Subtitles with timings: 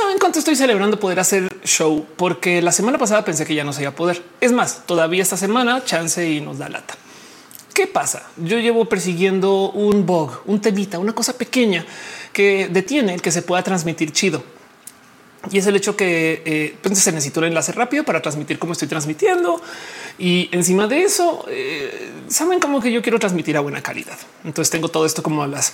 [0.00, 3.72] saben cuánto estoy celebrando poder hacer show, porque la semana pasada pensé que ya no
[3.72, 4.22] se iba a poder.
[4.40, 6.94] Es más, todavía esta semana chance y nos da lata.
[7.74, 8.24] ¿Qué pasa?
[8.36, 11.84] Yo llevo persiguiendo un bug, un temita, una cosa pequeña
[12.32, 14.42] que detiene el que se pueda transmitir chido.
[15.50, 18.72] Y es el hecho que eh, pues, se necesita un enlace rápido para transmitir como
[18.72, 19.60] estoy transmitiendo.
[20.18, 24.18] Y encima de eso, eh, saben como que yo quiero transmitir a buena calidad.
[24.44, 25.72] Entonces tengo todo esto como las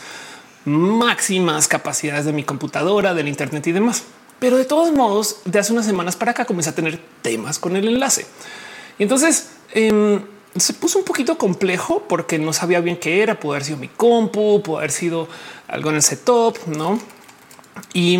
[0.65, 4.05] máximas capacidades de mi computadora, del Internet y demás.
[4.39, 7.77] Pero de todos modos, de hace unas semanas para acá comencé a tener temas con
[7.77, 8.27] el enlace.
[8.99, 10.21] Y entonces em,
[10.57, 13.41] se puso un poquito complejo porque no sabía bien qué era.
[13.41, 15.29] Pudo haber sido mi compu, pudo haber sido
[15.69, 17.01] algo en el setup, no?
[17.93, 18.19] Y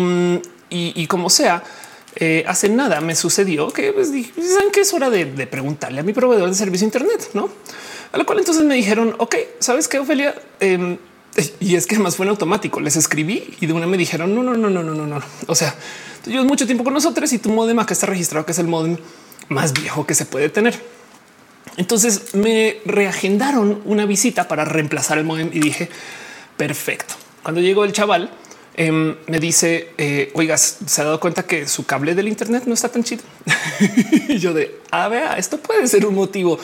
[0.69, 1.63] y, como sea,
[2.15, 6.13] eh, hace nada me sucedió que pues, saben que es hora de, preguntarle a mi
[6.13, 7.49] proveedor de servicio Internet, no?
[8.11, 10.35] A lo cual entonces me dijeron, ok, sabes qué, Ofelia?
[10.59, 10.97] Em,
[11.59, 12.79] y es que además fue en automático.
[12.79, 15.21] Les escribí y de una me dijeron no, no, no, no, no, no, no.
[15.47, 15.75] O sea,
[16.23, 18.67] tú llevas mucho tiempo con nosotros y tu modem acá está registrado que es el
[18.67, 18.97] modem
[19.49, 20.81] más viejo que se puede tener.
[21.77, 25.89] Entonces me reagendaron una visita para reemplazar el modem y dije
[26.57, 27.13] perfecto.
[27.43, 28.31] Cuando llegó el chaval,
[28.79, 32.75] Em, me dice, eh, oigas, se ha dado cuenta que su cable del Internet no
[32.75, 33.23] está tan chido.
[34.29, 36.59] y yo de, a ah, ver, esto puede ser un motivo.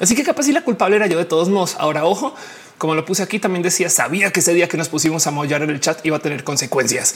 [0.00, 1.76] Así que capaz si la culpable era yo de todos modos.
[1.78, 2.34] Ahora, ojo,
[2.78, 5.62] como lo puse aquí, también decía, sabía que ese día que nos pusimos a mollar
[5.62, 7.14] en el chat iba a tener consecuencias.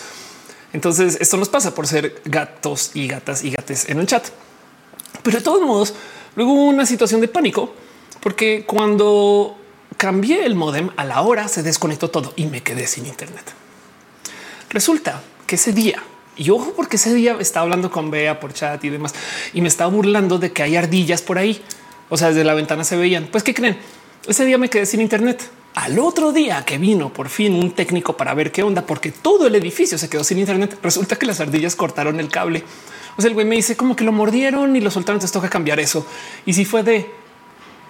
[0.72, 4.26] Entonces esto nos pasa por ser gatos y gatas y gates en el chat.
[5.22, 5.94] Pero de todos modos,
[6.36, 7.74] luego hubo una situación de pánico
[8.20, 9.56] porque cuando
[9.96, 13.44] cambié el modem a la hora se desconectó todo y me quedé sin internet.
[14.70, 16.02] Resulta que ese día,
[16.36, 19.14] y ojo, porque ese día estaba hablando con Bea por chat y demás,
[19.52, 21.60] y me estaba burlando de que hay ardillas por ahí.
[22.10, 23.28] O sea, desde la ventana se veían.
[23.30, 23.78] Pues, ¿qué creen?
[24.28, 25.50] Ese día me quedé sin internet.
[25.74, 29.46] Al otro día que vino por fin un técnico para ver qué onda, porque todo
[29.46, 32.64] el edificio se quedó sin internet, resulta que las ardillas cortaron el cable.
[33.16, 35.48] O sea, el güey me dice como que lo mordieron y lo soltaron, entonces toca
[35.48, 36.04] cambiar eso.
[36.44, 37.08] Y si fue de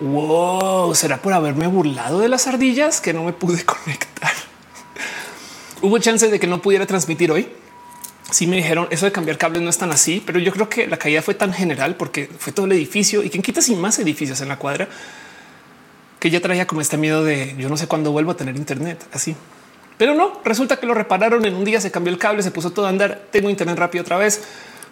[0.00, 4.32] wow, será por haberme burlado de las ardillas que no me pude conectar
[5.82, 7.48] hubo chance de que no pudiera transmitir hoy.
[8.32, 10.86] Sí me dijeron eso de cambiar cables no es tan así, pero yo creo que
[10.86, 13.98] la caída fue tan general porque fue todo el edificio y quien quita sin más
[13.98, 14.88] edificios en la cuadra
[16.20, 19.04] que ya traía como este miedo de yo no sé cuándo vuelvo a tener internet
[19.12, 19.34] así.
[19.96, 22.70] Pero no, resulta que lo repararon en un día, se cambió el cable, se puso
[22.70, 23.26] todo a andar.
[23.30, 24.42] Tengo internet rápido otra vez,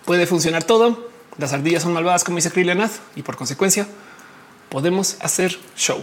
[0.05, 1.09] puede funcionar todo.
[1.39, 3.87] Las ardillas son malvadas, como dice Krillanath, y por consecuencia
[4.69, 6.03] podemos hacer show.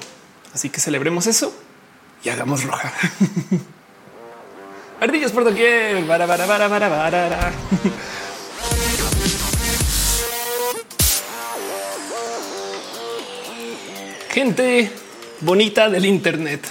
[0.53, 1.53] Así que celebremos eso
[2.23, 2.93] y hagamos roja.
[4.99, 6.05] Ardillas por doquier.
[6.05, 7.53] Para, para, para, para, para.
[14.31, 14.91] Gente
[15.41, 16.67] bonita del Internet.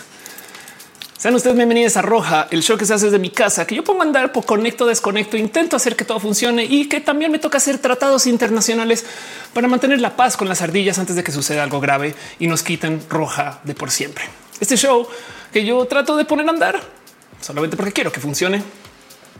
[1.18, 3.82] Sean ustedes bienvenidos a Roja, el show que se hace desde mi casa, que yo
[3.82, 7.38] pongo a andar, por conecto, desconecto, intento hacer que todo funcione y que también me
[7.38, 9.06] toca hacer tratados internacionales
[9.54, 12.62] para mantener la paz con las ardillas antes de que suceda algo grave y nos
[12.62, 14.24] quiten roja de por siempre.
[14.60, 15.08] Este show
[15.50, 17.03] que yo trato de poner a andar
[17.44, 18.62] solamente porque quiero que funcione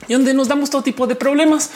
[0.06, 1.70] y donde nos damos todo tipo de problemas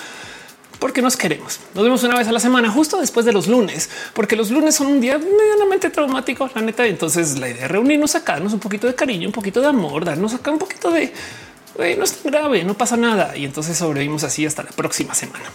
[0.78, 1.58] porque nos queremos.
[1.74, 4.76] Nos vemos una vez a la semana, justo después de los lunes, porque los lunes
[4.76, 6.86] son un día medianamente traumático, la neta.
[6.86, 10.04] Entonces la idea es reunirnos acá, darnos un poquito de cariño, un poquito de amor,
[10.04, 11.12] darnos acá un poquito de
[11.78, 13.36] no es tan grave, no pasa nada.
[13.36, 15.46] Y entonces sobrevivimos así hasta la próxima semana.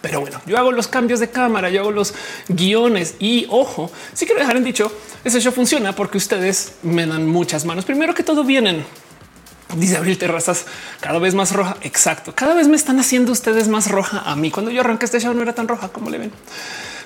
[0.00, 2.14] Pero bueno, yo hago los cambios de cámara, yo hago los
[2.48, 4.92] guiones y ojo, sí quiero dejar en dicho,
[5.24, 7.84] ese show funciona porque ustedes me dan muchas manos.
[7.84, 8.84] Primero que todo vienen
[9.76, 10.66] Dice Abril Terrazas
[11.00, 11.76] cada vez más roja.
[11.82, 12.32] Exacto.
[12.34, 14.50] Cada vez me están haciendo ustedes más roja a mí.
[14.50, 16.32] Cuando yo arranqué este show no era tan roja como le ven.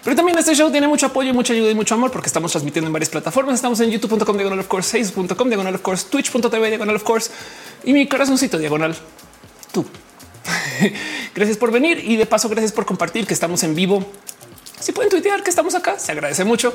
[0.05, 2.87] Pero también este show tiene mucho apoyo, mucha ayuda y mucho amor porque estamos transmitiendo
[2.87, 3.55] en varias plataformas.
[3.55, 7.31] Estamos en youtube.com diagonal of course, facebook.com diagonal of course, twitch.tv diagonal of course
[7.85, 8.97] y mi corazoncito diagonal
[9.73, 9.85] tú.
[11.35, 14.05] gracias por venir y de paso gracias por compartir que estamos en vivo.
[14.81, 16.73] Si pueden tuitear que estamos acá, se agradece mucho.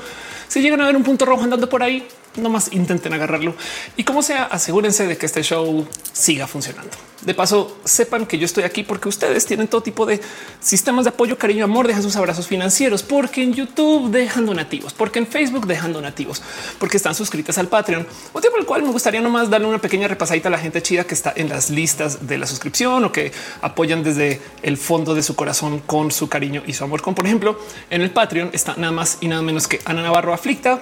[0.48, 2.06] Si llegan a ver un punto rojo andando por ahí,
[2.38, 3.56] no más intenten agarrarlo
[3.98, 6.92] y como sea, asegúrense de que este show siga funcionando.
[7.22, 10.20] De paso, sepan que yo estoy aquí porque ustedes tienen todo tipo de
[10.60, 15.20] sistemas de apoyo, cariño, amor, dejan sus abrazos financieros, porque en YouTube dejan donativos, porque
[15.20, 16.42] en Facebook dejan donativos,
[16.80, 20.10] porque están suscritas al Patreon, motivo por el cual me gustaría nomás darle una pequeña
[20.10, 23.32] repasadita a la gente chida que está en las listas de la suscripción o que
[23.62, 27.02] apoyan desde el fondo de su corazón con su cariño y su amor.
[27.02, 27.58] Como por ejemplo,
[27.90, 30.82] en el Patreon está nada más y nada menos que Ana Navarro Aflicta,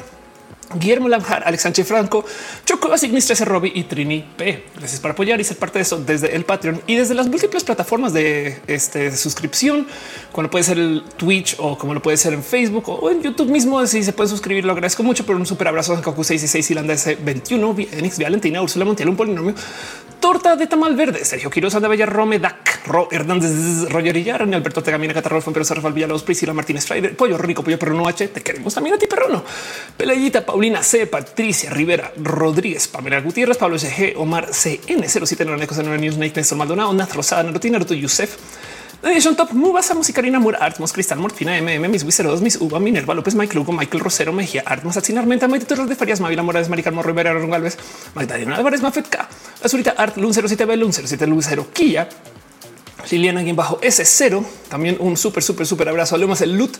[0.75, 2.25] Guillermo Lamjar, Alex Sánchez Franco,
[2.65, 4.65] Choco Asignistra Robbie y Trini P.
[4.75, 7.63] Gracias por apoyar y ser parte de eso desde el Patreon y desde las múltiples
[7.63, 9.87] plataformas de este, suscripción,
[10.31, 13.49] como puede ser el Twitch o como lo puede ser en Facebook o en YouTube
[13.49, 13.85] mismo.
[13.87, 15.25] Si se puede suscribir, lo agradezco mucho.
[15.25, 19.55] Pero un super abrazo a Kaku 66 Ilanda S21, Enix Valentina, Úrsula Montiel, un polinomio,
[20.19, 22.71] torta de tamal verde, Sergio Quiroz, de Bella Rome, Dac.
[22.85, 27.63] Ro Hernández, Roger Illar, Alberto Tegamina, Catarro, Pero Rafael Villalobos, Priscila Martínez Freire, Pollo Rico,
[27.63, 28.29] Pollo Perro No H.
[28.29, 29.43] Te queremos también a ti, perrono.
[29.95, 35.43] Pelayita, Paulina C, Patricia Rivera, Rodríguez, Pamela Gutiérrez, Pablo SG, Omar CN, 07
[35.97, 38.37] News, Nate, Néstor Maldonado, Nath Rosada, Naruto, Naruto, Yusef,
[39.01, 43.33] Nation Top, Mubasa, Musicarina, Mur, Artmos, Cristal, Morfina, MM, Mis Wiseros, Mis Uva, Minerva, López,
[43.33, 47.01] Mike Lugo, Michael Rosero, Mejía, Artmos, Atsinar, Menta, Maite Torres de Farias, Mavila Morales, Maricarmo,
[47.01, 47.79] Rivera, Ron Galvez,
[48.13, 49.27] Magdalena Álvarez, Mafetka,
[49.63, 52.07] Azurita Art, Lun 07B, Lun 07 Lucero, Kia,
[53.09, 56.13] Liliana, aquí bajo S0, también un súper, súper, súper abrazo.
[56.13, 56.77] Hablemos el loot.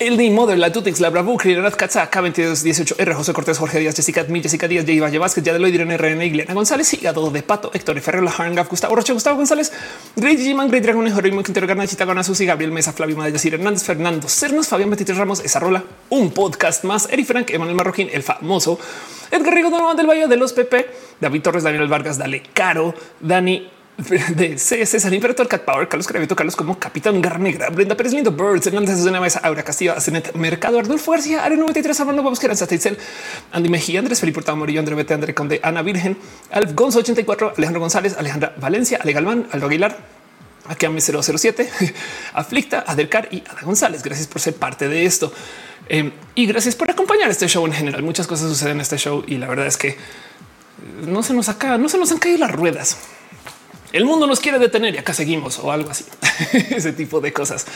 [0.00, 4.24] El de Mother, la Tutix, la Bravo, Criminalidad Katza, K2218R, José Cortés, Jorge Díaz, Jessica
[4.30, 7.70] Mi, Jessica Díaz, Jay Valle Vázquez, ya de Irene RN, Igliana González, Hígado de Pato,
[7.74, 9.70] Héctor Ferrer, La Harangaf, Gustavo Rocha, Gustavo González,
[10.16, 13.52] Great G-Man, Great Dragon, Jerónimo Quintero, Garna, Chita, Gana, Susi, Gabriel Mesa, Flavio Madrid, Yacir
[13.52, 18.08] Hernández, Fernando Cernos, Fabián Betitres Ramos, esa rola, un podcast más, Eri Frank, Emanuel Marroquín,
[18.10, 18.78] el famoso,
[19.30, 23.68] Edgar Rigo, Donovan del Valle de los PP, David Torres, Daniel Vargas, Dale Caro, Dani
[24.34, 28.66] de CS, Imperator, Cat Power, Carlos Cravito, Carlos como Capitán Garnegra, Brenda Pérez Lindo, Birds,
[28.66, 32.96] Hernández de Mesa, Aura Castillo, Asenet Mercado, Ardul Fuerza, Are 93, Armando Vamos, Queranza, Teitzel,
[33.52, 36.16] Andy Mejía, Andrés Felipe Hurtado Morillo, André Bete, André Conde, Ana Virgen,
[36.50, 39.98] Alf Gonzo 84, Alejandro González, Alejandra Valencia, Ale Galván, Aldo Aguilar,
[40.66, 41.68] aquí a 007,
[42.32, 44.02] Aflicta, Adelcar y Ada González.
[44.02, 45.32] Gracias por ser parte de esto.
[45.88, 48.02] Eh, y gracias por acompañar este show en general.
[48.02, 49.96] Muchas cosas suceden en este show y la verdad es que
[51.06, 52.96] no se nos acaba, no se nos han caído las ruedas.
[53.92, 56.04] El mundo nos quiere detener y acá seguimos o algo así.
[56.70, 57.66] Ese tipo de cosas.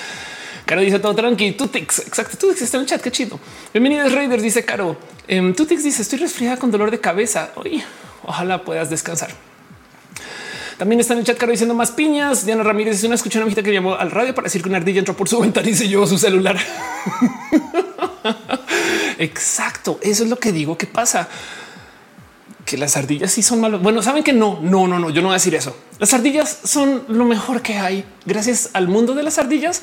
[0.65, 1.53] Caro dice todo tranqui.
[1.53, 2.39] Tutix, exacto.
[2.39, 3.03] Tutix está en el chat.
[3.03, 3.41] Qué chido.
[3.73, 4.97] Bienvenidos Raiders, dice Caro.
[5.29, 7.51] Um, Tutix dice estoy resfriada con dolor de cabeza.
[8.23, 9.31] Ojalá puedas descansar.
[10.79, 12.47] También está en el chat Caro diciendo más piñas.
[12.47, 15.01] Diana Ramírez es una escucha una que llamó al radio para decir que una ardilla
[15.01, 16.59] entró por su ventana y se llevó su celular.
[19.19, 19.99] Exacto.
[20.01, 21.29] Eso es lo que digo que pasa
[22.65, 23.83] que las ardillas sí son malos.
[23.83, 25.77] Bueno, saben que no, no, no, no, yo no voy a decir eso.
[25.99, 28.05] Las ardillas son lo mejor que hay.
[28.25, 29.83] Gracias al mundo de las ardillas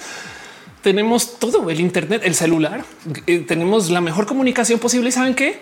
[0.82, 2.84] tenemos todo el Internet, el celular,
[3.28, 5.10] eh, tenemos la mejor comunicación posible.
[5.10, 5.62] Y saben que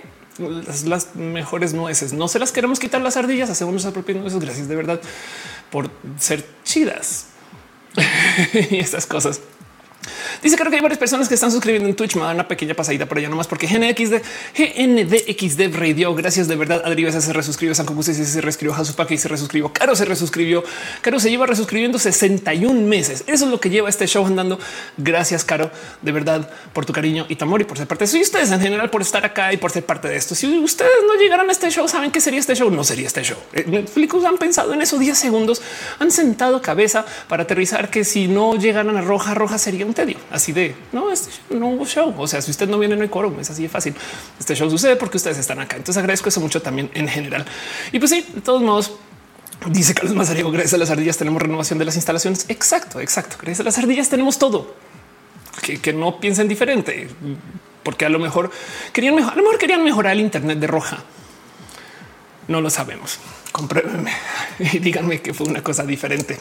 [0.85, 4.39] las, mejores nueces no se las queremos quitar las ardillas, hacemos nuestras propias nueces.
[4.39, 5.01] Gracias de verdad
[5.69, 7.27] por ser chidas
[8.69, 9.41] y estas cosas.
[10.41, 12.15] Dice creo que hay varias personas que están suscribiendo en Twitch.
[12.15, 14.21] Me da una pequeña pasadita por allá nomás porque GNXD,
[14.57, 16.15] GNDXD Radio.
[16.15, 16.81] Gracias de verdad.
[16.85, 17.75] Adri se resuscribió.
[17.75, 18.75] San Comuse se resuscribió.
[18.75, 19.71] Jesús Paque se resuscribió.
[19.73, 20.63] Caro se resuscribió.
[21.01, 23.23] Caro se lleva resuscribiendo 61 meses.
[23.27, 24.59] Eso es lo que lleva este show andando.
[24.97, 25.71] Gracias, Caro,
[26.01, 28.17] de verdad por tu cariño y tu amor y por ser parte de eso.
[28.17, 30.35] Y ustedes en general por estar acá y por ser parte de esto.
[30.35, 32.69] Si ustedes no llegaran a este show, saben qué sería este show.
[32.69, 33.37] No sería este show.
[33.53, 35.61] Eh, Netflix han pensado en esos 10 segundos,
[35.99, 39.93] han sentado cabeza para aterrizar que si no llegaran a roja, roja sería un
[40.31, 42.13] así de no, este no hubo show.
[42.17, 43.39] O sea, si usted no viene, no hay quórum.
[43.39, 43.93] Es así de fácil.
[44.39, 45.77] Este show sucede porque ustedes están acá.
[45.77, 47.45] Entonces agradezco eso mucho también en general.
[47.91, 48.93] Y pues sí, de todos modos,
[49.67, 52.45] dice Carlos Mazariego, gracias a las ardillas tenemos renovación de las instalaciones.
[52.49, 53.37] Exacto, exacto.
[53.39, 54.75] Gracias a las ardillas tenemos todo.
[55.61, 57.09] Que, que no piensen diferente,
[57.83, 58.49] porque a lo mejor
[58.93, 61.03] querían mejor, a lo mejor querían mejorar el Internet de roja.
[62.47, 63.19] No lo sabemos.
[63.51, 64.11] Compruébenme
[64.59, 66.39] y díganme que fue una cosa diferente.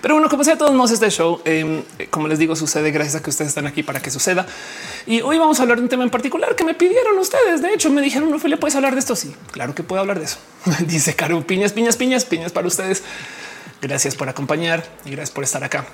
[0.00, 3.22] Pero bueno, como sea, todos modos, este show, em, como les digo, sucede gracias a
[3.22, 4.46] que ustedes están aquí para que suceda.
[5.06, 7.62] Y hoy vamos a hablar de un tema en particular que me pidieron ustedes.
[7.62, 9.14] De hecho, me dijeron, no, le puedes hablar de esto.
[9.14, 10.38] Sí, claro que puedo hablar de eso.
[10.86, 13.02] Dice Caro, piñas, piñas, piñas, piñas para ustedes.
[13.80, 15.86] Gracias por acompañar y gracias por estar acá.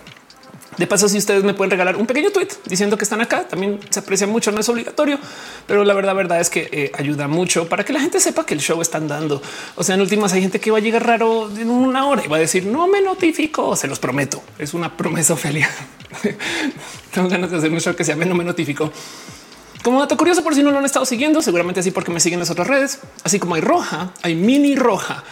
[0.79, 3.81] De paso, si ustedes me pueden regalar un pequeño tweet diciendo que están acá, también
[3.91, 5.19] se aprecia mucho, no es obligatorio,
[5.67, 8.55] pero la verdad, verdad es que eh, ayuda mucho para que la gente sepa que
[8.55, 9.43] el show están dando.
[9.75, 12.29] O sea, en últimas hay gente que va a llegar raro en una hora y
[12.29, 14.41] va a decir no me notifico, se los prometo.
[14.57, 15.69] Es una promesa, Ophelia.
[17.13, 18.93] Tengo ganas de hacer un show que se llame no me notifico.
[19.83, 22.39] Como dato curioso, por si no lo han estado siguiendo, seguramente así porque me siguen
[22.39, 25.25] las otras redes, así como hay roja, hay mini roja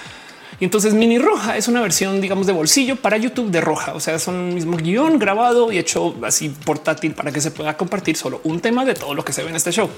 [0.59, 3.93] y entonces Mini Roja es una versión, digamos, de bolsillo para YouTube de Roja.
[3.95, 7.77] O sea, es un mismo guion grabado y hecho así portátil para que se pueda
[7.77, 9.91] compartir solo un tema de todo lo que se ve en este show.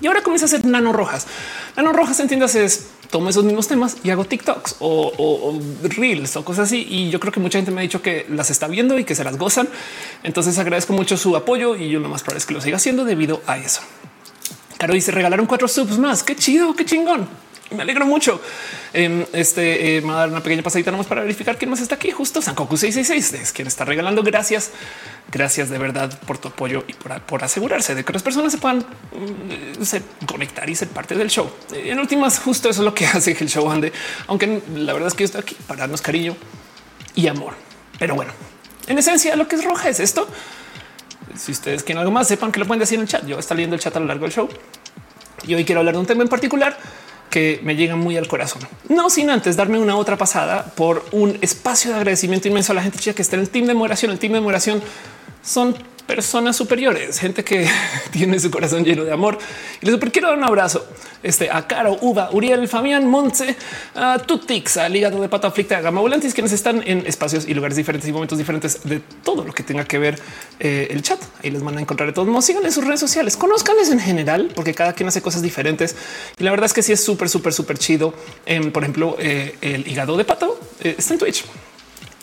[0.00, 1.26] Y ahora comienza a hacer nano rojas.
[1.76, 6.68] Nano rojas, entiendas, es tomo esos mismos temas y hago TikToks o, reels o cosas
[6.68, 6.86] así.
[6.88, 9.14] Y yo creo que mucha gente me ha dicho que las está viendo y que
[9.14, 9.68] se las gozan.
[10.22, 13.04] Entonces agradezco mucho su apoyo y yo lo más probable es que lo siga haciendo
[13.04, 13.82] debido a eso.
[14.78, 16.22] Caro dice regalaron cuatro subs más.
[16.22, 17.28] Qué chido, qué chingón
[17.70, 18.40] me alegro mucho.
[18.92, 21.80] Em, este eh, me va a dar una pequeña pasadita nomás para verificar quién más
[21.80, 22.10] está aquí.
[22.10, 24.22] Justo Sankoku 666 es quien está regalando.
[24.22, 24.70] Gracias.
[25.30, 28.78] Gracias de verdad por tu apoyo y por, asegurarse de que las personas se puedan
[28.78, 31.50] mm, conectar y ser parte del show.
[31.72, 33.92] Eh, en últimas, justo eso es lo que hace que el show ande,
[34.26, 36.36] aunque la verdad es que yo estoy aquí para darnos cariño
[37.14, 37.54] y amor.
[37.98, 38.32] Pero bueno,
[38.86, 40.26] en esencia, lo que es roja es esto.
[41.36, 43.26] Si ustedes quieren algo más, sepan que lo pueden decir en el chat.
[43.26, 44.48] Yo está leyendo el chat a lo largo del show
[45.46, 46.76] y hoy quiero hablar de un tema en particular
[47.30, 48.62] que me llega muy al corazón.
[48.88, 52.82] No sin antes darme una otra pasada por un espacio de agradecimiento inmenso a la
[52.82, 54.12] gente chica que está en el team de moderación.
[54.12, 54.82] El team de moderación
[55.42, 55.76] son
[56.08, 57.68] personas superiores, gente que
[58.10, 59.38] tiene su corazón lleno de amor.
[59.82, 60.84] Y les super quiero dar un abrazo
[61.22, 63.54] este, a Caro, Uva, Uriel, Fabián, Montse,
[63.94, 67.52] a Tutix, al hígado de pato aflicta, a Gama Volantis, quienes están en espacios y
[67.52, 70.18] lugares diferentes y momentos diferentes de todo lo que tenga que ver
[70.58, 71.20] eh, el chat.
[71.44, 72.46] Ahí les van a encontrar de todos modos.
[72.46, 75.94] Síganle en sus redes sociales, conozcanles en general, porque cada quien hace cosas diferentes.
[76.38, 78.14] Y la verdad es que sí es súper, súper, súper chido.
[78.72, 81.44] por ejemplo, eh, el hígado de pato eh, está en Twitch.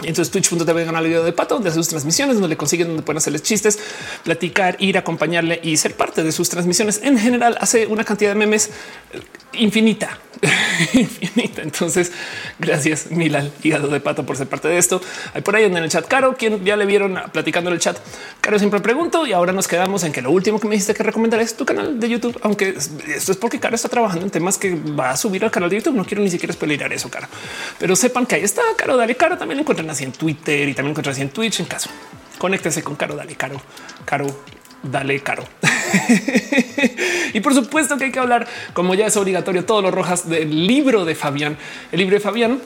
[0.03, 3.17] Entonces twitch.tv canal video de pato donde hace sus transmisiones, donde le consiguen, donde pueden
[3.17, 3.79] hacerles chistes,
[4.23, 6.99] platicar, ir, acompañarle y ser parte de sus transmisiones.
[7.01, 8.71] En general hace una cantidad de memes
[9.53, 10.19] infinita,
[10.93, 11.61] infinita.
[11.61, 12.11] Entonces,
[12.59, 14.99] gracias Milal, hígado de pato por ser parte de esto.
[15.33, 17.97] Hay por ahí en el chat Caro, quien ya le vieron platicando en el chat.
[18.41, 21.03] Caro siempre pregunto y ahora nos quedamos en que lo último que me dijiste que
[21.03, 22.75] recomendar es tu canal de YouTube, aunque
[23.15, 25.77] esto es porque Caro está trabajando en temas que va a subir al canal de
[25.77, 25.95] YouTube.
[25.95, 27.27] No quiero ni siquiera spoilerar eso, Caro,
[27.79, 28.97] pero sepan que ahí está Caro.
[28.97, 29.37] Dale Caro.
[29.37, 31.59] También encuentran así en Twitter y también encuentran en Twitch.
[31.59, 31.89] En caso,
[32.37, 33.15] conéctese con Caro.
[33.15, 33.61] Dale Caro,
[34.05, 34.27] Caro,
[34.83, 35.43] dale Caro.
[37.33, 40.67] y por supuesto que hay que hablar, como ya es obligatorio, todos los rojas del
[40.67, 41.57] libro de Fabián.
[41.91, 42.59] El libro de Fabián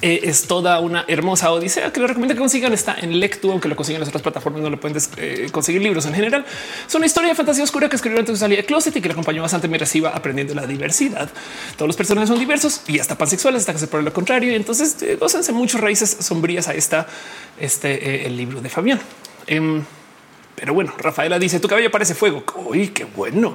[0.00, 2.72] eh, es toda una hermosa odisea que les recomiendo que consigan.
[2.72, 5.82] Está en Lectu, aunque lo consiguen en las otras plataformas, no lo pueden eh, conseguir
[5.82, 6.44] libros en general.
[6.86, 9.00] Es una historia de fantasía oscura que escribió antes de su salida de closet y
[9.00, 11.28] que le acompañó bastante reciba aprendiendo la diversidad.
[11.76, 14.52] Todos los personajes son diversos y hasta pansexuales hasta que se pruebe lo contrario.
[14.52, 17.06] Y entonces eh, gócense muchas raíces sombrías a esta,
[17.58, 19.00] este, el libro de Fabián.
[19.46, 19.84] Em,
[20.54, 22.44] pero bueno, Rafaela dice tu cabello parece fuego.
[22.66, 23.54] Uy, qué bueno.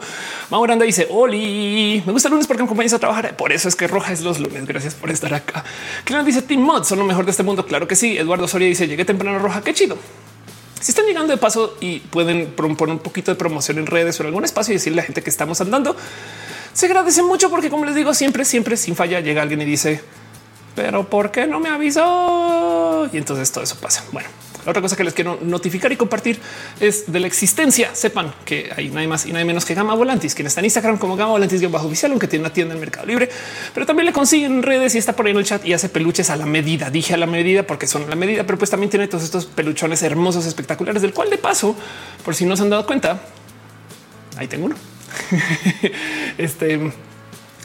[0.50, 3.36] Mauranda dice Oli, me gusta el lunes porque me acompañas a trabajar.
[3.38, 4.66] Por eso es que roja es los lunes.
[4.66, 5.64] Gracias por estar acá.
[6.04, 7.66] Clan dice Team Mod son lo mejor de este mundo.
[7.66, 8.18] Claro que sí.
[8.18, 9.62] Eduardo Soria dice llegué temprano roja.
[9.62, 9.98] Qué chido.
[10.80, 14.24] Si están llegando de paso y pueden poner un poquito de promoción en redes o
[14.24, 15.96] en algún espacio y decirle a la gente que estamos andando,
[16.74, 20.02] se agradece mucho porque como les digo, siempre, siempre sin falla llega alguien y dice,
[20.76, 23.10] pero ¿por qué no me avisó?
[23.12, 24.06] Y entonces todo eso pasa.
[24.14, 24.30] Bueno,
[24.70, 26.40] otra cosa que les quiero notificar y compartir
[26.80, 27.94] es de la existencia.
[27.94, 30.98] Sepan que hay nadie más y nadie menos que Gama Volantis, quien está en Instagram
[30.98, 33.30] como Gama Volantis bajo oficial, aunque tiene una tienda en Mercado Libre,
[33.74, 36.30] pero también le consiguen redes y está por ahí en el chat y hace peluches
[36.30, 36.90] a la medida.
[36.90, 39.46] Dije a la medida porque son a la medida, pero pues también tiene todos estos
[39.46, 41.76] peluchones hermosos, espectaculares, del cual de paso,
[42.24, 43.22] por si no se han dado cuenta,
[44.38, 44.76] ahí tengo uno.
[46.38, 46.92] este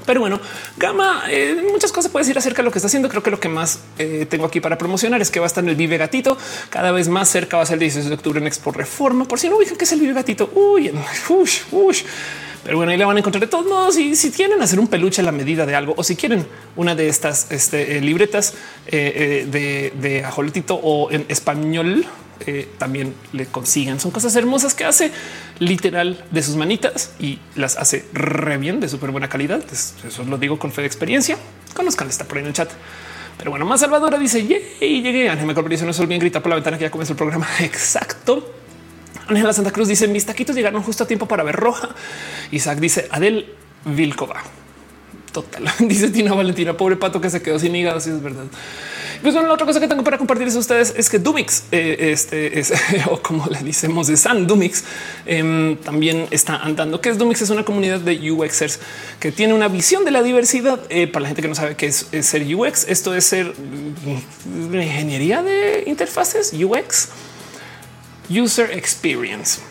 [0.06, 0.40] pero bueno,
[0.76, 3.08] Gama, eh, muchas cosas puedes decir acerca de lo que está haciendo.
[3.08, 5.64] Creo que lo que más eh, tengo aquí para promocionar es que va a estar
[5.64, 6.36] en el Vive Gatito.
[6.70, 9.24] Cada vez más cerca va a ser el 16 de octubre en Expo Reforma.
[9.24, 10.50] Por si no ubican que es el Vive Gatito.
[10.54, 10.92] Uy,
[11.28, 12.02] ush, ush.
[12.64, 13.96] Pero bueno, ahí la van a encontrar de todos modos.
[13.98, 16.46] Y si quieren hacer un peluche a la medida de algo, o si quieren
[16.76, 18.54] una de estas este, eh, libretas
[18.90, 20.24] de, de
[20.70, 22.06] o en español,
[22.78, 24.00] también le consiguen.
[24.00, 25.10] Son cosas hermosas que hace
[25.58, 29.62] literal de sus manitas y las hace re bien de súper buena calidad.
[29.72, 31.36] Eso lo digo con fe de experiencia.
[31.74, 32.70] Conozcan, está por ahí en el chat.
[33.38, 35.28] Pero bueno, más Salvadora dice y llegué.
[35.28, 37.46] Ángel Corporación no es bien grita por la ventana que ya comenzó el programa.
[37.60, 38.54] Exacto.
[39.26, 41.90] Ángela Santa Cruz dice mis taquitos llegaron justo a tiempo para ver roja.
[42.50, 43.52] Isaac dice Adel
[43.84, 44.42] Vilcova.
[45.32, 45.64] Total.
[45.80, 47.98] Dice Tina Valentina, pobre pato que se quedó sin hígado.
[47.98, 48.44] Si es verdad.
[49.24, 52.10] Pues bueno, la otra cosa que tengo para compartirles a ustedes es que Dumix, eh,
[52.12, 52.74] este es
[53.10, 54.84] o como le decimos de San Dumix,
[55.24, 57.00] em, también está andando.
[57.00, 57.40] Que es Dumix?
[57.40, 58.80] Es una comunidad de UXers
[59.20, 61.86] que tiene una visión de la diversidad eh, para la gente que no sabe qué
[61.86, 62.86] es, ser UX.
[62.86, 67.08] Esto es ser mm, ingeniería de interfaces UX,
[68.28, 69.62] User Experience.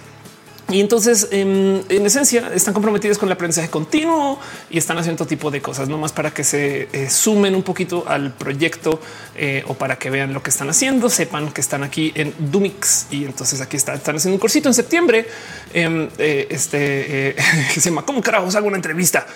[0.69, 4.39] Y entonces, em, en, esencia, están comprometidos con el aprendizaje continuo
[4.69, 8.05] y están haciendo tipo de cosas, no más para que se eh, sumen un poquito
[8.07, 8.99] al proyecto
[9.35, 13.07] eh, o para que vean lo que están haciendo, sepan que están aquí en Dumix.
[13.11, 15.27] Y entonces aquí están haciendo un cursito en septiembre.
[15.73, 17.35] Em, eh, este
[17.73, 19.27] que se llama ¿Cómo carajos hago una entrevista?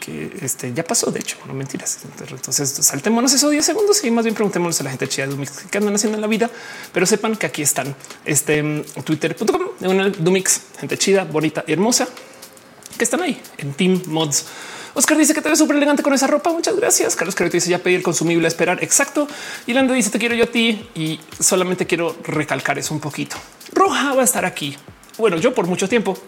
[0.00, 1.10] Que este ya pasó.
[1.10, 1.98] De hecho, no mentiras.
[2.30, 5.50] Entonces saltémonos eso 10 segundos y más bien preguntémonos a la gente chida de Dumix
[5.70, 6.50] que andan haciendo en la vida,
[6.92, 12.08] pero sepan que aquí están este twitter.com de una Dumix, gente chida, bonita y hermosa
[12.96, 14.46] que están ahí en Team Mods.
[14.94, 16.52] Oscar dice que te ves súper elegante con esa ropa.
[16.52, 17.16] Muchas gracias.
[17.16, 18.82] Carlos Carrito dice ya pedí el consumible a esperar.
[18.84, 19.26] Exacto.
[19.66, 23.36] Y Landa dice te quiero yo a ti y solamente quiero recalcar eso un poquito.
[23.72, 24.76] Roja va a estar aquí.
[25.16, 26.18] Bueno, yo por mucho tiempo.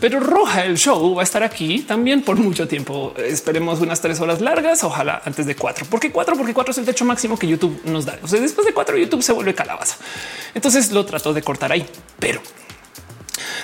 [0.00, 3.14] Pero Roja, el show va a estar aquí también por mucho tiempo.
[3.16, 5.86] Esperemos unas tres horas largas, ojalá antes de cuatro.
[5.86, 6.36] ¿Por qué cuatro?
[6.36, 8.18] Porque cuatro es el techo máximo que YouTube nos da.
[8.22, 9.96] O sea, después de cuatro YouTube se vuelve calabaza.
[10.54, 11.86] Entonces lo trato de cortar ahí,
[12.18, 12.40] pero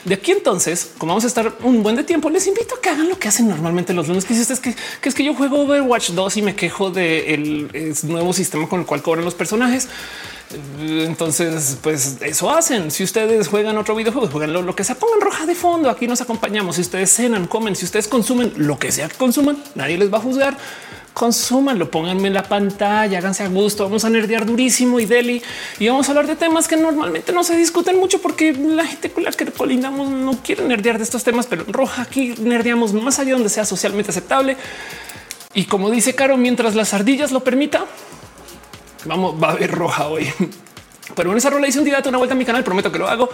[0.04, 2.88] De aquí entonces, como vamos a estar un buen de tiempo, les invito a que
[2.88, 4.25] hagan lo que hacen normalmente los lunes.
[4.25, 7.95] Que ustedes que, que es que yo juego Overwatch 2 y me quejo del de
[8.04, 9.88] nuevo sistema con el cual cobran los personajes.
[10.80, 12.90] Entonces, pues eso hacen.
[12.90, 15.90] Si ustedes juegan otro videojuego, juegan lo, que se pongan roja de fondo.
[15.90, 16.76] Aquí nos acompañamos.
[16.76, 20.18] Si ustedes cenan, comen, si ustedes consumen lo que sea que consuman, nadie les va
[20.18, 20.56] a juzgar.
[21.14, 23.85] Consúmanlo, pónganme en la pantalla, háganse a gusto.
[23.85, 25.42] Vamos a nerdear durísimo y deli
[25.78, 29.11] y vamos a hablar de temas que normalmente no se discuten mucho porque la gente
[29.11, 33.18] con la que colindamos no quiere nerdear de estos temas, pero roja aquí nerdeamos más
[33.18, 34.56] allá donde sea socialmente aceptable.
[35.54, 37.85] Y como dice Caro, mientras las ardillas lo permita,
[39.04, 40.32] Vamos, va a haber roja hoy.
[41.14, 43.09] Pero en esa rola hice un día una vuelta a mi canal, prometo que lo
[43.09, 43.28] hago.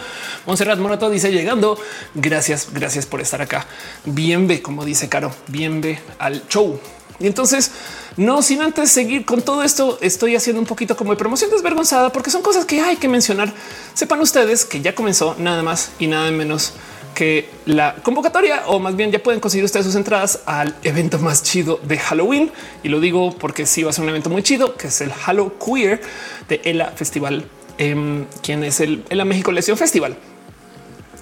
[0.45, 1.79] Monserrat Morato dice llegando.
[2.13, 3.65] Gracias, gracias por estar acá.
[4.05, 6.79] Bien ve, como dice Caro, bien ve al show.
[7.19, 7.71] Y entonces,
[8.17, 12.11] no sin antes seguir con todo esto, estoy haciendo un poquito como de promoción desvergonzada
[12.11, 13.53] porque son cosas que hay que mencionar.
[13.93, 16.73] Sepan ustedes que ya comenzó nada más y nada menos
[17.19, 21.43] que la convocatoria o más bien ya pueden conseguir ustedes sus entradas al evento más
[21.43, 22.49] chido de Halloween.
[22.81, 25.11] Y lo digo porque sí va a ser un evento muy chido, que es el
[25.25, 25.99] Halo Queer
[26.47, 27.43] de ELA Festival,
[27.77, 30.15] eh, quien es el ELA México Lesión Festival.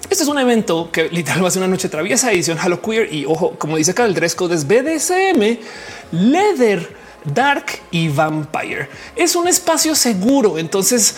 [0.08, 3.12] Este es un evento que literal va a ser una noche traviesa, edición Halo Queer
[3.12, 5.58] y ojo, como dice acá, el dress code es BDSM,
[6.12, 6.88] leather,
[7.24, 8.88] Dark y Vampire.
[9.16, 10.58] Es un espacio seguro.
[10.58, 11.16] Entonces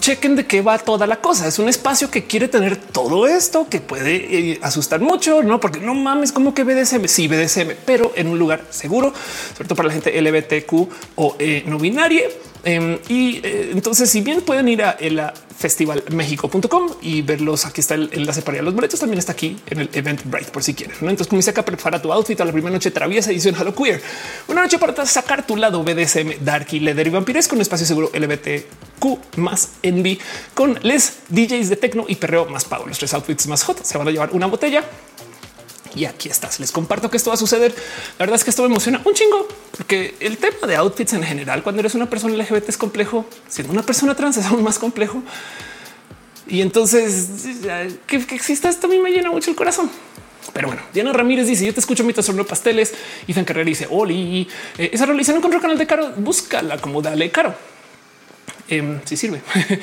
[0.00, 1.48] chequen de qué va toda la cosa.
[1.48, 5.60] Es un espacio que quiere tener todo esto que puede eh, asustar mucho, no?
[5.60, 9.12] Porque no mames, como que BDSM, sí, BDSM, pero en un lugar seguro,
[9.52, 10.72] sobre todo para la gente LBTQ
[11.16, 12.28] o eh, no binaria.
[12.64, 17.64] Em, y eh, entonces, si bien pueden ir a la festivalmexico.com y verlos.
[17.66, 19.00] Aquí está el enlace para los boletos.
[19.00, 20.96] También está aquí en el Eventbrite por si quieren.
[21.00, 21.10] ¿no?
[21.10, 24.02] Entonces, dice acá, prepara tu outfit a la primera noche traviesa edición Halo Queer.
[24.48, 29.36] Una noche para sacar tu lado BDSM, Darky, Leather y Vampires con espacio seguro LBTQ
[29.36, 30.18] más Envy
[30.54, 32.86] con les DJs de tecno y perreo más pago.
[32.86, 34.84] Los tres outfits más hot se van a llevar una botella
[35.94, 36.60] y aquí estás.
[36.60, 37.74] Les comparto que esto va a suceder.
[38.18, 41.22] La verdad es que esto me emociona un chingo porque el tema de outfits en
[41.22, 44.78] general, cuando eres una persona LGBT es complejo, siendo una persona trans es aún más
[44.78, 45.22] complejo.
[46.46, 47.28] Y entonces
[48.06, 49.90] que, exista esto a mí me llena mucho el corazón.
[50.52, 52.94] Pero bueno, Diana Ramírez dice: Yo te escucho mientras de pasteles.
[53.26, 54.46] Ethan Carrera dice: Oli,
[54.78, 56.12] eh, esa realización con el canal de Caro.
[56.16, 57.54] Búscala como dale Caro.
[58.68, 59.40] Eh, si sirve.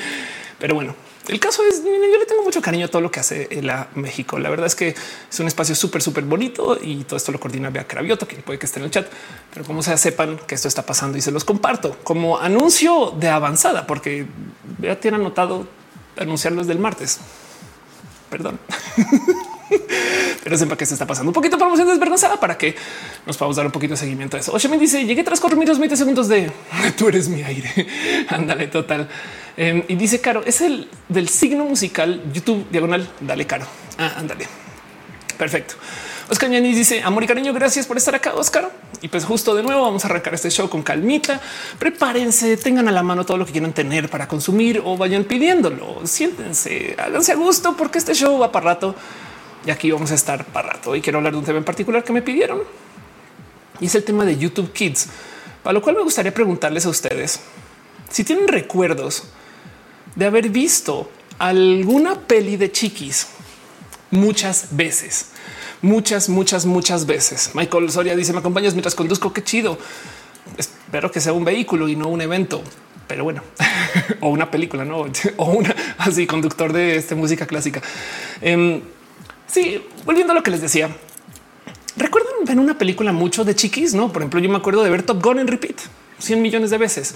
[0.60, 0.96] Pero bueno,
[1.28, 4.40] el caso es, yo le tengo mucho cariño a todo lo que hace la México.
[4.40, 4.96] La verdad es que
[5.30, 8.60] es un espacio súper, súper bonito y todo esto lo coordina Bea Cravioto, que puede
[8.60, 9.08] que esté en el chat,
[9.54, 13.30] pero como sea, sepan que esto está pasando y se los comparto como anuncio de
[13.30, 14.26] avanzada, porque
[14.80, 15.68] Bea tiene anotado
[16.18, 17.20] anunciarlos del martes.
[18.30, 18.60] Perdón.
[20.44, 22.76] pero sepa que se está pasando un poquito promoción desvergonzada para que
[23.26, 24.52] nos podamos dar un poquito de seguimiento a eso.
[24.54, 26.52] Oye, me dice llegué tras cuatro minutos, 20 segundos de
[26.98, 27.88] tú eres mi aire.
[28.30, 29.08] Ándale, total.
[29.62, 33.08] Em, y dice Caro, es el del signo musical YouTube diagonal.
[33.20, 33.68] Dale, Caro.
[33.96, 34.48] Ah, ándale.
[35.38, 35.76] Perfecto.
[36.30, 37.54] Oscar Yanis dice amor y cariño.
[37.54, 38.72] Gracias por estar acá, Oscar.
[39.04, 41.40] Y pues justo de nuevo vamos a arrancar este show con calmita.
[41.78, 46.08] Prepárense, tengan a la mano todo lo que quieran tener para consumir o vayan pidiéndolo.
[46.08, 48.96] Siéntense, háganse a gusto porque este show va para rato
[49.64, 50.96] y aquí vamos a estar para rato.
[50.96, 52.64] Y quiero hablar de un tema en particular que me pidieron
[53.80, 55.08] y es el tema de YouTube Kids,
[55.62, 57.42] para lo cual me gustaría preguntarles a ustedes
[58.10, 59.26] si tienen recuerdos
[60.16, 63.28] de haber visto alguna peli de chiquis
[64.12, 65.28] muchas veces,
[65.82, 67.52] muchas, muchas, muchas veces.
[67.54, 69.34] Michael Soria dice: Me acompañas mientras conduzco.
[69.34, 69.78] Qué chido.
[70.58, 72.62] Espero que sea un vehículo y no un evento,
[73.08, 73.42] pero bueno,
[74.20, 75.06] o una película, no,
[75.38, 77.82] o una así conductor de esta música clásica.
[78.42, 78.82] Em,
[79.48, 80.90] sí, volviendo a lo que les decía,
[81.96, 84.12] recuerdan ver una película mucho de chiquis, no?
[84.12, 85.80] Por ejemplo, yo me acuerdo de ver Top Gun en repeat
[86.22, 87.16] 100 millones de veces.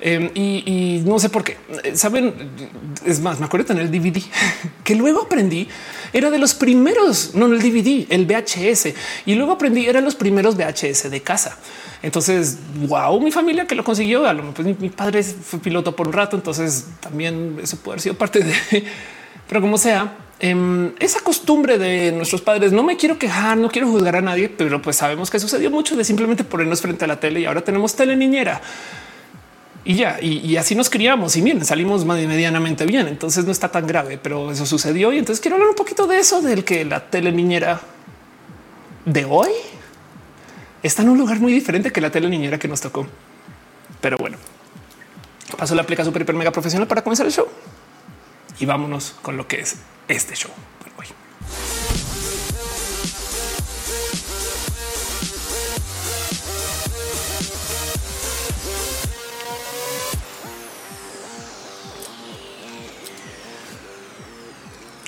[0.00, 1.56] Em, y, no sé por qué.
[1.94, 2.34] Saben,
[3.04, 4.22] es más, me acuerdo tener el DVD
[4.84, 5.68] que luego aprendí
[6.12, 8.94] era de los primeros, no el DVD, el VHS.
[9.26, 11.56] Y luego aprendí eran los primeros VHS de casa.
[12.02, 14.24] Entonces, wow, mi familia que lo consiguió.
[14.54, 18.14] Pues, mi, mi padre fue piloto por un rato, entonces también eso puede haber sido
[18.16, 18.54] parte de,
[19.48, 23.88] pero como sea, em, esa costumbre de nuestros padres, no me quiero quejar, no quiero
[23.88, 27.20] juzgar a nadie, pero pues sabemos que sucedió mucho de simplemente ponernos frente a la
[27.20, 28.60] tele y ahora tenemos tele niñera
[29.82, 33.08] y ya, y, así nos criamos y miren, salimos medianamente bien.
[33.08, 35.12] Entonces no está tan grave, pero eso sucedió.
[35.12, 37.80] Y entonces quiero hablar un poquito de eso, del que la tele niñera
[39.06, 39.50] de hoy
[40.82, 43.06] está en un lugar muy diferente que la tele niñera que nos tocó.
[44.02, 44.36] Pero bueno,
[45.56, 47.48] paso la aplicación super hiper mega profesional para comenzar el show
[48.58, 49.76] y vámonos con lo que es
[50.10, 50.50] este show.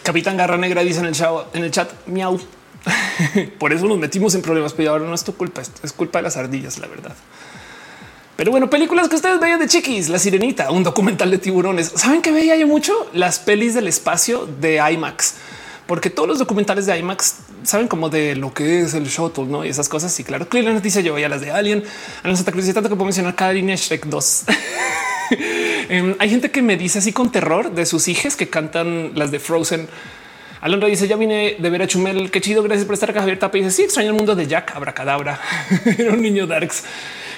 [0.03, 1.15] Capitán Garra Negra dice en el,
[1.55, 2.39] en el chat miau.
[3.59, 6.25] Por eso nos metimos en problemas, pero ahora no es tu culpa, es culpa de
[6.25, 7.15] las ardillas, la verdad.
[8.37, 11.93] Pero bueno, películas que ustedes veían de chiquis, La Sirenita, un documental de tiburones.
[11.95, 12.93] ¿Saben que veía yo mucho?
[13.13, 15.35] Las pelis del espacio de IMAX,
[15.87, 19.65] porque todos los documentales de IMAX saben como de lo que es el shuttle, ¿no?
[19.65, 20.19] Y esas cosas.
[20.19, 21.85] Y claro, Cleveland dice yo veía las de Alien,
[22.23, 24.45] a los Santa Cruz y tanto que puedo mencionar cada línea Shrek 2.
[26.19, 29.41] Hay gente que me dice así con terror de sus hijas que cantan las de
[29.41, 29.89] Frozen.
[30.63, 32.31] Alondra dice ya vine de ver a Chumel.
[32.31, 32.63] Qué chido.
[32.63, 33.21] Gracias por estar acá.
[33.21, 35.41] Javier Tapa dice sí extraño el mundo de Jack Abracadabra.
[35.99, 36.85] Era un niño darks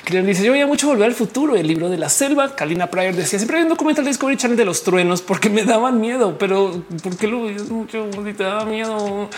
[0.05, 2.55] que dice yo veía mucho volver al futuro, el libro de la selva.
[2.55, 5.65] Kalina Pryor decía siempre hay un documental de Discovery Channel de los truenos porque me
[5.65, 9.31] daban miedo, pero porque lo ves mucho y te daba miedo.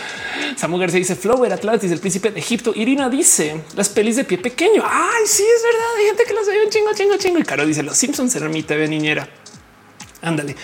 [0.55, 2.73] Samu García dice Flower Atlantis, el príncipe de Egipto.
[2.75, 4.83] Irina dice las pelis de pie pequeño.
[4.85, 5.87] Ay, sí, es verdad.
[5.99, 7.39] Hay gente que las ve un chingo, chingo, chingo.
[7.39, 9.27] Y Caro dice los Simpsons eran mi TV niñera.
[10.21, 10.55] Ándale.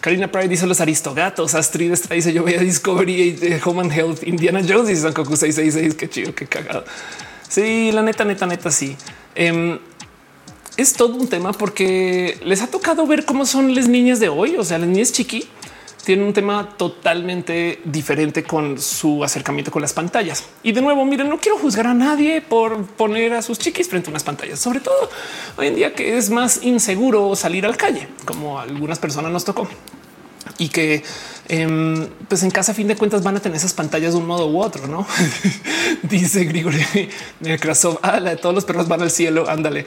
[0.00, 1.54] Karina Pride dice los aristogatos.
[1.54, 5.94] Astrid dice yo veía Discovery, eh, Home and Health, Indiana Jones y San Cocu 666.
[5.94, 6.84] Qué chido, qué cagado.
[7.52, 8.96] Sí, la neta, neta, neta, sí.
[9.34, 9.78] Em,
[10.78, 14.56] es todo un tema porque les ha tocado ver cómo son las niñas de hoy.
[14.56, 15.46] O sea, las niñas chiqui
[16.02, 20.44] tienen un tema totalmente diferente con su acercamiento con las pantallas.
[20.62, 24.08] Y de nuevo, miren, no quiero juzgar a nadie por poner a sus chiquis frente
[24.08, 25.10] a unas pantallas, sobre todo
[25.58, 29.68] hoy en día que es más inseguro salir al calle, como algunas personas nos tocó
[30.58, 31.02] y que
[31.52, 34.26] em, pues en casa a fin de cuentas van a tener esas pantallas de un
[34.26, 35.06] modo u otro, ¿no?
[36.02, 36.82] dice Grigori
[37.60, 39.84] Krasov, ah, la de todos los perros van al cielo, ándale.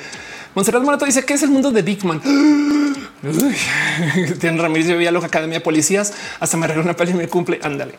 [0.53, 2.21] Monserrat Morato dice que es el mundo de Dickman.
[4.39, 7.27] Tienen Ramírez, yo vi a Academia de Policías, hasta me regaló una peli y me
[7.27, 7.95] cumple, ándale.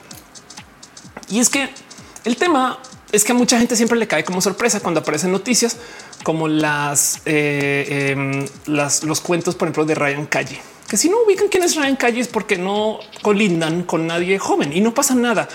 [1.29, 1.68] Y es que
[2.24, 2.79] el tema
[3.11, 5.76] es que a mucha gente siempre le cae como sorpresa cuando aparecen noticias
[6.22, 11.49] como las, eh, em, los cuentos, por ejemplo, de Ryan Calle que si no ubican
[11.49, 15.49] quién es Ryan Calle es porque no colindan con nadie joven y no pasa nada.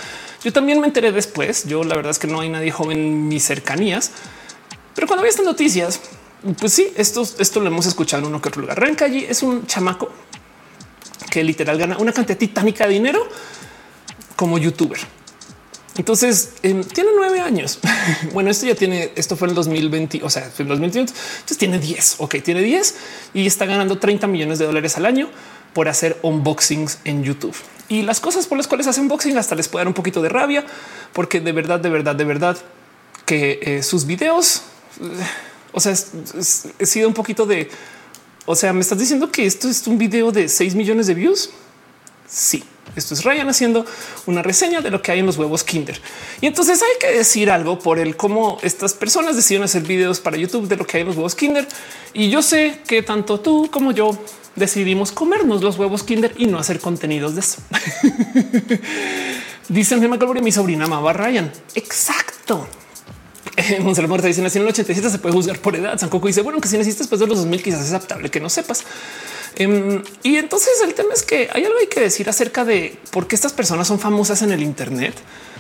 [0.44, 1.66] Yo también me enteré después.
[1.66, 4.12] Yo la verdad es que no hay nadie joven en mis cercanías,
[4.96, 6.02] pero cuando vi estas noticias,
[6.60, 8.80] pues sí, esto, esto lo hemos escuchado en uno que otro lugar.
[8.80, 10.10] Ryan Calle es un chamaco
[11.30, 13.28] que literal gana una cantidad titánica de dinero
[14.36, 15.00] como youtuber.
[15.98, 17.80] Entonces em, tiene nueve años.
[18.34, 21.02] bueno, esto ya tiene, esto fue en el 2020, o sea, en el 2021.
[21.02, 22.16] Entonces tiene 10.
[22.20, 22.96] Ok, tiene 10
[23.34, 25.30] y está ganando 30 millones de dólares al año
[25.74, 27.56] por hacer unboxings en YouTube.
[27.90, 30.30] Y las cosas por las cuales hace unboxing hasta les puede dar un poquito de
[30.30, 30.66] rabia,
[31.14, 32.58] porque de verdad, de verdad, de verdad
[33.26, 34.64] que eh, sus videos,
[35.74, 35.94] o sea,
[36.80, 37.70] he sido un poquito de,
[38.46, 41.50] o sea, me estás diciendo que esto es un video de 6 millones de views.
[42.28, 42.64] Sí,
[42.96, 43.86] esto es Ryan haciendo
[44.26, 46.00] una reseña de lo que hay en los huevos Kinder.
[46.42, 50.38] Y entonces hay que decir algo por el cómo estas personas deciden hacer videos para
[50.38, 51.68] YouTube de lo que hay en los huevos Kinder.
[52.14, 54.18] Y yo sé que tanto tú como yo
[54.56, 57.62] decidimos comernos los huevos Kinder y no hacer contenidos de eso.
[59.70, 61.52] Dicen Gemma Calvary, mi sobrina amaba a Ryan.
[61.76, 62.68] Exacto.
[63.80, 65.98] Monserrat Muerta dice nació en el 87 se puede juzgar por edad.
[65.98, 68.40] San Coco dice bueno que si naciste después de los 2000 quizás es aceptable que
[68.40, 68.84] no sepas.
[69.56, 73.28] Em, y entonces el tema es que hay algo hay que decir acerca de por
[73.28, 75.14] qué estas personas son famosas en el Internet,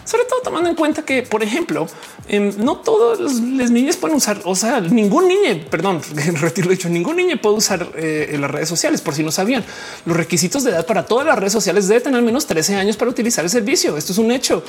[0.05, 1.87] sobre todo tomando en cuenta que, por ejemplo,
[2.27, 6.01] em, no todos los niños pueden usar, o sea, ningún niño, perdón,
[6.41, 9.01] retiro dicho, ningún niño puede usar eh, las redes sociales.
[9.01, 9.63] Por si no sabían,
[10.05, 12.97] los requisitos de edad para todas las redes sociales debe tener al menos 13 años
[12.97, 13.97] para utilizar el servicio.
[13.97, 14.63] Esto es un hecho.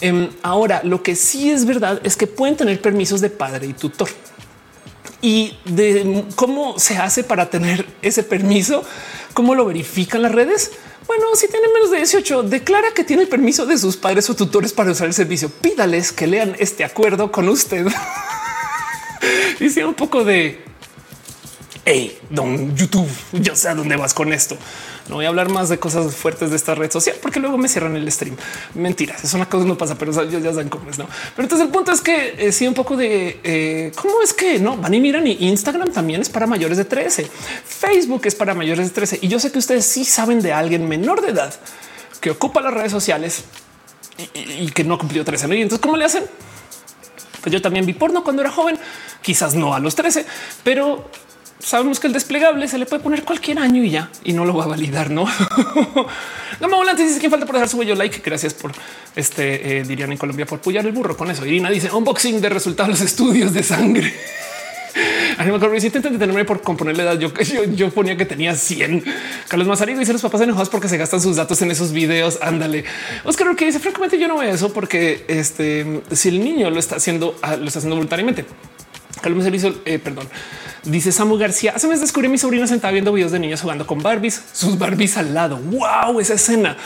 [0.00, 3.72] Em, ahora, lo que sí es verdad es que pueden tener permisos de padre y
[3.72, 4.08] tutor
[5.22, 8.84] y de cómo se hace para tener ese permiso,
[9.34, 10.72] cómo lo verifican las redes.
[11.06, 14.36] Bueno, si tiene menos de 18, declara que tiene el permiso de sus padres o
[14.36, 15.50] tutores para usar el servicio.
[15.50, 17.86] Pídales que lean este acuerdo con usted.
[19.58, 20.62] Dice un poco de
[21.84, 24.56] hey, don YouTube, yo sé a dónde vas con esto.
[25.10, 27.68] No voy a hablar más de cosas fuertes de esta red social porque luego me
[27.68, 28.36] cierran el stream.
[28.74, 30.98] Mentiras, es una cosa no pasa, pero ya, ya saben cómo es.
[30.98, 34.60] No, pero entonces el punto es que eh, un poco de eh, cómo es que
[34.60, 37.28] no van y miran y Instagram también es para mayores de 13,
[37.64, 40.88] Facebook es para mayores de 13 y yo sé que ustedes sí saben de alguien
[40.88, 41.52] menor de edad
[42.20, 43.42] que ocupa las redes sociales
[44.32, 45.48] y, que no cumplió 13.
[45.56, 46.22] Y entonces, ¿cómo le hacen?
[47.40, 48.78] Pues yo también vi porno cuando era joven,
[49.22, 50.24] quizás no a los 13,
[50.62, 51.10] pero
[51.60, 54.54] sabemos que el desplegable se le puede poner cualquier año y ya y no lo
[54.54, 55.10] va a validar.
[55.10, 55.26] No,
[56.60, 58.20] Gama Volante dice que falta por dejar su bello like.
[58.24, 58.72] Gracias por
[59.16, 61.46] este, eh, dirían en Colombia, por pullar el burro con eso.
[61.46, 64.12] Irina dice unboxing de resultados de los estudios de sangre.
[65.78, 67.32] Si intentan detenerme por componerle edad, yo,
[67.74, 69.04] yo, ponía que tenía 100.
[69.48, 72.38] Carlos Mazarigo dice los papás enojados porque se gastan sus datos en esos videos.
[72.42, 72.84] Ándale.
[73.24, 76.96] Oscar que dice francamente yo no veo eso porque este si el niño lo está
[76.96, 78.44] haciendo, ah, lo está haciendo voluntariamente.
[79.20, 80.28] Carlos hizo, eh, perdón.
[80.84, 81.72] Dice Samu García.
[81.76, 84.78] Hace mes descubrí a mi sobrina sentada viendo videos de niños jugando con Barbies, sus
[84.78, 85.58] Barbies al lado.
[85.58, 86.76] Wow, esa escena.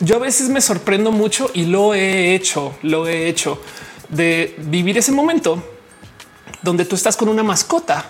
[0.00, 3.60] yo a veces me sorprendo mucho y lo he hecho, lo he hecho
[4.08, 5.62] de vivir ese momento
[6.62, 8.04] donde tú estás con una mascota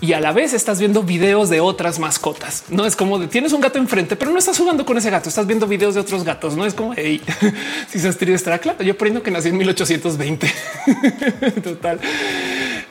[0.00, 2.64] y a la vez estás viendo videos de otras mascotas.
[2.68, 5.28] No es como de tienes un gato enfrente, pero no estás jugando con ese gato.
[5.28, 6.56] Estás viendo videos de otros gatos.
[6.56, 7.20] No es como hey,
[7.88, 8.82] si se estará claro.
[8.82, 10.52] Yo prendo que nací en 1820.
[11.62, 12.00] Total.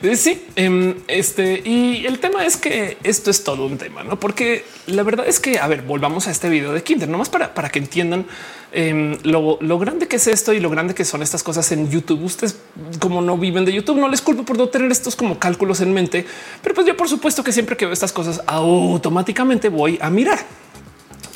[0.02, 4.18] Eh, sí, em, este y el tema es que esto es todo un tema, no?
[4.18, 7.52] Porque la verdad es que, a ver, volvamos a este video de Kinder, nomás para,
[7.52, 8.24] para que entiendan
[8.72, 11.90] em, lo, lo, grande que es esto y lo grande que son estas cosas en
[11.90, 12.22] YouTube.
[12.22, 12.56] Ustedes,
[12.98, 15.92] como no viven de YouTube, no les culpo por no tener estos como cálculos en
[15.92, 16.24] mente,
[16.62, 20.38] pero pues yo, por supuesto, que siempre que veo estas cosas, automáticamente voy a mirar.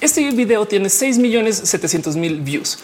[0.01, 2.79] Este video tiene 6 millones 700 mil views.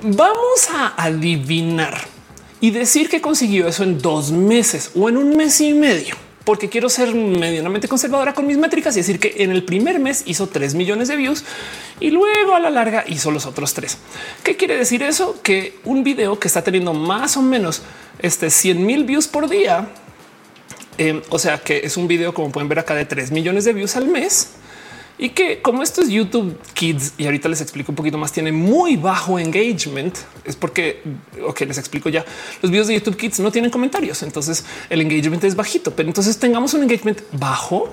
[0.00, 2.21] Vamos a adivinar
[2.62, 6.68] y decir que consiguió eso en dos meses o en un mes y medio, porque
[6.68, 10.46] quiero ser medianamente conservadora con mis métricas y decir que en el primer mes hizo
[10.46, 11.44] 3 millones de views
[11.98, 13.98] y luego a la larga hizo los otros tres.
[14.44, 15.42] ¿Qué quiere decir eso?
[15.42, 17.82] Que un video que está teniendo más o menos
[18.20, 19.88] este 100 mil views por día,
[20.98, 23.72] eh, o sea que es un video como pueden ver acá de 3 millones de
[23.72, 24.50] views al mes
[25.22, 28.50] y que como esto es YouTube Kids y ahorita les explico un poquito más, tiene
[28.50, 30.18] muy bajo engagement.
[30.44, 31.00] Es porque,
[31.46, 32.24] ok, les explico ya.
[32.60, 36.36] Los videos de YouTube Kids no tienen comentarios, entonces el engagement es bajito, pero entonces
[36.38, 37.88] tengamos un engagement bajo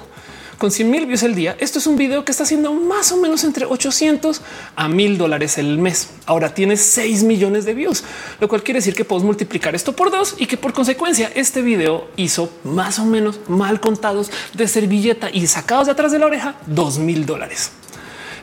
[0.59, 1.55] con 100 mil views al día.
[1.59, 4.41] Esto es un video que está haciendo más o menos entre 800
[4.75, 6.09] a mil dólares el mes.
[6.25, 8.03] Ahora tiene 6 millones de views,
[8.39, 11.61] lo cual quiere decir que podemos multiplicar esto por dos y que por consecuencia este
[11.61, 16.27] video hizo más o menos mal contados de servilleta y sacados de atrás de la
[16.27, 17.71] oreja 2 mil dólares.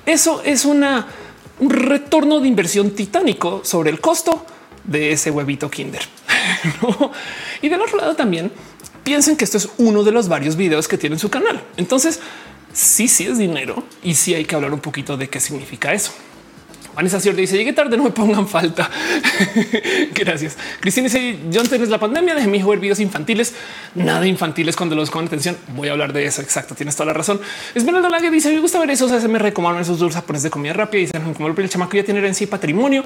[0.06, 1.06] Eso es una,
[1.60, 4.46] un retorno de inversión titánico sobre el costo
[4.84, 6.02] de ese huevito Kinder.
[7.62, 8.52] Y del otro lado también
[9.06, 11.62] piensen que esto es uno de los varios videos que tiene en su canal.
[11.76, 12.18] Entonces,
[12.72, 16.10] sí, sí es dinero y sí hay que hablar un poquito de qué significa eso.
[16.96, 18.90] Vanessa Cior dice llegué tarde, no me pongan falta.
[20.14, 20.56] Gracias.
[20.80, 23.54] Cristina dice John tenés la pandemia, de mi ver videos infantiles,
[23.94, 25.58] nada infantiles cuando los con atención.
[25.74, 26.40] Voy a hablar de eso.
[26.40, 26.74] Exacto.
[26.74, 27.38] Tienes toda la razón.
[27.74, 31.00] Esmeralda Lague dice me gusta ver esos me recomiendan esos dulces japoneses de comida rápida.
[31.00, 33.04] Dicen como el chamaco ya tiene en sí patrimonio.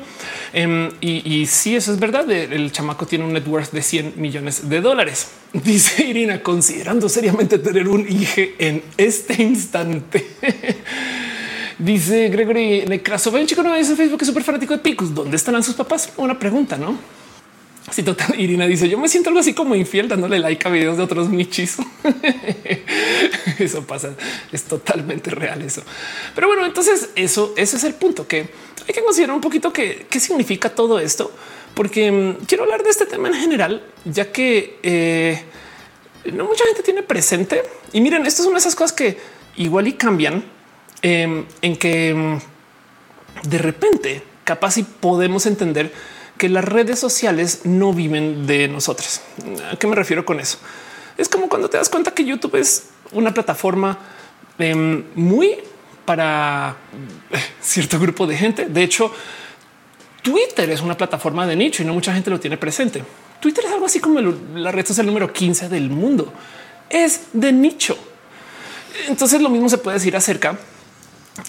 [0.53, 2.31] Em, y, si eso es verdad.
[2.31, 5.29] El chamaco tiene un net worth de 100 millones de dólares.
[5.53, 10.25] Dice Irina, considerando seriamente tener un hijo en este instante.
[11.81, 15.15] Dice Gregory Necraso, un chico no es en Facebook, es súper fanático de Picus.
[15.15, 16.13] ¿Dónde estarán sus papás?
[16.19, 16.99] Una pregunta, ¿no?
[17.91, 20.99] Si total, Irina dice, yo me siento algo así como infiel dándole like a videos
[20.99, 21.79] de otros michis.
[23.59, 24.15] eso pasa,
[24.53, 25.83] es totalmente real eso.
[26.35, 28.41] Pero bueno, entonces eso, ese es el punto que
[28.87, 31.33] hay que considerar un poquito qué significa todo esto,
[31.73, 35.43] porque mm, quiero hablar de este tema en general, ya que eh,
[36.31, 37.63] no mucha gente tiene presente.
[37.95, 39.17] Y miren, esto es una de esas cosas que
[39.57, 40.60] igual y cambian
[41.03, 42.39] Em, en que em,
[43.45, 45.93] de repente capaz y podemos entender
[46.37, 49.23] que las redes sociales no viven de nosotros.
[49.73, 50.59] ¿A qué me refiero con eso?
[51.17, 53.99] Es como cuando te das cuenta que YouTube es una plataforma
[54.59, 55.57] em, muy
[56.05, 56.77] para
[57.63, 58.67] cierto grupo de gente.
[58.67, 59.11] De hecho,
[60.23, 63.03] Twitter es una plataforma de nicho y no mucha gente lo tiene presente.
[63.41, 66.31] Twitter es algo así como la red social número 15 del mundo.
[66.91, 67.97] Es de nicho.
[69.09, 70.59] Entonces lo mismo se puede decir acerca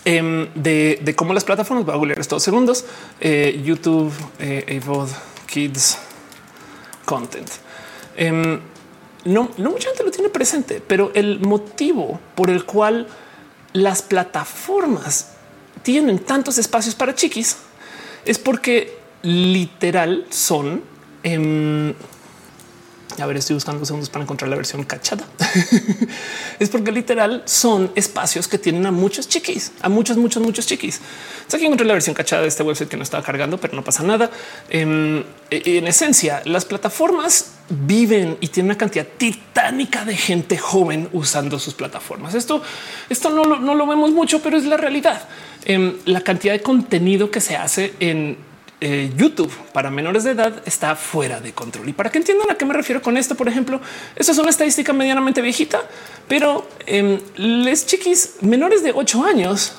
[0.05, 2.85] Em, de, cómo las plataformas, voy a googlear estos segundos,
[3.19, 4.81] eh, YouTube, eh,
[5.47, 5.97] Kids
[7.05, 7.49] Content.
[8.15, 8.59] Em,
[9.25, 13.07] no, no mucha gente lo tiene presente, pero el motivo por el cual
[13.73, 15.33] las plataformas
[15.83, 17.57] tienen tantos espacios para chiquis
[18.25, 20.81] es porque literal son
[21.23, 21.93] em,
[23.19, 25.25] a ver, estoy buscando segundos para encontrar la versión cachada.
[26.59, 31.01] es porque literal son espacios que tienen a muchos chiquis, a muchos, muchos, muchos chiquis.
[31.35, 33.83] Entonces aquí encontré la versión cachada de este website que no estaba cargando, pero no
[33.83, 34.29] pasa nada.
[34.69, 41.09] Em, e, en, esencia, las plataformas viven y tienen una cantidad titánica de gente joven
[41.13, 42.33] usando sus plataformas.
[42.33, 42.61] Esto,
[43.09, 45.27] esto no, lo, no lo vemos mucho, pero es la realidad.
[45.65, 48.50] Em, la cantidad de contenido que se hace en
[48.83, 51.87] eh, YouTube para menores de edad está fuera de control.
[51.87, 53.79] Y para que entiendan a qué me refiero con esto, por ejemplo,
[54.15, 55.83] esto es una estadística medianamente viejita,
[56.27, 59.73] pero eh, les chiquis menores de 8 años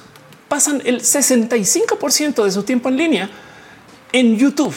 [0.49, 3.31] pasan el 65% de su tiempo en línea
[4.13, 4.75] en YouTube.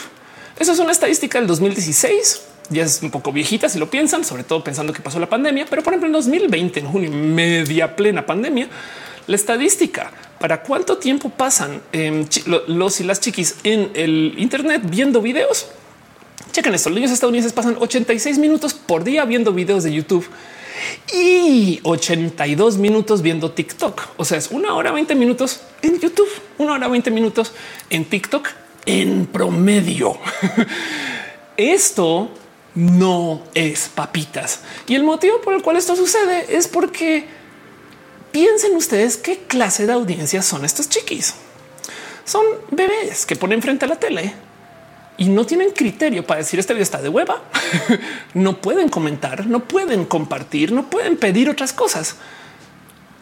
[0.57, 2.41] Eso es una estadística del 2016.
[2.71, 5.67] Ya es un poco viejita si lo piensan, sobre todo pensando que pasó la pandemia,
[5.69, 8.69] pero por ejemplo en 2020, en junio, media plena pandemia,
[9.27, 12.25] la estadística para cuánto tiempo pasan em,
[12.67, 15.67] los y las chiquis en el Internet viendo videos.
[16.51, 16.89] Chequen esto.
[16.89, 20.27] Los niños estadounidenses pasan 86 minutos por día viendo videos de YouTube
[21.13, 24.01] y 82 minutos viendo TikTok.
[24.17, 26.29] O sea, es una hora 20 minutos en YouTube.
[26.57, 27.53] una hora 20 minutos
[27.89, 28.47] en TikTok
[28.85, 30.17] en promedio.
[31.57, 32.29] esto
[32.75, 34.61] no es papitas.
[34.87, 37.25] Y el motivo por el cual esto sucede es porque
[38.35, 41.35] piensen ustedes qué clase de audiencia son estos chiquis.
[42.25, 44.33] Son bebés que ponen frente a la tele
[45.15, 47.43] y no tienen criterio para decir este video está de hueva.
[48.33, 52.17] no pueden comentar, no pueden compartir, no pueden pedir otras cosas.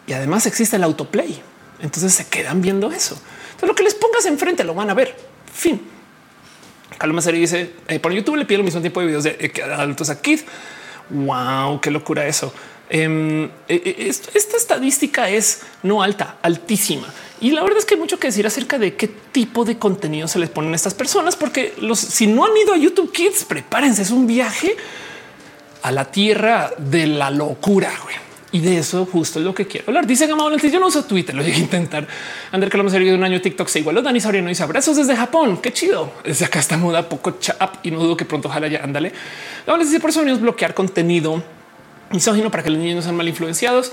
[0.08, 1.40] Y además existe el autoplay.
[1.78, 3.14] Entonces se quedan viendo eso.
[3.52, 5.16] Entonces lo que les pongas enfrente lo van a ver.
[5.52, 5.80] Fin.
[6.98, 10.10] Calma dice eh, por YouTube le pido el mismo tiempo de videos de eh, adultos
[10.10, 10.40] a Kid.
[11.08, 12.52] Wow, qué locura eso.
[12.90, 17.06] Em, eh, esta estadística es no alta, altísima.
[17.40, 20.28] Y la verdad es que hay mucho que decir acerca de qué tipo de contenido
[20.28, 23.44] se les ponen a estas personas, porque los, si no han ido a YouTube Kids,
[23.44, 24.76] prepárense, es un viaje
[25.82, 27.92] a la tierra de la locura.
[28.52, 30.06] Y de eso justo es lo que quiero hablar.
[30.06, 32.06] Dice Gama Yo no uso Twitter, lo voy a intentar.
[32.52, 34.00] André lo hemos de un año TikTok se igualó.
[34.00, 35.58] Dani Soriano dice abrazos desde Japón.
[35.60, 36.12] Qué chido.
[36.24, 39.12] Desde acá está moda poco chap y no dudo que pronto ojalá ya ándale.
[39.80, 41.42] Decir por eso venimos bloquear contenido
[42.14, 43.92] misógino para que los niños no sean mal influenciados.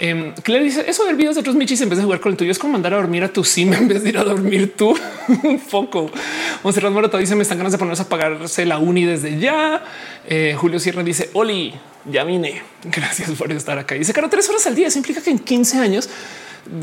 [0.00, 2.38] Eh, Claire dice eso del video de otros michis en vez de jugar con el
[2.38, 4.74] tuyo es como mandar a dormir a tu sim en vez de ir a dormir
[4.76, 4.96] tú
[5.42, 6.10] un foco.
[6.62, 9.82] Monserrat Morato dice me están ganas de ponerse a pagarse la uni desde ya.
[10.28, 11.74] Eh, Julio Sierra dice Oli,
[12.10, 12.62] ya vine.
[12.84, 13.96] Gracias por estar acá.
[13.96, 14.86] Dice caro tres horas al día.
[14.86, 16.08] Eso implica que en 15 años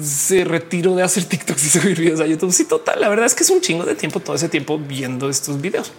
[0.02, 2.52] se retiró de hacer TikToks y subir videos a YouTube.
[2.52, 3.00] Sí, total.
[3.00, 5.94] La verdad es que es un chingo de tiempo todo ese tiempo viendo estos videos.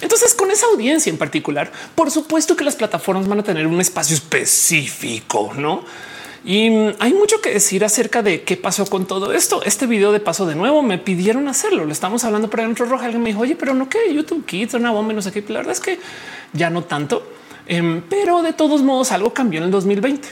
[0.00, 3.80] Entonces, con esa audiencia en particular, por supuesto que las plataformas van a tener un
[3.80, 5.84] espacio específico, no?
[6.44, 9.62] Y hay mucho que decir acerca de qué pasó con todo esto.
[9.62, 11.84] Este video de paso de nuevo me pidieron hacerlo.
[11.84, 13.04] Le estamos hablando por dentro roja.
[13.04, 15.44] Alguien me dijo, oye, pero no que YouTube Kids, una bomba, no sé qué.
[15.48, 16.00] La verdad es que
[16.52, 17.24] ya no tanto,
[17.66, 20.28] em, pero de todos modos algo cambió en el 2020.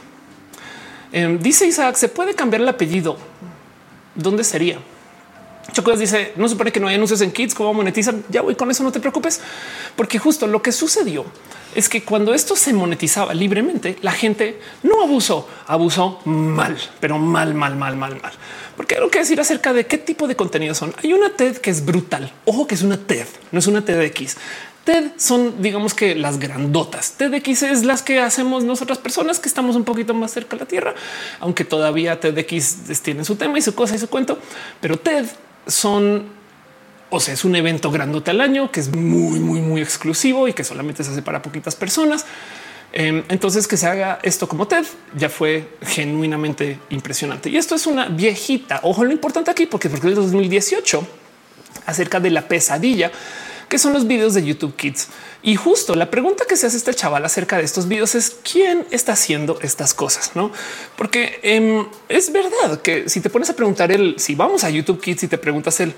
[1.13, 3.17] Em, dice Isaac, se puede cambiar el apellido.
[4.17, 4.79] ¿Dónde sería?
[5.73, 8.25] Chocos dice no supone que no hay anuncios en Kids, cómo monetizan.
[8.29, 9.41] Ya voy con eso, no te preocupes,
[9.97, 11.25] porque justo lo que sucedió
[11.75, 17.55] es que cuando esto se monetizaba libremente, la gente no abusó, abusó mal, pero mal,
[17.55, 18.33] mal, mal, mal, mal.
[18.77, 20.95] Porque hay algo que decir acerca de qué tipo de contenido son.
[21.03, 22.33] Hay una TED que es brutal.
[22.45, 24.37] Ojo que es una TED, no es una TEDx.
[24.85, 27.13] TED son, digamos que las grandotas.
[27.13, 30.67] TEDx es las que hacemos nosotras personas que estamos un poquito más cerca de la
[30.67, 30.95] tierra,
[31.39, 34.39] aunque todavía TEDx tiene su tema y su cosa y su cuento,
[34.81, 35.27] pero TED
[35.71, 36.27] son,
[37.11, 40.53] o sea, es un evento grandote al año que es muy, muy, muy exclusivo y
[40.53, 42.27] que solamente se hace para poquitas personas.
[42.93, 44.85] Em, entonces que se haga esto como TED
[45.17, 47.49] ya fue genuinamente impresionante.
[47.49, 48.81] Y esto es una viejita.
[48.83, 51.07] Ojo, lo importante aquí, porque porque el 2018
[51.87, 53.11] acerca de la pesadilla
[53.71, 55.09] que son los videos de YouTube Kids.
[55.43, 58.85] Y justo la pregunta que se hace este chaval acerca de estos videos es quién
[58.91, 60.51] está haciendo estas cosas, no?
[60.97, 65.01] Porque em, es verdad que si te pones a preguntar el si vamos a YouTube
[65.01, 65.95] Kids y te preguntas el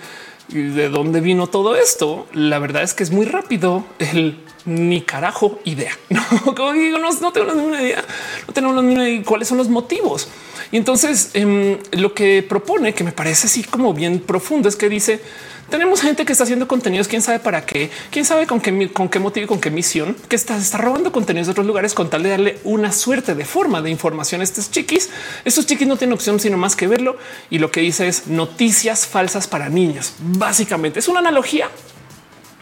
[0.49, 5.59] de dónde vino todo esto, la verdad es que es muy rápido el ni carajo
[5.65, 5.97] idea.
[6.11, 8.05] No, como digo, no, tengo ninguna idea,
[8.47, 10.29] no tenemos ni idea cuáles son los motivos.
[10.71, 14.91] Y entonces em, lo que propone, que me parece así como bien profundo, es que
[14.91, 15.23] dice
[15.71, 19.09] tenemos gente que está haciendo contenidos, quién sabe para qué, quién sabe con qué, con
[19.09, 22.11] qué motivo y con qué misión, que está, está robando contenidos de otros lugares con
[22.11, 25.11] tal de darle una suerte de forma de información a estos chiquis.
[25.45, 27.17] Estos chiquis no tienen opción sino más que verlo.
[27.51, 30.15] Y lo que dice es noticias falsas para niños.
[30.19, 31.69] Básicamente es una analogía,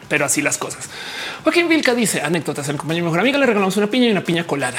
[0.09, 0.89] pero así las cosas.
[1.43, 2.69] Joaquín Vilca dice anécdotas.
[2.69, 4.79] El compañero mejor amiga le regalamos una piña y una piña colada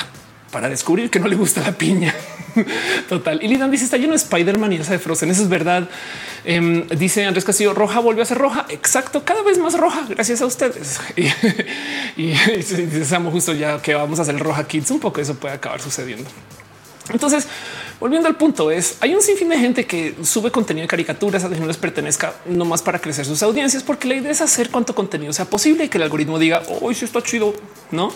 [0.52, 2.14] para descubrir que no le gusta la piña.
[3.10, 3.42] Total.
[3.42, 5.32] Y Lidan dice está lleno de Spider-Man y esa de Frozen.
[5.32, 5.90] Eso es verdad.
[6.44, 8.66] Em, dice Andrés Castillo roja volvió a ser roja.
[8.70, 9.24] Exacto.
[9.24, 10.06] Cada vez más roja.
[10.10, 11.00] Gracias a ustedes.
[12.18, 14.92] y, dice justo ya que vamos a hacer roja kids.
[14.92, 16.30] Un poco eso puede acabar sucediendo.
[17.10, 17.48] Entonces,
[18.00, 21.50] volviendo al punto es hay un sinfín de gente que sube contenido de caricaturas a
[21.50, 24.94] que no les pertenezca nomás para crecer sus audiencias, porque la idea es hacer cuanto
[24.94, 27.54] contenido sea posible y que el algoritmo diga hoy si está chido,
[27.92, 28.12] no?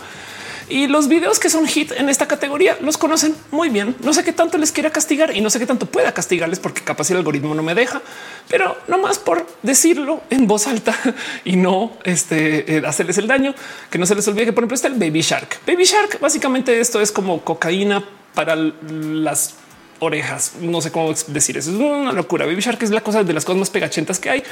[0.67, 3.95] Y los videos que son hit en esta categoría los conocen muy bien.
[4.03, 6.81] No sé qué tanto les quiera castigar y no sé qué tanto pueda castigarles porque
[6.81, 8.01] capaz el algoritmo no me deja,
[8.49, 10.95] pero no más por decirlo en voz alta
[11.45, 13.53] y no este, eh, hacerles el daño,
[13.89, 15.59] que no se les olvide que por ejemplo está el Baby Shark.
[15.67, 19.55] Baby Shark, básicamente esto es como cocaína para las
[19.99, 20.53] orejas.
[20.61, 21.71] No sé cómo decir eso.
[21.71, 22.45] Es una locura.
[22.45, 24.43] Baby Shark es la cosa de las cosas más pegachentas que hay.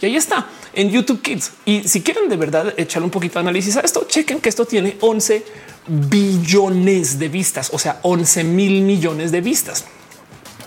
[0.00, 1.52] Y ahí está en YouTube Kids.
[1.64, 4.64] Y si quieren de verdad echar un poquito de análisis a esto, chequen que esto
[4.64, 5.44] tiene 11
[5.86, 9.84] billones de vistas, o sea, 11 mil millones de vistas.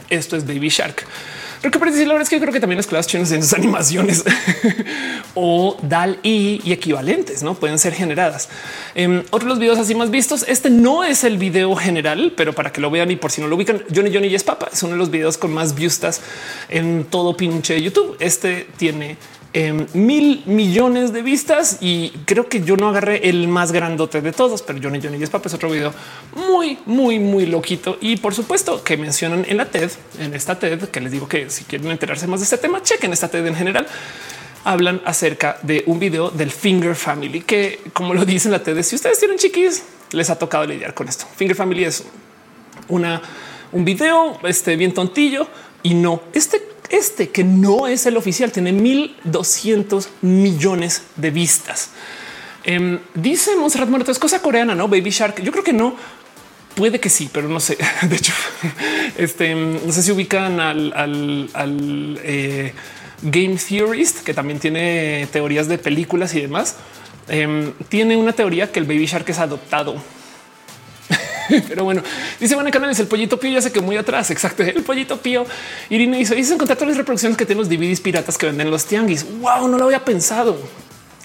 [0.09, 1.05] Esto es Baby Shark.
[1.61, 3.41] Pero que decir la verdad es que yo creo que también las clases chinas en
[3.41, 4.23] sus animaciones
[5.35, 8.49] o DAL y, y equivalentes no pueden ser generadas.
[8.95, 10.45] Eh, otros los videos así más vistos.
[10.47, 13.47] Este no es el video general, pero para que lo vean y por si no
[13.47, 14.69] lo ubican, Johnny Johnny y es papa.
[14.71, 16.21] Es uno de los videos con más vistas
[16.69, 18.17] en todo pinche YouTube.
[18.19, 19.17] Este tiene
[19.57, 24.33] Em, mil millones de vistas y creo que yo no agarré el más grandote de
[24.33, 25.93] todos, pero Johnny Johnny es es otro video
[26.35, 27.97] muy, muy, muy loquito.
[28.01, 31.49] Y por supuesto que mencionan en la TED, en esta TED, que les digo que
[31.49, 33.87] si quieren enterarse más de este tema, chequen esta TED en general.
[34.65, 38.97] Hablan acerca de un video del Finger Family, que como lo dicen la TED, si
[38.97, 41.27] ustedes tienen chiquis, les ha tocado lidiar con esto.
[41.33, 42.03] Finger Family es
[42.89, 43.21] una,
[43.71, 45.47] un video este, bien tontillo
[45.81, 51.89] y no este este que no es el oficial tiene 1200 millones de vistas.
[52.63, 55.41] Eh, dice Monserrat Muerto es cosa coreana, no Baby Shark.
[55.41, 55.95] Yo creo que no.
[56.75, 57.77] Puede que sí, pero no sé.
[58.09, 58.33] De hecho,
[59.17, 62.73] este no sé si ubican al, al, eh,
[63.21, 66.75] Game Theorist, que también tiene teorías de películas y demás.
[67.27, 69.95] Em, tiene una teoría que el Baby Shark es adoptado
[71.67, 72.01] Pero bueno,
[72.39, 74.31] dice Van Canales, el pollito pío ya sé que muy atrás.
[74.31, 74.63] Exacto.
[74.63, 75.45] El pollito pío.
[75.89, 78.85] Irina dice: Dice encontrar todas las reproducciones que tienen los DVDs piratas que venden los
[78.85, 79.25] tianguis.
[79.39, 80.57] Wow, no lo había pensado.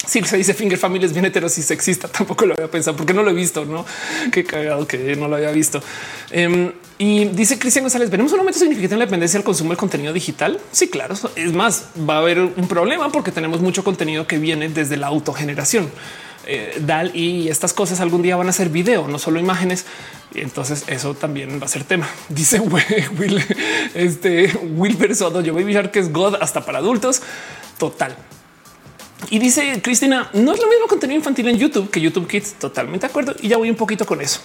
[0.06, 3.12] Si se dice Finger Family es bien heteros y sexista, tampoco lo había pensado porque
[3.12, 3.84] no lo he visto, no?
[4.32, 5.82] Qué cagado que no lo había visto.
[6.30, 9.78] Em, y dice Cristian González, ¿venemos un aumento significativo en la dependencia del consumo del
[9.78, 10.58] contenido digital?
[10.72, 11.14] Sí, claro.
[11.36, 15.06] Es más, va a haber un problema porque tenemos mucho contenido que viene desde la
[15.08, 15.90] autogeneración.
[16.46, 19.84] Eh, DAL y estas cosas algún día van a ser video, no solo imágenes.
[20.34, 22.08] Y entonces eso también va a ser tema.
[22.28, 23.44] Dice Will,
[23.94, 27.22] este Wilber Soto, yo voy a que es God hasta para adultos.
[27.78, 28.16] Total.
[29.28, 32.54] Y dice Cristina, no es lo mismo contenido infantil en YouTube que YouTube Kids.
[32.54, 33.34] Totalmente de acuerdo.
[33.40, 34.40] Y ya voy un poquito con eso.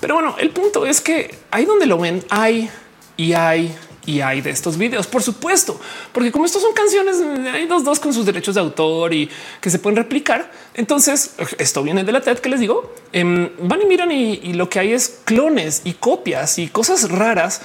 [0.00, 2.68] Pero bueno, el punto es que ahí donde lo ven, hay
[3.16, 3.72] y hay
[4.04, 5.80] y hay de estos videos, por supuesto,
[6.12, 7.16] porque como estos son canciones,
[7.52, 9.28] hay dos, dos con sus derechos de autor y
[9.60, 10.50] que se pueden replicar.
[10.74, 12.94] Entonces, esto viene de la TED que les digo.
[13.12, 17.60] Em, van y miran y, lo que hay es clones y copias y cosas raras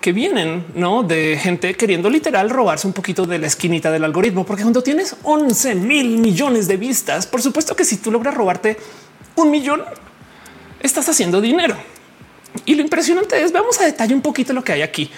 [0.00, 1.02] que vienen ¿no?
[1.02, 5.16] de gente queriendo literal robarse un poquito de la esquinita del algoritmo, porque cuando tienes
[5.24, 8.78] 11 mil millones de vistas, por supuesto que si tú logras robarte
[9.36, 9.82] un millón,
[10.80, 11.76] estás haciendo dinero.
[12.64, 15.10] Y lo impresionante es, veamos a detalle un poquito lo que hay aquí.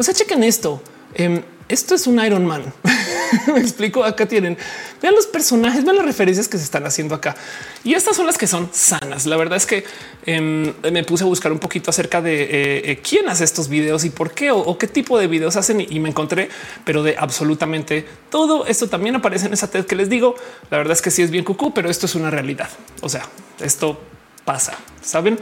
[0.00, 0.80] O sea, chequen esto.
[1.12, 2.64] Em, esto es un Iron Man.
[3.54, 4.02] Me explico.
[4.02, 4.56] Acá tienen,
[5.02, 7.36] vean los personajes, vean las referencias que se están haciendo acá.
[7.84, 9.26] Y estas son las que son sanas.
[9.26, 9.84] La verdad es que
[10.24, 14.06] em, me puse a buscar un poquito acerca de eh, eh, quién hace estos videos
[14.06, 15.82] y por qué o, qué tipo de videos hacen.
[15.82, 16.48] Y, me encontré,
[16.86, 20.34] pero de absolutamente todo esto también aparece en esa TED que les digo.
[20.70, 22.70] La verdad es que sí es bien cucú, pero esto es una realidad.
[23.02, 23.28] O sea,
[23.60, 24.00] esto
[24.46, 25.38] pasa, saben?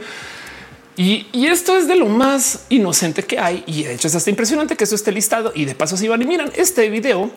[0.99, 3.63] Y, esto es de lo más inocente que hay.
[3.65, 5.53] Y de hecho es hasta impresionante que eso esté listado.
[5.55, 7.31] Y de paso, si van y miran este video,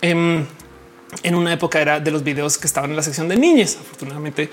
[0.00, 0.46] em,
[1.22, 3.76] en una época era de los videos que estaban en la sección de niñas.
[3.78, 4.48] Afortunadamente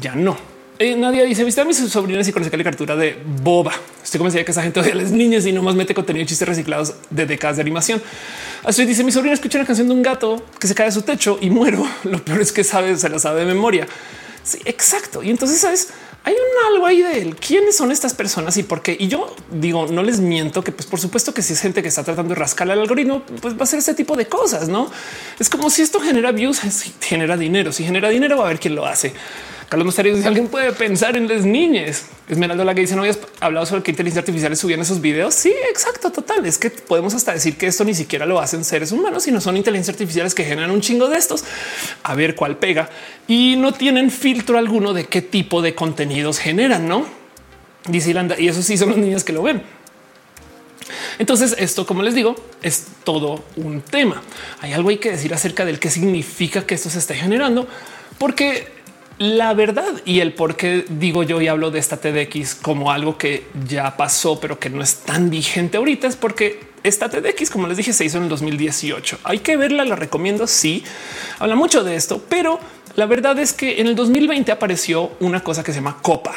[0.00, 0.38] ya no.
[0.78, 3.72] Eh, nadie dice viste a mis sobrinas y con esa caricatura de boba.
[4.04, 6.28] Estoy convencida que esa gente odia a las niñas y no más mete contenido de
[6.28, 8.00] chistes reciclados de décadas de animación.
[8.62, 11.02] Así dice mi sobrina escucha una canción de un gato que se cae de su
[11.02, 11.84] techo y muero.
[12.04, 13.88] Lo peor es que sabe, se la sabe de memoria.
[14.44, 15.24] Sí, exacto.
[15.24, 15.88] Y entonces sabes,
[16.22, 17.36] hay un algo ahí de él.
[17.36, 18.96] quiénes son estas personas y por qué.
[18.98, 21.88] Y yo digo, no les miento que, pues, por supuesto que si es gente que
[21.88, 24.68] está tratando de rascar al algoritmo, pues va a ser ese tipo de cosas.
[24.68, 24.90] No
[25.38, 26.60] es como si esto genera views,
[27.00, 27.72] genera dinero.
[27.72, 29.14] Si genera dinero, va a ver quién lo hace.
[29.70, 32.06] Carlos Mosterio si alguien puede pensar en las niñas.
[32.28, 35.32] Esmeralda la que dice no habías hablado sobre que inteligencia artificial subían esos videos.
[35.32, 36.44] Sí, exacto, total.
[36.44, 39.56] Es que podemos hasta decir que esto ni siquiera lo hacen seres humanos, sino son
[39.56, 41.44] inteligencias artificiales que generan un chingo de estos
[42.02, 42.90] a ver cuál pega
[43.28, 47.06] y no tienen filtro alguno de qué tipo de contenidos generan, no?
[47.86, 49.62] Dice Irlanda y eso sí son los niños que lo ven.
[51.20, 54.20] Entonces, esto, como les digo, es todo un tema.
[54.62, 57.68] Hay algo hay que decir acerca del qué significa que esto se esté generando,
[58.18, 58.79] porque
[59.20, 63.18] la verdad y el por qué digo yo y hablo de esta TDX como algo
[63.18, 67.68] que ya pasó, pero que no es tan vigente ahorita, es porque esta TDX, como
[67.68, 69.18] les dije, se hizo en el 2018.
[69.24, 70.46] Hay que verla, la recomiendo.
[70.46, 70.82] Sí,
[71.38, 72.58] habla mucho de esto, pero
[72.96, 76.32] la verdad es que en el 2020 apareció una cosa que se llama Copa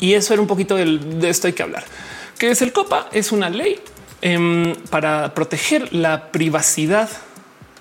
[0.00, 1.84] y eso era un poquito de esto hay que hablar.
[2.36, 3.08] Que es el Copa?
[3.12, 3.78] Es una ley
[4.22, 7.08] em, para proteger la privacidad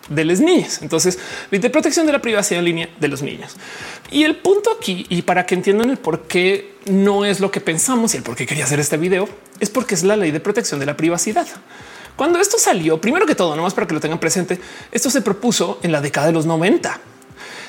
[0.10, 0.80] de las niñas.
[0.82, 1.20] Entonces,
[1.52, 3.56] de protección de la privacidad en línea de los niños.
[4.12, 7.62] Y el punto aquí, y para que entiendan el por qué no es lo que
[7.62, 9.30] pensamos y el por qué quería hacer este video,
[9.60, 11.48] es porque es la ley de protección de la privacidad.
[12.16, 14.60] Cuando esto salió, primero que todo, nomás para que lo tengan presente,
[14.92, 17.00] esto se propuso en la década de los 90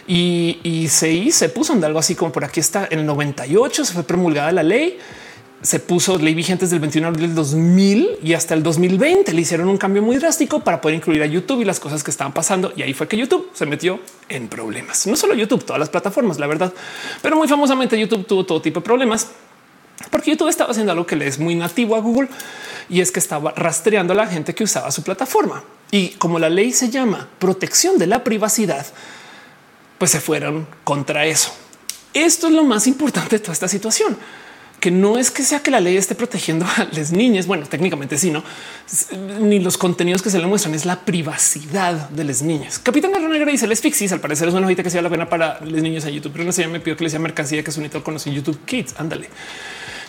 [0.06, 3.92] y, se, se puso en algo así como por aquí está en el 98 se
[3.92, 4.98] fue promulgada la ley
[5.62, 9.32] se puso ley vigente desde el 21 de abril del 2000 y hasta el 2020
[9.34, 12.10] le hicieron un cambio muy drástico para poder incluir a YouTube y las cosas que
[12.10, 12.72] estaban pasando.
[12.76, 15.06] Y ahí fue que YouTube se metió en problemas.
[15.06, 16.72] No solo YouTube, todas las plataformas, la verdad,
[17.20, 19.28] pero muy famosamente YouTube tuvo todo tipo de problemas
[20.10, 22.28] porque YouTube estaba haciendo algo que le es muy nativo a Google
[22.88, 25.62] y es que estaba rastreando a la gente que usaba su plataforma.
[25.90, 28.86] Y como la ley se llama protección de la privacidad,
[29.98, 31.52] pues se fueron contra eso.
[32.14, 34.16] Esto es lo más importante de toda esta situación
[34.80, 37.46] que no es que sea que la ley esté protegiendo a las niñas.
[37.46, 38.42] Bueno, técnicamente sí, no,
[39.40, 42.78] ni los contenidos que se le muestran es la privacidad de las niñas.
[42.78, 44.12] Capitán Garra Negra dice les fixis.
[44.12, 46.44] Al parecer es una hojita que sea la pena para los niños en YouTube, pero
[46.44, 48.64] no sé, me pidió que le sea mercancía que es un hito conocido en YouTube
[48.64, 48.94] Kids.
[48.98, 49.28] Ándale.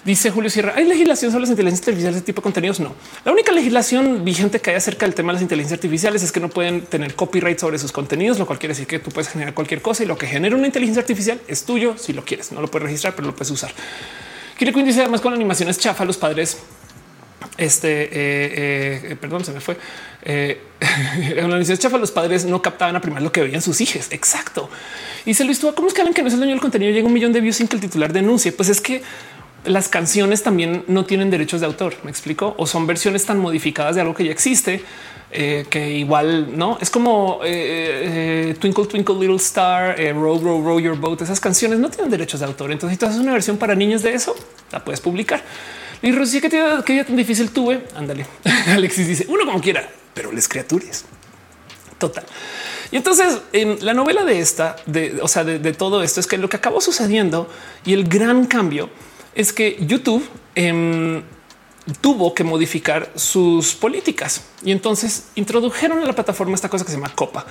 [0.03, 2.79] Dice Julio Sierra, ¿hay legislación sobre las inteligencias artificiales de tipo de contenidos?
[2.79, 2.95] No.
[3.23, 6.39] La única legislación vigente que hay acerca del tema de las inteligencias artificiales es que
[6.39, 9.53] no pueden tener copyright sobre sus contenidos, lo cual quiere decir que tú puedes generar
[9.53, 12.51] cualquier cosa y lo que genera una inteligencia artificial es tuyo si lo quieres.
[12.51, 13.71] No lo puedes registrar, pero lo puedes usar.
[14.61, 16.59] Kire Queen dice además con animaciones chafa, los padres
[17.57, 19.75] este, eh, eh, perdón, se me fue.
[20.21, 20.61] Eh,
[21.35, 24.09] en chafa, los padres no captaban a primar lo que veían sus hijos.
[24.11, 24.69] Exacto.
[25.25, 25.73] Y se lo estuvo.
[25.73, 26.91] ¿Cómo es que hablan que no es el dueño del contenido?
[26.91, 28.51] Llega un millón de views sin que el titular denuncie.
[28.51, 29.01] Pues es que
[29.65, 31.95] las canciones también no tienen derechos de autor.
[32.03, 34.83] Me explico o son versiones tan modificadas de algo que ya existe
[35.33, 40.79] eh, que igual no es como eh, eh, Twinkle Twinkle Little Star, Row Row Row
[40.79, 41.21] Your Boat.
[41.21, 42.71] Esas canciones no tienen derechos de autor.
[42.71, 44.35] Entonces, si tú haces una versión para niños de eso,
[44.71, 45.41] la puedes publicar.
[46.01, 47.87] Y Rosy, que día tan difícil tuve.
[47.95, 48.25] Ándale.
[48.67, 51.05] Alexis dice uno como quiera, pero les criaturas.
[51.97, 52.25] Total.
[52.91, 56.37] Y entonces en la novela de esta, de, o sea, de, todo esto es que
[56.37, 57.47] lo que acabó sucediendo
[57.85, 58.89] y el gran cambio
[59.35, 61.23] es que YouTube em,
[61.99, 66.97] tuvo que modificar sus políticas y entonces introdujeron a la plataforma esta cosa que se
[66.97, 67.45] llama Copa.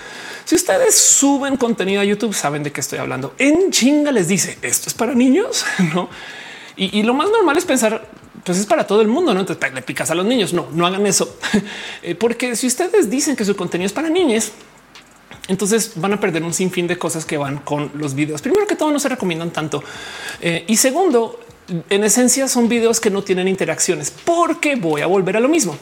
[0.44, 3.34] Si ustedes suben contenido a YouTube, saben de qué estoy hablando.
[3.38, 5.64] En chinga les dice esto es para niños,
[5.94, 6.08] no?
[6.76, 8.08] Y, lo más normal es pensar,
[8.42, 9.40] pues es para todo el mundo, no?
[9.40, 10.54] Entonces le picas a los niños.
[10.54, 11.36] No, no hagan eso,
[12.02, 14.52] eh, porque si ustedes dicen que su contenido es para niños,
[15.48, 18.40] entonces van a perder un sinfín de cosas que van con los videos.
[18.40, 19.82] Primero que todo, no se recomiendan tanto.
[20.40, 21.38] Eh, y segundo,
[21.88, 25.78] en esencia son videos que no tienen interacciones porque voy a volver a lo mismo.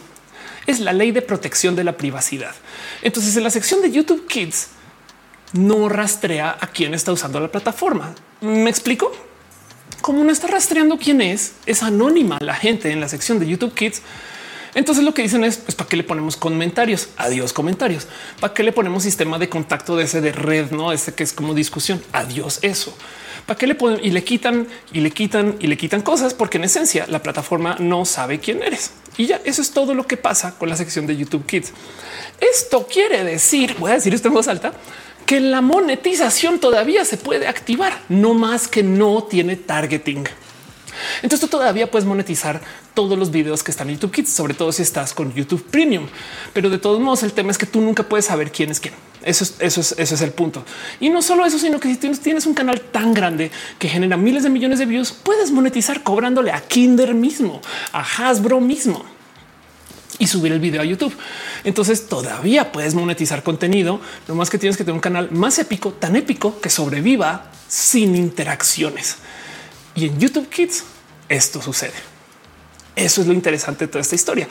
[0.66, 2.54] Es la ley de protección de la privacidad.
[3.02, 4.68] Entonces en la sección de YouTube Kids
[5.52, 8.14] no rastrea a quién está usando la plataforma.
[8.40, 9.12] ¿Me explico?
[10.02, 13.74] Como no está rastreando quién es, es anónima la gente en la sección de YouTube
[13.74, 14.02] Kids.
[14.74, 17.08] Entonces lo que dicen es pues para qué le ponemos comentarios.
[17.16, 18.06] Adiós comentarios.
[18.38, 21.32] Para qué le ponemos sistema de contacto de ese de red, no ese que es
[21.32, 22.02] como discusión.
[22.12, 22.94] Adiós eso.
[23.48, 26.34] ¿Para qué le ponen y le quitan y le quitan y le quitan cosas?
[26.34, 28.92] Porque en esencia la plataforma no sabe quién eres.
[29.16, 31.72] Y ya eso es todo lo que pasa con la sección de YouTube Kids.
[32.38, 34.74] Esto quiere decir, voy a decir esto en voz alta,
[35.24, 40.24] que la monetización todavía se puede activar, no más que no tiene targeting.
[41.22, 42.60] Entonces tú todavía puedes monetizar
[42.92, 46.06] todos los videos que están en YouTube Kids, sobre todo si estás con YouTube Premium.
[46.52, 48.92] Pero de todos modos, el tema es que tú nunca puedes saber quién es quién.
[49.22, 50.64] Eso es, el punto.
[51.00, 54.42] Y no solo eso, sino que si tienes un canal tan grande que genera miles
[54.44, 57.60] de millones de views, puedes monetizar cobrándole a Kinder mismo,
[57.92, 59.04] a Hasbro mismo
[60.18, 61.16] y subir el video a YouTube.
[61.64, 65.92] Entonces todavía puedes monetizar contenido, lo más que tienes que tener un canal más épico,
[65.92, 69.16] tan épico que sobreviva sin interacciones.
[69.94, 70.84] Y en YouTube Kids
[71.28, 72.07] esto sucede.
[72.98, 74.48] Eso es lo interesante de toda esta historia.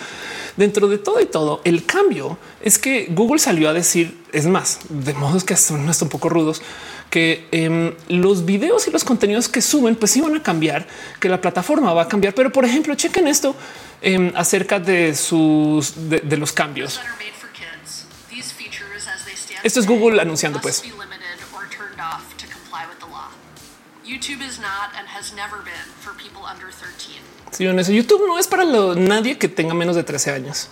[0.56, 4.80] Dentro de todo y todo, el cambio es que Google salió a decir, es más,
[4.88, 6.62] de modos que son un poco rudos,
[7.10, 10.88] que em, los videos y los contenidos que suben pues iban a cambiar,
[11.20, 12.34] que la plataforma va a cambiar.
[12.34, 13.54] Pero por ejemplo, chequen esto
[14.02, 17.02] em, acerca de sus de los cambios.
[19.64, 20.84] Esto es Google anunciando pues.
[24.06, 27.20] YouTube is not and has never been for people under 13.
[27.52, 30.70] Sí, en eso YouTube no es para lo, nadie que tenga menos de 13 años.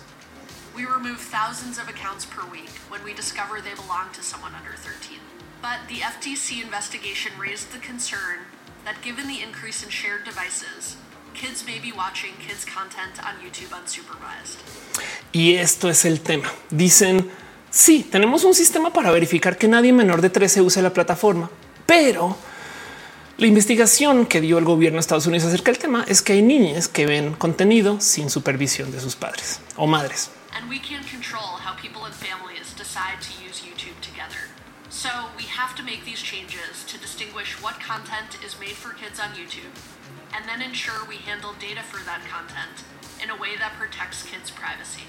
[0.76, 4.76] We remove thousands of accounts per week when we discover they belong to someone under
[4.76, 5.18] 13.
[5.62, 8.44] But the FTC investigation raised the concern
[8.84, 10.96] that given the increase in shared devices,
[11.34, 14.58] kids may be watching kids content on YouTube unsupervised.
[15.32, 16.50] Y esto es el tema.
[16.70, 17.30] Dicen,
[17.70, 21.50] sí, tenemos un sistema para verificar que nadie menor de 13 use la plataforma,
[21.86, 22.36] pero
[23.38, 26.42] la investigación que dio el gobierno de Estados Unidos acerca del tema es que hay
[26.42, 30.30] niñas que ven contenido sin supervisión de sus padres o madres.
[30.56, 34.48] And we can control how people and families decide to use YouTube together.
[34.88, 39.20] So we have to make these changes to distinguish what content is made for kids
[39.20, 39.68] on YouTube
[40.32, 42.84] and then ensure we handle data for that content
[43.22, 45.04] in a way that protects kids' privacy.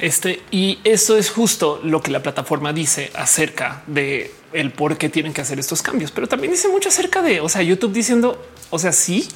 [0.00, 5.08] Este y eso es justo lo que la plataforma dice acerca de el por qué
[5.08, 8.42] tienen que hacer estos cambios, pero también dice mucho acerca de, o sea, YouTube diciendo,
[8.70, 9.28] o sea, sí,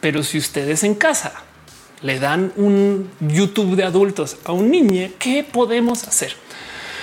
[0.00, 1.32] Pero si ustedes en casa
[2.02, 6.36] le dan un YouTube de adultos a un niño, ¿qué podemos hacer?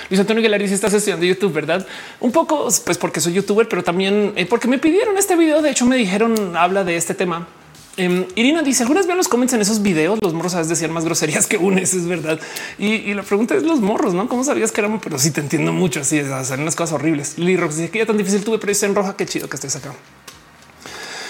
[0.08, 1.86] Luis Antonio Guilari, si estás estudiando YouTube, ¿verdad?
[2.20, 5.62] Un poco, pues porque soy youtuber, pero también eh, porque me pidieron este video.
[5.62, 7.48] De hecho, me dijeron, habla de este tema.
[7.96, 11.04] Eh, Irina dice, algunas veces los comments en esos videos, los morros veces decían más
[11.04, 12.40] groserías que unes, es verdad.
[12.78, 14.28] Y, la pregunta es los morros, ¿no?
[14.28, 15.00] ¿Cómo sabías que éramos?
[15.02, 17.38] Pero sí te entiendo mucho, así es, hacer unas cosas horribles.
[17.38, 19.76] Lili Rox dice que ya tan difícil tuve, pero en roja, qué chido que estés
[19.76, 19.92] acá.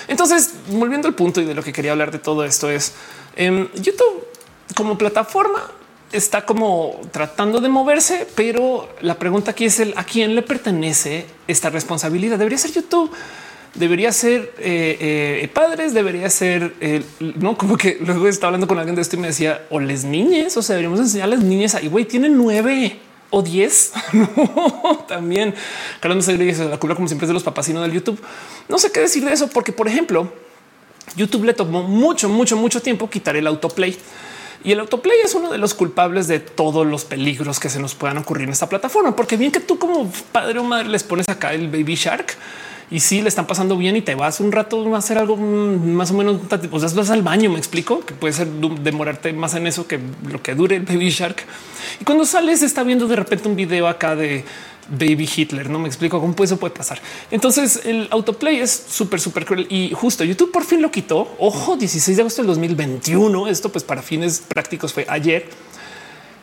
[0.09, 2.93] Entonces, volviendo al punto y de lo que quería hablar de todo esto es
[3.37, 4.27] eh, YouTube
[4.75, 5.71] como plataforma
[6.13, 11.27] está como tratando de moverse, pero la pregunta aquí es el a quién le pertenece
[11.49, 12.39] esta responsabilidad.
[12.39, 13.11] Debería ser YouTube,
[13.75, 16.75] debería ser eh, eh, padres, debería ser
[17.37, 20.05] no como que luego estaba hablando con alguien de esto y me decía o les
[20.05, 22.99] niñes, o sea, deberíamos enseñar a las niñas ahí, güey, tienen nueve
[23.33, 23.93] o diez.
[25.09, 25.55] también
[26.01, 28.21] Carlos me dice la culpa como siempre es de los papás y no del YouTube.
[28.69, 30.33] No sé qué decir de eso, porque por ejemplo,
[31.17, 33.97] YouTube le tomó mucho, mucho, mucho tiempo quitar el autoplay.
[34.65, 37.97] Y el autoplay es uno de los culpables de todos los peligros que se nos
[37.97, 41.29] puedan ocurrir en esta plataforma, porque bien que tú como padre o madre les pones
[41.29, 42.37] acá el baby shark
[42.91, 46.11] y si le están pasando bien y te vas un rato a hacer algo más
[46.11, 49.87] o menos, pues vas al baño, me explico que puede ser demorarte más en eso
[49.87, 49.99] que
[50.31, 51.45] lo que dure el baby shark.
[52.01, 54.45] Y cuando sales está viendo de repente un video acá de
[54.89, 55.71] baby Hitler.
[55.71, 57.01] No me explico cómo eso puede pasar.
[57.31, 61.35] Entonces el autoplay es súper, súper cruel y justo YouTube por fin lo quitó.
[61.39, 63.49] Ojo, 16 de agosto del 2021.
[63.49, 65.49] Esto pues para fines prácticos fue ayer.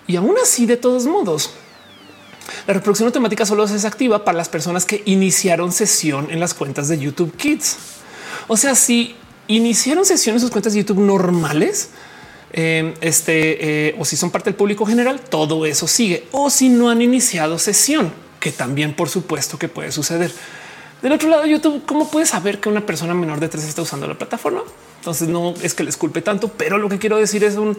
[0.08, 1.54] Y aún así, de todos modos,
[2.68, 6.88] la reproducción automática solo se desactiva para las personas que iniciaron sesión en las cuentas
[6.88, 7.78] de YouTube Kids.
[8.48, 9.16] O sea, si
[9.48, 11.90] iniciaron sesión en sus cuentas de YouTube normales,
[12.52, 16.28] eh, este, eh, o si son parte del público general, todo eso sigue.
[16.32, 20.32] O si no han iniciado sesión, que también por supuesto que puede suceder.
[21.02, 24.08] Del otro lado, YouTube, ¿cómo puedes saber que una persona menor de tres está usando
[24.08, 24.64] la plataforma?
[24.98, 27.78] Entonces no es que les culpe tanto, pero lo que quiero decir es un,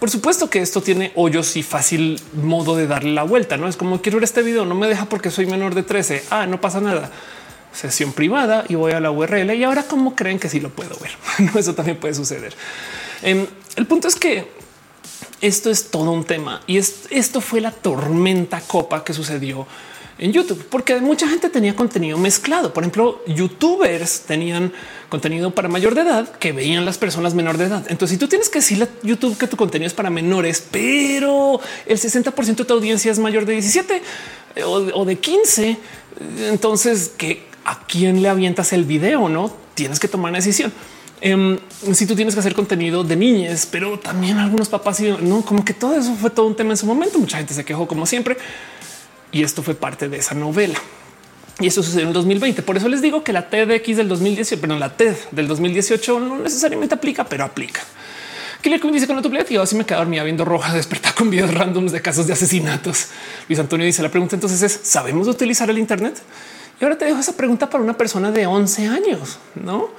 [0.00, 3.58] por supuesto que esto tiene hoyos y fácil modo de darle la vuelta.
[3.58, 6.24] No es como quiero ver este video, no me deja porque soy menor de 13.
[6.30, 7.10] Ah, no pasa nada.
[7.72, 10.96] Sesión privada y voy a la URL y ahora cómo creen que sí lo puedo
[11.00, 11.50] ver.
[11.54, 12.54] eso también puede suceder.
[13.22, 13.46] Em,
[13.76, 14.50] el punto es que
[15.42, 19.66] esto es todo un tema y esto fue la tormenta copa que sucedió
[20.20, 22.74] en YouTube, porque mucha gente tenía contenido mezclado.
[22.74, 24.70] Por ejemplo, youtubers tenían
[25.08, 27.86] contenido para mayor de edad que veían las personas menor de edad.
[27.88, 31.58] Entonces, si tú tienes que decirle a YouTube que tu contenido es para menores, pero
[31.86, 34.02] el 60% de tu audiencia es mayor de 17
[34.56, 35.78] eh, o, de 15,
[36.50, 40.70] entonces que a quién le avientas el video, no tienes que tomar una decisión.
[41.22, 41.58] Em,
[41.92, 45.64] si tú tienes que hacer contenido de niñas, pero también algunos papás y no como
[45.64, 47.18] que todo eso fue todo un tema en su momento.
[47.18, 48.36] Mucha gente se quejó como siempre,
[49.32, 50.78] y esto fue parte de esa novela.
[51.60, 52.62] Y eso sucedió en el 2020.
[52.62, 56.38] Por eso les digo que la TEDx del 2018, pero la TED del 2018 no
[56.38, 57.82] necesariamente aplica, pero aplica.
[58.62, 61.52] Killer Queen dice con autoplay activado si me quedé dormida viendo roja, despertar con videos
[61.52, 63.08] randoms de casos de asesinatos.
[63.48, 66.20] Luis Antonio dice la pregunta entonces es ¿sabemos utilizar el Internet?
[66.80, 69.90] Y ahora te dejo esa pregunta para una persona de 11 años, ¿no?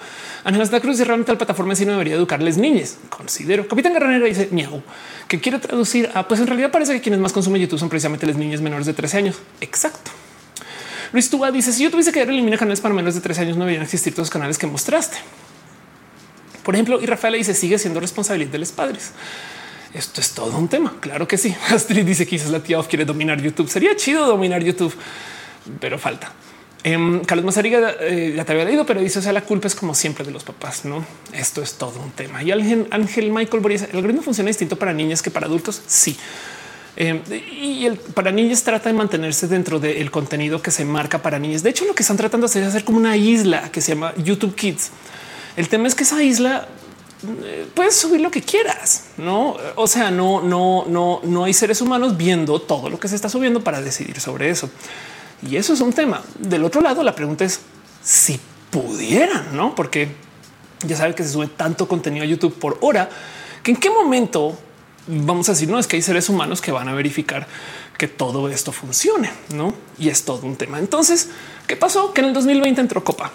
[0.43, 2.97] Santa Cruz y realmente la plataforma sí no debería educarles niñas.
[3.09, 3.67] Considero.
[3.67, 4.81] Capitán Garranera dice miau,
[5.27, 8.25] que quiere traducir a pues en realidad parece que quienes más consumen YouTube son precisamente
[8.25, 9.35] las niñas menores de 13 años.
[9.61, 10.11] Exacto.
[11.13, 13.65] Luis Tuba dice si yo tuviese que eliminar canales para menores de 13 años no
[13.65, 15.17] deberían existir todos los canales que mostraste.
[16.63, 19.11] Por ejemplo, y Rafael dice sigue siendo responsabilidad de los padres.
[19.93, 20.95] Esto es todo un tema.
[21.01, 21.55] Claro que sí.
[21.69, 23.69] Astrid dice quizás la tía quiere dominar YouTube.
[23.69, 24.95] Sería chido dominar YouTube,
[25.79, 26.31] pero falta.
[26.84, 29.75] Em, Carlos Mazariga eh, ya te había leído, pero dice: O sea, la culpa es
[29.75, 30.86] como siempre de los papás.
[30.86, 32.41] No, esto es todo un tema.
[32.41, 35.82] Y Ángel, Ángel Michael Boris, el algoritmo funciona distinto para niñas que para adultos.
[35.86, 36.17] Sí.
[36.95, 41.63] Em, y para niñas trata de mantenerse dentro del contenido que se marca para niñas.
[41.63, 43.93] De hecho, lo que están tratando de hacer es hacer como una isla que se
[43.93, 44.89] llama YouTube Kids.
[45.55, 46.67] El tema es que esa isla
[47.43, 49.55] eh, puedes subir lo que quieras, no?
[49.75, 53.29] O sea, no, no, no, no hay seres humanos viendo todo lo que se está
[53.29, 54.69] subiendo para decidir sobre eso.
[55.47, 56.21] Y eso es un tema.
[56.39, 57.59] Del otro lado, la pregunta es
[58.03, 58.39] si
[58.69, 59.75] pudieran, no?
[59.75, 60.09] Porque
[60.85, 63.09] ya saben que se sube tanto contenido a YouTube por hora
[63.63, 64.57] que en qué momento
[65.07, 67.47] vamos a decir no es que hay seres humanos que van a verificar
[67.97, 69.73] que todo esto funcione, no?
[69.99, 70.79] Y es todo un tema.
[70.79, 71.29] Entonces,
[71.67, 72.13] ¿qué pasó?
[72.13, 73.31] Que en el 2020 entró Copa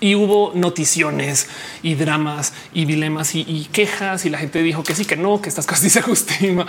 [0.00, 1.48] y hubo noticiones
[1.82, 5.48] y dramas y dilemas y, quejas y la gente dijo que sí, que no, que
[5.48, 6.64] estas cosas dice Agustín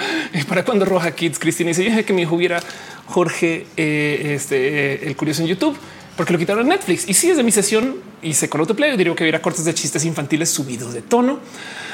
[0.47, 2.61] para cuando Roja Kids, Cristina y se dije que mi hijo hubiera
[3.07, 5.77] Jorge eh, este, eh, el curioso en YouTube
[6.17, 7.95] porque lo quitaron Netflix y si es de mi sesión
[8.33, 11.39] se con autoplay diría que hubiera cortes de chistes infantiles subidos de tono.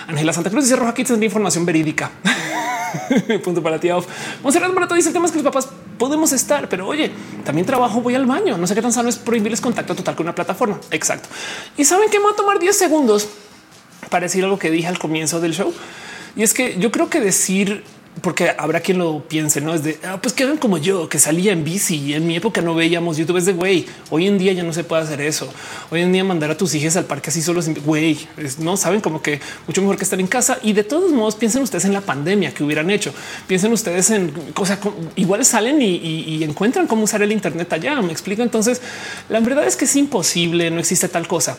[0.07, 2.11] Ángela Santa Cruz dice Roja Kids tendría información verídica.
[3.43, 3.89] Punto para ti.
[4.43, 7.12] Monserrat Barato dice el tema es que los papás podemos estar, pero oye,
[7.43, 8.58] también trabajo, voy al baño.
[8.58, 10.80] No sé qué tan sano es prohibirles contacto total con una plataforma.
[10.91, 11.30] Exacto.
[11.78, 13.28] Y saben que me va a tomar 10 segundos
[14.10, 15.74] para decir algo que dije al comienzo del show.
[16.36, 17.84] Y es que yo creo que decir
[18.22, 21.51] porque habrá quien lo piense, no es de ah, pues quedan como yo que salía
[21.51, 23.38] en bici y en mi época no veíamos YouTube.
[23.38, 23.86] Es de güey.
[24.09, 25.51] Hoy en día ya no se puede hacer eso.
[25.91, 28.18] Hoy en día mandar a tus hijas al parque así solo güey,
[28.59, 30.59] no saben como que mucho mejor que estar en casa.
[30.63, 33.13] Y de todos modos, piensen ustedes en la pandemia que hubieran hecho.
[33.47, 34.80] Piensen ustedes en cosas
[35.15, 38.01] igual salen y encuentran cómo usar el Internet allá.
[38.01, 38.41] Me explico.
[38.43, 38.82] Entonces,
[39.30, 40.72] la verdad es que es imposible.
[40.72, 41.57] No existe tal cosa.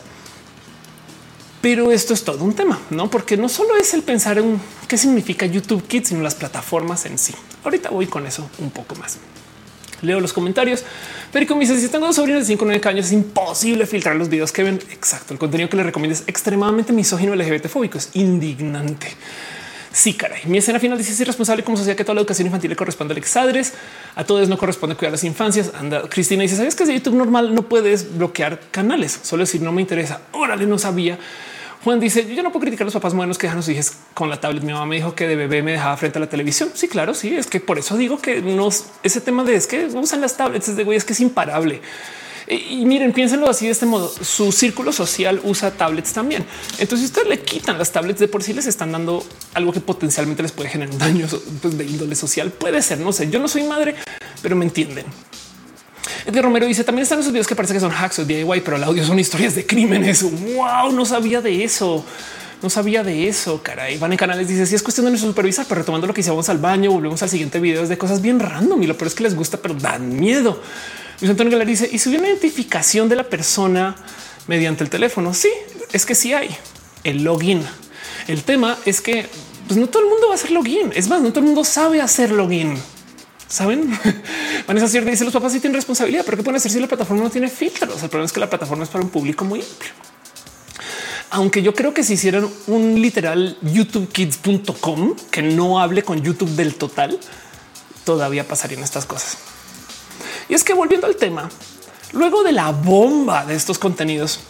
[1.60, 3.10] Pero esto es todo un tema, no?
[3.10, 7.18] Porque no solo es el pensar en qué significa YouTube Kids, sino las plataformas en
[7.18, 7.34] sí.
[7.64, 9.18] Ahorita voy con eso un poco más.
[10.02, 10.84] Leo los comentarios.
[11.32, 14.14] Perico me dice: Si tengo dos sobrinos de 5 o 9 años, es imposible filtrar
[14.14, 14.80] los videos que ven.
[14.90, 15.34] Exacto.
[15.34, 17.98] El contenido que le recomiendo es extremadamente misógino LGBT fóbico.
[17.98, 19.08] Es indignante.
[19.92, 20.42] Sí, caray.
[20.44, 23.14] Mi escena final dice: Es irresponsable como sociedad que toda la educación infantil le corresponde
[23.14, 23.72] a exadres.
[24.16, 25.72] A todos no corresponde cuidar las infancias.
[25.78, 29.18] Anda, Cristina dice: ¿Sabes que de YouTube normal no puedes bloquear canales?
[29.22, 30.20] Solo decir no me interesa.
[30.32, 31.18] Órale, no sabía.
[31.84, 33.92] Juan dice: Yo no puedo criticar a los papás modernos que dejan a sus hijos
[34.12, 34.62] con la tablet.
[34.62, 36.70] Mi mamá me dijo que de bebé me dejaba frente a la televisión.
[36.74, 37.34] Sí, claro, sí.
[37.34, 38.68] Es que por eso digo que no
[39.02, 41.80] ese tema de es que usan las tablets es de güey, es que es imparable.
[42.50, 44.08] Y miren, piénsenlo así de este modo.
[44.08, 46.46] Su círculo social usa tablets también.
[46.78, 49.80] Entonces, si ustedes le quitan las tablets de por sí, les están dando algo que
[49.80, 52.50] potencialmente les puede generar daños pues, de índole social.
[52.50, 53.28] Puede ser, no sé.
[53.28, 53.96] Yo no soy madre,
[54.40, 55.04] pero me entienden.
[56.24, 58.76] Edgar Romero dice también están esos videos que parece que son hacks o DIY, pero
[58.76, 60.22] el audio son historias de crímenes.
[60.22, 62.04] Wow, no sabía de eso.
[62.62, 63.62] No sabía de eso.
[63.62, 64.48] Caray, van en canales.
[64.48, 67.22] Dice si es cuestión de nuestro supervisar, pero retomando lo que hicimos al baño, volvemos
[67.22, 69.74] al siguiente video de cosas bien random y lo peor es que les gusta, pero
[69.74, 70.60] dan miedo.
[71.20, 73.96] Luis Antonio Galar dice y si hubiera una identificación de la persona
[74.48, 75.32] mediante el teléfono.
[75.32, 75.50] Sí,
[75.92, 76.48] es que sí hay
[77.04, 77.62] el login.
[78.26, 79.28] El tema es que
[79.68, 80.92] pues, no todo el mundo va a hacer login.
[80.94, 82.76] Es más, no todo el mundo sabe hacer login.
[83.46, 83.98] Saben?
[84.66, 87.22] Vanessa Cierta dice los papás sí tienen responsabilidad, pero qué pueden hacer si la plataforma
[87.22, 88.02] no tiene filtros?
[88.02, 89.92] El problema es que la plataforma es para un público muy amplio.
[91.30, 96.74] Aunque yo creo que si hicieran un literal youtubekids.com que no hable con YouTube del
[96.74, 97.18] total,
[98.04, 99.36] todavía pasarían estas cosas.
[100.48, 101.48] Y es que volviendo al tema,
[102.12, 104.40] luego de la bomba de estos contenidos,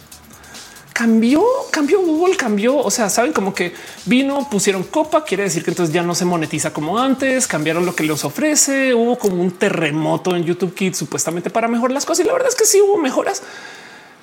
[0.93, 2.77] cambió, cambió Google, cambió.
[2.77, 3.73] O sea, saben como que
[4.05, 7.95] vino, pusieron copa, quiere decir que entonces ya no se monetiza como antes, cambiaron lo
[7.95, 8.93] que les ofrece.
[8.93, 12.25] Hubo como un terremoto en YouTube Kids supuestamente para mejorar las cosas.
[12.25, 13.41] Y la verdad es que sí hubo mejoras,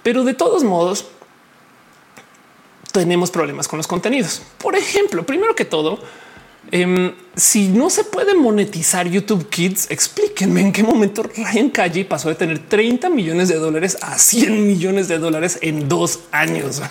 [0.03, 1.07] pero de todos modos,
[2.93, 4.43] tenemos problemas con los contenidos.
[4.59, 5.99] Por ejemplo, primero que todo,
[6.73, 12.29] Em, si no se puede monetizar YouTube Kids, explíquenme en qué momento Ryan Calle pasó
[12.29, 16.83] de tener 30 millones de dólares a 100 millones de dólares en dos años.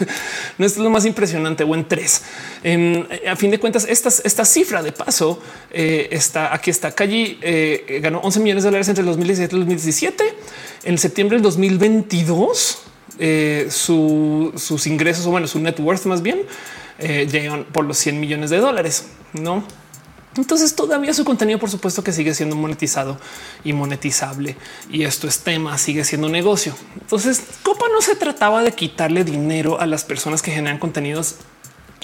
[0.57, 2.21] No es lo más impresionante o en tres.
[2.63, 6.69] Em, a fin de cuentas, esta, esta cifra de paso eh, está aquí.
[6.69, 10.23] Está Calle eh, ganó 11 millones de dólares entre el 2017 y el 2017.
[10.85, 12.77] En septiembre del 2022,
[13.19, 16.43] eh, sus ingresos o bueno, su net worth más bien
[16.99, 19.63] eh, por los 100 millones de dólares, no?
[20.37, 23.17] Entonces todavía su contenido, por supuesto que sigue siendo monetizado
[23.63, 24.57] y monetizable.
[24.89, 26.75] Y esto es tema, sigue siendo negocio.
[26.99, 31.35] Entonces Copa no se trataba de quitarle dinero a las personas que generan contenidos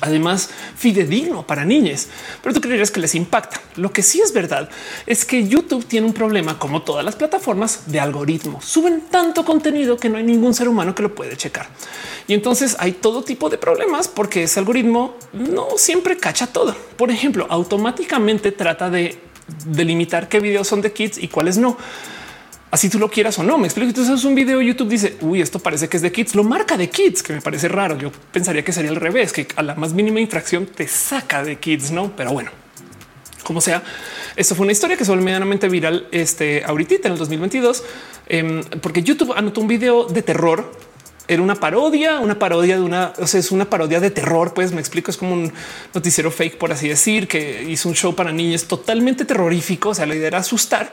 [0.01, 2.07] además fidedigno para niñas,
[2.43, 3.61] pero tú creerías que les impacta.
[3.75, 4.69] Lo que sí es verdad
[5.05, 8.61] es que YouTube tiene un problema, como todas las plataformas de algoritmo.
[8.61, 11.69] Suben tanto contenido que no hay ningún ser humano que lo puede checar.
[12.27, 16.75] Y entonces hay todo tipo de problemas porque ese algoritmo no siempre cacha todo.
[16.97, 19.17] Por ejemplo, automáticamente trata de
[19.65, 21.77] delimitar qué videos son de kids y cuáles no
[22.71, 23.57] así tú lo quieras o no.
[23.57, 23.89] Me explico.
[23.89, 26.77] Entonces es un video YouTube dice uy, esto parece que es de kids, lo marca
[26.77, 27.97] de kids, que me parece raro.
[27.97, 31.57] Yo pensaría que sería al revés, que a la más mínima infracción te saca de
[31.57, 32.15] kids, no?
[32.15, 32.49] Pero bueno,
[33.43, 33.83] como sea,
[34.35, 37.83] esto fue una historia que se volvió medianamente viral este ahorita en el 2022,
[38.27, 40.71] em, porque YouTube anotó un video de terror.
[41.27, 44.53] Era una parodia, una parodia de una, o sea, es una parodia de terror.
[44.53, 45.53] Pues me explico, es como un
[45.93, 49.89] noticiero fake, por así decir, que hizo un show para niños totalmente terrorífico.
[49.89, 50.91] O sea, la idea era asustar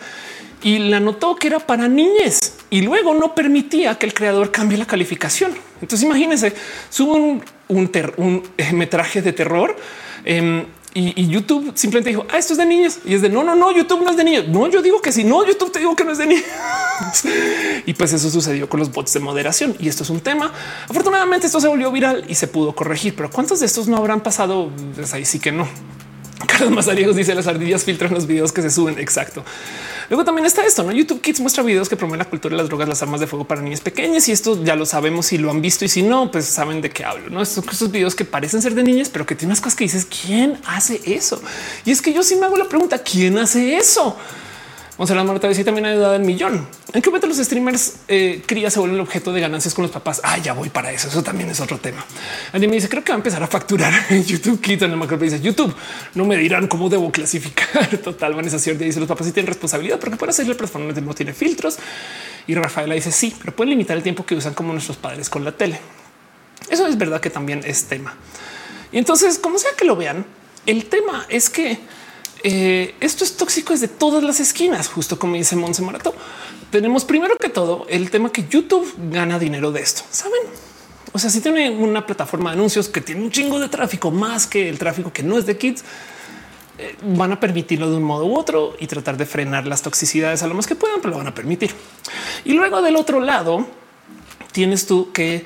[0.62, 4.78] y la notó que era para niñez y luego no permitía que el creador cambie
[4.78, 5.52] la calificación.
[5.80, 6.52] Entonces imagínense,
[6.90, 8.42] subo un, un,
[8.72, 9.76] metraje de terror
[10.24, 13.54] em, y, YouTube simplemente dijo ah, esto es de niños y es de no, no,
[13.54, 14.48] no, YouTube no es de niños.
[14.48, 16.44] No, yo digo que si no, YouTube te digo que no es de niños.
[17.86, 20.52] y pues eso sucedió con los bots de moderación y esto es un tema.
[20.88, 24.22] Afortunadamente esto se volvió viral y se pudo corregir, pero cuántos de estos no habrán
[24.22, 24.70] pasado?
[24.96, 25.68] Pues ahí sí que no.
[26.46, 28.98] Carlos Mazariegos dice las ardillas filtran los videos que se suben.
[28.98, 29.44] Exacto.
[30.08, 30.92] Luego también está esto, ¿no?
[30.92, 33.46] YouTube Kids muestra videos que promueven la cultura de las drogas, las armas de fuego
[33.46, 36.30] para niños pequeños y esto ya lo sabemos si lo han visto y si no,
[36.30, 37.42] pues saben de qué hablo, ¿no?
[37.42, 40.06] Estos, estos videos que parecen ser de niñas, pero que tienen unas cosas que dices,
[40.06, 41.42] ¿quién hace eso?
[41.84, 44.16] Y es que yo sí me hago la pregunta, ¿quién hace eso?
[44.98, 46.66] Monserrat Marta dice también ha ayudado el millón.
[46.92, 49.92] ¿En qué momento los streamers eh, crías se vuelven el objeto de ganancias con los
[49.92, 50.20] papás?
[50.24, 51.06] Ah, ya voy para eso.
[51.06, 52.04] Eso también es otro tema.
[52.52, 54.60] Alguien me dice, creo que va a empezar a facturar en YouTube.
[54.60, 55.72] Quito en el macro dice YouTube.
[56.14, 57.96] No me dirán cómo debo clasificar.
[58.02, 61.32] Total, Vanessa Cior dice los papás sí tienen responsabilidad porque puede hacerle plataforma no tiene
[61.32, 61.78] filtros.
[62.48, 65.44] Y Rafaela dice sí, pero pueden limitar el tiempo que usan como nuestros padres con
[65.44, 65.78] la tele.
[66.68, 68.16] Eso es verdad que también es tema.
[68.90, 70.26] Y entonces, como sea que lo vean,
[70.66, 71.78] el tema es que
[72.42, 76.14] eh, esto es tóxico desde todas las esquinas, justo como dice Monse Marato.
[76.70, 80.02] Tenemos primero que todo el tema que YouTube gana dinero de esto.
[80.10, 80.42] Saben?
[81.12, 84.46] O sea, si tiene una plataforma de anuncios que tiene un chingo de tráfico más
[84.46, 85.82] que el tráfico que no es de kids,
[86.78, 90.42] eh, van a permitirlo de un modo u otro y tratar de frenar las toxicidades
[90.42, 91.72] a lo más que puedan, pero lo van a permitir.
[92.44, 93.66] Y luego del otro lado
[94.52, 95.44] tienes tú que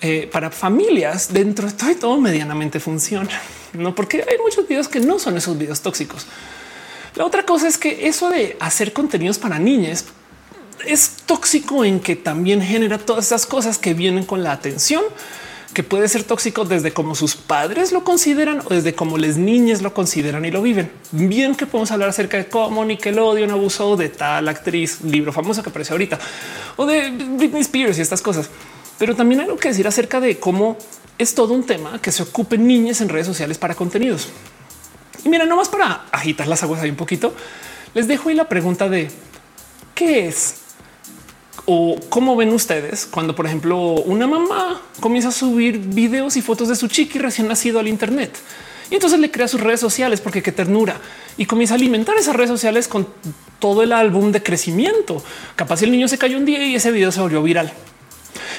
[0.00, 3.30] eh, para familias dentro de todo y todo medianamente funciona,
[3.74, 6.26] no porque hay muchos videos que no son esos videos tóxicos.
[7.14, 10.06] La otra cosa es que eso de hacer contenidos para niñas
[10.86, 15.04] es tóxico en que también genera todas esas cosas que vienen con la atención,
[15.72, 19.82] que puede ser tóxico desde cómo sus padres lo consideran o desde cómo las niñas
[19.82, 20.90] lo consideran y lo viven.
[21.12, 25.70] Bien que podemos hablar acerca de cómo Nickelodeon abusó de tal actriz, libro famoso que
[25.70, 26.18] aparece ahorita,
[26.76, 28.48] o de Britney Spears y estas cosas.
[28.98, 30.78] Pero también hay algo que decir acerca de cómo
[31.18, 34.28] es todo un tema que se ocupen niñas en redes sociales para contenidos.
[35.24, 37.34] Y mira, nomás para agitar las aguas ahí un poquito,
[37.94, 39.10] les dejo ahí la pregunta de
[39.94, 40.56] qué es
[41.66, 46.68] o cómo ven ustedes cuando, por ejemplo, una mamá comienza a subir videos y fotos
[46.68, 48.36] de su chiqui recién nacido al Internet
[48.90, 51.00] y entonces le crea sus redes sociales porque qué ternura
[51.36, 53.06] y comienza a alimentar esas redes sociales con
[53.58, 55.22] todo el álbum de crecimiento.
[55.56, 57.72] Capaz el niño se cayó un día y ese video se volvió viral.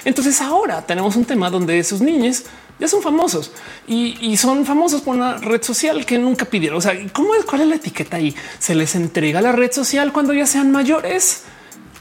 [0.06, 2.44] Entonces ahora tenemos un tema donde esos niños
[2.80, 3.52] ya son famosos
[3.88, 6.78] y, son famosos por una red social que nunca pidieron.
[6.78, 7.44] O sea, ¿cómo es?
[7.46, 8.36] ¿Cuál es la etiqueta ahí?
[8.60, 11.44] ¿Se les entrega la red social cuando ya sean mayores?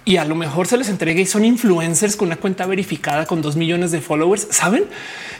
[0.06, 3.40] Y a lo mejor se les entrega y son influencers con una cuenta verificada con
[3.40, 4.84] dos millones de followers, saben?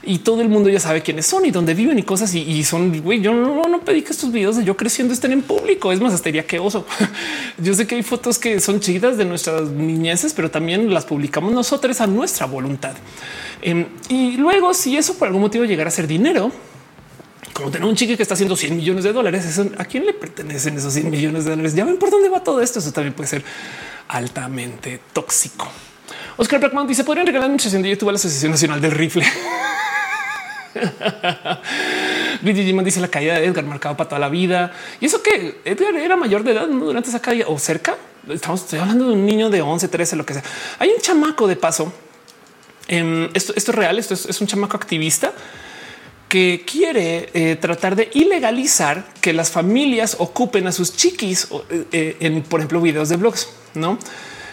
[0.03, 2.35] Y todo el mundo ya sabe quiénes son y dónde viven y cosas.
[2.35, 5.93] Y, son güey, yo no, pedí que estos videos de yo creciendo estén en público.
[5.93, 6.87] Es más, hasta que oso.
[7.59, 11.53] yo sé que hay fotos que son chidas de nuestras niñeces, pero también las publicamos
[11.53, 12.95] nosotros a nuestra voluntad.
[13.61, 16.51] Em, y luego, si eso por algún motivo llegara a ser dinero,
[17.53, 20.77] como tener un chico que está haciendo 100 millones de dólares, ¿a quién le pertenecen
[20.77, 21.75] esos 100 millones de dólares?
[21.75, 22.79] Ya ven por dónde va todo esto.
[22.79, 23.45] Eso también puede ser
[24.09, 25.69] altamente tóxico.
[26.37, 29.25] Oscar Blackman dice: Podrían regalar la administración de YouTube a la Asociación Nacional del Rifle.
[32.43, 34.73] Digimon dice la caída de Edgar marcado para toda la vida.
[35.01, 37.97] Y eso que Edgar era mayor de edad durante esa caída o cerca.
[38.29, 40.43] Estamos hablando de un niño de 11, 13, lo que sea.
[40.79, 41.93] Hay un chamaco de paso.
[42.89, 43.99] Em, esto, esto, es real.
[43.99, 45.33] Esto es, un chamaco activista
[46.35, 52.17] que quiere eh, tratar de ilegalizar que las familias ocupen a sus chiquis eh, eh,
[52.19, 53.51] en, por ejemplo, videos de blogs.
[53.75, 54.01] No,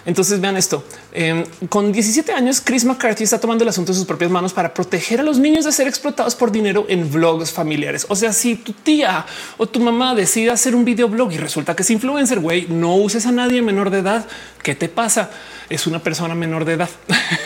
[0.05, 0.85] entonces vean esto.
[1.11, 4.75] Em, con 17 años, Chris McCarthy está tomando el asunto en sus propias manos para
[4.75, 8.05] proteger a los niños de ser explotados por dinero en blogs familiares.
[8.09, 9.25] O sea, si tu tía
[9.57, 13.25] o tu mamá decide hacer un videoblog y resulta que es influencer, güey, no uses
[13.25, 14.27] a nadie menor de edad.
[14.61, 15.31] ¿Qué te pasa?
[15.67, 16.89] Es una persona menor de edad.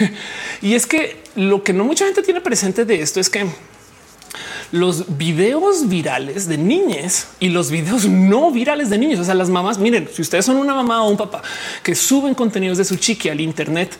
[0.62, 3.48] y es que lo que no mucha gente tiene presente de esto es que
[4.72, 9.20] los videos virales de niñas y los videos no virales de niños.
[9.20, 11.42] O sea, las mamás, miren, si ustedes son una mamá o un papá
[11.84, 13.96] que suben contenidos de su chiqui al Internet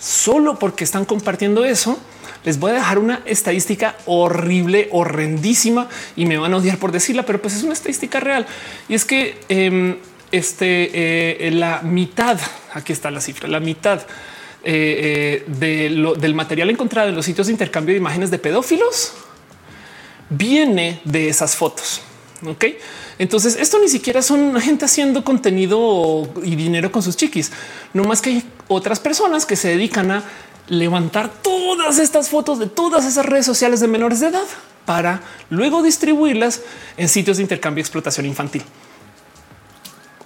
[0.00, 1.98] solo porque están compartiendo eso,
[2.44, 7.24] les voy a dejar una estadística horrible, horrendísima y me van a odiar por decirla,
[7.24, 8.46] pero pues es una estadística real.
[8.88, 9.96] Y es que em,
[10.32, 12.38] este, eh, la mitad,
[12.72, 14.00] aquí está la cifra, la mitad
[14.62, 19.14] eh, eh, del material encontrado en los sitios de intercambio de imágenes de pedófilos
[20.30, 22.00] viene de esas fotos.
[22.46, 22.64] Ok,
[23.18, 27.52] entonces esto ni siquiera son gente haciendo contenido y dinero con sus chiquis,
[27.92, 30.24] no más que hay otras personas que se dedican a
[30.66, 34.46] levantar todas estas fotos de todas esas redes sociales de menores de edad
[34.86, 35.20] para
[35.50, 36.62] luego distribuirlas
[36.96, 38.62] en sitios de intercambio y explotación infantil,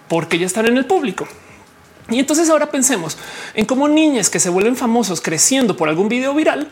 [0.06, 1.26] porque ya están en el público.
[2.10, 3.16] Y entonces ahora pensemos
[3.54, 6.68] en cómo niñas que se vuelven famosos creciendo por algún video viral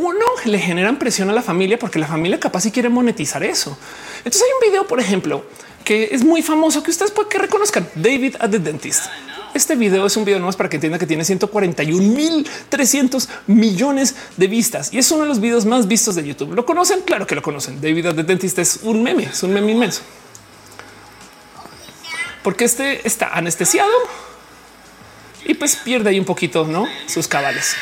[0.00, 3.76] uno le generan presión a la familia porque la familia capaz si quiere monetizar eso.
[4.18, 5.44] Entonces hay un video, por ejemplo,
[5.84, 9.04] que es muy famoso que ustedes pueden que reconozcan David at the dentist.
[9.52, 14.14] Este video es un video más para que entienda que tiene 141 mil 300 millones
[14.36, 16.54] de vistas y es uno de los videos más vistos de YouTube.
[16.54, 17.02] ¿Lo conocen?
[17.02, 17.80] Claro que lo conocen.
[17.80, 20.02] David at the dentist es un meme, es un meme inmenso.
[22.42, 23.90] Porque este está anestesiado
[25.44, 26.86] y pues pierde ahí un poquito ¿no?
[27.06, 27.74] sus cabales.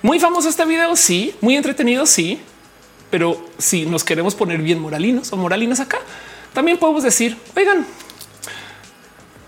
[0.00, 2.40] Muy famoso este video, sí, muy entretenido, sí,
[3.10, 5.98] pero si nos queremos poner bien moralinos o moralinas acá,
[6.52, 7.84] también podemos decir, oigan,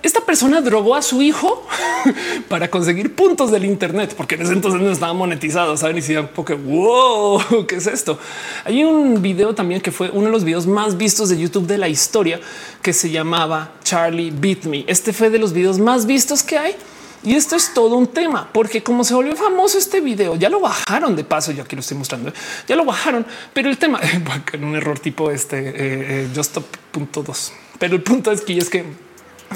[0.03, 1.65] esta persona drogó a su hijo
[2.49, 5.77] para conseguir puntos del Internet, porque en ese entonces no estaba monetizado.
[5.77, 8.19] Saben y decían, porque wow, qué es esto?
[8.65, 11.79] Hay un video también que fue uno de los videos más vistos de YouTube de
[11.79, 12.41] la historia
[12.83, 14.85] que se llamaba Charlie Beat Me.
[14.89, 16.75] Este fue de los videos más vistos que hay.
[17.23, 20.61] Y esto es todo un tema, porque como se volvió famoso este video, ya lo
[20.61, 21.53] bajaron de paso.
[21.53, 22.33] Yo aquí lo estoy mostrando, ¿eh?
[22.67, 24.01] ya lo bajaron, pero el tema
[24.53, 26.57] en un error tipo este eh, eh, just
[26.91, 27.53] punto dos.
[27.79, 28.85] Pero el punto es que es que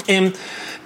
[0.07, 0.33] Em,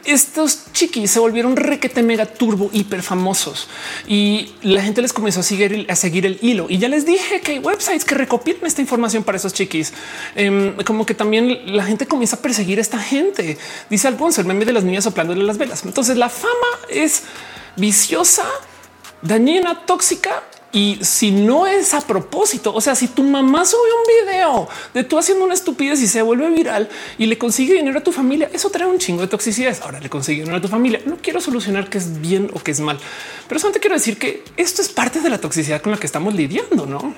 [0.06, 3.68] estos chiquis se volvieron requete mega turbo hiper famosos
[4.08, 6.68] y la gente les comenzó a seguir, a seguir el hilo.
[6.70, 9.93] Y ya les dije que hay websites que recopilan esta información para esos chiquis.
[10.36, 13.58] Em, como que también la gente comienza a perseguir a esta gente.
[13.89, 15.84] Dice Alfonso, el meme de las niñas soplándole las velas.
[15.86, 16.54] Entonces la fama
[16.89, 17.24] es
[17.76, 18.45] viciosa,
[19.22, 24.28] dañina, tóxica y si no es a propósito, o sea, si tu mamá sube un
[24.28, 28.03] video de tú haciendo una estupidez y se vuelve viral y le consigue dinero a
[28.03, 29.76] tu familia, eso trae un chingo de toxicidad.
[29.82, 31.01] Ahora le consigue dinero a tu familia.
[31.05, 32.99] No quiero solucionar que es bien o que es mal,
[33.47, 36.36] pero solamente quiero decir que esto es parte de la toxicidad con la que estamos
[36.36, 37.15] lidiando, no?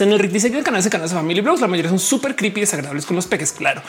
[0.00, 2.60] Rick dice que el canal de canal de Family Blogs, la mayoría son súper creepy
[2.60, 3.52] y desagradables con los peques.
[3.52, 3.82] Claro,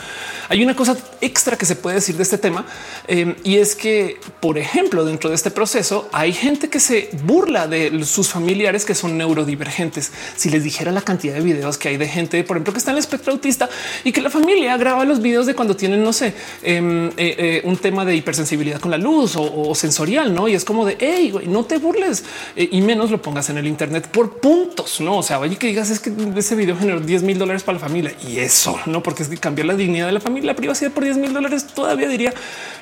[0.50, 2.66] hay una cosa extra que se puede decir de este tema
[3.08, 7.68] eh, y es que, por ejemplo, dentro de este proceso hay gente que se burla
[7.68, 10.12] de sus familiares que son neurodivergentes.
[10.36, 12.92] Si les dijera la cantidad de videos que hay de gente, por ejemplo, que está
[12.92, 13.70] en el espectro autista
[14.04, 17.62] y que la familia graba los videos de cuando tienen, no sé, em, eh, eh,
[17.64, 20.48] un tema de hipersensibilidad con la luz o, sensorial, no?
[20.48, 22.24] Y es como de hey, no te burles
[22.56, 25.18] y menos lo pongas en el Internet por puntos, no?
[25.18, 27.86] O sea, vaya que digas es que ese video generó 10 mil dólares para la
[27.86, 30.92] familia y eso no, porque es que cambiar la dignidad de la familia, la privacidad
[30.92, 31.68] por 10 mil dólares.
[31.68, 32.34] Todavía diría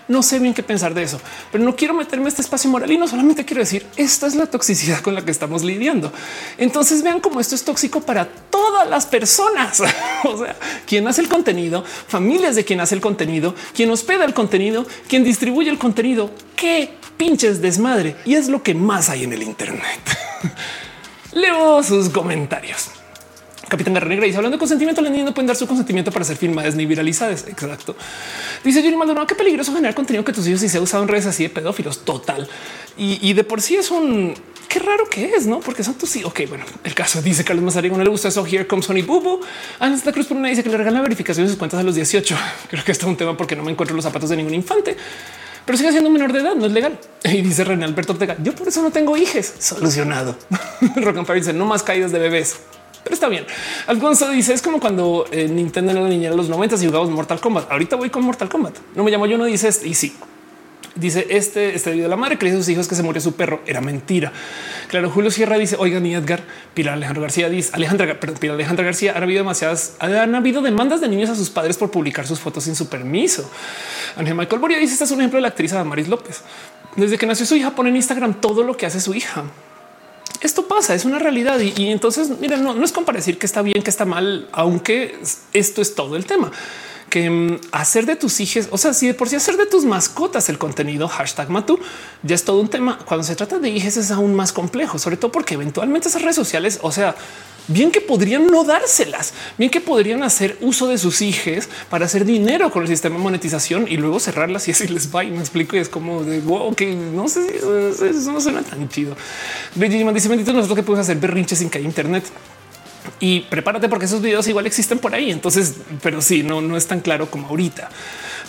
[0.08, 2.92] no sé bien qué pensar de eso, pero no quiero meterme a este espacio moral
[2.92, 6.12] y no solamente quiero decir esta es la toxicidad con la que estamos lidiando.
[6.58, 9.82] Entonces vean cómo esto es tóxico para todas las personas.
[10.24, 10.56] o sea,
[10.86, 15.24] quien hace el contenido, familias de quien hace el contenido, quien hospeda el contenido, quien
[15.24, 16.32] distribuye el contenido.
[16.56, 20.02] Qué pinches desmadre y es lo que más hay en el Internet.
[21.34, 23.01] Leo sus comentarios.
[23.72, 26.26] Capitán Garra Negra dice hablando de consentimiento, los niños no pueden dar su consentimiento para
[26.26, 27.46] ser filmadas ni viralizadas.
[27.48, 27.96] Exacto.
[28.66, 31.08] Dice Yuri Maldonado, qué peligroso generar contenido que tus hijos y se ha usado en
[31.08, 32.04] redes así de pedófilos.
[32.04, 32.50] Total.
[32.98, 34.34] Y, de por sí es un
[34.68, 35.62] qué raro que es, no?
[35.62, 36.32] Porque son tus hijos.
[36.32, 38.46] Ok, bueno, el caso dice Carlos Mazarín, no le gusta eso.
[38.46, 39.40] Here comes Sony Bubu.
[39.80, 41.96] Ana Cruz por una dice que le regalan la verificación de sus cuentas a los
[41.96, 42.38] 18.
[42.70, 44.98] Creo que esto es un tema porque no me encuentro los zapatos de ningún infante
[45.64, 47.00] pero sigue siendo menor de edad, no es legal.
[47.24, 49.54] Y dice René Alberto Ortega, yo por eso no tengo hijos.
[49.60, 50.36] Solucionado.
[50.98, 52.58] Rock and dice, no más caídas de bebés
[53.04, 53.46] pero está bien.
[53.88, 57.40] Alfonso dice es como cuando eh, Nintendo era niña en los 90 y jugamos Mortal
[57.40, 57.72] Kombat.
[57.72, 58.78] Ahorita voy con Mortal Kombat.
[58.96, 60.16] No me llamo yo, no dice y sí.
[60.94, 63.22] Dice este, este video de la madre que dice a sus hijos que se murió
[63.22, 63.62] su perro.
[63.66, 64.34] Era mentira.
[64.90, 66.42] Claro, Julio Sierra dice, oigan, y Edgar,
[66.74, 71.08] Pilar Alejandro García dice, Alejandra, perdón, Pilar Alejandra García, han habido demasiadas, habido demandas de
[71.08, 73.50] niños a sus padres por publicar sus fotos sin su permiso.
[74.18, 76.42] Ángel Michael Boria dice, este es un ejemplo de la actriz Maris López.
[76.98, 79.46] Desde que nació su hija, pone en Instagram todo lo que hace su hija
[80.42, 81.60] esto pasa, es una realidad.
[81.60, 85.20] Y, entonces, miren, no, es como decir que está bien, que está mal, aunque
[85.54, 86.52] esto es todo el tema
[87.12, 89.86] que mm, hacer de tus hijos, o sea, si de por sí hacer de tus
[89.86, 91.80] mascotas el contenido hashtag Matu
[92.24, 92.98] ya es todo un tema.
[93.06, 96.38] Cuando se trata de hijos es aún más complejo, sobre todo porque eventualmente esas redes
[96.38, 97.16] sociales, o sea,
[97.68, 102.26] bien que podrían no dárselas, bien que podrían hacer uso de sus hijos para hacer
[102.26, 105.24] dinero con el sistema de monetización y luego cerrarlas y así les va.
[105.24, 105.76] Y me explico.
[105.76, 109.16] Y es como de wow, que no sé, eso no suena tan chido.
[109.76, 112.24] Benjamin dice: Bendito nosotros que podemos hacer berrinches sin que haya internet
[113.20, 115.32] y prepárate porque esos videos igual existen por ahí.
[115.32, 117.90] Entonces, pero sí, no, no es tan claro como ahorita.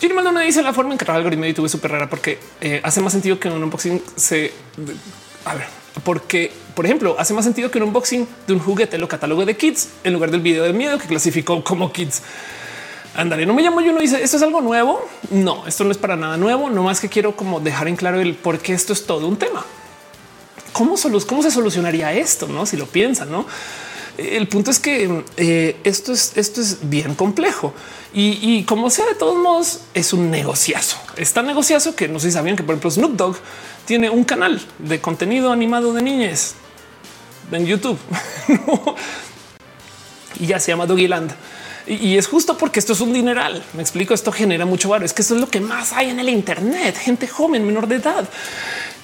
[0.00, 2.10] Jimmy Maldonado dice la forma en que trabaja el algoritmo de YouTube es súper rara
[2.10, 4.52] porque eh, hace más sentido que un unboxing se
[5.44, 5.66] a ver,
[6.04, 9.56] porque, por ejemplo, hace más sentido que un unboxing de un juguete lo catalogue de
[9.56, 12.22] kids en lugar del video de miedo que clasificó como kids.
[13.14, 15.06] Andaré, no me llamo yo, no dice esto es algo nuevo.
[15.30, 16.70] No, esto no es para nada nuevo.
[16.70, 19.36] No más que quiero como dejar en claro el por qué esto es todo un
[19.36, 19.64] tema.
[20.72, 20.94] ¿Cómo,
[21.26, 22.48] cómo se solucionaría esto?
[22.48, 23.44] No, si lo piensan, no?
[24.18, 27.74] El punto es que eh, esto es esto es bien complejo
[28.14, 30.98] y, como sea, de todos modos, es un negociazo.
[31.16, 33.36] Es tan negociazo que no sé sabían que, por ejemplo, Snoop Dogg
[33.86, 36.54] tiene un canal de contenido animado de niñas
[37.50, 37.98] en YouTube
[40.40, 41.32] y ya se llama Doggyland.
[41.86, 43.64] Y, es justo porque esto es un dineral.
[43.72, 44.12] Me explico.
[44.12, 45.06] Esto genera mucho valor.
[45.06, 46.96] Es que esto es lo que más hay en el Internet.
[46.96, 48.28] Gente joven, menor de edad.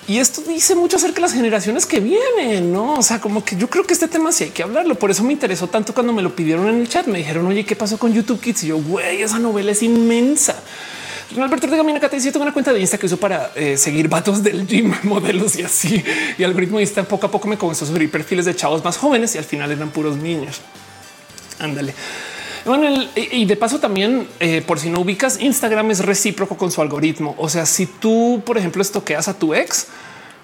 [0.09, 2.95] Y esto dice mucho acerca de las generaciones que vienen, no?
[2.95, 4.95] O sea, como que yo creo que este tema sí hay que hablarlo.
[4.95, 7.07] Por eso me interesó tanto cuando me lo pidieron en el chat.
[7.07, 8.65] Me dijeron, oye, ¿qué pasó con YouTube Kids?
[8.65, 10.63] Y yo, güey, esa novela es inmensa.
[11.37, 14.09] Alberto de Gamina te dice tengo una cuenta de Insta que uso para eh, seguir
[14.09, 16.03] vatos del gym, modelos y así.
[16.39, 19.35] Y algoritmo Insta poco a poco me comenzó a subir perfiles de chavos más jóvenes
[19.35, 20.63] y al final eran puros niños.
[21.59, 21.93] Ándale.
[22.65, 26.83] Bueno, y de paso también, eh, por si no ubicas, Instagram es recíproco con su
[26.83, 27.35] algoritmo.
[27.39, 29.89] O sea, si tú, por ejemplo, estoqueas a tu ex,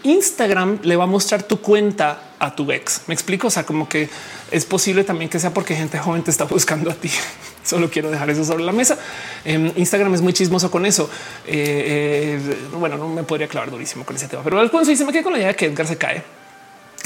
[0.05, 3.03] Instagram le va a mostrar tu cuenta a tu ex.
[3.07, 3.49] Me explico.
[3.49, 4.09] O sea, como que
[4.51, 7.11] es posible también que sea porque gente joven te está buscando a ti.
[7.65, 8.99] Solo quiero dejar eso sobre la mesa.
[9.45, 11.09] Em, Instagram es muy chismoso con eso.
[11.47, 15.05] Eh, eh, bueno, no me podría clavar durísimo con ese tema, pero al punto se
[15.05, 16.44] me quedé con la idea de que Edgar se cae.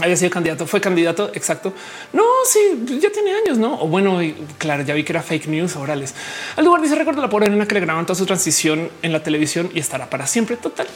[0.01, 1.31] Había sido candidato, fue candidato.
[1.35, 1.73] Exacto.
[2.13, 2.61] No, sí,
[3.01, 3.81] ya tiene años, no?
[3.81, 4.21] O bueno,
[4.59, 6.15] claro, ya vi que era fake news orales.
[6.57, 9.23] Al lugar dice recuerdo la pobre nena que le grabaron toda su transición en la
[9.23, 10.57] televisión y estará para siempre.
[10.57, 10.87] Total.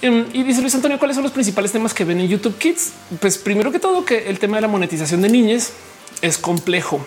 [0.00, 2.92] Em, y dice Luis Antonio, ¿cuáles son los principales temas que ven en YouTube Kids?
[3.20, 5.72] Pues primero que todo, que el tema de la monetización de niñas
[6.20, 7.04] es complejo,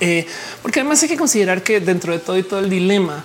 [0.00, 0.26] eh,
[0.62, 3.24] porque además hay que considerar que dentro de todo y todo el dilema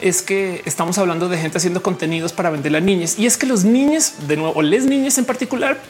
[0.00, 3.46] es que estamos hablando de gente haciendo contenidos para vender a niñas y es que
[3.46, 5.80] los niños, de nuevo, les niñas en particular,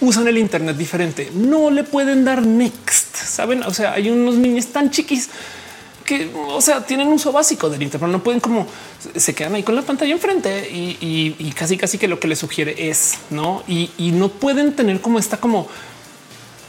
[0.00, 1.30] usan el Internet diferente.
[1.34, 3.16] No le pueden dar next.
[3.16, 3.62] Saben?
[3.62, 5.28] O sea, hay unos niños tan chiquis
[6.06, 8.66] que, o sea, tienen uso básico del Internet, no pueden como
[9.14, 12.88] se quedan ahí con la pantalla enfrente y, casi, casi que lo que les sugiere
[12.88, 15.68] es no y, no pueden tener como esta como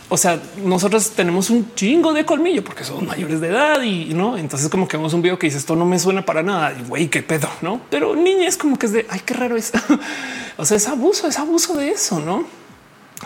[0.10, 4.38] o sea, nosotros tenemos un chingo de colmillo porque somos mayores de edad y no.
[4.38, 6.88] Entonces, como que vemos un video que dice esto no me suena para nada y
[6.88, 7.82] güey, qué pedo, no?
[7.90, 9.74] Pero niña es como que es de ay, qué raro es.
[10.58, 12.46] o sea, es abuso, es abuso de eso, no?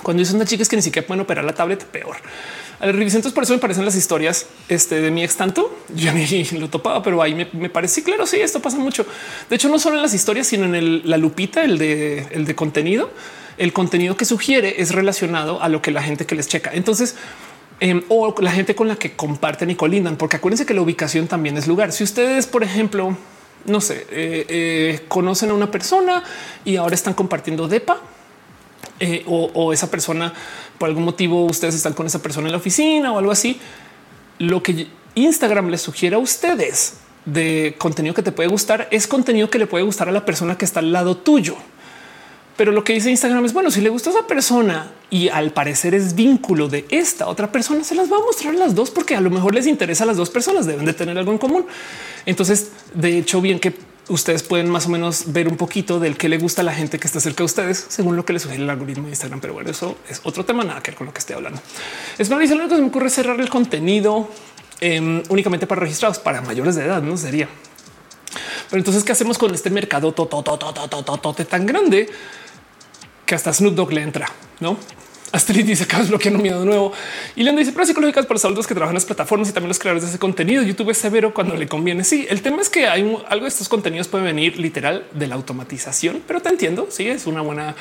[0.03, 2.15] Cuando es una chica es que ni siquiera pueden operar la tablet, peor.
[2.79, 5.83] Al entonces por eso me parecen las historias este, de mi ex tanto.
[5.93, 8.25] Yo ni lo topaba, pero ahí me, me parece claro.
[8.25, 9.05] Sí, esto pasa mucho.
[9.49, 12.55] De hecho, no solo en las historias, sino en la lupita, el de, el de
[12.55, 13.11] contenido.
[13.57, 16.71] El contenido que sugiere es relacionado a lo que la gente que les checa.
[16.73, 17.15] Entonces,
[17.79, 21.27] em, o la gente con la que comparten y colindan, porque acuérdense que la ubicación
[21.27, 21.91] también es lugar.
[21.91, 23.15] Si ustedes, por ejemplo,
[23.65, 26.23] no sé, eh, eh, conocen a una persona
[26.65, 28.01] y ahora están compartiendo DEPA,
[29.03, 30.31] eh, o, esa persona
[30.77, 33.59] por algún motivo ustedes están con esa persona en la oficina o algo así.
[34.37, 39.49] Lo que Instagram les sugiere a ustedes de contenido que te puede gustar es contenido
[39.49, 41.55] que le puede gustar a la persona que está al lado tuyo.
[42.57, 45.51] Pero lo que dice Instagram es bueno, si le gusta a esa persona y al
[45.51, 49.15] parecer es vínculo de esta otra persona, se las va a mostrar las dos porque
[49.15, 51.65] a lo mejor les interesa a las dos personas, deben de tener algo en común.
[52.27, 53.73] Entonces, de hecho, bien que
[54.11, 56.99] ustedes pueden más o menos ver un poquito del que le gusta a la gente
[56.99, 59.39] que está cerca de ustedes, según lo que les sugiere el algoritmo de Instagram.
[59.39, 61.61] Pero bueno, eso es otro tema, nada que ver con lo que estoy hablando.
[62.17, 64.29] Es más, lo que se me ocurre cerrar el contenido
[64.79, 67.47] em, únicamente para registrados, para mayores de edad, no sería.
[68.69, 72.09] Pero entonces, ¿qué hacemos con este mercado tan grande
[73.25, 74.31] que hasta Snoop Dogg le entra?
[74.59, 74.77] No
[75.31, 76.91] Astrid dice acá bloqueando miedo nuevo.
[77.35, 79.69] Y le dice pero psicológicas para los adultos que trabajan en las plataformas y también
[79.69, 80.63] los creadores de ese contenido.
[80.63, 82.03] YouTube es severo cuando le conviene.
[82.03, 85.35] Sí, el tema es que hay algo de estos contenidos puede venir literal de la
[85.35, 86.87] automatización, pero te entiendo.
[86.89, 87.75] Sí, es una buena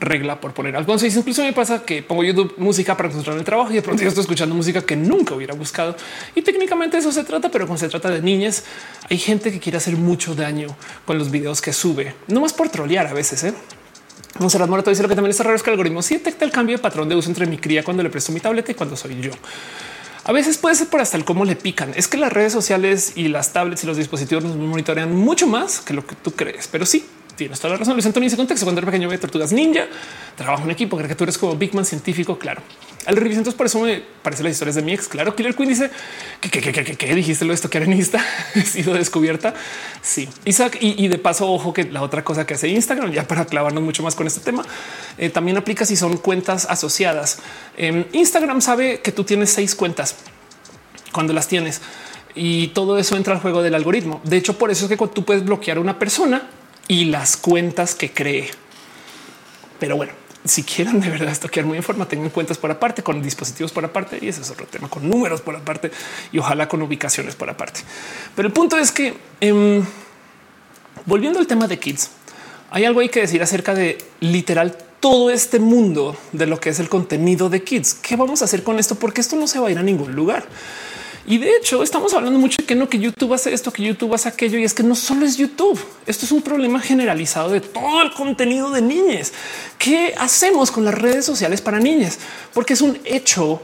[0.00, 0.92] regla por poner algo.
[0.92, 4.02] Entonces, incluso me pasa que pongo YouTube música para encontrar el trabajo y de pronto
[4.02, 5.96] yo estoy escuchando música que nunca hubiera buscado.
[6.34, 8.64] Y técnicamente eso se trata, pero cuando se trata de niñas,
[9.10, 10.68] hay gente que quiere hacer mucho daño
[11.04, 13.44] con los videos que sube, no más por trolear a veces.
[13.44, 13.54] ¿eh?
[14.38, 16.50] Monserrat Morato dice lo que también es raro es que el algoritmo sí detecta el
[16.50, 18.96] cambio de patrón de uso entre mi cría cuando le presto mi tableta y cuando
[18.96, 19.30] soy yo.
[20.24, 21.92] A veces puede ser por hasta el cómo le pican.
[21.94, 25.80] Es que las redes sociales y las tablets y los dispositivos nos monitorean mucho más
[25.80, 27.04] que lo que tú crees, pero sí
[27.36, 27.94] tienes toda la razón.
[27.94, 29.86] Luis Antonio dice contexto cuando era pequeño de tortugas ninja,
[30.36, 32.38] trabajo en equipo, eres como Big Man científico.
[32.38, 32.62] Claro,
[33.06, 33.36] al revés.
[33.36, 35.08] Entonces, por eso me parecen las historias de mi ex.
[35.08, 35.90] Claro, Killer Queen dice
[36.40, 38.24] que, que, dijiste lo esto que arenista
[38.54, 39.54] ha sido descubierta.
[40.02, 40.78] Sí, Isaac.
[40.80, 44.02] Y, de paso, ojo que la otra cosa que hace Instagram, ya para clavarnos mucho
[44.02, 44.64] más con este tema,
[45.18, 47.38] eh, también aplica si son cuentas asociadas.
[47.76, 50.16] Eh, Instagram sabe que tú tienes seis cuentas
[51.12, 51.80] cuando las tienes
[52.34, 54.20] y todo eso entra al juego del algoritmo.
[54.24, 56.42] De hecho, por eso es que tú puedes bloquear a una persona
[56.88, 58.50] y las cuentas que cree.
[59.78, 60.12] Pero bueno,
[60.44, 63.84] si quieren de verdad estoquear muy en forma, tengan cuentas por aparte, con dispositivos por
[63.84, 65.90] aparte, y ese es otro tema, con números por aparte
[66.32, 67.80] y ojalá con ubicaciones por aparte.
[68.36, 69.84] Pero el punto es que em,
[71.06, 72.10] volviendo al tema de kids,
[72.70, 76.80] hay algo hay que decir acerca de literal todo este mundo de lo que es
[76.80, 77.94] el contenido de kids.
[77.94, 78.94] ¿Qué vamos a hacer con esto?
[78.94, 80.46] Porque esto no se va a ir a ningún lugar.
[81.26, 84.14] Y de hecho, estamos hablando mucho de que no, que YouTube hace esto, que YouTube
[84.14, 84.58] hace aquello.
[84.58, 85.80] Y es que no solo es YouTube.
[86.06, 89.32] Esto es un problema generalizado de todo el contenido de niñas.
[89.78, 92.18] ¿Qué hacemos con las redes sociales para niñas?
[92.52, 93.62] Porque es un hecho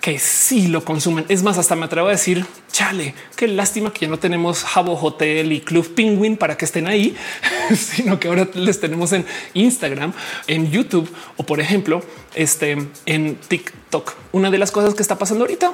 [0.00, 1.24] que sí lo consumen.
[1.28, 4.98] Es más, hasta me atrevo a decir, chale, qué lástima que ya no tenemos Jabo
[5.00, 7.16] Hotel y Club Penguin para que estén ahí,
[7.76, 10.12] sino que ahora les tenemos en Instagram,
[10.46, 12.02] en YouTube o por ejemplo,
[12.34, 12.76] este
[13.06, 14.14] en TikTok.
[14.32, 15.72] Una de las cosas que está pasando ahorita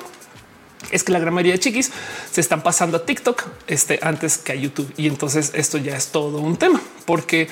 [0.91, 1.91] es que la gran mayoría de chiquis
[2.31, 4.93] se están pasando a TikTok este, antes que a YouTube.
[4.97, 7.49] Y entonces esto ya es todo un tema porque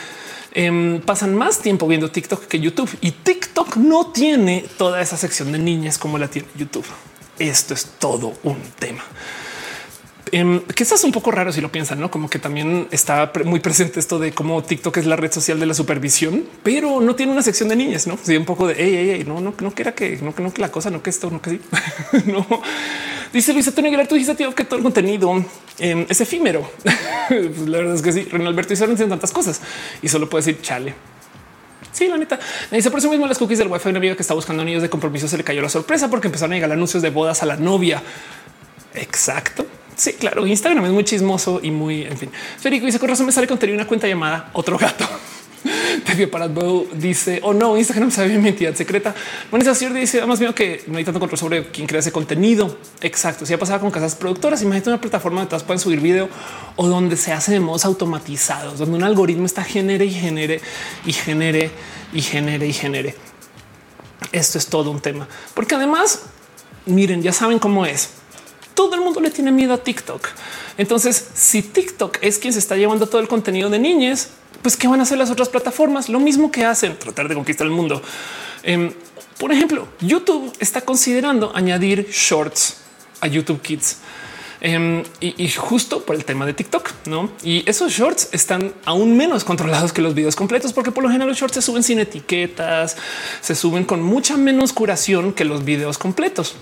[0.52, 5.52] em, pasan más tiempo viendo TikTok que YouTube y TikTok no tiene toda esa sección
[5.52, 6.86] de niñas como la tiene YouTube.
[7.38, 9.02] esto es todo un tema.
[10.34, 13.60] Em, que estás un poco raro si lo piensan, no como que también está muy
[13.60, 17.32] presente esto de cómo TikTok es la red social de la supervisión, pero no tiene
[17.32, 18.18] una sección de niñas, no?
[18.22, 20.62] Sí, un poco de hey, hey, no, no, no que que no, que no, que
[20.62, 21.60] la cosa, no que esto, no que sí.
[22.32, 22.46] no
[23.30, 24.06] dice Luis Antonio Aguilar.
[24.06, 25.44] Tú dijiste tío, que todo el contenido
[25.78, 26.70] em, es efímero.
[27.28, 28.22] pues la verdad es que sí.
[28.24, 29.60] Renalberto hicieron tantas cosas
[30.00, 30.94] y solo puede decir chale.
[31.92, 32.40] Sí, la neta.
[32.70, 33.90] Dice por eso mismo las cookies del wifi.
[33.90, 36.52] Una amiga que está buscando anillos de compromiso se le cayó la sorpresa porque empezaron
[36.52, 38.02] a llegar anuncios de bodas a la novia.
[38.94, 39.66] Exacto.
[40.02, 40.44] Sí, claro.
[40.44, 42.28] Instagram es muy chismoso y muy, en fin.
[42.58, 45.08] Federico dice con razón me sale contenido una cuenta llamada otro gato.
[46.04, 46.48] Te para
[46.94, 49.14] dice oh, no, Instagram sabe mi identidad secreta.
[49.48, 52.78] Bueno, esa dice además mío que no hay tanto control sobre quién crea ese contenido.
[53.00, 53.46] Exacto.
[53.46, 56.28] Si ha pasado con casas productoras, imagínate una plataforma donde todas pueden subir video
[56.74, 60.60] o donde se hace de modos automatizados, donde un algoritmo está genere y genere
[61.06, 61.70] y genere
[62.12, 63.14] y genere y genere.
[64.32, 66.22] Esto es todo un tema, porque además,
[66.86, 68.21] miren, ya saben cómo es
[68.74, 70.28] todo el mundo le tiene miedo a TikTok.
[70.78, 74.30] Entonces, si TikTok es quien se está llevando todo el contenido de niñez,
[74.62, 76.08] pues qué van a hacer las otras plataformas?
[76.08, 78.02] Lo mismo que hacen, tratar de conquistar el mundo.
[78.62, 78.92] Em,
[79.38, 82.76] por ejemplo, YouTube está considerando añadir shorts
[83.20, 83.98] a YouTube Kids.
[84.64, 87.32] Em, y, justo por el tema de TikTok, no?
[87.42, 91.30] Y esos shorts están aún menos controlados que los videos completos, porque por lo general
[91.30, 92.96] los shorts se suben sin etiquetas,
[93.40, 96.54] se suben con mucha menos curación que los videos completos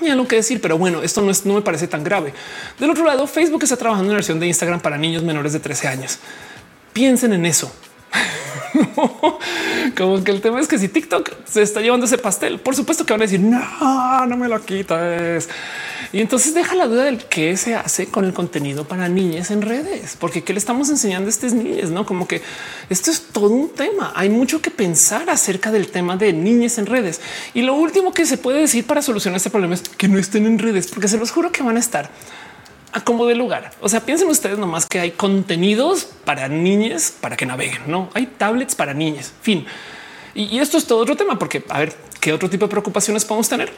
[0.00, 2.32] ya no que decir, pero bueno, esto no, es, no me parece tan grave.
[2.78, 5.60] Del otro lado, Facebook está trabajando en una versión de Instagram para niños menores de
[5.60, 6.18] 13 años.
[6.92, 7.72] Piensen en eso.
[9.96, 13.04] Como que el tema es que si TikTok se está llevando ese pastel, por supuesto
[13.04, 15.48] que van a decir no, no me lo quites.
[16.12, 19.62] Y entonces deja la duda del qué se hace con el contenido para niñas en
[19.62, 22.42] redes, porque qué le estamos enseñando a estas niñas, no como que
[22.88, 24.12] esto es todo un tema.
[24.16, 27.20] Hay mucho que pensar acerca del tema de niñas en redes.
[27.54, 30.46] Y lo último que se puede decir para solucionar este problema es que no estén
[30.46, 32.10] en redes, porque se los juro que van a estar
[32.92, 33.70] a como de lugar.
[33.80, 38.26] O sea, piensen ustedes nomás que hay contenidos para niñas para que naveguen, no hay
[38.26, 39.32] tablets para niñas.
[39.42, 39.66] Fin.
[40.34, 43.48] Y, esto es todo otro tema, porque a ver qué otro tipo de preocupaciones podemos
[43.48, 43.72] tener.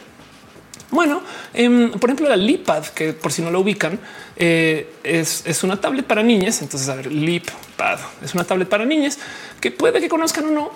[0.93, 1.23] Bueno,
[1.55, 3.99] em, por ejemplo, la Lipad, que por si no lo ubican,
[4.37, 6.61] eh, es, es, una tablet para niñas.
[6.61, 9.19] Entonces, a ver, Lipad es una tablet para niñas
[9.59, 10.71] que puede que conozcan o no,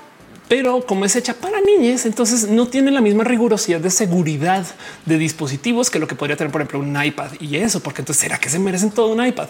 [0.49, 4.65] pero como es hecha para niñas, entonces no tiene la misma rigurosidad de seguridad
[5.05, 8.23] de dispositivos que lo que podría tener, por ejemplo, un iPad y eso, porque entonces
[8.23, 9.49] será que se merecen todo un iPad.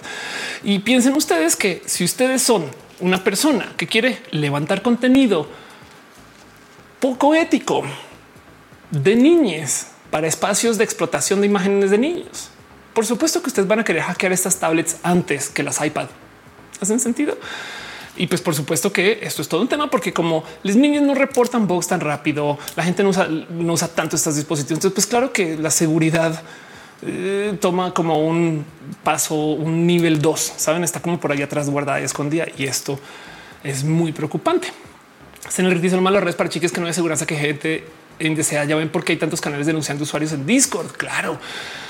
[0.65, 2.65] Y piensen ustedes que si ustedes son
[2.99, 5.47] una persona que quiere levantar contenido
[6.99, 7.85] poco ético
[8.91, 12.49] de niñas para espacios de explotación de imágenes de niños,
[12.95, 16.07] por supuesto que ustedes van a querer hackear estas tablets antes que las iPad.
[16.81, 17.37] ¿Hacen sentido?
[18.17, 21.15] Y pues por supuesto que esto es todo un tema porque como los niños no
[21.15, 24.79] reportan bugs tan rápido, la gente no usa, no usa tanto estos dispositivos.
[24.79, 26.43] Entonces, pues claro que la seguridad
[27.03, 28.65] eh, toma como un
[29.05, 32.99] paso, un nivel 2, saben, está como por ahí atrás guardada y escondida y esto
[33.63, 34.69] es muy preocupante.
[35.51, 37.85] Se enriquece mal las redes para chicas que no hay seguridad que gente
[38.19, 38.65] indeseada.
[38.65, 40.93] Ya ven por qué hay tantos canales denunciando usuarios en Discord.
[40.97, 41.39] Claro,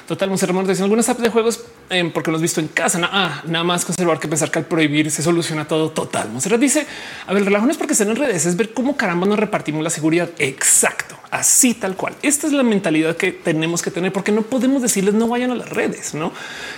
[0.07, 3.01] Total, dice algunas apps de juegos eh, porque lo has visto en casa.
[3.05, 5.91] ah, nada más conservar que pensar que al prohibir se soluciona todo.
[5.91, 6.31] Total.
[6.31, 6.87] Monserrat dice
[7.27, 9.83] a ver, el relajo es porque estén en redes, es ver cómo caramba nos repartimos
[9.83, 10.29] la seguridad.
[10.39, 12.15] Exacto, así tal cual.
[12.23, 15.55] Esta es la mentalidad que tenemos que tener porque no podemos decirles no vayan a
[15.55, 16.15] las redes.
[16.15, 16.33] No,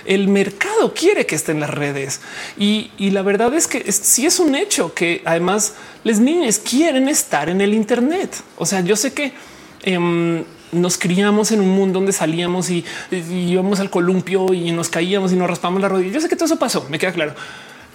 [0.05, 2.21] el mercado quiere que estén las redes
[2.57, 5.73] y, la verdad es que sí es un hecho que además
[6.03, 8.35] las niñas quieren estar en el Internet.
[8.57, 9.33] O sea, yo sé que
[9.81, 15.31] em, nos criamos en un mundo donde salíamos y, íbamos al columpio y nos caíamos
[15.31, 16.13] y nos raspamos la rodilla.
[16.13, 17.33] Yo sé que todo eso pasó, me queda claro.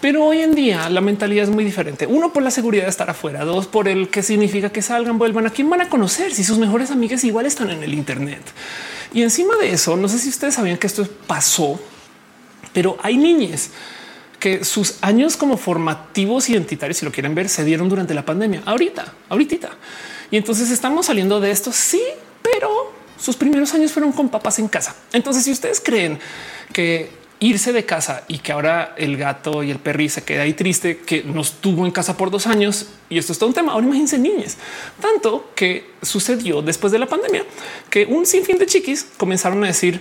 [0.01, 2.07] Pero hoy en día la mentalidad es muy diferente.
[2.07, 5.47] Uno por la seguridad de estar afuera, dos por el que significa que salgan, vuelvan
[5.47, 8.43] a quién van a conocer si sus mejores amigas igual están en el Internet.
[9.15, 11.81] Y encima de eso, no sé si ustedes sabían que esto pasó,
[12.73, 13.71] pero hay niñas
[14.39, 18.63] que sus años como formativos identitarios, si lo quieren ver, se dieron durante la pandemia.
[18.67, 19.71] Ahorita, ahorita.
[20.31, 21.73] Y entonces estamos saliendo de esto.
[21.73, 22.03] Sí,
[22.45, 24.95] pero sus primeros años fueron con papás en casa.
[25.13, 26.19] Entonces, si ustedes creen
[26.73, 27.09] que
[27.41, 30.99] irse de casa y que ahora el gato y el perri se queda ahí triste,
[30.99, 33.73] que nos tuvo en casa por dos años y esto es todo un tema.
[33.73, 34.59] Ahora imagínense niñas,
[35.01, 37.45] tanto que sucedió después de la pandemia
[37.91, 40.01] que un sinfín de chiquis comenzaron a decir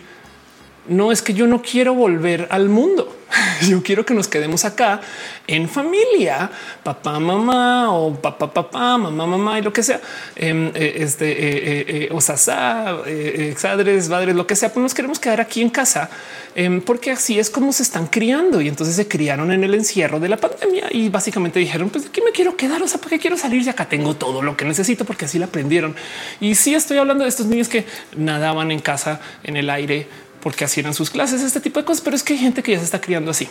[0.88, 3.18] no es que yo no quiero volver al mundo.
[3.68, 5.01] Yo quiero que nos quedemos acá
[5.47, 6.49] en familia,
[6.84, 9.99] papá, mamá o papá, papá, mamá, mamá y lo que sea.
[10.35, 14.72] Em, eh, este eh, eh, o sasa, exadres, padres, lo que sea.
[14.72, 16.10] Pues nos queremos quedar aquí en casa
[16.55, 20.19] em, porque así es como se están criando y entonces se criaron en el encierro
[20.19, 23.38] de la pandemia y básicamente dijeron pues qué me quiero quedar, o sea, porque quiero
[23.38, 25.95] salir y acá tengo todo lo que necesito porque así la aprendieron.
[26.39, 27.85] Y sí estoy hablando de estos niños que
[28.15, 30.07] nadaban en casa en el aire
[30.44, 32.74] porque así eran sus clases, este tipo de cosas, pero es que hay gente que
[32.74, 33.48] ya se está criando así.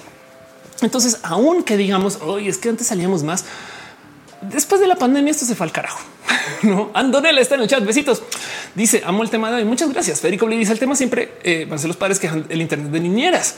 [0.83, 3.47] Entonces, aún que digamos, hoy es que antes salíamos más,
[4.43, 6.01] después de la pandemia esto se fue al carajo.
[6.63, 7.85] No, Andonela está en el chat.
[7.85, 8.23] Besitos.
[8.75, 9.65] Dice amo el tema de hoy.
[9.65, 10.21] Muchas gracias.
[10.21, 12.93] Federico le dice el tema siempre eh, van a ser los padres que el Internet
[12.93, 13.57] de niñeras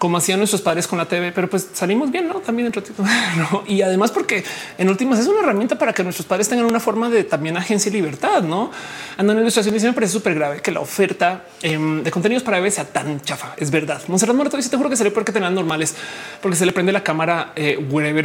[0.00, 2.36] como hacían nuestros padres con la TV, pero pues salimos bien, no?
[2.36, 2.82] También dentro
[3.36, 3.64] ¿no?
[3.66, 4.42] Y además, porque
[4.78, 7.90] en últimas es una herramienta para que nuestros padres tengan una forma de también agencia
[7.90, 8.70] y libertad, no
[9.18, 9.76] ando en ilustración.
[9.76, 13.20] Y me parece súper grave que la oferta em, de contenidos para bebés sea tan
[13.20, 13.52] chafa.
[13.58, 14.00] Es verdad.
[14.08, 15.94] Monserrat Morato dice: Te juro que se le porque tener normales,
[16.40, 17.78] porque se le prende la cámara eh,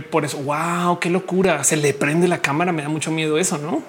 [0.09, 0.37] por eso.
[0.37, 1.61] Wow, qué locura.
[1.65, 2.71] Se le prende la cámara.
[2.71, 3.83] Me da mucho miedo eso, no?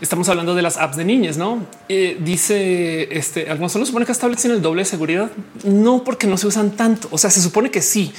[0.00, 3.48] Estamos hablando de las apps de niñas, no eh, dice este.
[3.50, 5.30] Algunos solo supone que las tablets tienen el doble de seguridad.
[5.64, 7.08] No, porque no se usan tanto.
[7.10, 8.12] O sea, se supone que sí,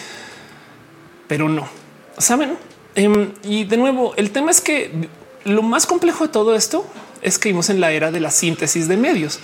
[1.27, 1.67] pero no
[2.17, 2.57] saben.
[2.95, 5.09] Em, y de nuevo, el tema es que
[5.43, 6.85] lo más complejo de todo esto
[7.21, 9.39] es que vivimos en la era de la síntesis de medios.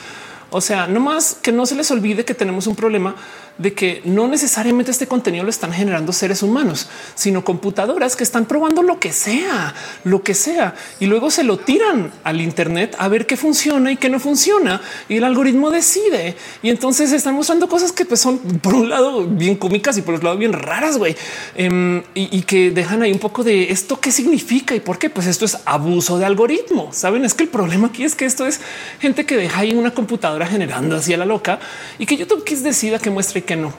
[0.50, 3.16] O sea, no más que no se les olvide que tenemos un problema
[3.62, 8.46] de que no necesariamente este contenido lo están generando seres humanos, sino computadoras que están
[8.46, 9.74] probando lo que sea,
[10.04, 13.98] lo que sea, y luego se lo tiran al Internet a ver qué funciona y
[13.98, 14.82] qué no funciona.
[15.10, 16.36] Y el algoritmo decide.
[16.64, 20.16] Y entonces están mostrando cosas que pues, son por un lado bien cómicas y por
[20.16, 21.16] otro lado bien raras, güey,
[21.56, 25.10] em, y, que dejan ahí un poco de esto qué significa y por qué.
[25.10, 26.90] Pues esto es abuso de algoritmo.
[26.92, 28.60] Saben, es que el problema aquí es que esto es
[29.00, 31.60] gente que deja ahí una computadora generando así a la loca
[32.00, 33.74] y que YouTube quis decida que muestre que no.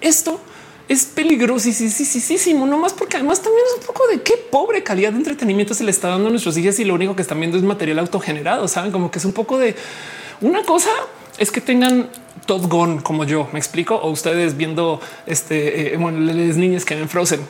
[0.00, 0.40] Esto
[0.88, 5.18] es peligrosísimo, no más porque además también es un poco de qué pobre calidad de
[5.18, 7.64] entretenimiento se le está dando a nuestros hijos y lo único que están viendo es
[7.64, 8.68] material autogenerado.
[8.68, 9.74] Saben como que es un poco de
[10.40, 10.90] una cosa
[11.38, 12.08] es que tengan
[12.46, 16.94] Top Gun como yo me explico o ustedes viendo este eh, bueno, las niñas que
[16.94, 17.40] ven Frozen.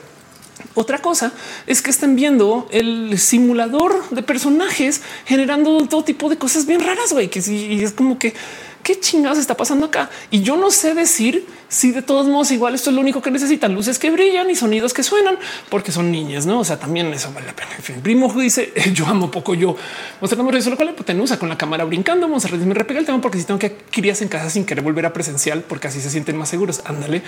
[0.75, 1.33] Otra cosa
[1.67, 7.13] es que estén viendo el simulador de personajes generando todo tipo de cosas bien raras,
[7.13, 8.35] güey, que sí, es como que
[8.83, 10.11] qué chingados está pasando acá.
[10.31, 13.31] Y yo no sé decir si de todos modos igual esto es lo único que
[13.31, 15.39] necesitan, luces que brillan y sonidos que suenan,
[15.69, 16.61] porque son niñas, ¿no?
[16.61, 17.71] O sea, también eso vale la pena.
[17.77, 19.77] En fin, Primo dice, yo amo poco yo.
[20.21, 22.29] Mostrando eso, lo cual usa con la cámara brincando.
[22.29, 25.07] Monserrat me repega el tema porque si tengo que querías en casa sin querer volver
[25.07, 26.83] a presencial, porque así se sienten más seguros.
[26.85, 27.23] Ándale.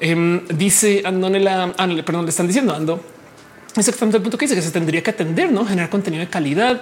[0.00, 3.02] Em, dice Andonela, ah, perdón, le están diciendo Ando.
[3.76, 6.80] Exactamente el punto que dice que se tendría que atender, no generar contenido de calidad.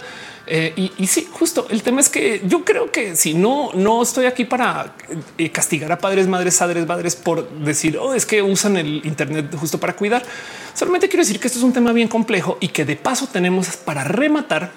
[0.51, 4.25] Eh, y, sí, justo el tema es que yo creo que si no, no estoy
[4.25, 4.95] aquí para
[5.37, 9.55] eh, castigar a padres, madres, padres, madres por decir oh, es que usan el Internet
[9.61, 10.25] justo para cuidar.
[10.73, 13.77] Solamente quiero decir que esto es un tema bien complejo y que de paso tenemos
[13.77, 14.71] para rematar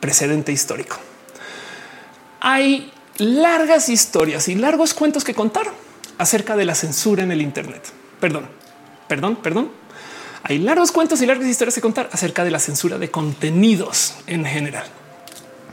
[0.00, 0.96] precedente histórico.
[2.40, 5.66] Hay largas historias y largos cuentos que contar
[6.16, 7.82] acerca de la censura en el Internet.
[8.18, 8.48] Perdón,
[9.08, 9.79] perdón, perdón.
[10.42, 14.44] Hay largos cuentos y largas historias que contar acerca de la censura de contenidos en
[14.44, 14.84] general.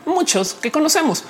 [0.06, 1.24] Muchos que conocemos.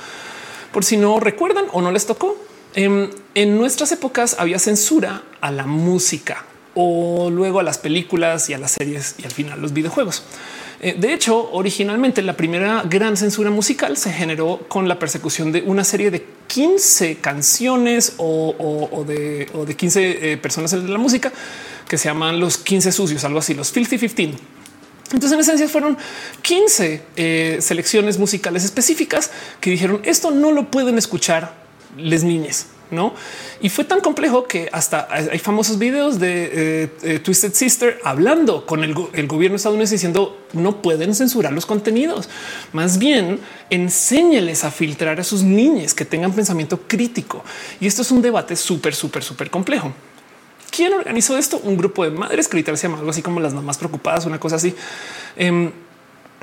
[0.72, 2.38] Por si no recuerdan o no les tocó,
[2.73, 6.45] en, en nuestras épocas había censura a la música
[6.76, 10.23] o luego a las películas y a las series y al final los videojuegos.
[10.79, 15.61] Eh, de hecho, originalmente la primera gran censura musical se generó con la persecución de
[15.61, 21.31] una serie de 15 canciones o, de, 15 eh, personas de la música
[21.87, 24.37] que se llaman los 15 sucios, algo así, los Filthy 15.
[25.13, 25.97] Entonces, en esencia, fueron
[26.41, 29.31] 15 eh, selecciones musicales específicas
[29.61, 31.55] que dijeron esto no lo pueden escuchar
[31.97, 33.14] les niñas no?
[33.61, 38.65] Y fue tan complejo que hasta hay famosos videos de eh, eh, Twisted Sister hablando
[38.65, 42.30] con el, gobierno estadounidense diciendo no pueden censurar los contenidos.
[42.73, 43.39] Más bien
[43.69, 47.43] enséñeles a filtrar a sus niñas que tengan pensamiento crítico.
[47.80, 49.93] Y esto es un debate súper, súper, súper complejo.
[50.69, 51.59] ¿Quién organizó esto?
[51.64, 54.57] Un grupo de madres que se llama algo así como las mamás preocupadas, una cosa
[54.57, 54.76] así.
[55.35, 55.72] Em,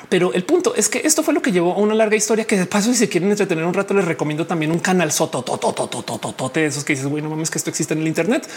[0.09, 2.57] pero el punto es que esto fue lo que llevó a una larga historia que
[2.57, 5.45] de paso, si se quieren entretener un rato, les recomiendo también un canal soto,
[6.53, 8.49] de esos que dices, bueno, mames, que esto existe en el Internet,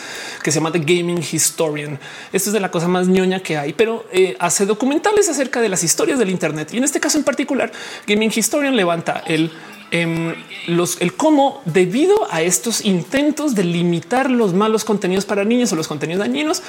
[0.43, 1.99] que se llama The Gaming Historian.
[2.34, 5.69] Esto es de la cosa más ñoña que hay, pero eh, hace documentales acerca de
[5.69, 6.73] las historias del Internet.
[6.73, 7.72] Y en este caso en particular,
[8.05, 9.51] Gaming Historian levanta el
[9.91, 10.35] em,
[10.68, 15.88] el cómo debido a estos intentos de limitar los malos contenidos para niños o los
[15.88, 16.61] contenidos dañinos,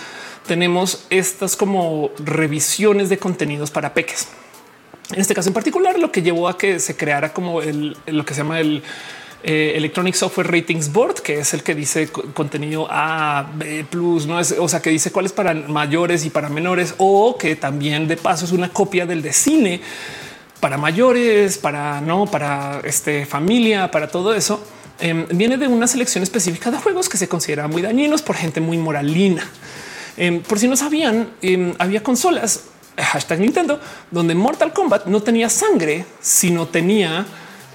[0.46, 4.28] tenemos estas como revisiones de contenidos para peques.
[5.12, 8.24] En este caso en particular, lo que llevó a que se creara como el, lo
[8.26, 8.82] que se llama el
[9.42, 13.86] eh, Electronic Software Ratings Board, que es el que dice contenido A, B
[14.26, 17.56] no es, o sea, que dice cuál es para mayores y para menores, o que
[17.56, 19.80] también de paso es una copia del de cine
[20.60, 24.62] para mayores, para no, para este familia, para todo eso.
[25.00, 28.60] em, viene de una selección específica de juegos que se consideran muy dañinos por gente
[28.60, 29.48] muy moralina.
[30.16, 32.64] Em, por si no sabían, em, había consolas
[32.98, 33.80] hashtag Nintendo,
[34.10, 37.26] donde Mortal Kombat no tenía sangre, sino tenía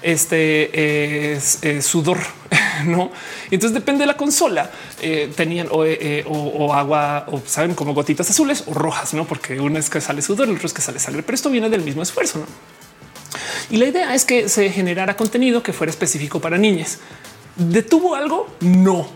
[0.02, 2.18] este eh, eh, sudor,
[2.86, 3.10] no?
[3.50, 4.70] Entonces depende de la consola.
[5.00, 9.24] Eh, tenían o, agua o saben como gotitas azules o rojas, no?
[9.24, 11.70] Porque una es que sale sudor, el otro es que sale sangre, pero esto viene
[11.70, 12.40] del mismo esfuerzo.
[12.40, 12.46] ¿no?
[13.70, 16.98] Y la idea es que se generara contenido que fuera específico para niñas.
[17.56, 18.48] ¿Detuvo algo?
[18.60, 19.08] No.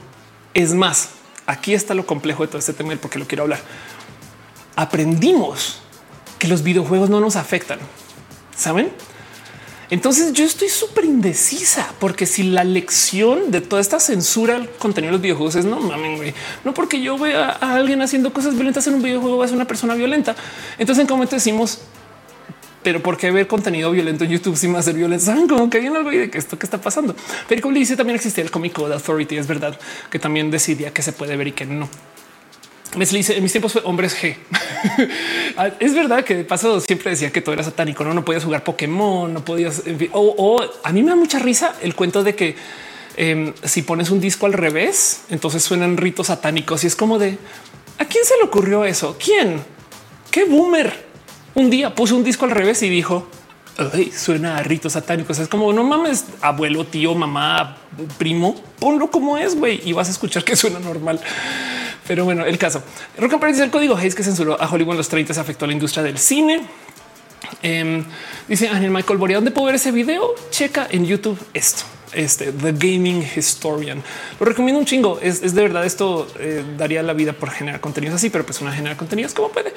[0.54, 1.10] Es más,
[1.46, 3.60] aquí está lo complejo de todo este tema porque lo quiero hablar.
[4.74, 5.82] Aprendimos
[6.38, 7.78] que los videojuegos no nos afectan.
[8.56, 8.90] ¿Saben?
[9.90, 15.12] Entonces yo estoy súper indecisa porque si la lección de toda esta censura al contenido
[15.12, 16.34] de los videojuegos es no mamen, güey,
[16.64, 19.94] no porque yo vea a alguien haciendo cosas violentas en un videojuego es una persona
[19.94, 20.36] violenta.
[20.78, 21.80] Entonces en qué decimos,
[22.82, 25.24] pero por qué ver contenido violento en YouTube sin violento?
[25.24, 27.14] Saben como que hay algo de que esto que está pasando.
[27.48, 29.36] Pero como dice, también existía el Comic Code Authority.
[29.36, 29.78] Es verdad
[30.10, 31.88] que también decidía que se puede ver y que no.
[32.96, 34.36] Me dice en mis tiempos fue hombres G.
[35.56, 38.44] Ah, es verdad que de paso siempre decía que todo era satánico, no, no podías
[38.44, 39.82] jugar Pokémon, no podías.
[40.12, 42.54] o, a mí me da mucha risa el cuento de que
[43.16, 47.38] em, si pones un disco al revés, entonces suenan ritos satánicos y es como de
[47.98, 49.16] a quién se le ocurrió eso?
[49.18, 49.64] ¿Quién?
[50.30, 51.06] ¿Qué boomer?
[51.56, 53.26] Un día puso un disco al revés y dijo
[54.16, 55.38] suena a ritos satánicos.
[55.38, 57.76] Es como no mames, abuelo, tío, mamá,
[58.18, 61.20] primo, ponlo como es, güey, y vas a escuchar que suena normal.
[62.06, 62.82] Pero bueno, el caso.
[63.18, 65.66] Rock and dice el código Hayes que censuró a Hollywood en los 30 se afectó
[65.66, 66.62] a la industria del cine.
[67.62, 68.04] Em,
[68.48, 70.34] dice Ángel Michael Boria, ¿dónde puedo ver ese video?
[70.50, 71.84] Checa en YouTube esto.
[72.14, 74.02] Este The Gaming Historian
[74.40, 75.18] lo recomiendo un chingo.
[75.20, 78.72] Es, de verdad, esto eh, daría la vida por generar contenidos así, pero pues una
[78.72, 79.74] genera contenidos como puede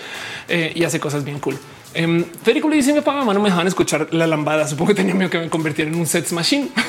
[0.47, 1.59] eh, y hace cosas bien cool.
[1.93, 4.67] Eh, Federico le dice: Mi papá, mamá no me dejaban escuchar la lambada.
[4.67, 6.69] Supongo que tenía miedo que me convirtiera en un sets machine.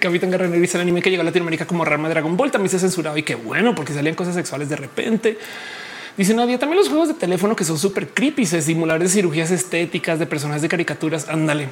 [0.00, 2.78] Capitán Guerrero dice el anime que llegó a Latinoamérica como Rama Dragon Ball también se
[2.78, 5.38] censurado y qué bueno porque salían cosas sexuales de repente.
[6.16, 9.50] Dice Nadia también los juegos de teléfono que son súper creepy, se simular de cirugías
[9.50, 11.28] estéticas de personajes de caricaturas.
[11.28, 11.68] Ándale.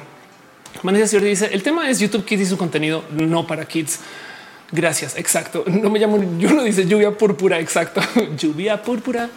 [0.83, 3.99] Vanessa dice el tema es YouTube Kids y su contenido no para kids.
[4.71, 5.17] Gracias.
[5.17, 5.63] Exacto.
[5.67, 7.59] No me llamo yo no dice lluvia púrpura.
[7.59, 8.01] Exacto.
[8.37, 9.29] lluvia púrpura.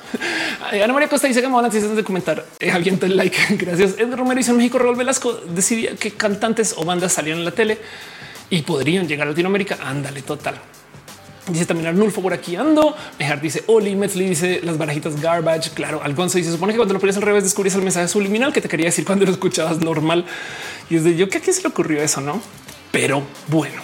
[0.73, 2.45] Ana María Costa dice que me van a de comentar.
[2.61, 3.39] Eh, el like.
[3.57, 3.95] Gracias.
[3.99, 4.79] Edgar Romero dice en México.
[4.79, 7.79] Raúl Velasco decidía que cantantes o bandas salían en la tele
[8.51, 9.79] y podrían llegar a Latinoamérica.
[9.83, 10.57] Ándale, total.
[11.49, 12.95] Dice también Arnulfo por aquí ando.
[13.19, 15.71] Mejar dice Oli Metzli dice las barajitas garbage.
[15.71, 18.61] Claro, Algonzo dice supone que cuando lo ponías al revés descubrías el mensaje subliminal que
[18.61, 20.25] te quería decir cuando lo escuchabas normal.
[20.89, 22.41] Y es de yo que a quién se le ocurrió eso, no?
[22.93, 23.83] Pero bueno,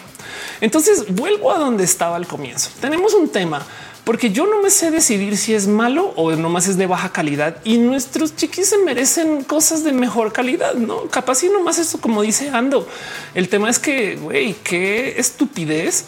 [0.61, 2.71] entonces vuelvo a donde estaba al comienzo.
[2.81, 3.67] Tenemos un tema
[4.05, 7.59] porque yo no me sé decidir si es malo o nomás es de baja calidad
[7.65, 10.75] y nuestros chiquis se merecen cosas de mejor calidad.
[10.75, 12.89] No capaz y nomás esto, como dice Ando.
[13.35, 16.07] El tema es que güey, qué estupidez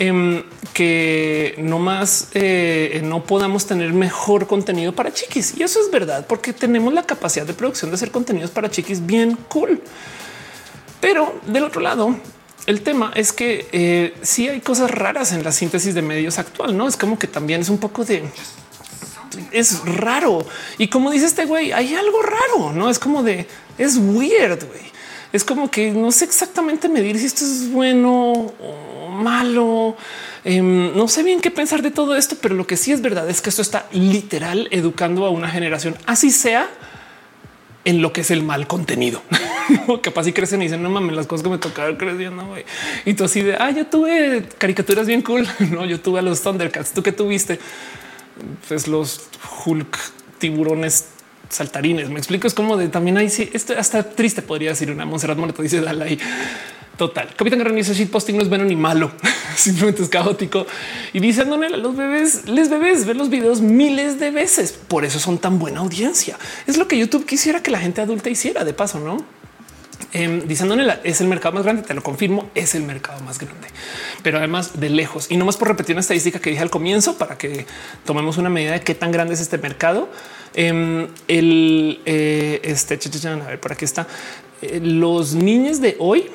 [0.00, 5.54] Em, que no más eh, no podamos tener mejor contenido para chiquis.
[5.58, 9.04] Y eso es verdad, porque tenemos la capacidad de producción de hacer contenidos para chiquis
[9.04, 9.82] bien cool.
[11.02, 12.16] Pero del otro lado,
[12.66, 16.76] el tema es que eh, sí hay cosas raras en la síntesis de medios actual,
[16.76, 18.24] no es como que también es un poco de
[19.52, 20.44] es raro.
[20.78, 23.46] Y como dice este güey, hay algo raro, no es como de
[23.78, 24.64] es weird.
[24.66, 24.90] Güey.
[25.32, 29.96] Es como que no sé exactamente medir si esto es bueno o malo.
[30.44, 33.28] Em, no sé bien qué pensar de todo esto, pero lo que sí es verdad
[33.28, 36.68] es que esto está literal educando a una generación, así sea
[37.84, 39.22] en lo que es el mal contenido.
[40.02, 42.44] Capaz si crecen y dicen no mames, las cosas que me tocaron creciendo.
[42.46, 42.64] güey.
[43.04, 45.46] Y tú así de ah, yo tuve caricaturas bien cool.
[45.70, 46.92] No, yo tuve a los Thundercats.
[46.92, 47.58] Tú que tuviste
[48.68, 49.28] pues los
[49.64, 49.98] Hulk
[50.38, 51.08] tiburones
[51.48, 52.08] saltarines.
[52.10, 52.46] Me explico.
[52.46, 55.80] Es como de también hay sí, esto hasta triste podría decir una Monserrat Moreto dice
[55.80, 56.18] Dalai
[57.00, 57.34] Total.
[57.34, 59.10] Capitán Guerrero dice shit posting no es bueno ni malo,
[59.56, 60.66] simplemente es caótico.
[61.14, 64.72] Y dice Andonela, los bebés, les bebés ven los videos miles de veces.
[64.72, 66.36] Por eso son tan buena audiencia.
[66.66, 69.24] Es lo que YouTube quisiera que la gente adulta hiciera de paso, no?
[70.12, 70.44] Eh,
[71.04, 73.68] es el mercado más grande, te lo confirmo, es el mercado más grande,
[74.22, 75.30] pero además de lejos.
[75.30, 77.64] Y no más por repetir una estadística que dije al comienzo para que
[78.04, 80.10] tomemos una medida de qué tan grande es este mercado.
[80.52, 84.06] Em, el eh, este, a ver, por aquí está.
[84.60, 86.28] Eh, los niños de hoy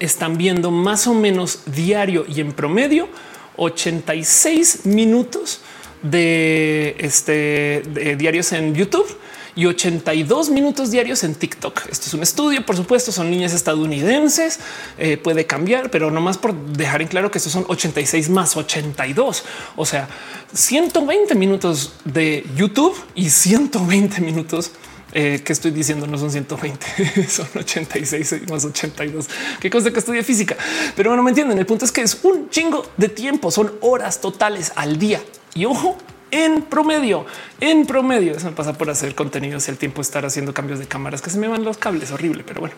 [0.00, 3.08] están viendo más o menos diario y en promedio
[3.56, 5.60] 86 minutos
[6.02, 7.82] de este
[8.18, 9.16] diarios en YouTube
[9.56, 11.86] y 82 minutos diarios en TikTok.
[11.90, 14.60] Esto es un estudio, por supuesto, son niñas estadounidenses,
[14.98, 18.54] eh, puede cambiar, pero no más por dejar en claro que estos son 86 más
[18.54, 19.44] 82,
[19.76, 20.08] o sea,
[20.52, 24.72] 120 minutos de YouTube y 120 minutos
[25.18, 29.26] eh, que estoy diciendo no son 120, son 86 más 82.
[29.58, 30.58] Qué cosa que estudia física,
[30.94, 31.56] pero bueno, me entienden.
[31.56, 35.22] El punto es que es un chingo de tiempo, son horas totales al día
[35.54, 35.96] y ojo,
[36.30, 37.24] en promedio,
[37.60, 38.32] en promedio.
[38.32, 41.30] Eso me pasa por hacer contenido y el tiempo estar haciendo cambios de cámaras que
[41.30, 42.74] se me van los cables horrible, pero bueno,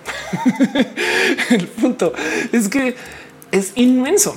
[1.51, 2.13] el punto
[2.53, 2.95] es que
[3.51, 4.37] es inmenso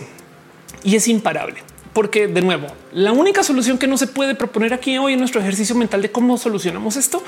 [0.84, 1.62] y es imparable.
[1.94, 5.42] Porque de nuevo, la única solución que no se puede proponer aquí hoy en nuestro
[5.42, 7.22] ejercicio mental de cómo solucionamos esto,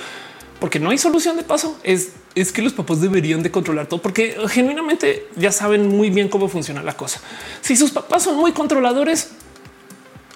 [0.59, 4.01] porque no hay solución de paso, es, es que los papás deberían de controlar todo,
[4.01, 7.21] porque genuinamente ya saben muy bien cómo funciona la cosa.
[7.61, 9.31] Si sus papás son muy controladores,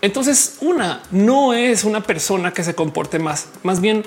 [0.01, 4.03] entonces una no es una persona que se comporte más, más bien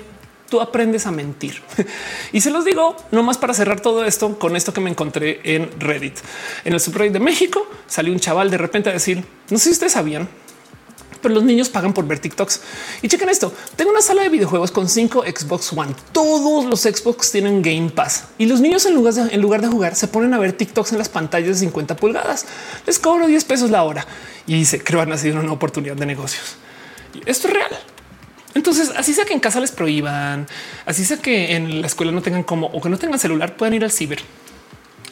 [0.51, 1.61] tú aprendes a mentir.
[2.31, 5.71] y se los digo nomás para cerrar todo esto con esto que me encontré en
[5.79, 6.19] Reddit.
[6.65, 9.71] En el subreddit de México salió un chaval de repente a decir, no sé si
[9.71, 10.29] ustedes sabían,
[11.21, 12.61] pero los niños pagan por ver TikToks.
[13.01, 13.53] Y chequen esto.
[13.75, 15.93] Tengo una sala de videojuegos con cinco Xbox One.
[16.11, 19.67] Todos los Xbox tienen Game Pass y los niños en lugar de, en lugar de
[19.67, 22.45] jugar se ponen a ver TikToks en las pantallas de 50 pulgadas.
[22.85, 24.05] Les cobro 10 pesos la hora
[24.47, 26.55] y se creo han sido una oportunidad de negocios.
[27.25, 27.79] esto es real.
[28.53, 30.45] Entonces, así sea que en casa les prohíban,
[30.85, 33.73] así sea que en la escuela no tengan como o que no tengan celular, puedan
[33.73, 34.19] ir al ciber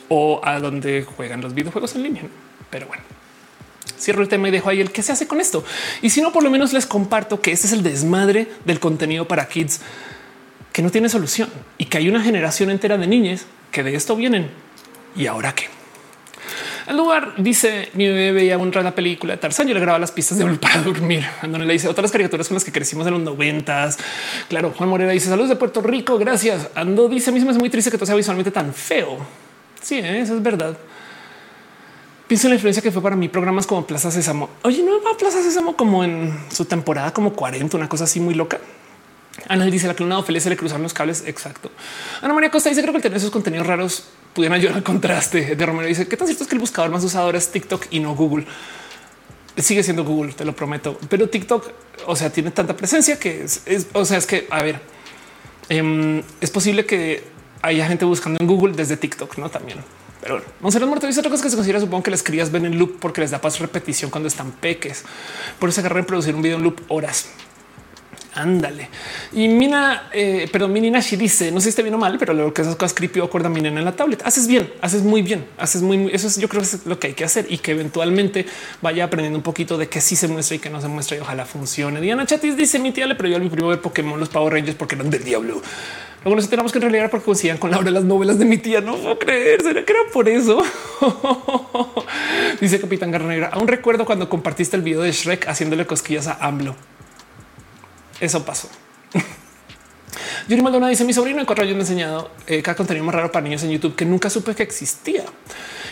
[0.09, 2.23] o a donde juegan los videojuegos en línea.
[2.69, 3.03] Pero bueno,
[3.99, 5.63] cierro el tema y dejo ahí el qué se hace con esto.
[6.01, 9.27] Y si no, por lo menos les comparto que este es el desmadre del contenido
[9.27, 9.81] para kids
[10.71, 14.15] que no tiene solución y que hay una generación entera de niñas que de esto
[14.15, 14.49] vienen.
[15.15, 15.65] ¿Y ahora qué?
[16.87, 19.67] El lugar dice mi bebé veía un la película de Tarzán.
[19.67, 21.23] Yo le grababa las pistas de para dormir.
[21.41, 23.99] Andone le dice otras caricaturas con las que crecimos en los noventas.
[24.47, 26.17] Claro, Juan Morera dice saludos de Puerto Rico.
[26.17, 26.69] Gracias.
[26.73, 29.19] Ando dice me es muy triste que todo sea visualmente tan feo.
[29.81, 30.21] Sí, ¿eh?
[30.21, 30.77] eso es verdad.
[32.29, 34.51] Pienso en la influencia que fue para mí programas como Plaza Sésamo.
[34.61, 38.35] Oye, no va Plaza Sésamo como en su temporada como 40, una cosa así muy
[38.35, 38.59] loca.
[39.47, 41.23] Ana dice la clonado feliz se le cruzaron los cables.
[41.25, 41.71] Exacto.
[42.21, 44.03] Ana María Costa dice creo que el tener esos contenidos raros
[44.35, 45.55] pudieran ayudar al contraste.
[45.55, 47.99] De Romero dice qué tan cierto es que el buscador más usado es TikTok y
[47.99, 48.45] no Google.
[49.57, 51.71] Sigue siendo Google, te lo prometo, pero TikTok,
[52.05, 54.79] o sea, tiene tanta presencia que es, o sea, es que a ver,
[55.67, 57.23] em, es posible que
[57.63, 59.79] haya gente buscando en Google desde TikTok, no también.
[60.21, 62.65] Pero bueno, Monserrat Muerto dice otra cosa que se considera, supongo que las crías ven
[62.65, 65.03] en loop porque les da paz repetición cuando están peques.
[65.59, 67.29] Por eso agarran producir un video en loop horas.
[68.35, 68.89] Ándale.
[69.33, 72.33] Y Mina, eh, perdón, mi Nashi dice, no sé si está bien o mal, pero
[72.33, 74.21] lo que esas cosas creepy acuerda mi nena en la tablet.
[74.23, 77.07] Haces bien, haces muy bien, haces muy, eso es, yo creo que es lo que
[77.07, 78.45] hay que hacer y que eventualmente
[78.81, 81.21] vaya aprendiendo un poquito de qué sí se muestra y qué no se muestra y
[81.21, 81.99] ojalá funcione.
[82.01, 84.77] Diana Chatis dice mi tía le prohibió a mi primo ver Pokémon los Power Rangers
[84.77, 85.61] porque eran del diablo.
[86.23, 88.57] Luego nos tenemos que realidad porque coincidían con la hora de las novelas de mi
[88.57, 88.81] tía.
[88.81, 90.61] No puedo creer, será que era por eso.
[92.61, 96.75] dice Capitán Garra Aún recuerdo cuando compartiste el video de Shrek haciéndole cosquillas a AMLO.
[98.19, 98.69] Eso pasó.
[100.49, 103.15] Yuri Maldonado dice mi sobrino de cuatro años me ha enseñado eh, cada contenido más
[103.15, 105.23] raro para niños en YouTube que nunca supe que existía.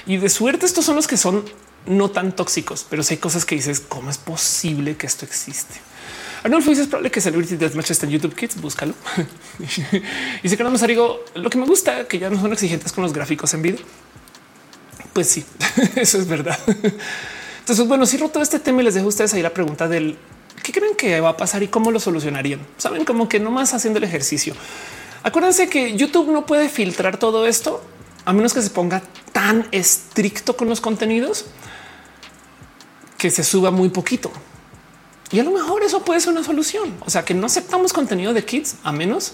[0.05, 1.45] Y de suerte estos son los que son
[1.85, 5.75] no tan tóxicos, pero si hay cosas que dices, ¿cómo es posible que esto existe?
[6.47, 8.93] Arnulfo dice es probable que Celebrity Deathmatch esté en YouTube Kids, búscalo.
[10.43, 13.11] y si queremos digo, lo que me gusta que ya no son exigentes con los
[13.11, 13.85] gráficos en video.
[15.11, 15.43] Pues sí,
[15.97, 16.57] eso es verdad.
[17.59, 20.17] Entonces, bueno, si roto este tema y les dejo a ustedes ahí la pregunta del
[20.63, 22.65] ¿Qué creen que va a pasar y cómo lo solucionarían?
[22.77, 24.53] Saben como que nomás haciendo el ejercicio.
[25.23, 27.83] Acuérdense que YouTube no puede filtrar todo esto
[28.23, 29.01] a menos que se ponga
[29.33, 31.45] tan estricto con los contenidos
[33.17, 34.31] que se suba muy poquito.
[35.31, 36.95] Y a lo mejor eso puede ser una solución.
[37.05, 39.33] O sea, que no aceptamos contenido de kids a menos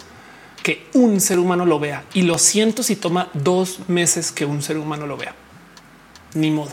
[0.64, 2.04] que un ser humano lo vea.
[2.14, 5.36] Y lo siento si toma dos meses que un ser humano lo vea.
[6.34, 6.72] Ni modo.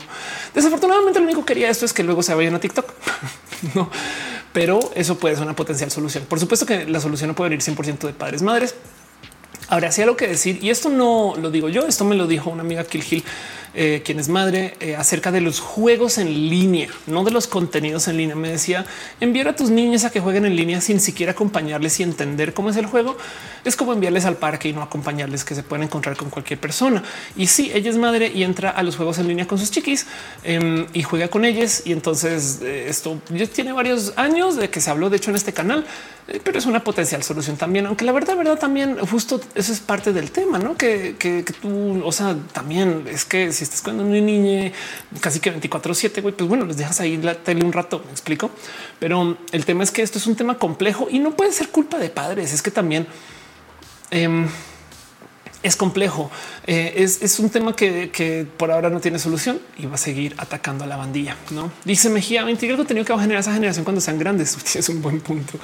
[0.54, 2.90] Desafortunadamente, lo único que quería esto es que luego se vayan a TikTok.
[3.74, 3.90] no,
[4.52, 6.24] pero eso puede ser una potencial solución.
[6.24, 8.74] Por supuesto que la solución no puede venir 100% de padres madres.
[9.68, 12.50] Ahora, hacía lo que decir, y esto no lo digo yo, esto me lo dijo
[12.50, 13.24] una amiga Kill Hill
[13.74, 18.08] eh, quien es madre, eh, acerca de los juegos en línea, no de los contenidos
[18.08, 18.34] en línea.
[18.34, 18.84] Me decía
[19.20, 22.70] enviar a tus niños a que jueguen en línea sin siquiera acompañarles y entender cómo
[22.70, 23.16] es el juego.
[23.64, 27.02] Es como enviarles al parque y no acompañarles que se pueden encontrar con cualquier persona.
[27.36, 30.06] Y si ella es madre y entra a los juegos en línea con sus chiquis
[30.42, 31.82] em, y juega con ellos.
[31.84, 35.36] Y entonces eh, esto ya tiene varios años de que se habló, de hecho, en
[35.36, 35.86] este canal,
[36.44, 37.86] pero es una potencial solución también.
[37.86, 42.02] Aunque la verdad, verdad, también justo eso es parte del tema, no que, que, tú,
[42.04, 44.72] o sea, también es que si estás con una niña
[45.20, 48.50] casi que 24 7, pues bueno, les dejas ahí la tele un rato, me explico.
[48.98, 51.98] Pero el tema es que esto es un tema complejo y no puede ser culpa
[51.98, 52.52] de padres.
[52.52, 53.06] Es que también
[54.10, 54.46] em,
[55.62, 56.30] es complejo.
[56.66, 60.84] Eh, es, un tema que, por ahora no tiene solución y va a seguir atacando
[60.84, 61.36] a la bandilla.
[61.50, 64.56] No dice Mejía, integrar contenido que va a generar esa generación cuando sean grandes.
[64.80, 65.58] Es un buen punto.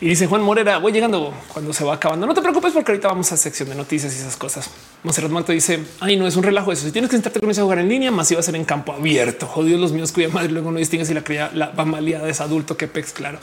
[0.00, 2.26] Y dice Juan Morera, voy llegando cuando se va acabando.
[2.26, 4.70] No te preocupes porque ahorita vamos a sección de noticias y esas cosas.
[5.02, 6.84] Monserrat Mato dice, ay, no es un relajo eso.
[6.86, 8.92] Si tienes que sentarte con ese jugar en línea, más iba a ser en campo
[8.92, 9.46] abierto.
[9.46, 12.76] Jodidos los míos cuya madre, luego no distingue si la cría la de es adulto
[12.76, 13.40] que pex, claro.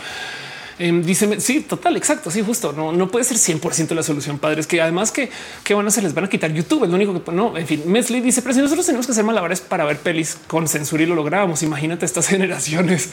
[0.77, 2.29] Eh, dice sí, total, exacto.
[2.29, 4.39] Sí, justo no, no puede ser 100% la solución.
[4.39, 5.29] Padres que además que,
[5.73, 6.83] van a hacer, les van a quitar YouTube.
[6.83, 7.57] Es lo único que no.
[7.57, 10.67] En fin, Mesli dice, pero si nosotros tenemos que hacer malabares para ver pelis con
[10.67, 11.63] censura y lo logramos.
[11.63, 13.09] Imagínate estas generaciones.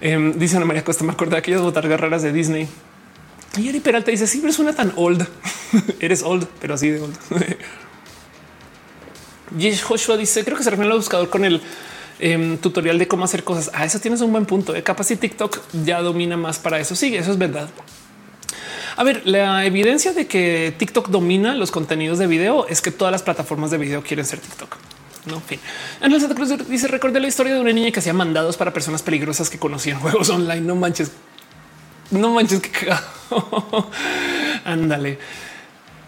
[0.00, 2.68] Eh, dice Ana María Costa, me acuerdo de aquellas botargas raras de Disney.
[3.56, 5.26] Y Ari Peralta dice: Sí, pero suena tan old.
[6.00, 7.16] Eres old, pero así de old.
[9.88, 11.62] Joshua dice: Creo que se refiere al buscador con el
[12.22, 13.68] em, tutorial de cómo hacer cosas.
[13.74, 14.74] A ah, eso tienes un buen punto.
[14.74, 14.82] ¿eh?
[14.82, 16.94] Capaz si TikTok ya domina más para eso.
[16.94, 17.68] Sí, eso es verdad.
[18.96, 23.10] A ver, la evidencia de que TikTok domina los contenidos de video es que todas
[23.10, 24.76] las plataformas de video quieren ser TikTok.
[25.26, 25.60] No, en fin.
[26.00, 29.02] Ángel Santa Cruz dice: Recordé la historia de una niña que hacía mandados para personas
[29.02, 30.60] peligrosas que conocían juegos online.
[30.60, 31.12] No manches,
[32.10, 32.92] no manches, que
[34.64, 35.18] ándale.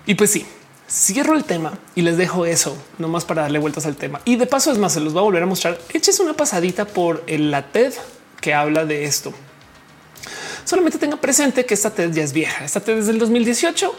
[0.06, 0.46] Y pues sí,
[0.94, 4.20] cierro el tema y les dejo eso nomás para darle vueltas al tema.
[4.24, 5.78] Y de paso, es más, se los voy a volver a mostrar.
[5.92, 7.92] Eches una pasadita por la TED
[8.40, 9.32] que habla de esto.
[10.64, 12.64] Solamente tenga presente que esta TED ya es vieja.
[12.64, 13.92] Esta TED es del 2018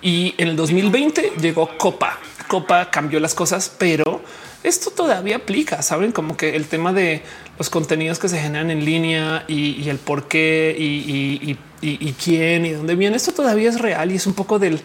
[0.00, 2.18] y en el 2020 llegó Copa.
[2.48, 4.22] Copa cambió las cosas, pero
[4.62, 5.82] esto todavía aplica.
[5.82, 7.22] Saben como que el tema de
[7.58, 12.70] los contenidos que se generan en línea y, el por qué y, y, quién y
[12.70, 13.18] dónde viene.
[13.18, 14.80] Esto todavía es real y es un poco del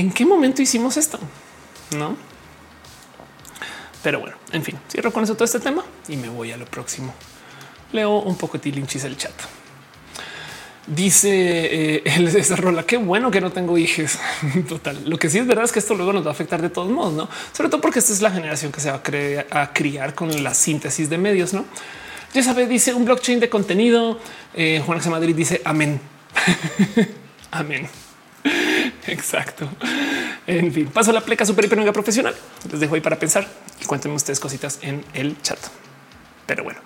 [0.00, 1.18] en qué momento hicimos esto,
[1.96, 2.16] no?
[4.02, 6.64] Pero bueno, en fin, cierro con eso todo este tema y me voy a lo
[6.64, 7.14] próximo.
[7.92, 9.32] Leo un poco tilinchis el chat.
[10.86, 12.84] Dice eh, el esa rola.
[12.84, 14.18] Qué bueno que no tengo hijos.
[14.68, 15.02] Total.
[15.04, 16.90] Lo que sí es verdad es que esto luego nos va a afectar de todos
[16.90, 17.28] modos, no?
[17.52, 19.02] Sobre todo porque esta es la generación que se va
[19.50, 21.66] a, a criar con la síntesis de medios, no?
[22.32, 24.18] Ya sabe, dice un blockchain de contenido.
[24.54, 26.00] Eh, Juan Madrid dice amén.
[27.50, 27.86] amén.
[29.06, 29.68] Exacto.
[30.46, 32.34] En fin, paso la pleca super hiper profesional.
[32.70, 33.46] Les dejo ahí para pensar
[33.80, 35.58] y cuéntenme ustedes cositas en el chat.
[36.46, 36.80] Pero bueno.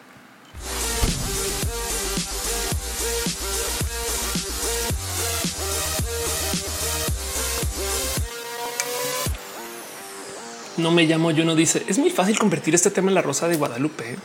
[10.77, 13.49] no me llamo yo no dice es muy fácil convertir este tema en la rosa
[13.49, 14.13] de Guadalupe.
[14.13, 14.17] ¿eh?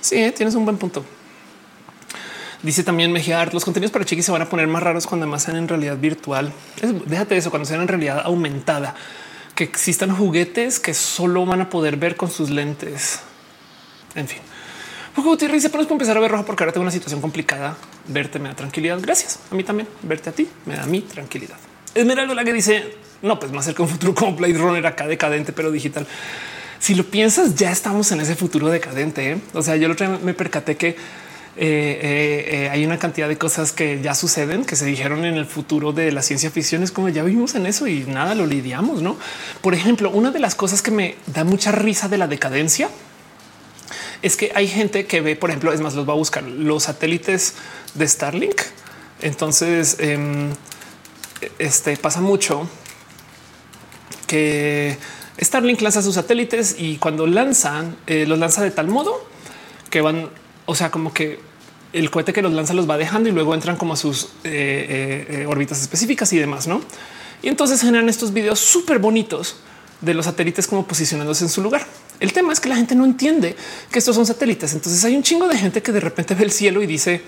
[0.00, 0.32] Sí, ¿eh?
[0.32, 1.04] tienes un buen punto.
[2.62, 5.42] Dice también Mejía los contenidos para chiquis se van a poner más raros cuando más
[5.42, 6.52] sean en realidad virtual.
[7.06, 8.94] déjate eso cuando sean en realidad aumentada,
[9.54, 13.20] que existan juguetes que solo van a poder ver con sus lentes.
[14.14, 14.40] En fin,
[15.16, 17.76] Gutiérrez dice, pero empezar a ver rojo porque ahora tengo una situación complicada.
[18.08, 18.98] Verte me da tranquilidad.
[19.00, 19.38] Gracias.
[19.50, 19.88] A mí también.
[20.02, 21.56] Verte a ti me da mi tranquilidad.
[21.94, 25.52] Esmeralda la que dice no, pues más cerca un futuro como Blade Runner acá decadente,
[25.52, 26.06] pero digital.
[26.78, 29.32] Si lo piensas, ya estamos en ese futuro decadente.
[29.32, 29.38] ¿eh?
[29.52, 30.96] O sea, yo lo me percaté que
[31.62, 35.44] eh, eh, hay una cantidad de cosas que ya suceden, que se dijeron en el
[35.44, 36.82] futuro de la ciencia ficción.
[36.82, 39.02] Es como ya vivimos en eso y nada lo lidiamos.
[39.02, 39.18] No,
[39.60, 42.88] por ejemplo, una de las cosas que me da mucha risa de la decadencia
[44.22, 46.84] es que hay gente que ve, por ejemplo, es más, los va a buscar los
[46.84, 47.56] satélites
[47.92, 48.62] de Starlink.
[49.20, 50.52] Entonces, em,
[51.58, 52.66] este pasa mucho
[54.26, 54.96] que
[55.38, 59.28] Starlink lanza sus satélites y cuando lanzan, eh, los lanza de tal modo
[59.90, 60.30] que van,
[60.64, 61.49] o sea, como que
[61.92, 65.26] el cohete que los lanza los va dejando y luego entran como a sus eh,
[65.28, 66.80] eh, órbitas específicas y demás, ¿no?
[67.42, 69.56] Y entonces generan estos videos súper bonitos
[70.00, 71.86] de los satélites como posicionándose en su lugar.
[72.20, 73.56] El tema es que la gente no entiende
[73.90, 74.74] que estos son satélites.
[74.74, 77.22] Entonces hay un chingo de gente que de repente ve el cielo y dice,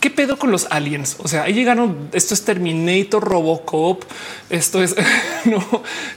[0.00, 1.16] ¿Qué pedo con los aliens?
[1.18, 2.08] O sea, ahí llegaron.
[2.12, 4.02] Esto es Terminator, Robocop.
[4.48, 4.96] Esto es
[5.44, 5.62] no,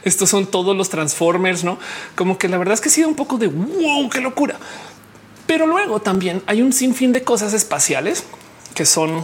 [0.05, 1.77] estos son todos los Transformers, no
[2.15, 4.57] como que la verdad es que ha sido un poco de wow, qué locura.
[5.45, 8.23] Pero luego también hay un sinfín de cosas espaciales
[8.73, 9.23] que son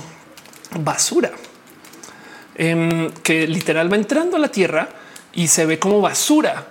[0.79, 1.31] basura,
[2.55, 4.89] em, que literal va entrando a la Tierra
[5.33, 6.67] y se ve como basura,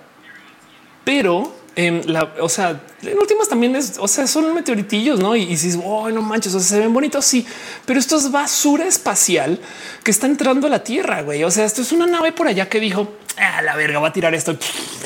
[1.03, 5.35] pero la, o sea, en últimas también es, o sea, son meteoritillos, ¿no?
[5.35, 7.45] Y, y si oh, no manches, o sea, se ven bonitos, sí,
[7.85, 9.59] pero esto es basura espacial
[10.03, 11.43] que está entrando a la Tierra, güey.
[11.43, 14.13] O sea, esto es una nave por allá que dijo, ah, la verga, va a
[14.13, 14.57] tirar esto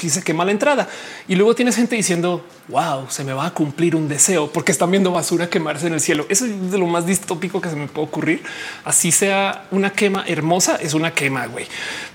[0.02, 0.88] y se quema la entrada.
[1.28, 4.92] Y luego tienes gente diciendo, wow, se me va a cumplir un deseo porque están
[4.92, 6.26] viendo basura quemarse en el cielo.
[6.30, 8.44] Eso es de lo más distópico que se me puede ocurrir.
[8.84, 11.68] Así sea una quema hermosa, es una quema, güey.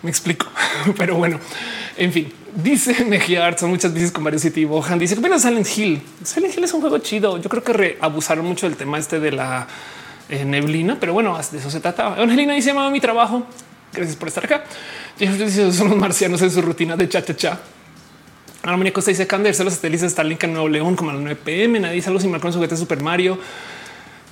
[0.03, 0.47] Me explico.
[0.99, 1.39] Pero bueno,
[1.97, 4.99] en fin, dice Mejía son muchas veces con Mario City Bohan.
[4.99, 6.03] Dice que bueno, Silent Hill.
[6.23, 7.39] Silent Hill es un juego chido.
[7.39, 9.67] Yo creo que abusaron mucho del tema este de la
[10.29, 12.15] eh, neblina, pero bueno, de eso se trata.
[12.15, 13.47] Angelina dice: Mamá, mi trabajo.
[13.93, 14.65] Gracias por estar acá.
[15.19, 17.61] Dice: Son los marcianos en su rutina de cha cha cha.
[18.63, 21.81] Armonía Costa dice: Canderse los satélites de en Nuevo León como a las 9 pm.
[21.81, 23.39] Nadie dice algo sin marcar su juguete Super Mario.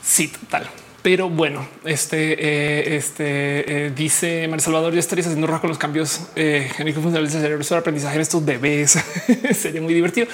[0.03, 0.69] Sí, total.
[1.07, 5.79] Pero bueno, este, eh, este eh, dice María Salvador, ya estarías haciendo roja con los
[5.79, 8.99] cambios eh, génicos funcionales de cerebro sobre aprendizaje en estos bebés.
[9.57, 10.27] Sería muy divertido.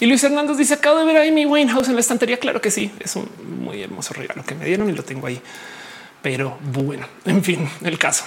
[0.00, 2.36] Y Luis Hernández dice: Acabo de ver a Amy Winehouse en la estantería.
[2.40, 3.28] Claro que sí, es un
[3.60, 5.40] muy hermoso regalo que me dieron y lo tengo ahí.
[6.20, 8.24] Pero bueno, en fin, el caso.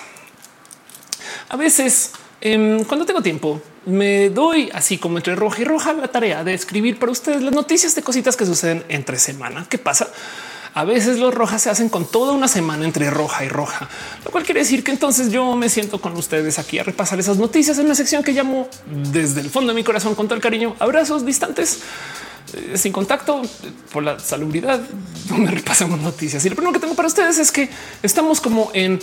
[1.50, 6.08] A veces, em, cuando tengo tiempo, me doy así como entre roja y roja la
[6.08, 9.66] tarea de escribir para ustedes las noticias de cositas que suceden entre semana.
[9.70, 10.08] ¿Qué pasa?
[10.74, 13.90] A veces los rojas se hacen con toda una semana entre roja y roja,
[14.24, 17.38] lo cual quiere decir que entonces yo me siento con ustedes aquí a repasar esas
[17.38, 18.70] noticias en una sección que llamo
[19.12, 21.80] desde el fondo de mi corazón con todo el cariño, abrazos distantes
[22.54, 23.42] eh, sin contacto
[23.92, 24.82] por la salubridad,
[25.28, 26.46] donde repasamos noticias.
[26.46, 27.70] Y lo primero que tengo para ustedes es que
[28.02, 29.00] estamos como en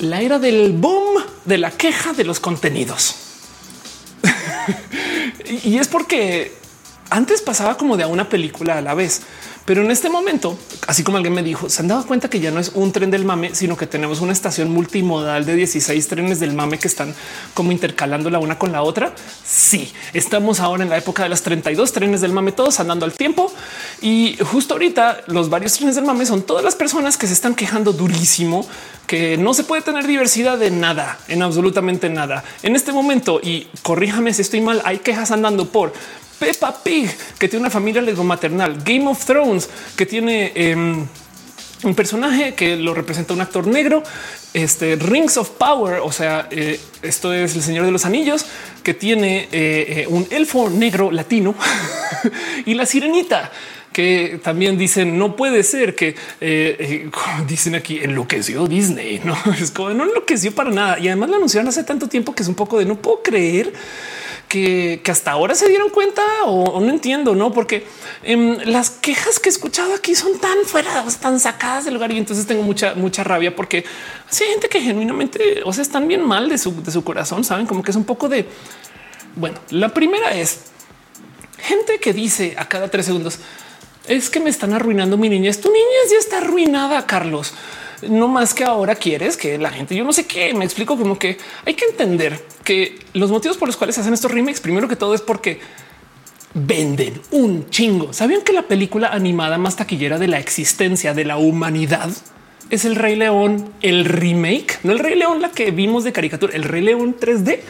[0.00, 3.16] la era del boom de la queja de los contenidos.
[5.64, 6.52] y es porque
[7.10, 9.22] antes pasaba como de a una película a la vez.
[9.64, 12.50] Pero en este momento, así como alguien me dijo, se han dado cuenta que ya
[12.50, 16.38] no es un tren del mame, sino que tenemos una estación multimodal de 16 trenes
[16.38, 17.14] del mame que están
[17.54, 19.14] como intercalando la una con la otra.
[19.42, 23.14] Sí, estamos ahora en la época de las 32 trenes del mame, todos andando al
[23.14, 23.50] tiempo.
[24.02, 27.54] Y justo ahorita los varios trenes del mame son todas las personas que se están
[27.54, 28.66] quejando durísimo
[29.06, 32.44] que no se puede tener diversidad de nada, en absolutamente nada.
[32.62, 35.92] En este momento, y corríjame si estoy mal, hay quejas andando por
[36.44, 41.06] Peppa Pig, que tiene una familia maternal, Game of Thrones, que tiene em,
[41.82, 44.02] un personaje que lo representa un actor negro,
[44.52, 48.46] este Rings of Power, o sea, eh, esto es el Señor de los Anillos,
[48.82, 51.54] que tiene eh, eh, un elfo negro latino
[52.66, 53.50] y la sirenita
[53.92, 56.16] que también dicen no puede ser que
[57.48, 59.20] dicen aquí enloqueció Disney.
[59.24, 60.98] No es como no enloqueció para nada.
[60.98, 63.72] Y además lo anunciaron hace tanto tiempo que es un poco de no puedo creer
[64.48, 67.52] que, hasta ahora se dieron cuenta o, no entiendo, no?
[67.52, 67.86] Porque
[68.22, 72.18] em, las quejas que he escuchado aquí son tan fuera, tan sacadas del lugar y
[72.18, 73.84] entonces tengo mucha, mucha rabia porque
[74.30, 77.44] hay gente que genuinamente o sea, están bien mal de su, de su corazón.
[77.44, 78.46] Saben como que es un poco de
[79.36, 79.58] bueno.
[79.70, 80.60] La primera es
[81.58, 83.38] gente que dice a cada tres segundos
[84.06, 85.60] es que me están arruinando mi niñez.
[85.60, 87.54] Tu niñez ya está arruinada, Carlos
[88.08, 91.18] no más que ahora quieres que la gente, yo no sé qué, me explico como
[91.18, 94.96] que hay que entender que los motivos por los cuales hacen estos remakes, primero que
[94.96, 95.60] todo es porque
[96.54, 98.12] venden un chingo.
[98.12, 102.10] ¿Sabían que la película animada más taquillera de la existencia de la humanidad
[102.70, 106.54] es el Rey León, el remake, no el Rey León, la que vimos de caricatura,
[106.54, 107.60] el Rey León 3D?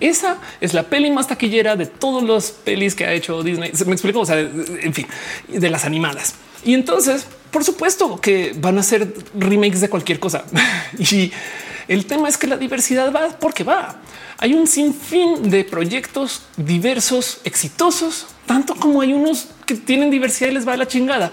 [0.00, 3.70] Esa es la peli más taquillera de todos los pelis que ha hecho Disney.
[3.86, 5.06] Me explico, o sea, en fin,
[5.48, 6.34] de las animadas.
[6.64, 10.44] Y entonces, por supuesto que van a ser remakes de cualquier cosa.
[10.98, 11.30] y
[11.86, 13.96] el tema es que la diversidad va porque va.
[14.38, 20.54] Hay un sinfín de proyectos diversos, exitosos, tanto como hay unos que tienen diversidad y
[20.54, 21.30] les va a la chingada.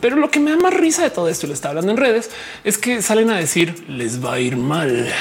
[0.00, 1.98] Pero lo que me da más risa de todo esto, y lo está hablando en
[1.98, 2.30] redes,
[2.64, 5.12] es que salen a decir les va a ir mal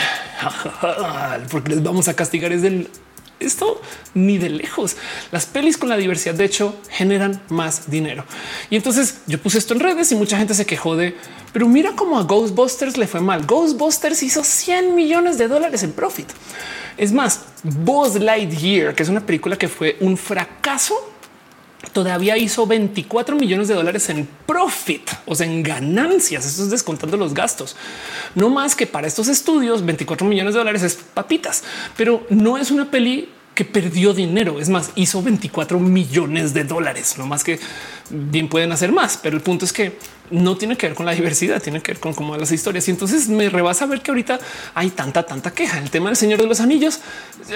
[1.51, 2.51] porque les vamos a castigar.
[2.51, 2.89] Es del
[3.39, 3.81] esto
[4.13, 4.95] ni de lejos.
[5.31, 8.25] Las pelis con la diversidad, de hecho, generan más dinero.
[8.69, 11.15] Y entonces yo puse esto en redes y mucha gente se quejó de,
[11.53, 13.45] pero mira cómo a Ghostbusters le fue mal.
[13.45, 16.27] Ghostbusters hizo 100 millones de dólares en profit.
[16.97, 20.95] Es más, Buzz Lightyear, que es una película que fue un fracaso,
[21.93, 26.45] todavía hizo 24 millones de dólares en profit, o sea, en ganancias.
[26.45, 27.75] Eso es descontando los gastos.
[28.35, 31.63] No más que para estos estudios, 24 millones de dólares es papitas,
[31.95, 34.59] pero no es una peli que perdió dinero.
[34.59, 37.59] Es más, hizo 24 millones de dólares, no más que
[38.11, 39.17] bien pueden hacer más.
[39.17, 39.97] Pero el punto es que
[40.31, 42.87] no tiene que ver con la diversidad, tiene que ver con cómo las historias.
[42.87, 44.39] Y entonces me rebasa ver que ahorita
[44.73, 45.79] hay tanta, tanta queja.
[45.79, 46.99] El tema del Señor de los Anillos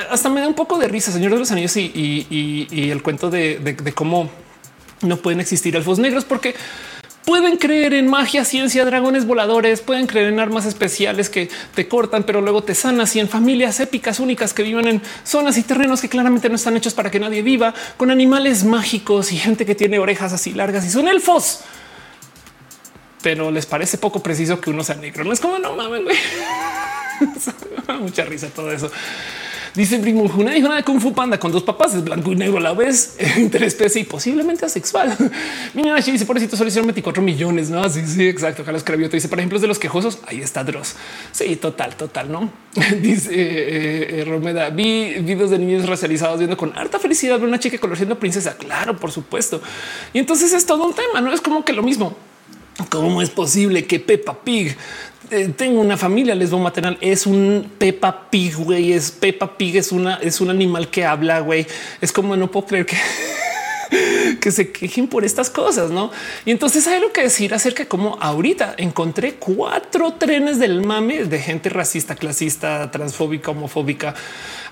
[0.10, 1.12] hasta me da un poco de risa.
[1.12, 4.30] Señor de los Anillos y, el cuento de, de cómo
[5.02, 6.56] no pueden existir elfos negros porque
[7.26, 12.24] Pueden creer en magia, ciencia, dragones voladores, pueden creer en armas especiales que te cortan,
[12.24, 16.02] pero luego te sanas y en familias épicas únicas que viven en zonas y terrenos
[16.02, 19.76] que claramente no están hechos para que nadie viva, con animales mágicos y gente que
[19.76, 21.62] tiene orejas así largas y son elfos.
[23.22, 25.24] Pero les parece poco preciso que uno sea negro.
[25.24, 26.02] No es como no mames,
[28.00, 28.92] Mucha risa todo eso.
[29.74, 32.58] Dice Primo, una hija de Kung Fu Panda con dos papás es blanco y negro
[32.58, 35.16] a la vez, interespecie y posiblemente asexual.
[35.74, 37.70] Mi nena dice, pobrecito, solo hicieron 24 millones.
[37.70, 38.66] No, sí, sí, exacto.
[38.66, 40.20] Carlos Cravioto dice, por ejemplo, de los quejosos.
[40.28, 40.96] Ahí está Dross.
[41.32, 42.30] Sí, total, total.
[42.30, 42.52] No
[43.02, 44.70] dice eh, eh, Romeda.
[44.72, 48.58] Vi videos de niños racializados viendo con harta felicidad una chica coloriendo princesa.
[48.58, 49.62] Claro, por supuesto.
[50.12, 51.22] Y entonces es todo un tema.
[51.22, 52.18] No es como que lo mismo.
[52.90, 54.76] ¿Cómo es posible que Peppa Pig
[55.30, 60.16] eh, tengo una familia maternal, es un Peppa Pig, güey, es Peppa Pig, es una,
[60.16, 61.66] es un animal que habla, güey.
[62.02, 62.98] Es como no puedo creer que
[64.42, 66.12] que se quejen por estas cosas, ¿no?
[66.46, 71.26] Y entonces hay lo que decir acerca de cómo ahorita encontré cuatro trenes del mame
[71.26, 74.16] de gente racista, clasista, transfóbica, homofóbica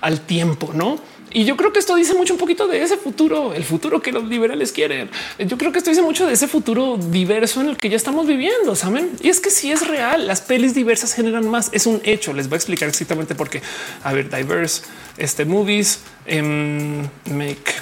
[0.00, 0.98] al tiempo, ¿no?
[1.32, 4.10] Y yo creo que esto dice mucho un poquito de ese futuro, el futuro que
[4.10, 5.10] los liberales quieren.
[5.38, 8.26] Yo creo que esto dice mucho de ese futuro diverso en el que ya estamos
[8.26, 9.10] viviendo, ¿saben?
[9.22, 12.32] Y es que si es real, las pelis diversas generan más, es un hecho.
[12.32, 13.62] Les voy a explicar exactamente por qué.
[14.02, 14.82] A ver, diverse,
[15.18, 17.74] este movies, em, make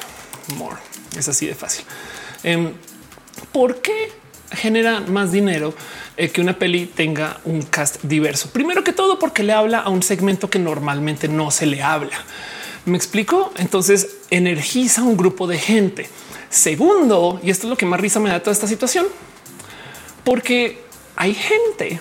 [0.56, 0.76] more.
[1.16, 1.86] Es así de fácil.
[2.42, 2.72] Em,
[3.52, 4.12] ¿Por qué
[4.52, 5.74] genera más dinero
[6.16, 8.50] eh, que una peli tenga un cast diverso?
[8.50, 12.24] Primero que todo, porque le habla a un segmento que normalmente no se le habla.
[12.88, 13.52] Me explico.
[13.56, 16.08] Entonces energiza un grupo de gente.
[16.48, 19.06] Segundo, y esto es lo que más risa me da toda esta situación,
[20.24, 20.82] porque
[21.14, 22.00] hay gente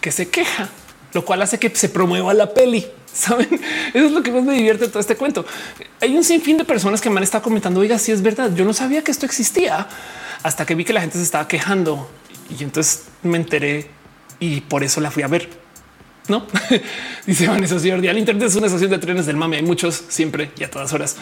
[0.00, 0.70] que se queja,
[1.12, 2.86] lo cual hace que se promueva la peli.
[3.12, 3.60] Saben,
[3.92, 5.44] eso es lo que más me divierte todo este cuento.
[6.00, 7.80] Hay un sinfín de personas que me han estado comentando.
[7.80, 9.86] Oiga, si es verdad, yo no sabía que esto existía
[10.42, 12.08] hasta que vi que la gente se estaba quejando
[12.58, 13.90] y entonces me enteré
[14.38, 15.65] y por eso la fui a ver.
[16.28, 16.46] No
[17.26, 18.08] dice Vanessa Ciordi.
[18.08, 19.56] El Internet es una estación de trenes del mame.
[19.56, 21.16] Hay muchos siempre y a todas horas.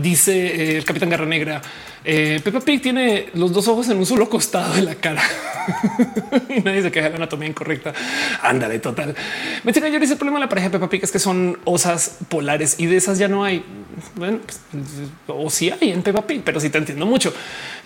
[0.00, 1.62] Dice eh, el Capitán Garra Negra.
[2.04, 5.22] Eh, Peppa Pig tiene los dos ojos en un solo costado de la cara
[6.54, 7.94] y nadie se queja de la anatomía incorrecta.
[8.42, 9.14] Ándale, total.
[9.62, 12.18] Me yo dice el problema de la pareja de Peppa Pig es que son osas
[12.28, 13.64] polares y de esas ya no hay.
[14.16, 14.60] Bueno, pues,
[15.28, 17.32] o sí hay en Peppa Pig, pero sí te entiendo mucho.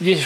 [0.00, 0.16] Y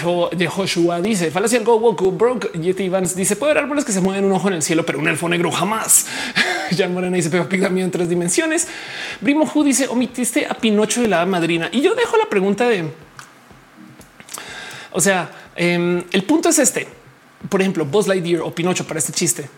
[0.47, 2.51] Joshua dice falacia Go Woku broke.
[2.59, 4.99] Yeti Evans dice puede haber árboles que se mueven un ojo en el cielo, pero
[4.99, 6.07] un elfo negro jamás.
[6.77, 8.69] Jan Morena dice Peppa Pig también en tres dimensiones.
[9.21, 12.85] Brimo Hu dice omitiste a Pinocho de la madrina y yo dejo la pregunta de
[14.93, 16.87] o sea, em, el punto es este.
[17.49, 19.49] Por ejemplo, Buzz Lightyear o Pinocho para este chiste.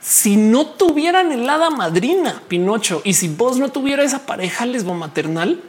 [0.00, 4.94] Si no tuvieran el hada madrina Pinocho y si vos no tuviera esa pareja lesbo
[4.94, 5.60] maternal,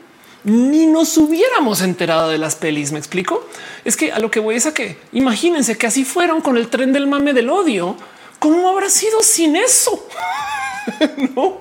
[0.43, 2.91] ni nos hubiéramos enterado de las pelis.
[2.91, 3.45] Me explico.
[3.83, 6.69] Es que a lo que voy es a que imagínense que así fueron con el
[6.69, 7.95] tren del mame del odio.
[8.39, 10.07] ¿Cómo habrá sido sin eso?
[11.35, 11.59] no.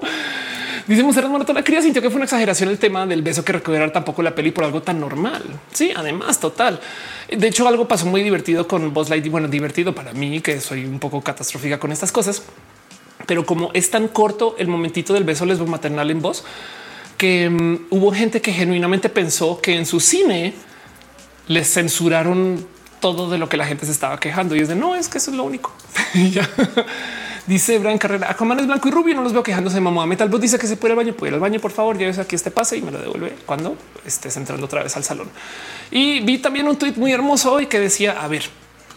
[0.87, 3.53] Dice Monserrat Morato, la cría sintió que fue una exageración el tema del beso que
[3.53, 5.43] recuperar tampoco la peli por algo tan normal.
[5.73, 6.81] Sí, además, total.
[7.29, 9.33] De hecho, algo pasó muy divertido con Buzz Lightyear.
[9.33, 12.43] Bueno, divertido para mí, que soy un poco catastrófica con estas cosas.
[13.27, 16.45] Pero como es tan corto el momentito del beso lesbo maternal en voz,
[17.19, 20.55] que um, hubo gente que genuinamente pensó que en su cine
[21.49, 22.65] les censuraron
[23.01, 24.55] todo de lo que la gente se estaba quejando.
[24.55, 25.73] Y es de no, es que eso es lo único.
[27.47, 30.05] Dice Brian Carrera, Aquaman es blanco y rubio, no los veo quejándose de mamá.
[30.05, 32.19] Metalbot dice que se puede ir al baño, puede ir al baño, por favor, lleves
[32.19, 35.29] aquí este pase y me lo devuelve cuando estés entrando otra vez al salón.
[35.93, 38.43] Y vi también un tweet muy hermoso hoy que decía, a ver,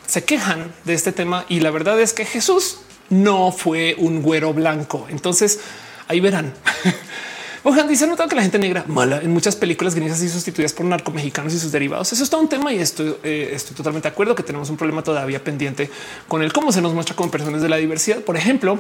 [0.08, 4.52] se quejan de este tema y la verdad es que Jesús no fue un güero
[4.54, 5.06] blanco.
[5.10, 5.60] Entonces
[6.08, 6.54] ahí verán.
[7.64, 10.86] Ojan dice notado que la gente negra mala en muchas películas gringas y sustituidas por
[10.86, 12.12] narcomexicanos y sus derivados.
[12.14, 14.78] Eso es todo un tema y estoy, eh, estoy totalmente de acuerdo que tenemos un
[14.78, 15.90] problema todavía pendiente
[16.28, 18.20] con el cómo se nos muestra como personas de la diversidad.
[18.20, 18.80] Por ejemplo,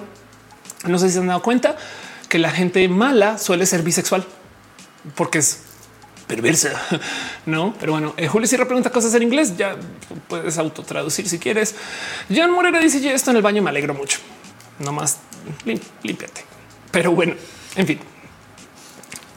[0.86, 1.76] no sé si se han dado cuenta
[2.30, 4.26] que la gente mala suele ser bisexual
[5.16, 5.60] porque es
[6.28, 6.80] perversa,
[7.46, 7.74] no?
[7.80, 9.58] Pero bueno, eh, Julio Sierra pregunta cosas en inglés.
[9.58, 9.76] Ya
[10.30, 11.76] puedes autotraducir si quieres.
[12.34, 14.20] Jan Morera dice: Ya esto en el baño me alegro mucho.
[14.80, 15.18] No más
[15.66, 16.46] límpiate.
[16.92, 17.34] Pero bueno,
[17.76, 18.00] en fin,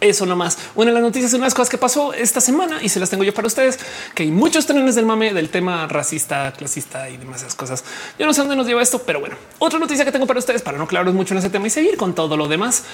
[0.02, 0.58] eso nomás.
[0.74, 3.08] Una de las noticias, una de las cosas que pasó esta semana y se las
[3.08, 3.78] tengo yo para ustedes,
[4.14, 7.84] que hay muchos trenes del mame del tema racista, clasista y demasiadas cosas.
[8.18, 10.62] Yo no sé dónde nos lleva esto, pero bueno, otra noticia que tengo para ustedes
[10.62, 12.84] para no clavaros mucho en ese tema y seguir con todo lo demás.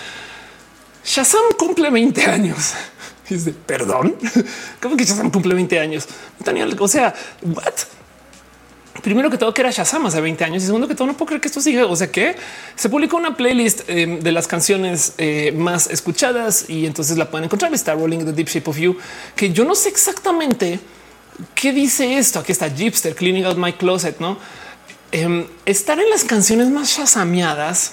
[1.05, 2.75] Shazam cumple 20 años.
[3.67, 4.17] Perdón,
[4.83, 6.07] ¿cómo que Shazam cumple 20 años?
[6.79, 7.98] O sea, what?
[9.03, 11.27] Primero que todo que era Shazam hace 20 años y segundo que todo no puedo
[11.27, 11.87] creer que esto siga.
[11.87, 12.37] O sea que
[12.75, 17.45] se publicó una playlist eh, de las canciones eh, más escuchadas y entonces la pueden
[17.45, 17.73] encontrar.
[17.75, 18.97] Está Rolling the Deep Shape of You,
[19.35, 20.81] que yo no sé exactamente
[21.55, 22.39] qué dice esto.
[22.41, 24.39] Aquí está Jeepster Cleaning Out My Closet, no?
[25.11, 27.93] Em, estar en las canciones más shazameadas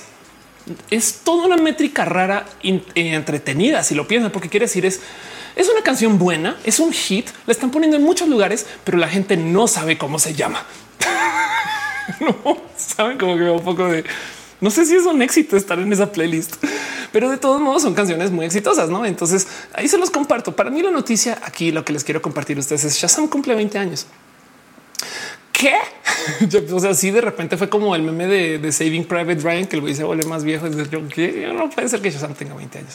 [0.89, 3.83] es toda una métrica rara y entretenida.
[3.83, 4.99] Si lo piensan, porque quiere decir es
[5.55, 9.07] es una canción buena, es un hit, la están poniendo en muchos lugares, pero la
[9.07, 10.65] gente no sabe cómo se llama.
[12.19, 14.03] no saben como que un poco de
[14.61, 16.55] no sé si es un éxito estar en esa playlist,
[17.11, 19.05] pero de todos modos son canciones muy exitosas, ¿no?
[19.05, 20.55] Entonces ahí se los comparto.
[20.55, 23.53] Para mí la noticia aquí, lo que les quiero compartir a ustedes es Shazam cumple
[23.55, 24.07] 20 años.
[25.57, 25.73] ¿Qué?
[26.73, 29.81] o sea, sí, de repente fue como el meme de, Saving Private Ryan, que el
[29.81, 30.67] güey se vuelve más viejo.
[30.67, 30.99] Es yo,
[31.53, 32.93] no puede ser que Shazam tenga 20 años,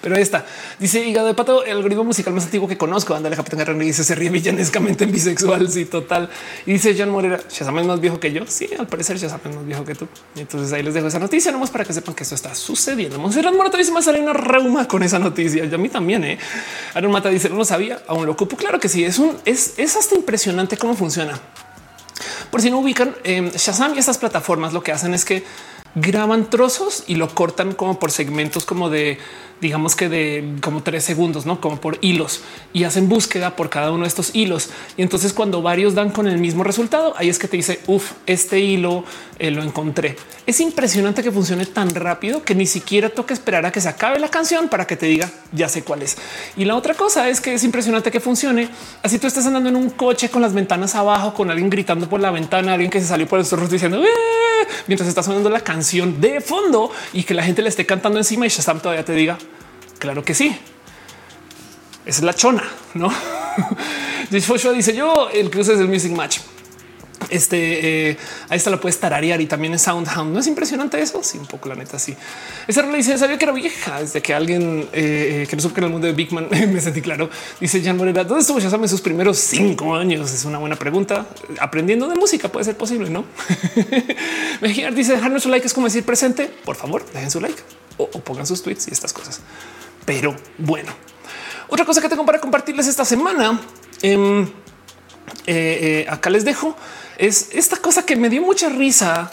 [0.00, 0.44] pero ahí está.
[0.78, 3.14] Dice hígado de pato, el algoritmo musical más antiguo que conozco.
[3.14, 5.70] Ándale, Capitán y dice se ríe villanescamente en bisexual.
[5.70, 6.28] Sí, total.
[6.66, 8.46] Y dice John Morera, Shazam es más viejo que yo.
[8.46, 10.08] Sí, al parecer Shazam es más viejo que tú.
[10.36, 13.18] Entonces ahí les dejo esa noticia, nomás para que sepan que esto está sucediendo.
[13.18, 15.64] Monserrat Morata dice más sale una reuma con esa noticia.
[15.64, 16.24] Y a mí también.
[16.24, 16.38] Eh.
[16.94, 18.56] Aaron Mata dice no lo sabía, aún lo ocupo.
[18.56, 21.40] Claro que sí, es un es, es hasta impresionante cómo funciona.
[22.50, 25.44] Por si no ubican, eh, Shazam y estas plataformas lo que hacen es que
[25.94, 29.18] graban trozos y lo cortan como por segmentos como de
[29.62, 33.92] digamos que de como tres segundos, no como por hilos y hacen búsqueda por cada
[33.92, 34.70] uno de estos hilos.
[34.96, 38.10] Y entonces cuando varios dan con el mismo resultado, ahí es que te dice, uff,
[38.26, 39.04] este hilo
[39.38, 40.16] eh, lo encontré.
[40.46, 44.18] Es impresionante que funcione tan rápido que ni siquiera toca esperar a que se acabe
[44.18, 46.16] la canción para que te diga ya sé cuál es.
[46.56, 48.68] Y la otra cosa es que es impresionante que funcione.
[49.04, 52.18] Así tú estás andando en un coche con las ventanas abajo, con alguien gritando por
[52.18, 54.32] la ventana, alguien que se salió por el rostro diciendo ¡Eh!
[54.88, 58.46] mientras está sonando la canción de fondo y que la gente le esté cantando encima
[58.46, 59.38] y Shazam todavía te diga
[60.02, 60.52] Claro que sí.
[62.04, 62.64] Es la chona,
[62.94, 63.08] no?
[64.30, 66.40] dice yo el cruce es el music match.
[67.30, 68.16] Este eh,
[68.48, 70.32] ahí está, la puedes tararear y también es Soundhound.
[70.32, 71.22] No es impresionante eso.
[71.22, 72.00] Sí, un poco la neta.
[72.00, 72.16] Sí,
[72.66, 75.84] esa rola dice sabía que era vieja desde que alguien eh, que no supo en
[75.84, 77.30] el mundo de Big Man me sentí claro.
[77.60, 80.32] Dice Jan Morera, ¿dónde estuvo ya en sus primeros cinco años?
[80.32, 81.28] Es una buena pregunta.
[81.60, 83.24] Aprendiendo de música puede ser posible, no?
[84.60, 86.50] Mejiar dice dejar nuestro like es como decir presente.
[86.64, 87.62] Por favor, dejen su like
[87.98, 89.40] o pongan sus tweets y estas cosas.
[90.04, 90.92] Pero bueno,
[91.68, 93.60] otra cosa que tengo para compartirles esta semana,
[94.02, 94.48] em, eh,
[95.46, 96.76] eh, acá les dejo,
[97.18, 99.30] es esta cosa que me dio mucha risa.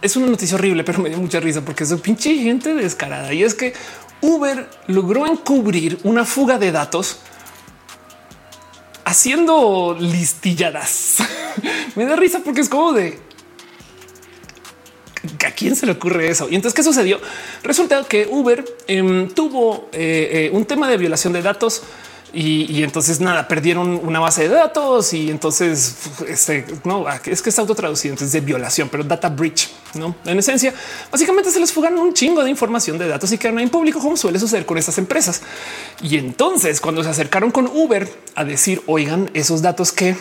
[0.00, 3.32] Es una noticia horrible, pero me dio mucha risa porque es un pinche gente descarada.
[3.32, 3.72] Y es que
[4.20, 7.20] Uber logró encubrir una fuga de datos
[9.04, 11.16] haciendo listilladas.
[11.94, 13.18] me da risa porque es como de
[15.46, 16.48] ¿A quién se le ocurre eso?
[16.50, 17.20] Y entonces, ¿qué sucedió?
[17.62, 21.82] Resulta que Uber em, tuvo eh, eh, un tema de violación de datos
[22.34, 25.94] y, entonces nada, perdieron una base de datos y entonces
[26.26, 29.68] este, no es que está autotraducido entonces de violación, pero data breach.
[29.94, 30.74] No en esencia,
[31.12, 34.16] básicamente se les fugan un chingo de información de datos y quedan en público, como
[34.16, 35.42] suele suceder con estas empresas.
[36.02, 40.16] Y entonces, cuando se acercaron con Uber a decir, oigan, esos datos que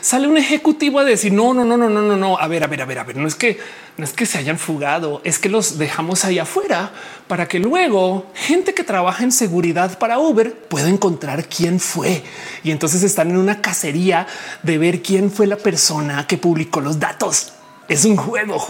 [0.00, 2.38] sale un ejecutivo a decir no, no, no, no, no, no, no.
[2.38, 3.16] A ver, a ver, a ver, a ver.
[3.16, 3.58] No es que
[3.96, 6.90] no es que se hayan fugado, es que los dejamos ahí afuera
[7.28, 12.22] para que luego gente que trabaja en seguridad para Uber pueda encontrar quién fue.
[12.64, 14.26] Y entonces están en una cacería
[14.62, 17.52] de ver quién fue la persona que publicó los datos.
[17.88, 18.64] Es un juego,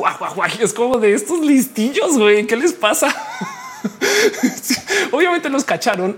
[0.61, 2.47] Es como de estos listillos, güey.
[2.47, 3.15] ¿Qué les pasa?
[5.13, 6.17] Obviamente los cacharon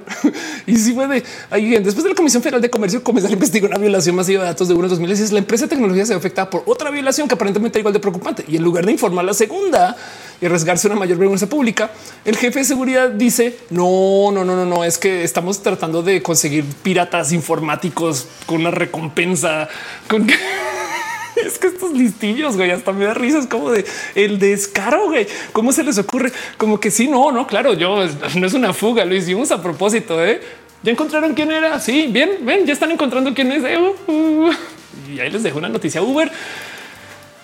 [0.66, 1.82] y si fue de ahí bien.
[1.82, 4.68] Después de la Comisión Federal de Comercio comenzar a investigar una violación masiva de datos
[4.68, 7.78] de unos 2010, la empresa de tecnología se ve afectada por otra violación que aparentemente
[7.78, 8.44] igual de preocupante.
[8.48, 9.96] Y en lugar de informar la segunda
[10.40, 11.90] y arriesgarse una mayor vergüenza pública,
[12.24, 16.22] el jefe de seguridad dice no, no, no, no, no, es que estamos tratando de
[16.22, 19.68] conseguir piratas informáticos con una recompensa
[20.08, 20.26] con
[21.46, 25.26] es que estos listillos, güey, hasta me da risas como de el descaro, güey.
[25.52, 26.32] ¿Cómo se les ocurre?
[26.56, 28.04] Como que sí, no, no, claro, yo
[28.36, 30.40] no es una fuga, lo hicimos a propósito, ¿eh?
[30.82, 31.78] Ya encontraron quién era.
[31.78, 33.62] Sí, bien, ven, ya están encontrando quién es.
[33.62, 34.52] Uh, uh.
[35.14, 36.30] Y ahí les dejo una noticia Uber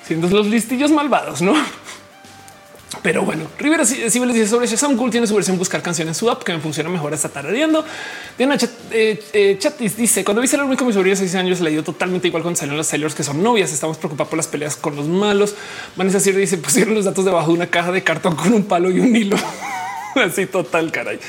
[0.03, 1.55] siendo los listillos malvados, no?
[3.03, 6.19] Pero bueno, Rivera si les dice sobre Shazam Cool tiene su versión buscar canciones en
[6.19, 7.85] su app que me funciona mejor hasta tarareando.
[8.39, 8.57] Diana
[8.91, 11.85] eh, eh, Chatis dice cuando vi el único mi sobrina de 6 años le dio
[11.85, 13.73] totalmente igual cuando salieron los sellers que son novias.
[13.73, 15.55] Estamos preocupados por las peleas con los malos.
[15.97, 18.91] Vanessa Sierra dice pusieron los datos debajo de una caja de cartón con un palo
[18.91, 19.37] y un hilo.
[20.15, 21.21] Así total caray.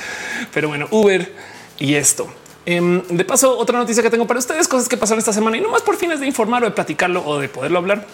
[0.53, 1.29] Pero bueno, Uber
[1.77, 2.27] y esto.
[2.65, 5.61] Em, de paso, otra noticia que tengo para ustedes, cosas que pasaron esta semana y
[5.61, 8.05] no más por fines de informar o de platicarlo o de poderlo hablar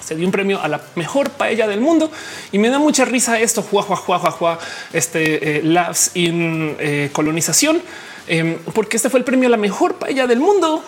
[0.00, 2.10] se dio un premio a la mejor paella del mundo
[2.50, 3.62] y me da mucha risa esto.
[3.62, 4.58] Jua, jua, jua, jua,
[4.92, 7.82] este eh, Labs in eh, colonización,
[8.26, 10.82] em, porque este fue el premio a la mejor paella del mundo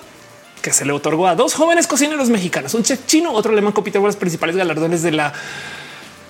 [0.62, 4.01] que se le otorgó a dos jóvenes cocineros mexicanos, un chef chino, otro alemán, compitió
[4.01, 5.32] con los principales galardones de la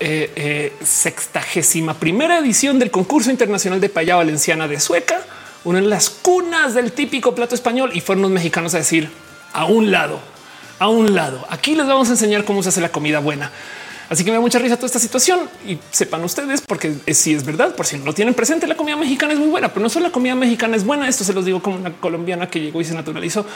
[0.01, 5.23] eh, sextagésima primera edición del concurso internacional de paella valenciana de Sueca,
[5.63, 9.09] una de las cunas del típico plato español y fueron los mexicanos a decir
[9.53, 10.34] a un lado
[10.79, 11.45] a un lado.
[11.49, 13.51] Aquí les vamos a enseñar cómo se hace la comida buena.
[14.09, 17.45] Así que me da mucha risa toda esta situación y sepan ustedes, porque si es
[17.45, 19.89] verdad, por si no lo tienen presente, la comida mexicana es muy buena, pero no
[19.89, 21.09] solo la comida mexicana es buena.
[21.09, 23.47] Esto se los digo como una colombiana que llegó y se naturalizó.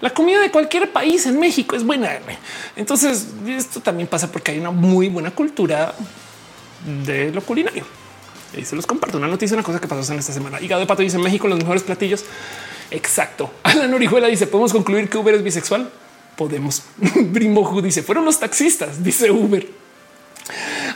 [0.00, 2.18] La comida de cualquier país en México es buena.
[2.76, 5.92] Entonces, esto también pasa porque hay una muy buena cultura
[7.04, 7.84] de lo culinario.
[8.56, 10.60] Y se los comparto una noticia, una cosa que pasó en esta semana.
[10.60, 12.24] Hígado de pato dice México los mejores platillos.
[12.92, 13.50] Exacto.
[13.64, 15.90] Alan Orihuela dice: Podemos concluir que Uber es bisexual.
[16.36, 16.82] Podemos.
[17.14, 19.66] Brimoju dice fueron los taxistas, dice Uber.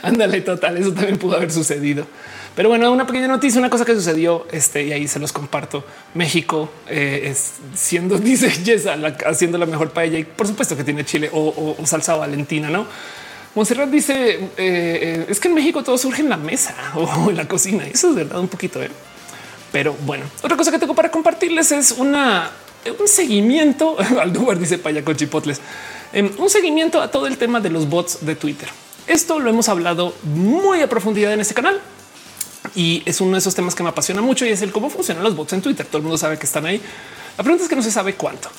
[0.01, 0.77] Ándale, total.
[0.77, 2.07] Eso también pudo haber sucedido.
[2.55, 5.85] Pero bueno, una pequeña noticia, una cosa que sucedió este y ahí se los comparto.
[6.13, 11.05] México eh, es siendo, dice Yesa, haciendo la mejor paella y por supuesto que tiene
[11.05, 12.85] chile o, salsa valentina, no?
[13.55, 17.37] Monserrat dice eh, eh, es que en México todo surge en la mesa o en
[17.37, 17.85] la cocina.
[17.85, 18.79] Eso es verdad un poquito.
[19.71, 22.51] Pero bueno, otra cosa que tengo para compartirles es una
[22.99, 23.97] un seguimiento.
[24.19, 25.61] al lugar dice paya con chipotles,
[26.13, 28.69] em, un seguimiento a todo el tema de los bots de Twitter.
[29.07, 31.81] Esto lo hemos hablado muy a profundidad en este canal
[32.75, 35.23] y es uno de esos temas que me apasiona mucho y es el cómo funcionan
[35.23, 35.85] los bots en Twitter.
[35.85, 36.81] Todo el mundo sabe que están ahí.
[37.37, 38.49] La pregunta es que no se sabe cuánto.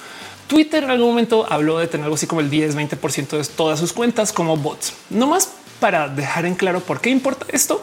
[0.47, 3.79] Twitter en algún momento habló de tener algo así como el 10, 20% de todas
[3.79, 4.93] sus cuentas como bots.
[5.11, 5.49] No más
[5.81, 7.83] para dejar en claro por qué importa esto.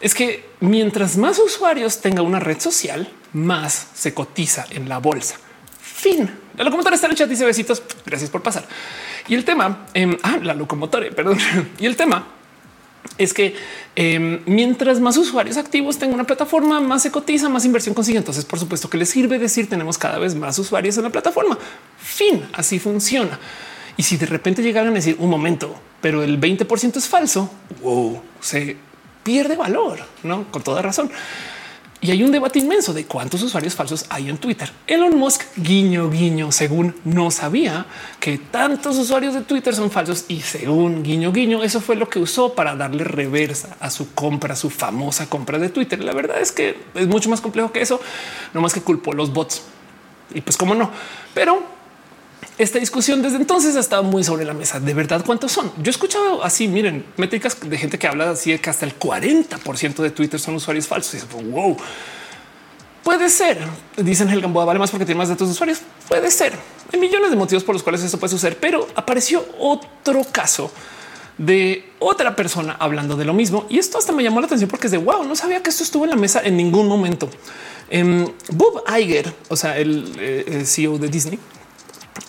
[0.00, 5.36] Es que mientras más usuarios tenga una red social, más se cotiza en la bolsa.
[5.98, 6.30] Fin.
[6.56, 7.28] La locomotora está en el chat.
[7.28, 7.82] Dice besitos.
[8.06, 8.64] Gracias por pasar.
[9.26, 11.38] Y el tema, eh, ah, la locomotora, perdón.
[11.80, 12.24] Y el tema
[13.16, 13.56] es que
[13.96, 18.18] em, mientras más usuarios activos tenga una plataforma, más se cotiza, más inversión consigue.
[18.18, 21.58] Entonces, por supuesto que les sirve decir tenemos cada vez más usuarios en la plataforma.
[21.98, 23.38] Fin, así funciona.
[23.96, 27.50] Y si de repente llegaran a decir un momento, pero el 20% es falso,
[27.82, 28.76] wow, se
[29.24, 31.10] pierde valor, no con toda razón.
[32.00, 34.70] Y hay un debate inmenso de cuántos usuarios falsos hay en Twitter.
[34.86, 37.86] Elon Musk, guiño, guiño, según no sabía
[38.20, 42.20] que tantos usuarios de Twitter son falsos y según guiño, guiño, eso fue lo que
[42.20, 46.02] usó para darle reversa a su compra, su famosa compra de Twitter.
[46.04, 48.00] La verdad es que es mucho más complejo que eso,
[48.54, 49.62] no más que culpó los bots.
[50.32, 50.92] Y pues cómo no,
[51.34, 51.77] pero
[52.58, 54.80] esta discusión desde entonces ha estado muy sobre la mesa.
[54.80, 55.72] De verdad, ¿cuántos son?
[55.76, 58.98] Yo he escuchado así, miren, métricas de gente que habla así de que hasta el
[58.98, 61.22] 40% de Twitter son usuarios falsos.
[61.22, 61.76] Y wow,
[63.04, 63.58] puede ser.
[63.96, 65.80] Dicen el Gamboa vale más porque tiene más datos de usuarios.
[66.08, 66.52] Puede ser.
[66.92, 70.70] Hay millones de motivos por los cuales eso puede suceder, pero apareció otro caso
[71.36, 73.66] de otra persona hablando de lo mismo.
[73.68, 75.84] Y esto hasta me llamó la atención porque es de wow, no sabía que esto
[75.84, 77.30] estuvo en la mesa en ningún momento.
[77.88, 81.57] Em, Bob Iger, o sea, el eh, CEO de Disney, eh,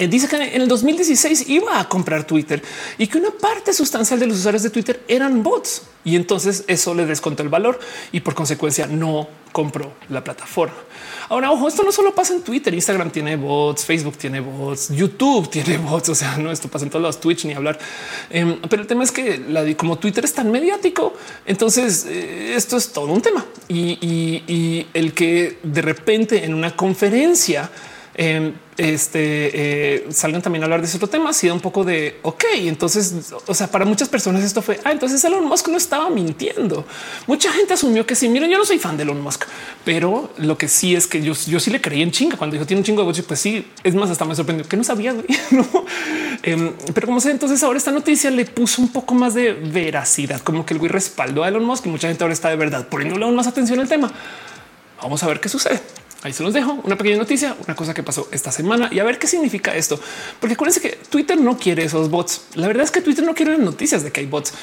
[0.08, 2.62] dice que en el 2016 iba a comprar Twitter
[2.98, 6.94] y que una parte sustancial de los usuarios de Twitter eran bots y entonces eso
[6.94, 7.80] le descontó el valor
[8.12, 10.76] y por consecuencia no compró la plataforma.
[11.28, 15.50] Ahora, ojo, esto no solo pasa en Twitter, Instagram tiene bots, Facebook tiene bots, YouTube
[15.50, 17.78] tiene bots, o sea, no, esto pasa en todos los Twitch ni hablar.
[18.30, 21.14] Em, pero el tema es que la, como Twitter es tan mediático,
[21.46, 27.70] entonces eh, esto es todo un tema y el que de repente en una conferencia
[28.22, 29.22] Em, este
[30.04, 32.44] eh, salgan también a hablar de ese otro tema, ha sido un poco de ok.
[32.66, 36.86] Entonces, o sea, para muchas personas esto fue ah, entonces Elon Musk no estaba mintiendo.
[37.28, 38.28] Mucha gente asumió que sí.
[38.28, 39.46] Miren, yo no soy fan de Elon Musk,
[39.86, 42.66] pero lo que sí es que yo, yo sí le creí en chinga cuando dijo
[42.66, 43.22] tiene un chingo de bots.
[43.22, 45.14] Pues sí, es más, hasta me sorprendió que no sabía.
[45.52, 45.86] ¿no?
[46.44, 50.42] Em, pero como sé, entonces ahora esta noticia le puso un poco más de veracidad,
[50.42, 52.86] como que el güey respaldó a Elon Musk y mucha gente ahora está de verdad
[52.90, 54.12] poniéndole aún más atención al tema.
[55.02, 55.80] Vamos a ver qué sucede.
[56.22, 59.06] Ahí se los dejo una pequeña noticia, una cosa que pasó esta semana y a
[59.06, 60.00] ver qué significa esto.
[60.40, 62.42] Porque acuérdense que Twitter no quiere esos bots.
[62.56, 64.54] La verdad es que Twitter no quiere noticias de que hay bots.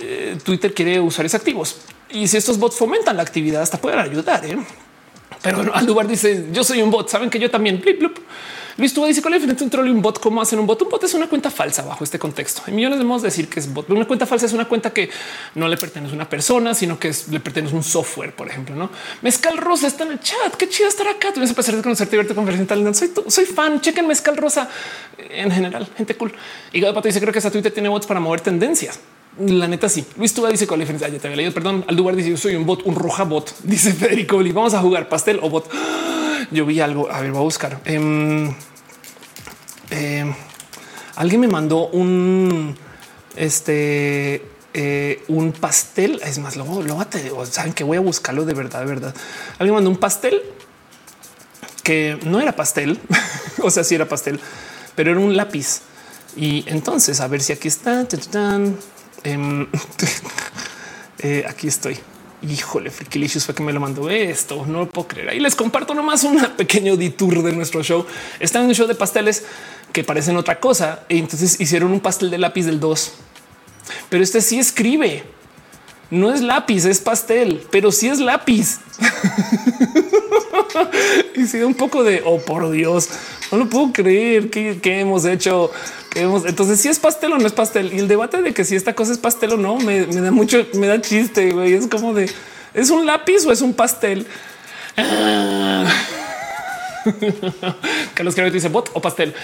[0.00, 1.78] Eh, Twitter quiere usuarios activos
[2.10, 4.44] y si estos bots fomentan la actividad, hasta pueden ayudar.
[4.46, 4.56] ¿eh?
[5.42, 7.08] Pero bueno, al lugar dice yo soy un bot.
[7.08, 7.80] Saben que yo también.
[7.80, 8.18] Blip, blip.
[8.78, 10.20] Luis tú dice cuál es un troll y un bot.
[10.20, 10.82] ¿Cómo hacen un bot?
[10.82, 12.62] Un bot es una cuenta falsa bajo este contexto.
[12.66, 13.88] Hay millones de modos de decir que es bot.
[13.88, 15.08] Una cuenta falsa es una cuenta que
[15.54, 18.74] no le pertenece a una persona, sino que le pertenece a un software, por ejemplo.
[18.74, 18.90] No
[19.22, 20.54] Mezcal Rosa está en el chat.
[20.56, 21.32] Qué chido estar acá.
[21.32, 22.94] Tuvieron placer de conocerte y verte conferencia tal.
[22.94, 23.80] Soy, soy fan.
[23.80, 24.68] Chequen Mezcal Rosa
[25.18, 25.88] en general.
[25.96, 26.34] Gente cool.
[26.72, 29.00] Y Pato dice creo que esa Twitter tiene bots para mover tendencias.
[29.38, 30.04] La neta sí.
[30.16, 31.08] Luis Tuba dice es la diferencia.
[31.08, 31.52] Ya te había leído.
[31.52, 31.84] Perdón.
[31.88, 33.54] Aldubar dice yo soy un bot, un roja bot.
[33.62, 35.70] Dice Federico Vamos a jugar pastel o bot.
[36.50, 37.10] Yo vi algo.
[37.10, 37.80] A ver, voy a buscar.
[37.88, 38.54] Um,
[39.90, 40.34] eh,
[41.16, 42.76] alguien me mandó un
[43.36, 44.42] este
[44.74, 46.20] eh, un pastel.
[46.24, 47.04] Es más, luego, luego
[47.46, 49.14] saben que voy a buscarlo de verdad, de verdad.
[49.58, 50.42] Alguien mandó un pastel
[51.82, 52.98] que no era pastel,
[53.62, 54.40] o sea, sí era pastel,
[54.94, 55.82] pero era un lápiz.
[56.36, 58.06] Y entonces a ver si aquí está.
[59.24, 59.66] Em,
[61.20, 61.98] eh, aquí estoy.
[62.42, 64.66] Híjole, Frikilicious fue que me lo mandó esto.
[64.66, 65.30] No lo puedo creer.
[65.30, 68.06] Ahí les comparto nomás un pequeño detour de nuestro show.
[68.40, 69.44] Están en un show de pasteles
[69.92, 71.04] que parecen otra cosa.
[71.08, 73.12] Y entonces hicieron un pastel de lápiz del 2.
[74.10, 75.35] Pero este sí escribe.
[76.10, 78.78] No es lápiz, es pastel, pero sí es lápiz.
[81.34, 83.08] y sí, un poco de oh, por Dios,
[83.50, 85.70] no lo puedo creer que, hemos hecho.
[86.10, 87.92] Que hemos, entonces, si es pastel o no es pastel.
[87.92, 90.64] Y el debate de que si esta cosa es pastel o no me, da mucho,
[90.74, 91.54] me da chiste.
[91.74, 92.30] Es como de
[92.74, 94.26] es un lápiz o es un pastel.
[98.14, 99.34] Carlos Carabito dice bot o pastel.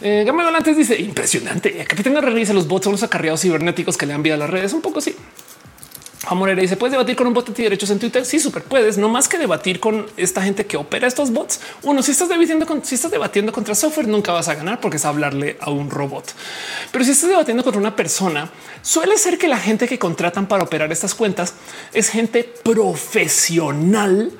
[0.00, 1.84] Eh, antes dice impresionante.
[1.88, 4.50] Capitán Guerrero dice los bots son los acarreados cibernéticos que le han vida a las
[4.50, 4.72] redes.
[4.72, 5.16] Un poco así.
[6.26, 8.24] Juan Morera dice puedes debatir con un bot de derechos en Twitter.
[8.24, 11.60] Sí, súper puedes, no más que debatir con esta gente que opera estos bots.
[11.82, 14.96] Uno, si estás debatiendo con, si estás debatiendo contra software, nunca vas a ganar porque
[14.96, 16.34] es hablarle a un robot.
[16.90, 18.50] Pero si estás debatiendo contra una persona,
[18.82, 21.54] suele ser que la gente que contratan para operar estas cuentas
[21.92, 24.32] es gente profesional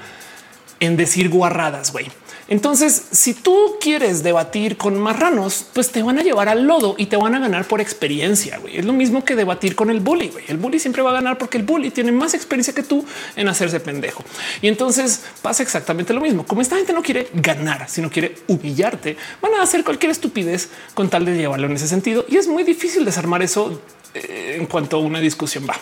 [0.81, 1.93] en decir guarradas.
[1.93, 2.11] Güey.
[2.48, 7.06] Entonces, si tú quieres debatir con marranos, pues te van a llevar al lodo y
[7.06, 8.60] te van a ganar por experiencia.
[8.73, 10.32] Es lo mismo que debatir con el bully.
[10.47, 13.05] El bully siempre va a ganar porque el bully tiene más experiencia que tú
[13.35, 14.24] en hacerse pendejo.
[14.62, 16.47] Y entonces pasa exactamente lo mismo.
[16.47, 21.10] Como esta gente no quiere ganar, sino quiere humillarte, van a hacer cualquier estupidez con
[21.10, 22.24] tal de llevarlo en ese sentido.
[22.28, 23.81] Y es muy difícil desarmar eso
[24.14, 25.74] eh, en cuanto a una discusión va.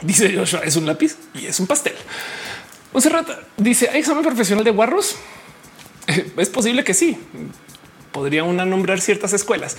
[0.00, 1.94] Dice Joshua, es un lápiz y es un pastel.
[2.94, 5.16] Monserrat dice, ¿hay examen profesional de guarros?
[6.36, 7.16] Es posible que sí.
[8.12, 9.76] Podría una nombrar ciertas escuelas.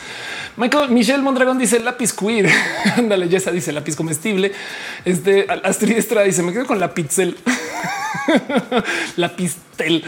[0.57, 2.49] Michael Michelle Mondragón dice lápiz queer.
[2.97, 4.51] Ándale, Yesa dice lápiz comestible.
[5.05, 7.37] Este Astrid Estrada dice me quedo con la pixel.
[9.15, 10.03] la pistel.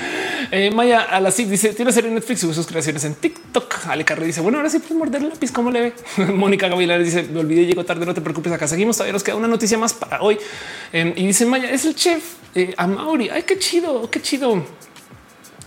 [0.52, 3.88] Eh, Maya a la dice tiene serie Netflix y sus creaciones en TikTok.
[3.88, 5.54] Ale Carre dice bueno, ahora sí puedes morder el lápiz.
[5.54, 5.94] ¿Cómo le ve?
[6.34, 8.06] Mónica Gavilar dice me olvidé, llego tarde.
[8.06, 8.52] No te preocupes.
[8.52, 8.98] Acá seguimos.
[8.98, 10.38] Todavía nos queda una noticia más para hoy.
[10.92, 12.24] Eh, y dice Maya es el chef
[12.56, 13.30] eh, a Mauri.
[13.30, 14.66] Ay, qué chido, qué chido.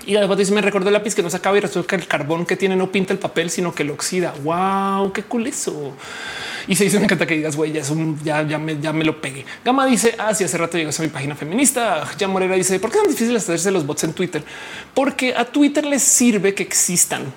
[0.07, 2.07] Y después dice, me recordó el lápiz que no se acaba y resulta que el
[2.07, 4.35] carbón que tiene no pinta el papel, sino que lo oxida.
[4.43, 5.93] Wow, qué cool eso.
[6.67, 7.83] Y se dice, me encanta que digas, güey, ya,
[8.23, 9.45] ya, ya, me, ya me lo pegué.
[9.65, 12.09] Gama dice, ah, hace rato llegó a mi página feminista.
[12.19, 14.43] Ya Morera dice, ¿por qué es tan difícil hacerse los bots en Twitter?
[14.95, 17.33] Porque a Twitter les sirve que existan.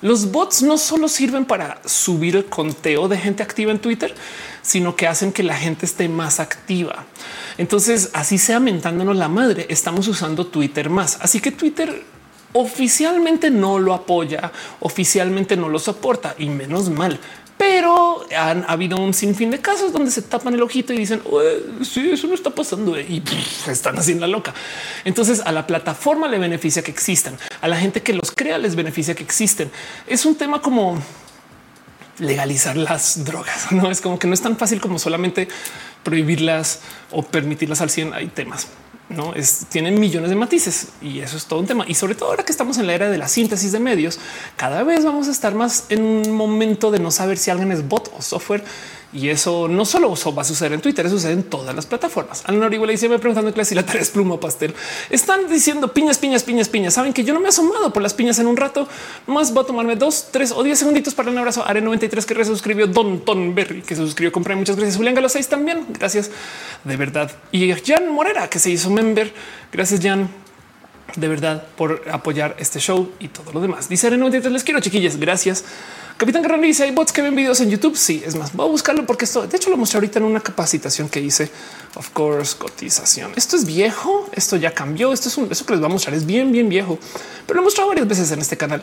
[0.00, 4.12] Los bots no solo sirven para subir el conteo de gente activa en Twitter,
[4.62, 7.04] sino que hacen que la gente esté más activa.
[7.58, 11.18] Entonces, así sea mentándonos la madre, estamos usando Twitter más.
[11.20, 12.04] Así que Twitter
[12.52, 17.18] oficialmente no lo apoya, oficialmente no lo soporta y menos mal.
[17.58, 21.22] Pero han habido un sinfín de casos donde se tapan el ojito y dicen
[21.82, 23.22] sí, eso no está pasando y
[23.68, 24.52] están haciendo la loca.
[25.04, 28.74] Entonces a la plataforma le beneficia que existan, a la gente que los crea les
[28.74, 29.70] beneficia que existen.
[30.08, 30.98] Es un tema como
[32.18, 33.72] legalizar las drogas.
[33.72, 35.48] No es como que no es tan fácil como solamente
[36.02, 36.80] prohibirlas
[37.10, 38.14] o permitirlas al 100.
[38.14, 38.68] Hay temas,
[39.08, 41.84] no es, tienen millones de matices y eso es todo un tema.
[41.88, 44.18] Y sobre todo ahora que estamos en la era de la síntesis de medios,
[44.56, 47.86] cada vez vamos a estar más en un momento de no saber si alguien es
[47.86, 48.64] bot o software
[49.12, 52.42] y eso no solo va a suceder en Twitter, eso sucede en todas las plataformas.
[52.46, 54.74] Ana le dice me preguntando si la tarea es pluma pastel.
[55.10, 56.94] Están diciendo piñas, piñas, piñas, piñas.
[56.94, 58.88] Saben que yo no me he asomado por las piñas en un rato.
[59.26, 61.64] Más voy a tomarme dos, tres o diez segunditos para un abrazo.
[61.66, 64.32] Are 93 que resuscribió Don Ton Berry que se suscribió.
[64.32, 64.96] Compré muchas gracias.
[64.96, 65.86] Julián Galo 6 también.
[65.90, 66.30] Gracias
[66.84, 67.30] de verdad.
[67.50, 69.32] Y Jan Morera que se hizo member.
[69.70, 70.30] Gracias, Jan
[71.16, 73.90] de verdad por apoyar este show y todo lo demás.
[73.90, 75.18] Dice Are 93 les quiero chiquillas.
[75.18, 75.64] Gracias.
[76.16, 77.96] Capitán Guerrero dice hay bots que ven videos en YouTube.
[77.96, 80.40] Sí, es más, voy a buscarlo porque esto de hecho lo mostré ahorita en una
[80.40, 81.50] capacitación que hice.
[81.94, 83.32] Of course, cotización.
[83.36, 84.28] Esto es viejo.
[84.32, 85.12] Esto ya cambió.
[85.12, 86.14] Esto es un eso que les va a mostrar.
[86.14, 86.98] Es bien, bien viejo,
[87.46, 88.82] pero lo he mostrado varias veces en este canal.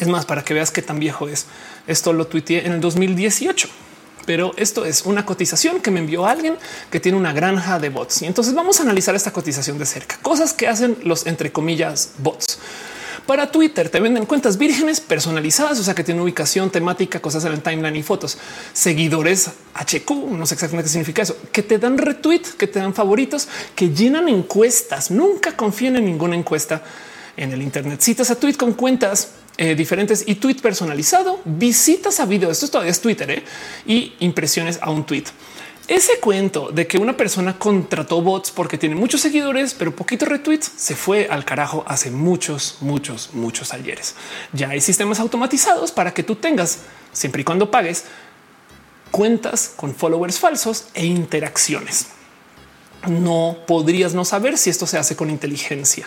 [0.00, 1.46] Es más, para que veas qué tan viejo es.
[1.86, 3.68] Esto lo tuiteé en el 2018
[4.24, 6.56] pero esto es una cotización que me envió alguien
[6.90, 8.22] que tiene una granja de bots.
[8.22, 12.12] Y entonces vamos a analizar esta cotización de cerca, cosas que hacen los entre comillas
[12.18, 12.58] bots.
[13.26, 17.52] Para Twitter te venden cuentas vírgenes personalizadas, o sea que tiene ubicación temática, cosas en
[17.52, 18.38] el timeline y fotos,
[18.72, 22.94] seguidores HQ, no sé exactamente qué significa eso, que te dan retweet, que te dan
[22.94, 25.10] favoritos, que llenan encuestas.
[25.10, 26.82] Nunca confíen en ninguna encuesta
[27.36, 28.00] en el Internet.
[28.00, 32.50] Citas a tweet con cuentas eh, diferentes y tweet personalizado, visitas a video.
[32.50, 33.44] Esto todavía es Twitter ¿eh?
[33.86, 35.24] y impresiones a un tweet.
[35.88, 40.70] Ese cuento de que una persona contrató bots porque tiene muchos seguidores, pero poquitos retweets,
[40.76, 44.14] se fue al carajo hace muchos, muchos, muchos ayeres.
[44.52, 46.78] Ya hay sistemas automatizados para que tú tengas,
[47.12, 48.04] siempre y cuando pagues,
[49.10, 52.06] cuentas con followers falsos e interacciones.
[53.08, 56.06] No podrías no saber si esto se hace con inteligencia.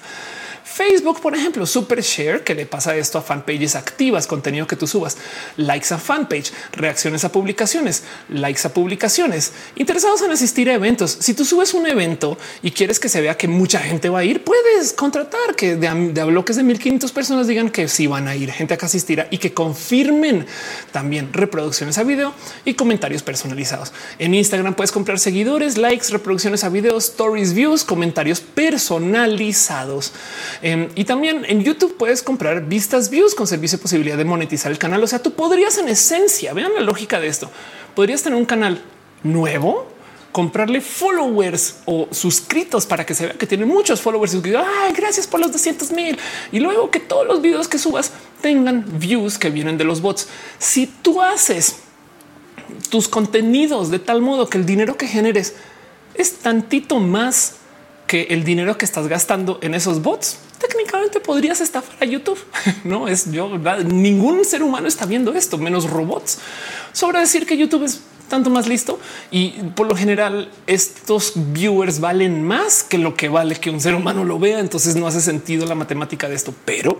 [0.75, 4.87] Facebook, por ejemplo, super share, que le pasa esto a fanpages activas, contenido que tú
[4.87, 5.15] subas,
[5.55, 11.17] likes a fanpage, reacciones a publicaciones, likes a publicaciones, interesados en asistir a eventos.
[11.21, 14.25] Si tú subes un evento y quieres que se vea que mucha gente va a
[14.25, 18.51] ir, puedes contratar que de, bloques de 1500 personas digan que sí van a ir,
[18.51, 20.45] gente a que asistirá y que confirmen
[20.91, 22.33] también reproducciones a video
[22.65, 23.93] y comentarios personalizados.
[24.19, 30.11] En Instagram puedes comprar seguidores, likes, reproducciones a video, stories, views, comentarios personalizados.
[30.65, 34.71] Em, y también en YouTube puedes comprar vistas views con servicio de posibilidad de monetizar
[34.71, 35.03] el canal.
[35.03, 37.51] O sea, tú podrías en esencia, vean la lógica de esto,
[37.93, 38.81] podrías tener un canal
[39.21, 39.85] nuevo
[40.31, 45.27] comprarle followers o suscritos para que se vea que tiene muchos followers y Ay, gracias
[45.27, 46.17] por los 200 mil
[46.51, 48.11] y luego que todos los videos que subas
[48.41, 50.27] tengan views que vienen de los bots.
[50.57, 51.75] Si tú haces
[52.89, 55.53] tus contenidos de tal modo que el dinero que generes
[56.15, 57.57] es tantito más
[58.07, 62.39] que el dinero que estás gastando en esos bots, técnicamente podrías estafar a YouTube.
[62.83, 63.49] No es yo,
[63.85, 66.39] ningún ser humano está viendo esto, menos robots.
[66.93, 68.99] Sobre decir que YouTube es tanto más listo
[69.31, 73.95] y por lo general estos viewers valen más que lo que vale que un ser
[73.95, 74.59] humano lo vea.
[74.59, 76.99] Entonces no hace sentido la matemática de esto, pero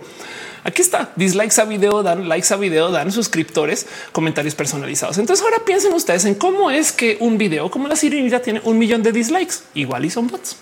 [0.64, 5.18] aquí está dislikes a video, dan likes a video, dan suscriptores, comentarios personalizados.
[5.18, 8.78] Entonces ahora piensen ustedes en cómo es que un video como la sirenita tiene un
[8.78, 10.56] millón de dislikes igual y son bots,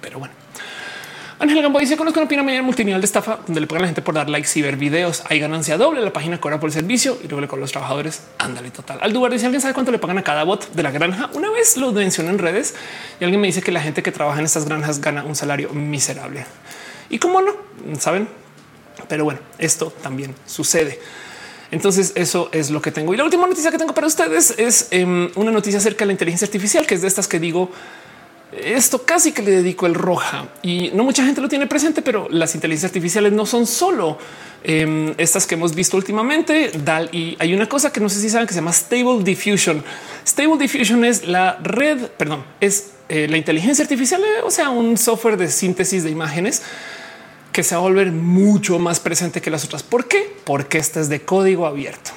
[0.00, 0.43] pero bueno.
[1.38, 4.02] Ángel Gambo dice conozco una opinión multinivel de estafa donde le pagan a la gente
[4.02, 5.24] por dar likes y ver videos.
[5.28, 6.00] Hay ganancia doble.
[6.00, 8.22] La página cobra por el servicio y luego le los trabajadores.
[8.38, 8.98] Ándale total.
[9.02, 11.30] Al lugar dice alguien sabe cuánto le pagan a cada bot de la granja.
[11.34, 12.74] Una vez lo mencioné en redes
[13.20, 15.70] y alguien me dice que la gente que trabaja en estas granjas gana un salario
[15.70, 16.46] miserable.
[17.10, 17.52] Y cómo no
[17.98, 18.28] saben,
[19.08, 21.00] pero bueno, esto también sucede.
[21.70, 23.12] Entonces eso es lo que tengo.
[23.12, 26.12] Y la última noticia que tengo para ustedes es em, una noticia acerca de la
[26.12, 27.70] inteligencia artificial, que es de estas que digo
[28.62, 32.28] esto casi que le dedico el roja y no mucha gente lo tiene presente, pero
[32.30, 34.18] las inteligencias artificiales no son solo
[34.62, 36.72] em, estas que hemos visto últimamente.
[36.84, 39.82] Dal y hay una cosa que no sé si saben que se llama Stable Diffusion.
[40.26, 45.36] Stable Diffusion es la red, perdón, es eh, la inteligencia artificial, o sea, un software
[45.36, 46.62] de síntesis de imágenes
[47.52, 49.82] que se va a volver mucho más presente que las otras.
[49.82, 50.36] ¿Por qué?
[50.44, 52.10] Porque esta es de código abierto.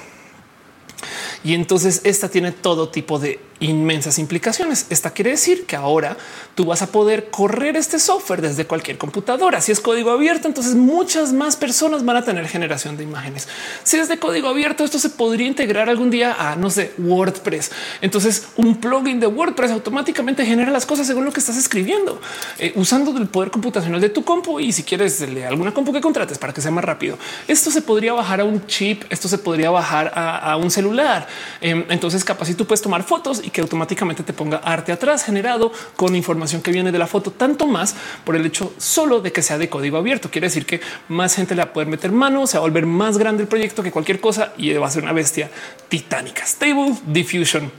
[1.43, 4.85] Y entonces esta tiene todo tipo de inmensas implicaciones.
[4.89, 6.17] Esta quiere decir que ahora
[6.55, 9.61] tú vas a poder correr este software desde cualquier computadora.
[9.61, 13.47] Si es código abierto, entonces muchas más personas van a tener generación de imágenes.
[13.83, 17.71] Si es de código abierto, esto se podría integrar algún día a no sé, WordPress.
[18.01, 22.19] Entonces un plugin de WordPress automáticamente genera las cosas según lo que estás escribiendo,
[22.59, 24.59] eh, usando el poder computacional de tu compu.
[24.59, 27.17] Y si quieres de alguna compu que contrates para que sea más rápido,
[27.47, 31.27] esto se podría bajar a un chip, esto se podría bajar a, un celular.
[31.61, 35.23] Em, entonces capaz si tú puedes tomar fotos y que automáticamente te ponga arte atrás
[35.23, 37.95] generado con información que viene de la foto, tanto más
[38.25, 40.29] por el hecho solo de que sea de código abierto.
[40.29, 42.85] Quiere decir que más gente le va a poder meter mano, se va a volver
[42.85, 45.49] más grande el proyecto que cualquier cosa y va a ser una bestia
[45.87, 46.45] titánica.
[46.45, 47.71] Stable Diffusion.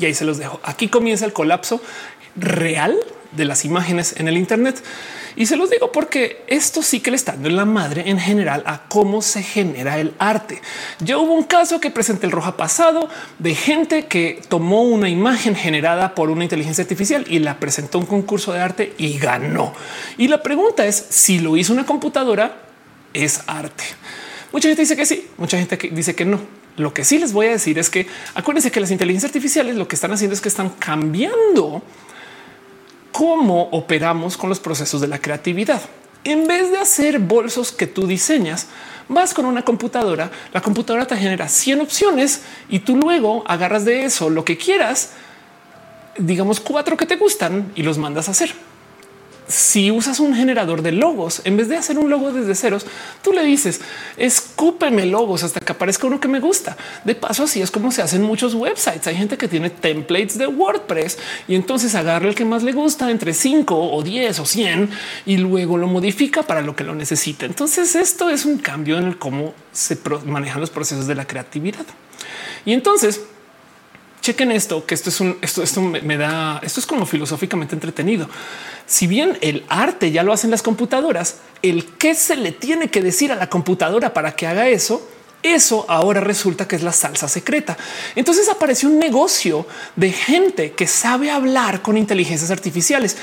[0.00, 0.60] Y ahí se los dejo.
[0.62, 1.80] Aquí comienza el colapso
[2.36, 2.96] real
[3.32, 4.80] de las imágenes en el Internet.
[5.36, 8.18] Y se los digo porque esto sí que le está dando en la madre en
[8.18, 10.62] general a cómo se genera el arte.
[11.00, 15.54] Ya hubo un caso que presenté el roja pasado de gente que tomó una imagen
[15.54, 19.74] generada por una inteligencia artificial y la presentó a un concurso de arte y ganó.
[20.16, 22.56] Y la pregunta es si lo hizo una computadora,
[23.12, 23.84] es arte.
[24.52, 26.40] Mucha gente dice que sí, mucha gente dice que no.
[26.78, 29.86] Lo que sí les voy a decir es que acuérdense que las inteligencias artificiales lo
[29.86, 31.82] que están haciendo es que están cambiando
[33.12, 35.80] cómo operamos con los procesos de la creatividad.
[36.24, 38.66] En vez de hacer bolsos que tú diseñas,
[39.08, 44.04] vas con una computadora, la computadora te genera 100 opciones y tú luego agarras de
[44.04, 45.12] eso lo que quieras,
[46.18, 48.54] digamos cuatro que te gustan y los mandas a hacer
[49.48, 52.86] si usas un generador de logos, en vez de hacer un logo desde ceros,
[53.22, 53.80] tú le dices
[54.16, 56.76] escúpeme logos hasta que aparezca uno que me gusta.
[57.04, 59.06] De paso, así es como se hacen muchos websites.
[59.06, 61.18] Hay gente que tiene templates de WordPress
[61.48, 64.90] y entonces agarra el que más le gusta entre 5 o 10 o 100
[65.26, 67.46] y luego lo modifica para lo que lo necesita.
[67.46, 71.86] Entonces, esto es un cambio en el cómo se manejan los procesos de la creatividad.
[72.64, 73.20] Y entonces,
[74.26, 78.28] chequen esto, que esto es un, esto, esto me da, esto es como filosóficamente entretenido.
[78.84, 83.02] Si bien el arte ya lo hacen las computadoras, el qué se le tiene que
[83.02, 85.08] decir a la computadora para que haga eso,
[85.44, 87.76] eso ahora resulta que es la salsa secreta.
[88.16, 93.16] Entonces aparece un negocio de gente que sabe hablar con inteligencias artificiales.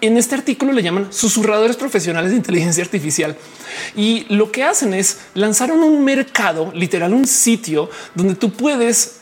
[0.00, 3.36] En este artículo le llaman susurradores profesionales de inteligencia artificial
[3.94, 9.17] y lo que hacen es lanzaron un mercado, literal, un sitio donde tú puedes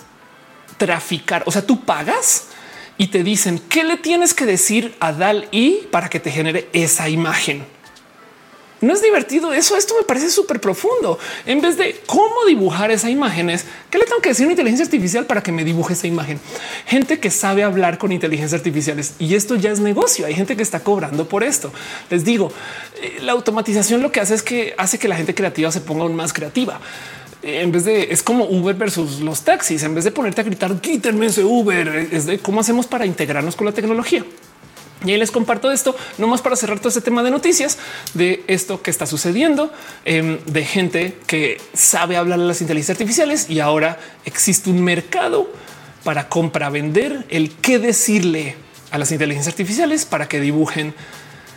[0.76, 1.42] traficar.
[1.46, 2.48] O sea, tú pagas
[2.98, 6.68] y te dicen qué le tienes que decir a Dal y para que te genere
[6.72, 7.64] esa imagen.
[8.80, 9.76] No es divertido eso.
[9.76, 11.18] Esto me parece súper profundo.
[11.46, 14.52] En vez de cómo dibujar esa imagen es qué le tengo que decir a una
[14.52, 16.38] inteligencia artificial para que me dibuje esa imagen.
[16.86, 20.26] Gente que sabe hablar con inteligencias artificiales y esto ya es negocio.
[20.26, 21.72] Hay gente que está cobrando por esto.
[22.10, 22.52] Les digo,
[23.00, 26.02] eh, la automatización lo que hace es que hace que la gente creativa se ponga
[26.02, 26.80] aún más creativa
[27.47, 30.81] en vez de es como Uber versus los taxis, en vez de ponerte a gritar
[30.81, 34.24] quítenme ese Uber, es de cómo hacemos para integrarnos con la tecnología.
[35.05, 37.78] Y ahí les comparto esto, no más para cerrar todo este tema de noticias
[38.14, 39.73] de esto que está sucediendo,
[40.05, 45.48] em, de gente que sabe hablar de las inteligencias artificiales y ahora existe un mercado
[46.02, 48.56] para compra vender el qué decirle
[48.90, 50.94] a las inteligencias artificiales para que dibujen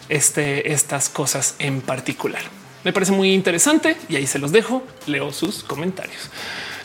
[0.09, 2.58] este, estas cosas en particular.
[2.83, 4.83] Me parece muy interesante y ahí se los dejo.
[5.07, 6.29] Leo sus comentarios.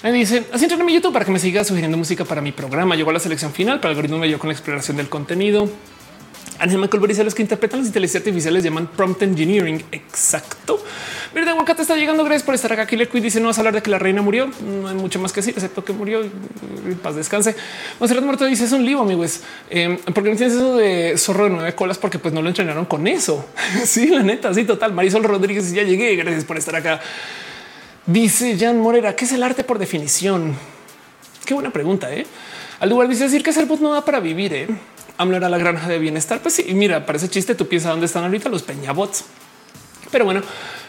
[0.02, 2.96] Me dice así en mi YouTube para que me siga sugiriendo música para mi programa.
[2.96, 5.68] Llegó a la selección final, para el algoritmo dio con la exploración del contenido.
[6.58, 9.82] Ángel Michael dice los que interpretan las inteligencias artificiales llaman prompt engineering.
[9.90, 10.82] Exacto.
[11.34, 12.22] Mira, Aguacate está llegando.
[12.22, 12.86] Gracias por estar acá.
[12.86, 14.48] Killer Queen dice no vas a hablar de que la reina murió.
[14.62, 16.22] No hay mucho más que decir, excepto que murió.
[17.02, 17.56] Paz descanse.
[17.98, 19.40] Monserrat Muerto dice es un lío, amigos.
[19.68, 22.84] Eh, porque no tienes eso de zorro de nueve colas, porque pues no lo entrenaron
[22.84, 23.44] con eso.
[23.84, 24.92] sí, la neta, sí, total.
[24.92, 26.14] Marisol Rodríguez, ya llegué.
[26.14, 27.00] Gracias por estar acá.
[28.06, 30.54] Dice Jan Morera, ¿qué es el arte por definición?
[31.44, 32.14] Qué buena pregunta.
[32.14, 32.26] ¿eh?
[32.78, 34.52] Al lugar dice decir que ser bot no da para vivir.
[34.52, 34.68] ¿eh?
[35.18, 36.40] AMLO era la granja de bienestar.
[36.40, 37.54] Pues sí, mira, parece chiste.
[37.54, 39.24] Tú piensas dónde están ahorita los peñabots.
[40.10, 40.42] Pero bueno,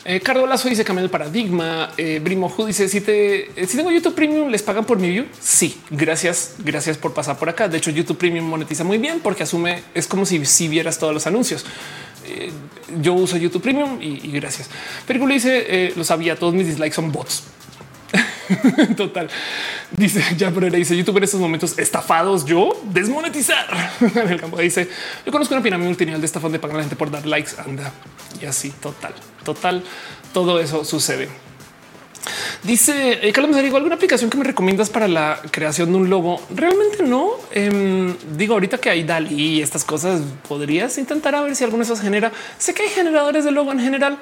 [0.04, 1.92] eh, Carlos Lazo dice cambia el paradigma.
[1.98, 5.26] Eh, Brimo Ju dice si te eh, tengo YouTube Premium, les pagan por mi view.
[5.40, 7.68] Sí, gracias, gracias por pasar por acá.
[7.68, 11.14] De hecho, YouTube Premium monetiza muy bien porque asume es como si, si vieras todos
[11.14, 11.66] los anuncios.
[12.28, 12.52] Eh,
[13.02, 14.70] yo uso YouTube Premium y, gracias.
[15.08, 17.44] Pero dice eh, lo sabía, todos mis dislikes son bots.
[18.98, 19.30] Total.
[19.92, 22.46] Dice ya Pereira dice YouTube en estos momentos estafados.
[22.46, 23.68] Yo desmonetizar
[24.16, 24.58] en el campo.
[24.58, 24.88] Dice
[25.26, 27.52] yo conozco una pirámide multinivel de estafón de pagar a la gente por dar likes.
[27.58, 27.92] Anda
[28.42, 28.72] y así.
[28.72, 29.14] Total,
[29.44, 29.84] total.
[30.34, 31.30] Todo eso sucede.
[32.64, 36.42] Dice eh, Carlos digo alguna aplicación que me recomiendas para la creación de un logo.
[36.54, 41.56] Realmente no eh, digo ahorita que hay DALI y estas cosas podrías intentar a ver
[41.56, 42.32] si alguno de esos genera.
[42.58, 44.18] Sé que hay generadores de logo en general,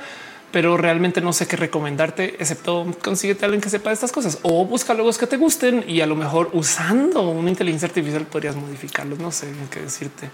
[0.53, 4.38] pero realmente no sé qué recomendarte, excepto consíguete a alguien que sepa de estas cosas
[4.43, 8.55] o busca logos que te gusten y a lo mejor usando una inteligencia artificial podrías
[8.55, 9.17] modificarlos.
[9.17, 10.30] No sé qué decirte.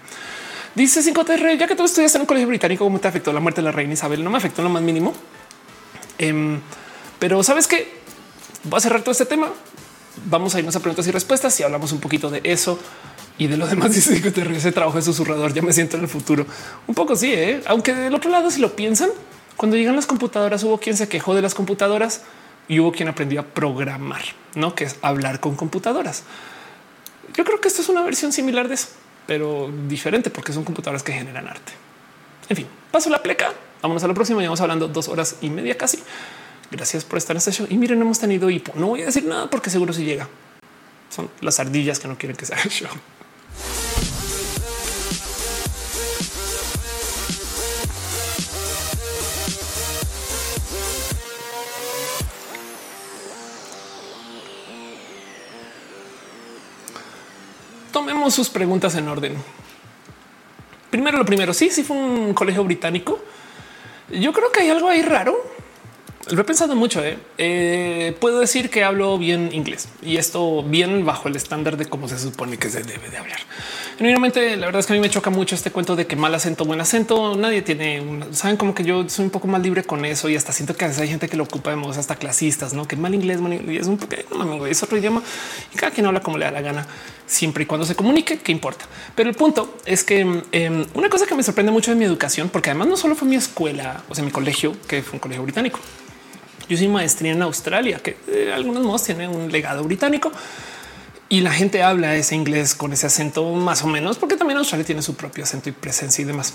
[0.74, 3.62] Dice 5TR, ya que tú estudias en un colegio británico, ¿cómo te afectó la muerte
[3.62, 4.22] de la reina Isabel?
[4.22, 5.14] No me afectó lo más mínimo.
[6.18, 6.58] Eh,
[7.18, 7.90] pero sabes que
[8.64, 9.48] voy a cerrar todo este tema.
[10.26, 12.78] Vamos a irnos a preguntas y respuestas y hablamos un poquito de eso
[13.38, 13.90] y de lo demás.
[13.94, 15.54] Dice que te ese trabajo de susurrador.
[15.54, 16.44] Ya me siento en el futuro.
[16.86, 17.62] Un poco sí, ¿eh?
[17.66, 19.08] aunque del otro lado, si lo piensan,
[19.56, 22.22] cuando llegan las computadoras, hubo quien se quejó de las computadoras
[22.68, 24.22] y hubo quien aprendió a programar,
[24.54, 26.24] no que es hablar con computadoras.
[27.34, 28.88] Yo creo que esto es una versión similar de eso,
[29.26, 31.72] pero diferente porque son computadoras que generan arte.
[32.48, 33.52] En fin, paso la pleca.
[33.82, 34.40] Vámonos a lo próximo.
[34.40, 36.00] Llevamos hablando dos horas y media casi.
[36.70, 37.66] Gracias por estar en este show.
[37.70, 38.72] Y miren, hemos tenido hipo.
[38.74, 40.28] No voy a decir nada porque seguro si llega.
[41.08, 42.90] Son las ardillas que no quieren que sea el show.
[57.92, 59.36] Tomemos sus preguntas en orden.
[60.90, 63.20] Primero, lo primero, sí, sí fue un colegio británico.
[64.10, 65.59] Yo creo que hay algo ahí raro
[66.32, 67.02] lo he pensado mucho.
[67.04, 67.18] ¿eh?
[67.38, 72.08] Eh, puedo decir que hablo bien inglés y esto bien bajo el estándar de cómo
[72.08, 73.38] se supone que se debe de hablar.
[73.98, 76.34] Genuinamente, la verdad es que a mí me choca mucho este cuento de que mal
[76.34, 77.36] acento, buen acento.
[77.36, 80.36] Nadie tiene un, saben como que yo soy un poco más libre con eso y
[80.36, 82.88] hasta siento que a veces hay gente que lo ocupa de modos hasta clasistas, no
[82.88, 85.22] que mal inglés, mal inglés es un poco no, es otro idioma
[85.74, 86.86] y cada quien habla como le da la gana,
[87.26, 88.86] siempre y cuando se comunique, qué importa.
[89.14, 92.48] Pero el punto es que eh, una cosa que me sorprende mucho de mi educación,
[92.48, 95.42] porque además no solo fue mi escuela, o sea, mi colegio, que fue un colegio
[95.42, 95.78] británico.
[96.70, 100.30] Yo soy maestría en Australia, que de algunos modos tiene un legado británico
[101.28, 104.86] y la gente habla ese inglés con ese acento más o menos, porque también Australia
[104.86, 106.54] tiene su propio acento y presencia y demás.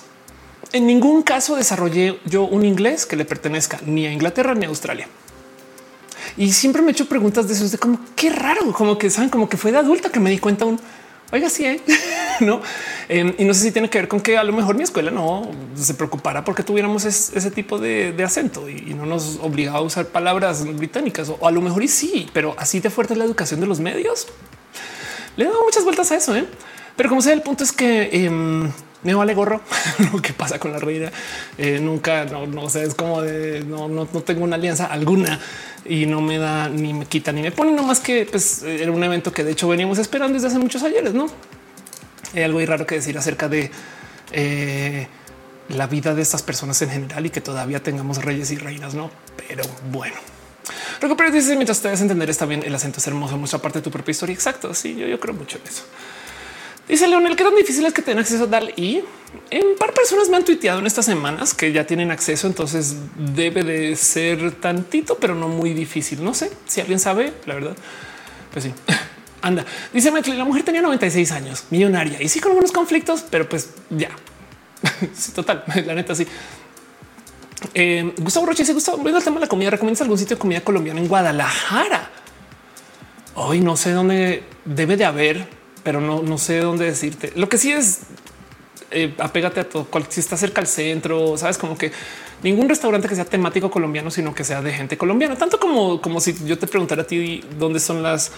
[0.71, 4.69] En ningún caso desarrollé yo un inglés que le pertenezca ni a Inglaterra ni a
[4.69, 5.09] Australia.
[6.37, 9.29] Y siempre me he hecho preguntas de eso, de como qué raro, como que saben,
[9.29, 10.79] como que fue de adulta que me di cuenta un
[11.35, 11.81] oiga, sí, ¿eh?
[12.39, 12.61] no.
[13.07, 15.11] Em, y no sé si tiene que ver con que a lo mejor mi escuela
[15.11, 20.07] no se preocupara porque tuviéramos ese tipo de, acento y, no nos obligaba a usar
[20.07, 23.59] palabras británicas o, a lo mejor y sí, pero así de fuerte es la educación
[23.59, 24.27] de los medios.
[25.35, 26.47] Le he dado muchas vueltas a eso, ¿eh?
[26.95, 28.71] pero como sea, el punto es que em,
[29.06, 29.61] me vale gorro
[30.11, 31.10] lo que pasa con la reina.
[31.57, 35.40] Eh, nunca, no, no sé, es como de no, no, no tengo una alianza alguna
[35.86, 38.91] y no me da ni me quita ni me pone, no más que pues era
[38.91, 41.27] un evento que de hecho veníamos esperando desde hace muchos ayeres, no
[42.36, 43.72] hay algo raro que decir acerca de
[44.32, 45.07] eh,
[45.69, 49.10] la vida de estas personas en general y que todavía tengamos reyes y reinas, no?
[49.48, 50.15] Pero bueno,
[51.02, 52.64] recupera dice mientras ustedes entender está bien.
[52.64, 54.34] El acento es hermoso, muestra parte de tu propia historia.
[54.34, 54.73] Exacto.
[54.73, 55.84] Sí, yo, yo creo mucho en eso.
[56.87, 59.01] Dice Leonel, qué tan difícil es que tengan acceso a DAL y
[59.49, 63.63] en par personas me han tuiteado en estas semanas que ya tienen acceso, entonces debe
[63.63, 66.23] de ser tantito, pero no muy difícil.
[66.23, 67.75] No sé si alguien sabe, la verdad.
[68.51, 68.73] Pues sí.
[69.41, 73.47] Anda, dice Metli, la mujer tenía 96 años, millonaria y sí con algunos conflictos, pero
[73.47, 74.09] pues ya.
[75.35, 76.25] total, la neta sí.
[77.73, 79.71] Eh, Gustavo Roche se gusta volviendo al tema de la comida.
[79.71, 82.09] ¿Recomiendas algún sitio de comida colombiana en Guadalajara?
[83.35, 85.55] Hoy no sé dónde debe de haber
[85.85, 87.31] pero no, no sé dónde decirte.
[87.35, 88.01] Lo que sí es
[88.91, 89.87] eh, apégate a todo.
[90.09, 91.91] Si está cerca al centro, sabes como que
[92.43, 96.19] ningún restaurante que sea temático colombiano, sino que sea de gente colombiana, tanto como, como
[96.19, 98.31] si yo te preguntara a ti dónde son las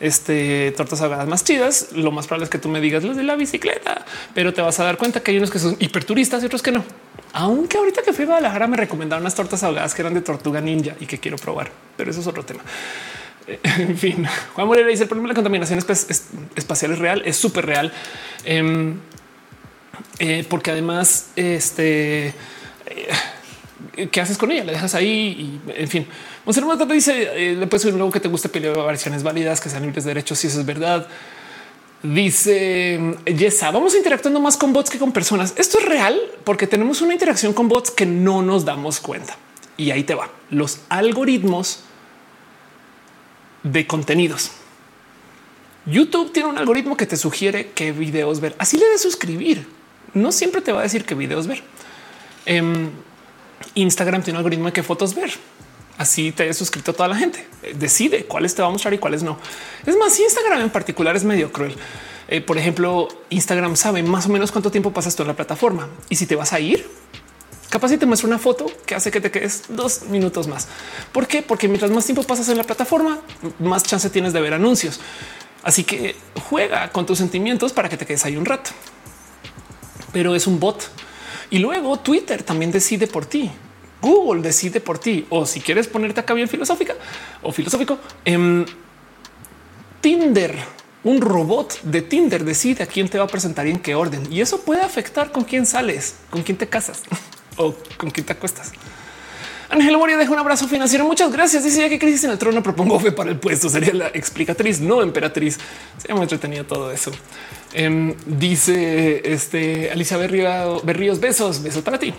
[0.00, 3.22] este, tortas ahogadas más chidas, lo más probable es que tú me digas los de
[3.22, 4.04] la bicicleta,
[4.34, 6.72] pero te vas a dar cuenta que hay unos que son hiperturistas y otros que
[6.72, 6.84] no.
[7.32, 10.60] Aunque ahorita que fui a Guadalajara me recomendaron unas tortas ahogadas que eran de tortuga
[10.60, 12.62] ninja y que quiero probar, pero eso es otro tema.
[13.78, 17.66] En fin, Juan Morera dice el problema de la contaminación espacial es real, es súper
[17.66, 17.92] real,
[18.44, 18.96] em,
[20.18, 22.28] eh, porque además, este,
[22.86, 24.64] eh, ¿qué haces con ella?
[24.64, 26.06] La dejas ahí y en fin.
[26.44, 29.68] Monserrat te dice eh, le puedes un logo que te guste pelear versiones válidas que
[29.68, 30.38] sean libres de derechos.
[30.38, 31.06] Si eso es verdad.
[32.02, 35.54] Dice Yesa, vamos interactuando más con bots que con personas.
[35.56, 39.36] Esto es real porque tenemos una interacción con bots que no nos damos cuenta.
[39.76, 40.30] Y ahí te va.
[40.50, 41.80] Los algoritmos
[43.72, 44.50] de contenidos.
[45.86, 48.54] YouTube tiene un algoritmo que te sugiere qué videos ver.
[48.58, 49.66] Así le de suscribir.
[50.14, 51.62] No siempre te va a decir qué videos ver.
[52.46, 52.90] Em,
[53.74, 55.30] Instagram tiene un algoritmo de qué fotos ver
[55.98, 57.44] así te he suscrito toda la gente.
[57.62, 59.38] Eh, decide cuáles te va a mostrar y cuáles no.
[59.84, 61.74] Es más, Instagram en particular es medio cruel.
[62.28, 65.88] Eh, por ejemplo, Instagram sabe más o menos cuánto tiempo pasas tú en la plataforma
[66.08, 66.86] y si te vas a ir,
[67.70, 70.68] capaz si te muestra una foto que hace que te quedes dos minutos más.
[71.12, 71.42] ¿Por qué?
[71.42, 73.20] Porque mientras más tiempo pasas en la plataforma,
[73.58, 75.00] más chance tienes de ver anuncios.
[75.62, 76.16] Así que
[76.48, 78.70] juega con tus sentimientos para que te quedes ahí un rato.
[80.12, 80.88] Pero es un bot.
[81.50, 83.50] Y luego Twitter también decide por ti.
[84.00, 85.26] Google decide por ti.
[85.28, 86.94] O si quieres ponerte acá bien filosófica
[87.42, 88.64] o filosófico, em,
[90.00, 90.54] Tinder,
[91.04, 94.26] un robot de Tinder decide a quién te va a presentar y en qué orden.
[94.30, 97.02] Y eso puede afectar con quién sales, con quién te casas
[97.58, 98.72] o con quién te acuestas.
[99.70, 101.04] Ángel Moria deja un abrazo financiero.
[101.04, 101.62] Muchas gracias.
[101.62, 103.68] Dice ya que crisis en el trono propongo fe para el puesto.
[103.68, 105.58] Sería la explicatriz, no emperatriz.
[105.98, 107.10] Se muy entretenido todo eso.
[107.74, 112.14] Em, dice este Alicia Berríos, besos, besos para ti.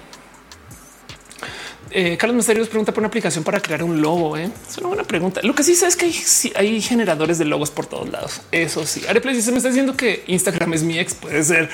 [1.91, 4.37] Eh, Carlos Misterios pregunta por una aplicación para crear un logo.
[4.37, 4.51] ¿eh?
[4.69, 5.41] Es una buena pregunta.
[5.43, 6.13] Lo que sí sé es que
[6.55, 8.41] hay, generadores de logos por todos lados.
[8.51, 9.01] Eso sí.
[9.07, 11.15] Areplay se me está diciendo que Instagram es mi ex.
[11.15, 11.69] Puede ser.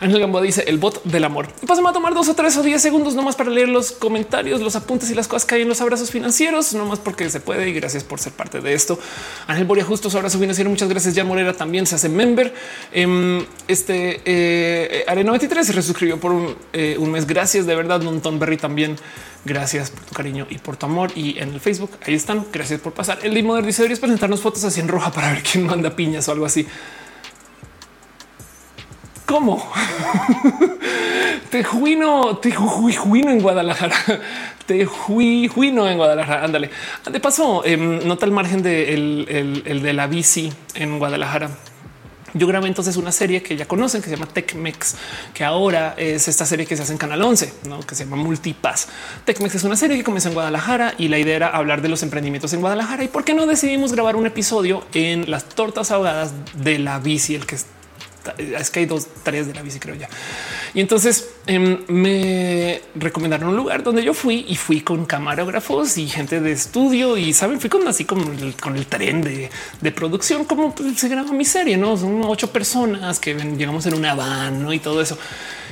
[0.00, 1.48] Ángel Gamboa dice el bot del amor.
[1.66, 4.76] Pasamos a tomar dos o tres o diez segundos nomás para leer los comentarios, los
[4.76, 7.68] apuntes y las cosas que hay en los abrazos financieros, nomás porque se puede.
[7.68, 8.98] Y gracias por ser parte de esto.
[9.46, 10.70] Ángel Boria, justo su abrazo financiero.
[10.70, 11.14] Muchas gracias.
[11.14, 12.52] Ya Morera también se hace member.
[12.92, 17.26] Em, este eh, Are 93 se resuscribió por un, eh, un mes.
[17.26, 18.00] Gracias de verdad.
[18.02, 18.96] Montón Berry también.
[19.44, 21.12] Gracias por tu cariño y por tu amor.
[21.14, 22.44] Y en el Facebook ahí están.
[22.52, 23.18] Gracias por pasar.
[23.22, 26.32] El Limoder dice deberías presentarnos fotos así en roja para ver quién manda piñas o
[26.32, 26.66] algo así.
[29.26, 29.70] ¿Cómo?
[31.50, 33.96] te juino, te juino en Guadalajara.
[34.66, 36.44] Te juino en Guadalajara.
[36.44, 36.70] Ándale.
[37.10, 41.50] De paso, em, nota el margen de el de la bici en Guadalajara
[42.36, 44.96] yo grabé entonces una serie que ya conocen que se llama TechMex,
[45.32, 47.80] que ahora es esta serie que se hace en Canal 11, ¿no?
[47.80, 48.88] que se llama Multipass.
[49.24, 52.02] TechMex es una serie que comenzó en Guadalajara y la idea era hablar de los
[52.02, 53.04] emprendimientos en Guadalajara.
[53.04, 57.34] ¿Y por qué no decidimos grabar un episodio en las tortas ahogadas de la bici,
[57.34, 57.56] el que
[58.38, 60.08] es que hay dos tareas de la bici, creo ya.
[60.74, 66.08] Y entonces em, me recomendaron un lugar donde yo fui y fui con camarógrafos y
[66.08, 69.50] gente de estudio y saben, fui con así como el, con el tren de,
[69.92, 74.72] producción, como se graba mi serie, no son ocho personas que llegamos en una van
[74.72, 75.16] y todo eso.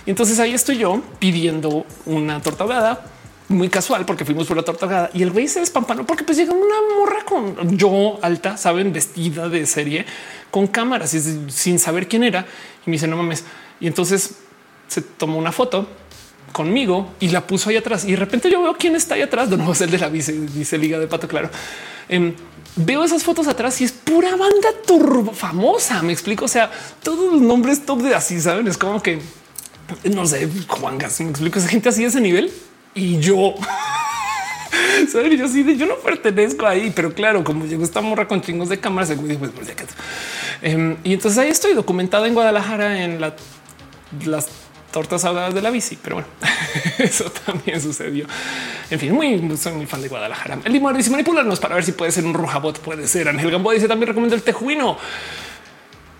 [0.06, 3.13] Y entonces ahí estoy yo pidiendo una torta ahogada
[3.48, 6.52] muy casual porque fuimos por la torta y el güey se despampanó porque pues llega
[6.52, 10.06] una morra con yo alta, saben, vestida de serie
[10.50, 12.46] con cámaras y sin saber quién era.
[12.86, 13.44] Y me dice no mames.
[13.80, 14.36] Y entonces
[14.88, 15.86] se tomó una foto
[16.52, 18.04] conmigo y la puso ahí atrás.
[18.04, 19.48] Y de repente yo veo quién está ahí atrás.
[19.50, 21.28] Es el de la vice, dice Liga de Pato.
[21.28, 21.50] Claro.
[22.08, 22.34] Em,
[22.76, 26.02] veo esas fotos atrás y es pura banda turbo famosa.
[26.02, 26.46] Me explico.
[26.46, 26.70] O sea,
[27.02, 28.68] todos los nombres top de así saben.
[28.68, 29.20] Es como que
[30.04, 31.20] no sé, Juan Gas.
[31.20, 31.58] Me explico.
[31.58, 32.50] Esa gente así de ese nivel
[32.94, 33.54] y yo.
[35.12, 38.80] Yo sí, yo no pertenezco ahí, pero claro, como llegó esta morra con chingos de
[38.80, 39.74] cámaras, pues, pues,
[40.62, 44.48] em, y entonces ahí estoy documentado en Guadalajara en las
[44.94, 46.28] tortas ahogadas de la bici, pero bueno,
[46.98, 48.26] eso también sucedió.
[48.90, 50.58] En fin, muy, soy muy fan de Guadalajara.
[50.64, 53.28] El Limón dice manipularnos para ver si puede ser un rojabot, puede ser.
[53.28, 54.96] Ángel Gamboa dice también recomiendo el tejuino.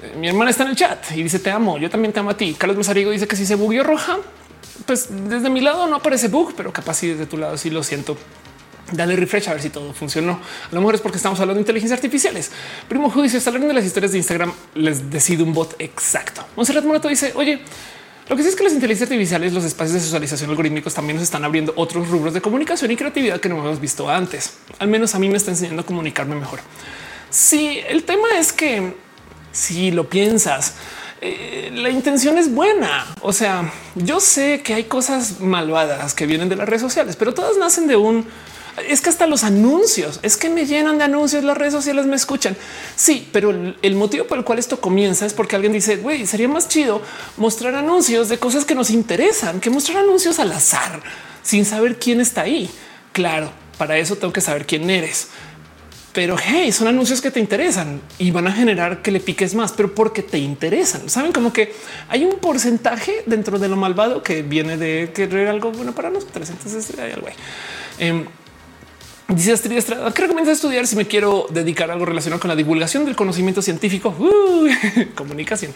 [0.03, 1.79] Eh, mi hermana está en el chat y dice te amo.
[1.79, 2.55] Yo también te amo a ti.
[2.59, 4.19] Carlos Mesarigo dice que si se bugueó roja,
[4.87, 7.83] pues desde mi lado no aparece bug, pero capaz si desde tu lado sí lo
[7.83, 8.17] siento.
[8.93, 10.33] Dale refresh a ver si todo funcionó.
[10.33, 12.51] A lo mejor es porque estamos hablando de inteligencia artificiales.
[12.89, 14.53] Primo Judicio está de las historias de Instagram.
[14.75, 16.45] Les decide un bot exacto.
[16.55, 17.61] Monserrat Morato dice: Oye,
[18.29, 21.25] lo que sí es que las inteligencias artificiales, los espacios de socialización algorítmicos también nos
[21.25, 24.55] están abriendo otros rubros de comunicación y creatividad que no hemos visto antes.
[24.79, 26.61] Al menos a mí me está enseñando a comunicarme mejor.
[27.31, 28.95] Sí, el tema es que
[29.53, 30.75] Si lo piensas,
[31.27, 33.07] eh, la intención es buena.
[33.23, 37.33] O sea, yo sé que hay cosas malvadas que vienen de las redes sociales, pero
[37.33, 38.27] todas nacen de un
[38.89, 41.43] es que hasta los anuncios es que me llenan de anuncios.
[41.43, 42.57] Las redes sociales me escuchan.
[42.95, 46.49] Sí, pero el motivo por el cual esto comienza es porque alguien dice güey, sería
[46.49, 47.01] más chido
[47.39, 51.01] mostrar anuncios de cosas que nos interesan que mostrar anuncios al azar
[51.43, 52.69] sin saber quién está ahí.
[53.13, 55.29] Claro, para eso tengo que saber quién eres.
[56.15, 59.73] Pero hey, son anuncios que te interesan y van a generar que le piques más,
[59.73, 61.11] pero porque te interesan.
[61.11, 61.75] Saben como que
[62.09, 66.49] hay un porcentaje dentro de lo malvado que viene de querer algo bueno para nosotros.
[66.51, 67.35] Entonces hay algo ahí.
[67.99, 68.27] Em,
[69.27, 72.57] Dice Astrid Estrada, ¿qué recomiendas estudiar si me quiero dedicar a algo relacionado con la
[72.57, 74.15] divulgación del conocimiento científico,
[75.15, 75.73] comunicación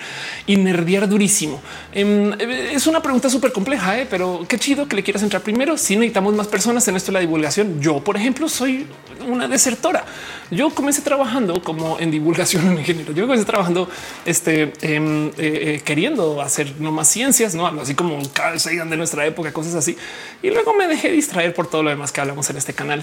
[0.47, 1.59] y nerdear durísimo?
[1.95, 4.07] Em, es una pregunta súper compleja, ¿eh?
[4.09, 5.79] pero qué chido que le quieras entrar primero.
[5.79, 8.87] Si necesitamos más personas en esto de la divulgación, yo, por ejemplo, soy
[9.27, 10.05] una desertora.
[10.51, 13.15] Yo comencé trabajando como en divulgación en género.
[13.15, 13.89] Yo comencé trabajando
[14.27, 18.99] este, em, eh, eh, queriendo hacer no más ciencias, no así como Carl Sagan de
[18.99, 19.97] nuestra época, cosas así.
[20.43, 23.03] Y luego me dejé distraer por todo lo demás que hablamos en este canal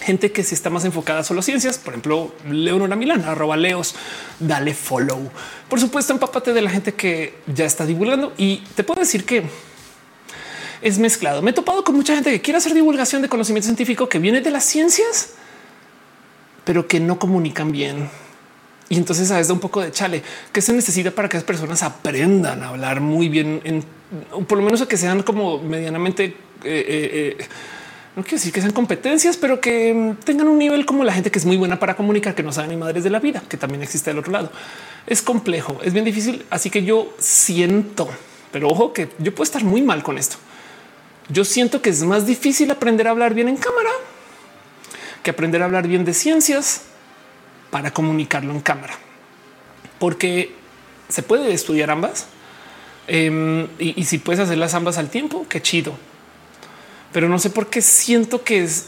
[0.00, 3.94] gente que si está más enfocada solo a ciencias, por ejemplo, Leonora Milán, arroba Leos,
[4.40, 5.30] dale follow.
[5.68, 9.44] Por supuesto, empápate de la gente que ya está divulgando y te puedo decir que
[10.80, 11.42] es mezclado.
[11.42, 14.40] Me he topado con mucha gente que quiere hacer divulgación de conocimiento científico que viene
[14.40, 15.34] de las ciencias,
[16.64, 18.08] pero que no comunican bien.
[18.88, 21.82] Y entonces sabes da un poco de chale que se necesita para que las personas
[21.82, 23.84] aprendan a hablar muy bien, en,
[24.44, 27.46] por lo menos a que sean como medianamente eh, eh, eh
[28.14, 31.30] no quiero decir que sean competencias, pero que mm, tengan un nivel como la gente
[31.30, 33.56] que es muy buena para comunicar, que no saben ni madres de la vida, que
[33.56, 34.52] también existe del otro lado.
[35.06, 36.44] Es complejo, es bien difícil.
[36.50, 38.10] Así que yo siento,
[38.50, 40.36] pero ojo que yo puedo estar muy mal con esto.
[41.30, 43.90] Yo siento que es más difícil aprender a hablar bien en cámara
[45.22, 46.82] que aprender a hablar bien de ciencias
[47.70, 48.94] para comunicarlo en cámara,
[49.98, 50.52] porque
[51.08, 52.26] se puede estudiar ambas.
[53.06, 55.96] Em, y, y si puedes hacerlas ambas al tiempo, qué chido
[57.12, 58.86] pero no sé por qué siento que es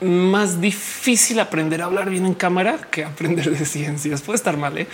[0.00, 4.22] más difícil aprender a hablar bien en cámara que aprender de ciencias.
[4.22, 4.76] Puede estar mal.
[4.78, 4.86] ¿eh?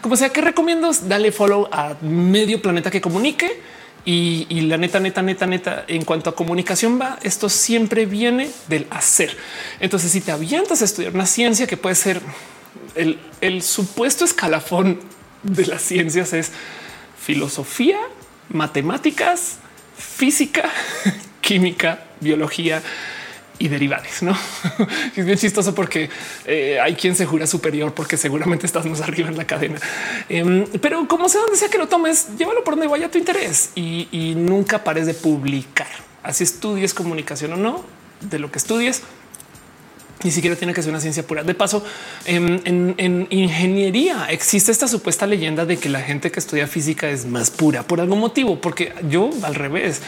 [0.00, 3.60] Como sea, que recomiendo dale follow a medio planeta que comunique.
[4.02, 8.86] Y, la neta, neta, neta, neta, en cuanto a comunicación va, esto siempre viene del
[8.90, 9.36] hacer.
[9.78, 12.20] Entonces, si te avientas a estudiar una ciencia que puede ser
[12.94, 14.98] el, el supuesto escalafón
[15.42, 16.50] de las ciencias es
[17.20, 17.98] filosofía,
[18.48, 19.58] matemáticas,
[19.96, 20.70] física,
[21.50, 22.80] química, biología
[23.58, 24.22] y derivados.
[24.22, 24.38] No
[25.16, 26.08] es bien chistoso porque
[26.46, 29.80] eh, hay quien se jura superior porque seguramente estás más arriba en la cadena.
[30.28, 33.70] Em, pero como sea donde sea que lo tomes, llévalo por donde vaya tu interés
[33.74, 35.88] y, nunca pares de publicar.
[36.22, 37.84] Así estudies comunicación o no
[38.20, 39.02] de lo que estudies,
[40.22, 41.42] ni siquiera tiene que ser una ciencia pura.
[41.42, 41.84] De paso,
[42.26, 47.26] en, en, ingeniería existe esta supuesta leyenda de que la gente que estudia física es
[47.26, 50.00] más pura por algún motivo, porque yo al revés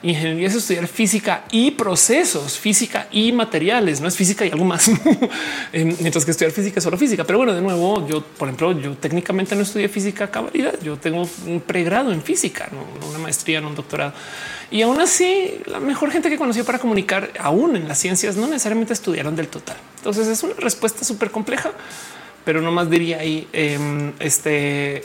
[0.00, 4.88] Ingeniería es estudiar física y procesos, física y materiales, no es física y algo más.
[5.72, 7.24] Em, mientras que estudiar física es solo física.
[7.24, 10.74] Pero bueno, de nuevo, yo, por ejemplo, yo técnicamente no estudié física cabalidad.
[10.82, 14.12] Yo tengo un pregrado en física, no una maestría, no un doctorado.
[14.70, 18.46] Y aún así, la mejor gente que conocí para comunicar, aún en las ciencias, no
[18.46, 19.76] necesariamente estudiaron del total.
[19.96, 21.72] Entonces es una respuesta súper compleja,
[22.44, 25.04] pero no más diría ahí, em, este,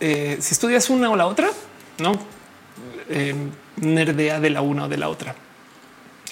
[0.00, 1.50] eh, si estudias una o la otra,
[1.98, 2.12] no
[3.08, 5.34] em, nerdea de la una o de la otra.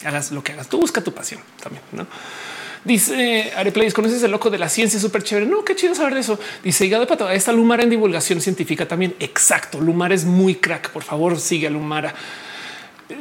[0.05, 2.07] Hagas lo que hagas, tú busca tu pasión también, ¿no?
[2.85, 5.47] Dice Areplays, conoces el loco de la ciencia súper chévere.
[5.47, 6.39] No, qué chido saber de eso.
[6.62, 9.15] Dice Hígado de Pato, está Lumara en divulgación científica también.
[9.20, 9.81] Exacto.
[9.81, 10.91] Lumara es muy crack.
[10.91, 12.15] Por favor, sigue a Lumara.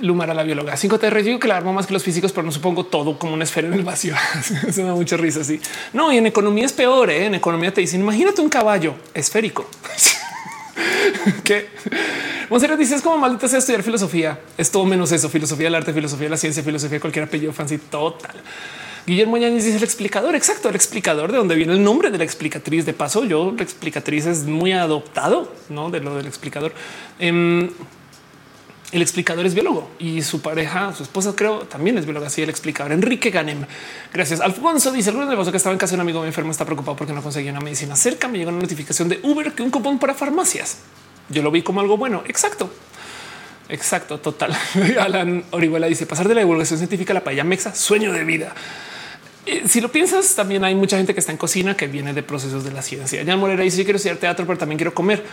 [0.01, 1.23] Lumara, la bióloga 5TR.
[1.23, 3.69] Digo que la armo más que los físicos, pero no supongo todo como una esfera
[3.69, 4.15] en el vacío.
[4.69, 5.39] Se me da mucha risa.
[5.41, 5.61] Así
[5.93, 6.11] no.
[6.11, 7.09] Y en economía es peor.
[7.09, 7.27] ¿eh?
[7.27, 9.69] En economía te dicen, imagínate un caballo esférico.
[11.43, 11.69] que
[12.49, 14.39] Monserrat dice es como maldita sea estudiar filosofía.
[14.57, 15.29] Es todo menos eso.
[15.29, 18.35] Filosofía del arte, filosofía la ciencia, filosofía cualquier apellido fancy total.
[19.05, 20.35] Guillermo Yáñez dice el explicador.
[20.35, 22.85] Exacto, el explicador de donde viene el nombre de la explicatriz.
[22.85, 25.89] De paso, yo la explicatriz es muy adoptado ¿no?
[25.89, 26.73] de lo del explicador.
[27.19, 27.69] Em,
[28.93, 32.27] el explicador es biólogo y su pareja, su esposa, creo, también es bióloga.
[32.27, 33.65] Así el explicador Enrique Ganem.
[34.13, 34.39] Gracias.
[34.39, 37.23] Alfonso dice el de que estaba en casa un amigo enfermo, está preocupado porque no
[37.23, 38.27] conseguía una medicina cerca.
[38.27, 40.77] Me llegó una notificación de Uber que un cupón para farmacias.
[41.29, 42.23] Yo lo vi como algo bueno.
[42.27, 42.71] Exacto.
[43.67, 44.55] Exacto, total.
[44.99, 48.53] Alan Orihuela dice pasar de la divulgación científica a la paella mexa, sueño de vida.
[49.47, 52.21] Eh, si lo piensas, también hay mucha gente que está en cocina que viene de
[52.21, 53.23] procesos de la ciencia.
[53.23, 55.23] Ya Morera dice: Yo quiero estudiar teatro, pero también quiero comer.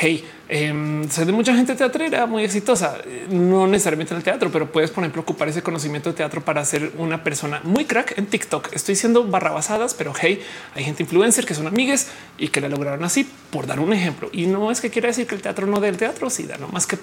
[0.00, 4.70] Hey, eh, sé de mucha gente teatrera muy exitosa, no necesariamente en el teatro, pero
[4.70, 8.26] puedes, por ejemplo, ocupar ese conocimiento de teatro para ser una persona muy crack en
[8.26, 8.72] TikTok.
[8.72, 10.40] Estoy diciendo barrabasadas, pero hey,
[10.74, 14.30] hay gente influencer que son amigues y que la lograron así, por dar un ejemplo.
[14.32, 16.68] Y no es que quiera decir que el teatro no del teatro, sí da, no
[16.68, 16.96] más que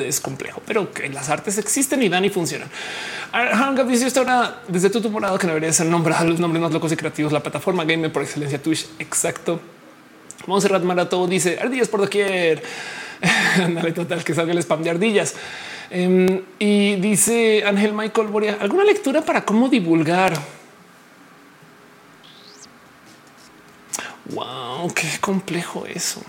[0.00, 2.68] es complejo, pero que las artes existen y dan y funcionan.
[3.32, 7.42] ahora desde tu temporada que debería ser nombrado los nombres más locos y creativos, la
[7.42, 8.86] plataforma gamer por excelencia Twitch.
[8.98, 9.60] Exacto.
[10.46, 12.62] Monserrat Marato dice ardillas por doquier.
[13.74, 15.34] Dale total que salga el spam de ardillas.
[15.90, 20.32] Em, y dice Ángel Michael Boria, ¿alguna lectura para cómo divulgar?
[24.26, 26.22] Wow, qué complejo eso.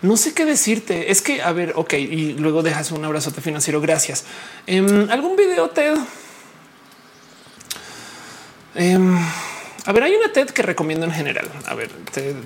[0.00, 1.10] No sé qué decirte.
[1.10, 3.80] Es que, a ver, ok, y luego dejas un abrazote financiero.
[3.80, 4.24] Gracias.
[4.66, 5.96] Em, ¿Algún video TED?
[8.76, 9.18] Em,
[9.88, 11.48] a ver, hay una TED que recomiendo en general.
[11.64, 12.36] A ver, TED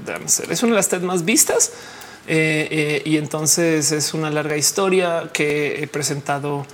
[0.49, 1.73] es una de las TED más vistas
[2.29, 6.65] eh, eh, y entonces es una larga historia que he presentado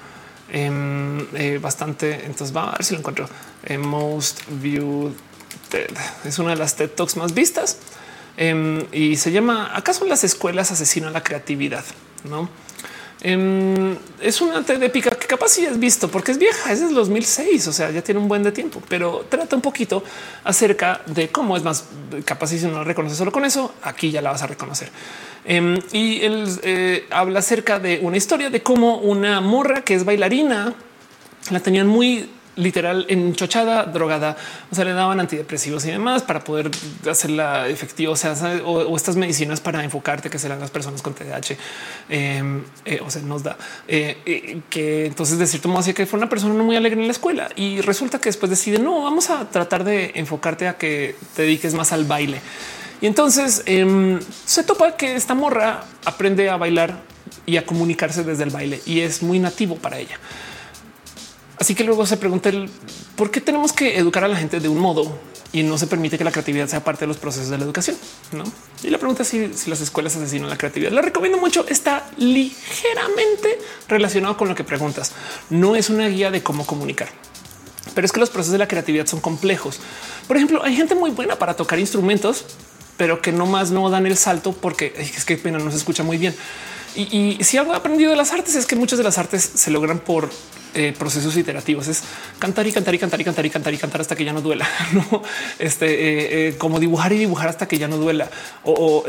[0.53, 2.27] em, eh, bastante.
[2.27, 3.31] Entonces va a ver si lo encuentro.
[3.79, 5.13] most viewed
[5.71, 5.89] TED
[6.27, 7.79] es una de las TED Talks más vistas
[8.37, 11.85] em, y se llama ¿Acaso las escuelas asesinan la creatividad?
[12.25, 12.51] No
[13.21, 17.67] Em, es una épica que capaz si has visto porque es vieja, es del 2006,
[17.67, 20.05] o sea, ya tiene un buen de tiempo, pero trata un poquito
[20.45, 21.87] acerca de cómo es más
[22.25, 24.91] capaz si no la reconoces solo con eso, aquí ya la vas a reconocer.
[25.45, 30.05] Em, y él eh, habla acerca de una historia de cómo una morra que es
[30.05, 30.75] bailarina
[31.51, 34.37] la tenían muy literal enchochada, drogada,
[34.71, 36.71] o sea, le daban antidepresivos y demás para poder
[37.09, 41.57] hacerla efectiva, o sea, o, estas medicinas para enfocarte que serán las personas con TDAH,
[42.09, 43.57] em, eh, o sea, nos da
[43.87, 47.13] eh, que entonces de cierto modo hacía que fue una persona muy alegre en la
[47.13, 51.43] escuela y resulta que después decide no, vamos a tratar de enfocarte a que te
[51.43, 52.41] dediques más al baile.
[53.01, 57.01] Y entonces em, se topa que esta morra aprende a bailar
[57.47, 60.19] y a comunicarse desde el baile y es muy nativo para ella.
[61.61, 62.71] Así que luego se pregunta el
[63.17, 65.19] por qué tenemos que educar a la gente de un modo
[65.53, 67.97] y no se permite que la creatividad sea parte de los procesos de la educación.
[68.33, 68.45] ¿no?
[68.83, 70.93] Y la pregunta es si, las escuelas asesinan la creatividad.
[70.93, 71.67] La recomiendo mucho.
[71.69, 75.13] Está ligeramente relacionado con lo que preguntas.
[75.51, 77.09] No es una guía de cómo comunicar,
[77.95, 79.81] pero es que los procesos de la creatividad son complejos.
[80.27, 82.45] Por ejemplo, hay gente muy buena para tocar instrumentos,
[82.97, 86.03] pero que no más no dan el salto porque es que pena no se escucha
[86.03, 86.37] muy bien.
[86.99, 89.71] Y, si algo he aprendido de las artes es que muchas de las artes se
[89.71, 90.31] logran por
[90.75, 91.87] eh, procesos iterativos.
[91.87, 92.03] Es
[92.41, 94.41] cantar y cantar y cantar y cantar y cantar y cantar hasta que ya no
[94.41, 94.69] duela.
[94.93, 95.23] No,
[95.61, 98.29] este eh, eh, como dibujar y dibujar hasta que ya no duela
[98.65, 99.05] o,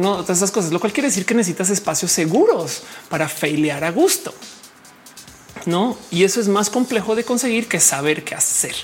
[0.00, 3.92] no todas esas cosas, lo cual quiere decir que necesitas espacios seguros para failear a
[3.92, 4.34] gusto.
[5.64, 8.74] No, y eso es más complejo de conseguir que saber qué hacer.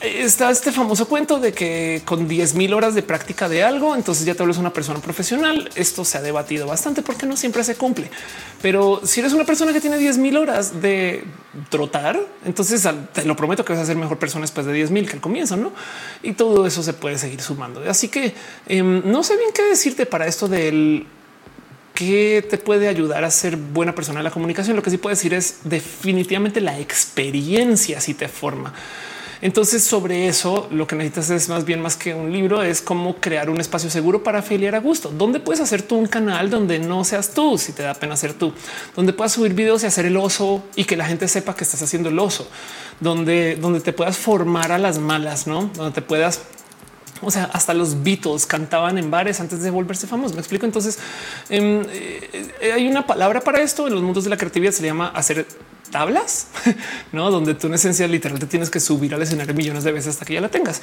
[0.00, 4.24] Está este famoso cuento de que con 10 mil horas de práctica de algo, entonces
[4.24, 5.68] ya te vuelves una persona profesional.
[5.74, 8.08] Esto se ha debatido bastante porque no siempre se cumple.
[8.62, 11.24] Pero si eres una persona que tiene 10 mil horas de
[11.68, 15.04] trotar, entonces te lo prometo que vas a ser mejor persona después de 10 mil
[15.04, 15.72] que al comienzo, no?
[16.22, 17.82] Y todo eso se puede seguir sumando.
[17.90, 18.34] Así que
[18.66, 21.06] em, no sé bien qué decirte para esto del
[21.94, 24.76] que te puede ayudar a ser buena persona en la comunicación.
[24.76, 28.72] Lo que sí puedo decir es definitivamente la experiencia si te forma.
[29.40, 33.16] Entonces, sobre eso, lo que necesitas es más bien más que un libro, es cómo
[33.16, 36.78] crear un espacio seguro para afiliar a gusto, donde puedes hacer tú un canal donde
[36.80, 38.52] no seas tú, si te da pena ser tú,
[38.96, 41.82] donde puedas subir videos y hacer el oso y que la gente sepa que estás
[41.82, 42.48] haciendo el oso,
[42.98, 46.40] donde, donde te puedas formar a las malas, no donde te puedas
[47.22, 50.34] o sea, hasta los Beatles cantaban en bares antes de volverse famosos.
[50.34, 50.66] Me explico.
[50.66, 50.98] Entonces
[51.48, 54.72] em, eh, hay una palabra para esto en los mundos de la creatividad.
[54.72, 55.46] Se llama hacer
[55.90, 56.48] tablas,
[57.12, 60.24] no donde tú en esencia literalmente tienes que subir al escenario millones de veces hasta
[60.24, 60.80] que ya la tengas.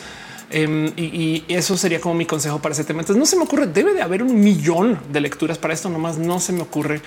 [0.50, 3.02] Em, y, eso sería como mi consejo para ese tema.
[3.02, 5.90] Entonces no se me ocurre, debe de haber un millón de lecturas para esto.
[5.90, 7.02] Nomás no se me ocurre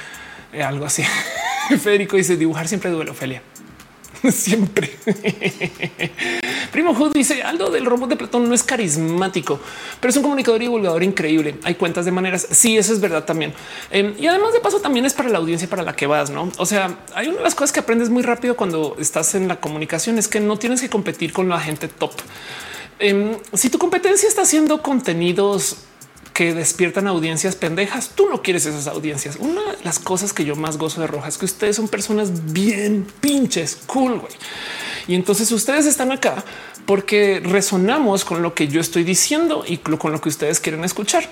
[0.53, 1.03] eh, algo así.
[1.81, 3.43] Federico dice dibujar siempre duele, Ofelia.
[4.31, 4.91] Siempre.
[6.73, 9.61] Primo Hood dice algo del robot de Platón no es carismático,
[10.01, 11.59] pero es un comunicador y divulgador increíble.
[11.65, 12.47] Hay cuentas de maneras.
[12.51, 13.53] Sí, eso es verdad también.
[13.91, 16.51] Em, y además de paso también es para la audiencia para la que vas, no?
[16.59, 19.61] O sea, hay una de las cosas que aprendes muy rápido cuando estás en la
[19.61, 22.13] comunicación es que no tienes que competir con la gente top.
[22.99, 25.85] Em, si tu competencia está haciendo contenidos
[26.39, 28.11] que despiertan audiencias pendejas.
[28.15, 29.35] Tú no quieres esas audiencias.
[29.41, 32.53] Una de las cosas que yo más gozo de Roja es que ustedes son personas
[32.53, 34.21] bien pinches cool.
[34.21, 34.33] güey.
[35.09, 36.45] Y entonces ustedes están acá
[36.87, 41.29] porque resonamos con lo que yo estoy diciendo y con lo que ustedes quieren escuchar.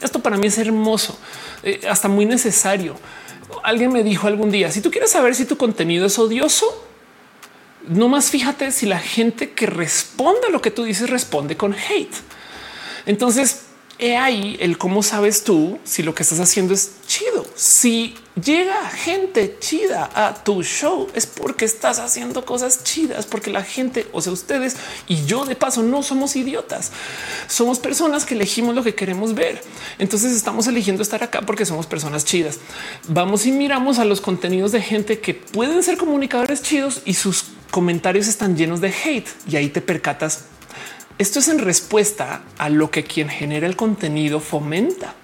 [0.00, 1.18] Esto para mí es hermoso,
[1.64, 2.94] eh, hasta muy necesario.
[3.64, 6.86] Alguien me dijo algún día, si tú quieres saber si tu contenido es odioso,
[7.88, 11.74] no más fíjate si la gente que responde a lo que tú dices responde con
[11.74, 12.14] hate.
[13.06, 13.63] Entonces,
[14.04, 17.46] he ahí el cómo sabes tú si lo que estás haciendo es chido.
[17.54, 23.62] Si llega gente chida a tu show es porque estás haciendo cosas chidas, porque la
[23.62, 24.76] gente, o sea, ustedes
[25.08, 26.92] y yo de paso no somos idiotas.
[27.48, 29.62] Somos personas que elegimos lo que queremos ver.
[29.98, 32.58] Entonces estamos eligiendo estar acá porque somos personas chidas.
[33.08, 37.46] Vamos y miramos a los contenidos de gente que pueden ser comunicadores chidos y sus
[37.70, 40.44] comentarios están llenos de hate y ahí te percatas
[41.18, 45.14] esto es en respuesta a lo que quien genera el contenido fomenta.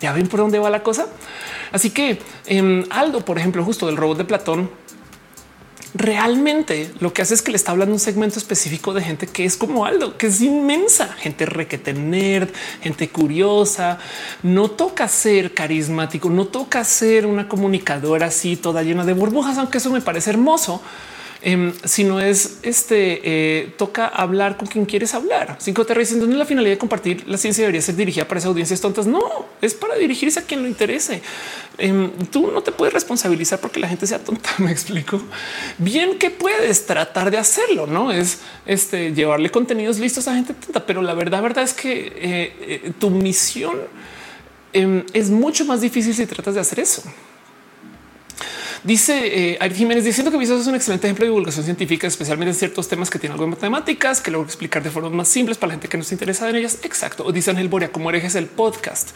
[0.00, 1.06] Ya ven por dónde va la cosa.
[1.70, 4.70] Así que em, Aldo, por ejemplo, justo del robot de Platón,
[5.94, 9.44] realmente lo que hace es que le está hablando un segmento específico de gente que
[9.44, 12.50] es como Aldo, que es inmensa, gente requete nerd,
[12.82, 13.98] gente curiosa.
[14.42, 19.78] No toca ser carismático, no toca ser una comunicadora así toda llena de burbujas, aunque
[19.78, 20.82] eso me parece hermoso
[21.44, 25.56] eh, sino es este eh, toca hablar con quien quieres hablar.
[25.58, 28.48] Cinco te diciendo no la finalidad de compartir la ciencia debería ser dirigida para esas
[28.48, 29.06] audiencias tontas.
[29.06, 29.20] No
[29.60, 31.20] es para dirigirse a quien lo interese.
[31.78, 34.50] Em, tú no te puedes responsabilizar porque la gente sea tonta.
[34.58, 35.20] Me explico
[35.78, 37.86] bien que puedes tratar de hacerlo.
[37.86, 42.12] No es este llevarle contenidos listos a gente tonta, pero la verdad, verdad es que
[42.14, 43.78] eh, eh, tu misión
[44.72, 47.02] em, es mucho más difícil si tratas de hacer eso.
[48.84, 52.56] Dice eh, Jiménez diciendo que Visos es un excelente ejemplo de divulgación científica, especialmente en
[52.56, 55.68] ciertos temas que tienen algo de matemáticas, que luego explicar de formas más simples para
[55.68, 56.78] la gente que no se interesa en ellas.
[56.82, 57.24] Exacto.
[57.24, 59.10] O dice Ángel Boria, como herejes el podcast.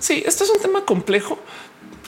[0.00, 1.38] Sí, esto es un tema complejo.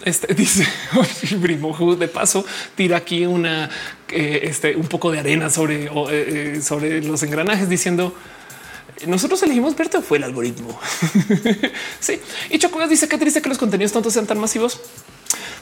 [0.05, 0.67] Este dice
[1.43, 3.71] primo de paso, tira aquí una,
[4.11, 8.15] eh, este, un poco de arena sobre, eh, eh, sobre los engranajes diciendo
[9.07, 10.79] nosotros elegimos verte o fue el algoritmo.
[12.01, 12.21] sí.
[12.51, 14.81] Y Chocugas dice que triste que los contenidos tontos sean tan masivos.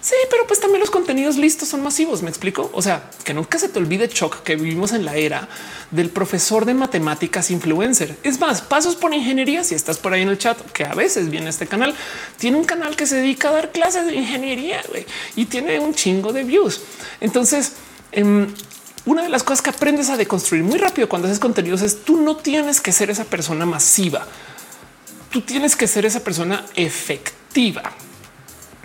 [0.06, 2.22] Sí, pero pues también los contenidos listos son masivos.
[2.22, 2.70] Me explico.
[2.72, 5.48] O sea, que nunca se te olvide Choc que vivimos en la era
[5.90, 8.16] del profesor de matemáticas influencer.
[8.22, 9.64] Es más, pasos por ingeniería.
[9.64, 11.92] Si estás por ahí en el chat, que a veces viene este canal,
[12.38, 14.80] tiene un canal que se dedica a dar clases de ingeniería
[15.34, 16.82] y tiene un chingo de views.
[17.20, 17.72] Entonces,
[18.12, 18.46] em,
[19.06, 22.20] una de las cosas que aprendes a deconstruir muy rápido cuando haces contenidos es tú
[22.20, 24.24] no tienes que ser esa persona masiva.
[25.32, 27.92] Tú tienes que ser esa persona efectiva.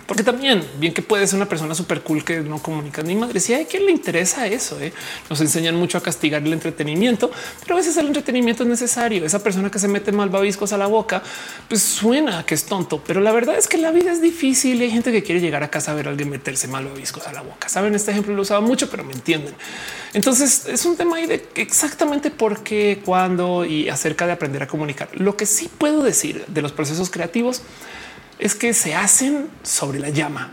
[0.06, 3.40] Porque también bien que puede ser una persona súper cool que no comunica ni madre.
[3.40, 4.92] Si hay quien le interesa eso, ¿eh?
[5.30, 9.24] nos enseñan mucho a castigar el entretenimiento, pero a veces el entretenimiento es necesario.
[9.24, 11.22] Esa persona que se mete malvaviscos a la boca,
[11.68, 14.84] pues suena que es tonto, pero la verdad es que la vida es difícil y
[14.84, 17.42] hay gente que quiere llegar a casa a ver a alguien meterse malvaviscos a la
[17.42, 17.68] boca.
[17.68, 19.54] Saben, este ejemplo lo usaba mucho, pero me entienden.
[20.14, 24.66] Entonces es un tema ahí de exactamente por qué, cuándo y acerca de aprender a
[24.66, 25.08] comunicar.
[25.14, 27.62] Lo que sí puedo decir de los procesos creativos
[28.42, 30.50] es que se hacen sobre la llama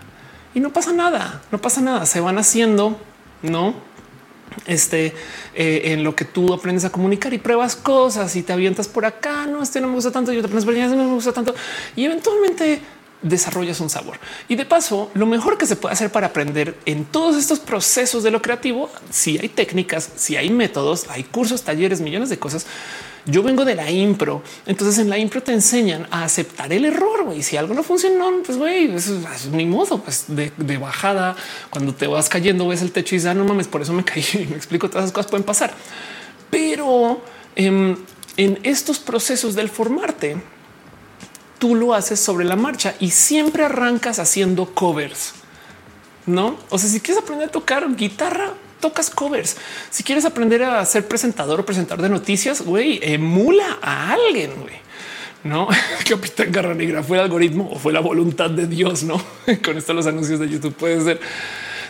[0.53, 2.99] y no pasa nada, no pasa nada, se van haciendo,
[3.41, 3.73] no?
[4.67, 5.15] Este
[5.55, 9.05] eh, en lo que tú aprendes a comunicar y pruebas cosas y te avientas por
[9.05, 9.47] acá.
[9.47, 10.31] No, este no me gusta tanto.
[10.31, 11.55] Yo te aprendes, no me gusta tanto
[11.95, 12.79] y eventualmente
[13.21, 14.17] desarrollas un sabor.
[14.47, 18.23] Y de paso, lo mejor que se puede hacer para aprender en todos estos procesos
[18.23, 22.65] de lo creativo, si hay técnicas, si hay métodos, hay cursos, talleres, millones de cosas,
[23.25, 24.43] yo vengo de la impro.
[24.65, 27.33] Entonces en la impro te enseñan a aceptar el error.
[27.35, 29.09] Y si algo no funcionó, pues güey, es,
[29.51, 31.35] ni modo, pues de, bajada,
[31.69, 34.03] cuando te vas cayendo, ves el techo y dices, ah, no mames, por eso me
[34.03, 34.23] caí.
[34.49, 35.73] me explico, todas esas cosas pueden pasar.
[36.49, 37.21] Pero
[37.55, 37.95] em,
[38.37, 40.37] en estos procesos del formarte,
[41.59, 45.33] tú lo haces sobre la marcha y siempre arrancas haciendo covers.
[46.25, 49.57] No, o sea, si quieres aprender a tocar guitarra, tocas covers.
[49.89, 54.75] Si quieres aprender a ser presentador o presentador de noticias, güey, emula a alguien, güey.
[55.43, 55.67] No,
[56.09, 59.21] Capitán Garra fue el algoritmo o fue la voluntad de Dios, no?
[59.63, 61.19] Con esto los anuncios de YouTube puede ser.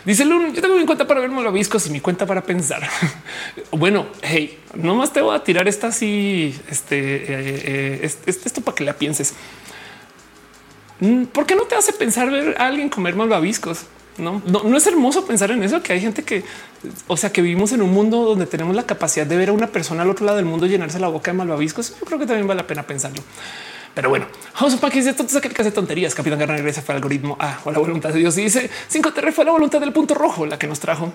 [0.04, 2.88] Dice Lun, yo tengo mi cuenta para ver malvaviscos y mi cuenta para pensar.
[3.70, 8.84] bueno, hey, nomás te voy a tirar esta así, este, eh, eh, esto para que
[8.84, 9.34] la pienses.
[11.00, 13.86] Mm, ¿Por qué no te hace pensar ver a alguien comer malvaviscos?
[14.18, 16.44] No, no, es hermoso pensar en eso, que hay gente que,
[17.06, 19.68] o sea, que vivimos en un mundo donde tenemos la capacidad de ver a una
[19.68, 21.98] persona al otro lado del mundo llenarse la boca de malvaviscos.
[21.98, 23.22] Yo creo que también vale la pena pensarlo.
[23.94, 26.14] Pero bueno, House of dice todo aquel que hace tonterías.
[26.14, 28.36] Capitán Garra regresa fue el algoritmo ah, o la voluntad de Dios.
[28.38, 31.12] Y dice 5 TR fue la voluntad del punto rojo la que nos trajo.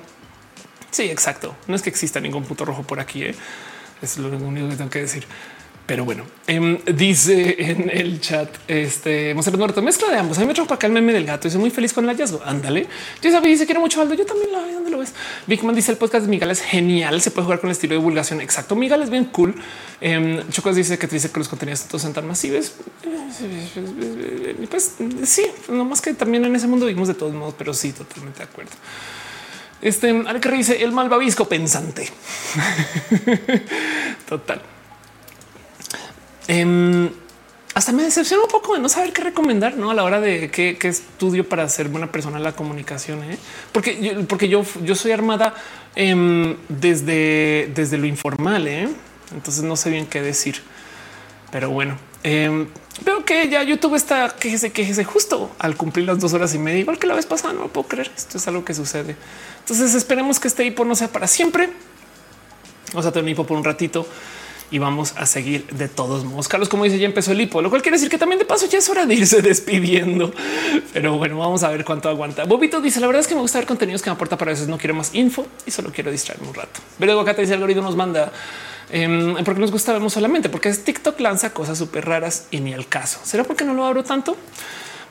[0.92, 1.56] Sí, exacto.
[1.68, 3.24] No es que exista ningún punto rojo por aquí.
[3.24, 3.36] ¿eh?
[4.02, 5.26] Es lo único que tengo que decir.
[5.86, 10.38] Pero bueno, em, dice en el chat este Monserrat Muerto mezcla de ambos.
[10.40, 12.10] A mí me trajo acá el meme del gato y soy muy feliz con el
[12.10, 12.42] hallazgo.
[12.44, 12.88] Ándale.
[13.22, 14.16] Yo sabía, dice quiero mucho Aldo.
[14.16, 14.50] Yo también.
[14.52, 15.14] ¿Dónde lo ves?
[15.46, 17.22] Bigman dice el podcast de Miguel es genial.
[17.22, 18.42] Se puede jugar con el estilo de divulgación.
[18.42, 18.76] Exacto.
[18.76, 19.54] Miguel es bien cool.
[20.02, 22.74] Eh, Chocos dice que dice que los contenidos todos son tan masivos.
[24.70, 27.92] Pues sí, no más que también en ese mundo vivimos de todos modos, pero sí,
[27.92, 28.72] totalmente de acuerdo.
[29.84, 32.10] Este al que dice el malvavisco pensante.
[34.28, 34.75] Total.
[36.48, 37.10] Em,
[37.76, 39.92] hasta me decepciona un poco de no saber qué recomendar ¿no?
[39.92, 43.22] a la hora de qué, estudio para ser buena persona en la comunicación.
[43.24, 43.38] ¿eh?
[43.74, 45.54] Porque, yo, porque yo, yo soy armada
[45.94, 48.66] em, desde, desde lo informal.
[48.68, 48.88] ¿eh?
[49.34, 50.62] Entonces no sé bien qué decir.
[51.52, 52.68] Pero bueno, em,
[53.04, 56.80] veo que ya YouTube está quejese, quejese justo al cumplir las dos horas y media,
[56.80, 57.54] igual que la vez pasada.
[57.54, 58.10] No puedo creer.
[58.16, 59.18] Esto es algo que sucede.
[59.60, 61.70] Entonces esperemos que este hipo no sea para siempre.
[62.94, 64.08] Vamos a tener un hipo por un ratito
[64.72, 66.48] y vamos a seguir de todos modos.
[66.48, 68.66] Carlos, como dice, ya empezó el hipo, lo cual quiere decir que también de paso
[68.68, 70.34] ya es hora de irse despidiendo.
[70.94, 72.45] Pero bueno, vamos a ver cuánto aguanta.
[72.45, 74.68] Bobito dice: La verdad es que me gusta ver contenidos que me aporta para veces
[74.68, 76.80] no quiero más info y solo quiero distraerme un rato.
[77.00, 78.32] Pero acá te dice: el algoritmo nos manda
[78.92, 82.88] eh, porque nos gusta vemos solamente porque TikTok lanza cosas súper raras y ni al
[82.88, 83.19] caso.
[83.24, 84.35] ¿Será porque no lo abro tanto?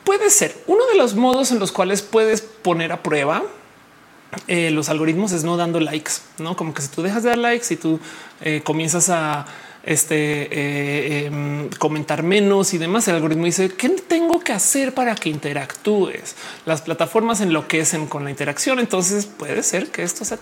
[0.04, 3.42] Puede ser uno de los modos en los cuales puedes poner a prueba
[4.46, 7.38] eh, los algoritmos es no dando likes, no como que si tú dejas de dar
[7.38, 8.00] likes y tú
[8.40, 9.46] eh, comienzas a
[9.84, 15.14] este eh, em, comentar menos y demás, el algoritmo dice qué tengo que hacer para
[15.14, 16.36] que interactúes.
[16.64, 18.78] Las plataformas enloquecen con la interacción.
[18.78, 20.38] Entonces puede ser que esto sea.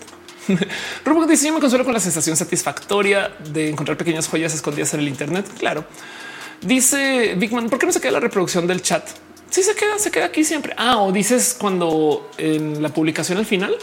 [1.05, 5.01] Rubik dice: Yo me consuelo con la sensación satisfactoria de encontrar pequeñas joyas escondidas en
[5.01, 5.45] el Internet.
[5.59, 5.85] Claro,
[6.61, 9.07] dice Bigman, ¿por qué no se queda la reproducción del chat?
[9.53, 10.73] Si se queda, se queda aquí siempre.
[10.77, 13.77] Ah, o dices cuando en la publicación al final.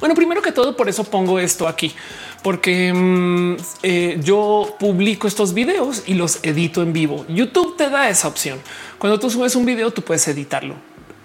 [0.00, 1.94] Bueno, primero que todo, por eso pongo esto aquí,
[2.42, 7.26] porque mm, eh, yo publico estos videos y los edito en vivo.
[7.28, 8.58] YouTube te da esa opción.
[8.96, 10.74] Cuando tú subes un video, tú puedes editarlo.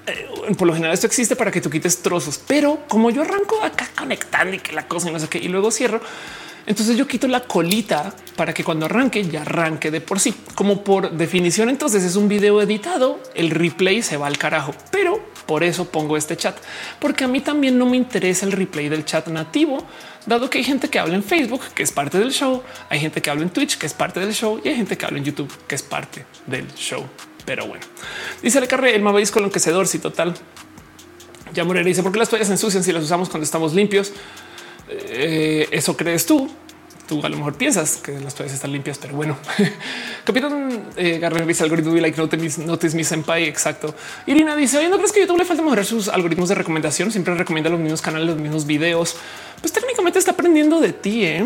[0.05, 3.63] Eh, por lo general esto existe para que tú quites trozos, pero como yo arranco
[3.63, 6.01] acá conectando y que la cosa y no sé qué, y luego cierro,
[6.69, 10.35] entonces yo quito la colita para que cuando arranque ya arranque de por sí.
[10.53, 15.19] Como por definición, entonces es un video editado, el replay se va al carajo, pero
[15.48, 16.56] por eso pongo este chat,
[16.99, 19.83] porque a mí también no me interesa el replay del chat nativo,
[20.27, 23.19] dado que hay gente que habla en Facebook, que es parte del show, hay gente
[23.19, 25.25] que habla en Twitch, que es parte del show, y hay gente que habla en
[25.25, 27.03] YouTube, que es parte del show.
[27.45, 27.83] Pero bueno,
[28.43, 30.35] dice el carre el maveis con lo que se si total.
[31.51, 31.85] Ya moriré.
[31.85, 34.14] Dice por qué las toallas se ensucian si las usamos cuando estamos limpios.
[34.90, 36.50] Eh, eso crees tú.
[37.08, 39.35] Tú a lo mejor piensas que las toallas están limpias, pero bueno.
[40.24, 43.45] Capitán eh, Garner dice algoritmo like notice, notice mi senpai.
[43.45, 43.95] Exacto.
[44.27, 47.11] Irina dice: Oye, no crees que YouTube le falta mejorar sus algoritmos de recomendación?
[47.11, 49.16] Siempre recomienda los mismos canales, los mismos videos.
[49.59, 51.26] Pues técnicamente está aprendiendo de ti.
[51.26, 51.45] ¿eh?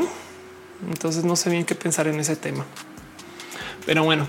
[0.90, 2.66] Entonces no sé bien qué pensar en ese tema.
[3.86, 4.28] Pero bueno,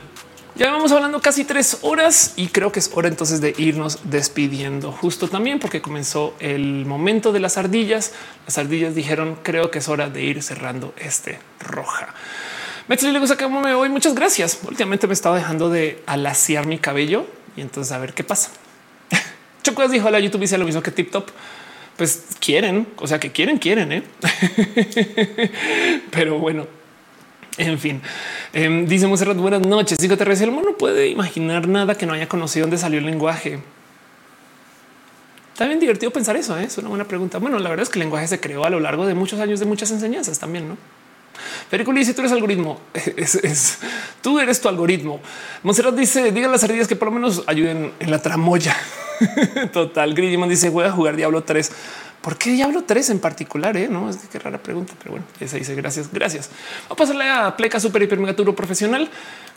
[0.57, 4.93] ya vamos hablando casi tres horas y creo que es hora entonces de irnos despidiendo
[4.93, 8.13] justo también porque comenzó el momento de las ardillas.
[8.47, 12.15] Las ardillas dijeron creo que es hora de ir cerrando este roja.
[12.87, 13.89] Metzli le gusta que me voy.
[13.89, 14.61] Muchas gracias.
[14.69, 17.27] Últimamente me estaba dejando de alaciar mi cabello
[17.57, 18.51] y entonces a ver qué pasa.
[19.65, 21.31] Chocuas dijo la YouTube dice lo mismo que Tip Top.
[21.97, 24.03] Pues quieren, o sea que quieren, quieren, ¿eh?
[26.11, 26.67] pero bueno,
[27.59, 28.03] en fin,
[28.53, 29.99] eh, dice Monserrat, buenas noches.
[29.99, 33.61] Te el no puede imaginar nada que no haya conocido dónde salió el lenguaje.
[35.53, 36.59] Está bien divertido pensar eso.
[36.59, 36.65] ¿eh?
[36.65, 37.39] Es una buena pregunta.
[37.39, 39.61] Bueno, la verdad es que el lenguaje se creó a lo largo de muchos años
[39.61, 40.77] de muchas enseñanzas también, no?
[41.71, 42.81] Pero dice tú eres algoritmo,
[43.17, 43.79] es,
[44.21, 45.21] tú eres tu algoritmo.
[45.63, 48.77] Monserrat dice diga las ardillas que por lo menos ayuden en la tramoya.
[49.73, 50.13] Total.
[50.15, 51.71] Grigiman dice voy a jugar Diablo 3.
[52.25, 53.77] ¿Por qué Diablo 3 en particular?
[53.77, 53.87] Eh?
[53.87, 56.49] No es que rara pregunta, pero bueno, esa dice gracias, gracias.
[56.89, 59.11] a pasarle a Pleca Super Hiper Mega Profesional.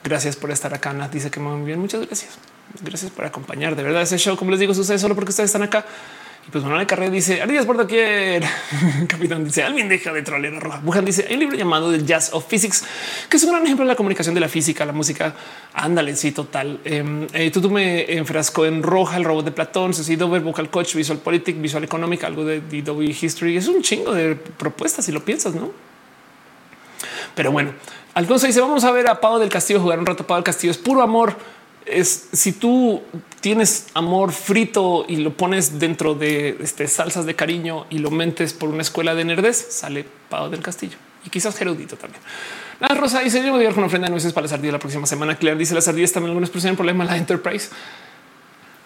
[0.04, 0.92] Gracias por estar acá.
[0.92, 1.80] Nat dice que muy bien.
[1.80, 2.38] Muchas gracias.
[2.82, 3.78] Gracias por acompañar.
[3.78, 5.86] De verdad, ese show, como les digo, sucede solo porque ustedes están acá.
[6.48, 8.42] Y pues Manuel Carrera dice ardillas por doquier.
[9.08, 10.80] Capitán dice alguien deja de trolera roja.
[10.82, 12.86] Bujan dice hay un libro llamado The Jazz of Physics,
[13.30, 15.36] que es un gran ejemplo de la comunicación de la física, la música.
[15.74, 16.80] Ándale, sí, total.
[16.86, 20.96] Eh, eh, tú, me enfrasco en roja, el robot de Platón, Ceci Dover, Vocal Coach,
[20.96, 23.58] Visual Politic, Visual Economic, algo de DW History.
[23.58, 25.72] Es un chingo de propuestas si lo piensas, no?
[27.36, 27.74] Pero bueno,
[28.14, 30.26] Alfonso dice vamos a ver a Pau del Castillo jugar un rato.
[30.26, 31.36] Pau del Castillo es puro amor
[31.90, 33.02] es si tú
[33.42, 38.54] tienes amor frito y lo pones dentro de este, salsas de cariño y lo mentes
[38.54, 42.22] por una escuela de nerdez, sale Pau del Castillo y quizás Gerudito también.
[42.80, 45.08] La Rosa dice: Yo voy a con ofrenda de nueces para las ardillas la próxima
[45.08, 45.36] semana.
[45.36, 47.70] Claire dice: Las ardillas también algunos presionan problema la Enterprise.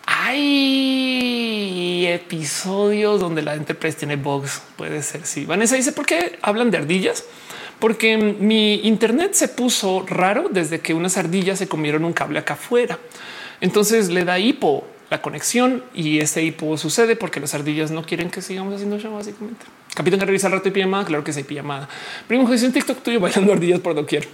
[0.06, 4.62] Hay episodios donde la Enterprise tiene bugs.
[4.78, 5.26] Puede ser.
[5.26, 7.26] Sí, Vanessa dice: ¿Por qué hablan de ardillas?
[7.82, 12.54] Porque mi internet se puso raro desde que unas ardillas se comieron un cable acá
[12.54, 13.00] afuera.
[13.60, 18.30] Entonces le da hipo la conexión y ese hipo sucede porque las ardillas no quieren
[18.30, 19.66] que sigamos haciendo show básicamente.
[19.96, 21.06] Capitán que revisa el rato y pijamada.
[21.06, 21.90] Claro que sí, pijamada.
[22.28, 24.28] Primo dice un TikTok tuyo bailando ardillas por doquier.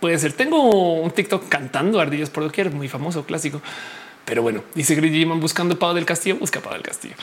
[0.00, 0.32] Puede ser.
[0.32, 3.60] Tengo un TikTok cantando ardillas por doquier, muy famoso, clásico.
[4.24, 7.14] Pero bueno, dice Grigiman buscando Pau del Castillo, busca Pau del Castillo.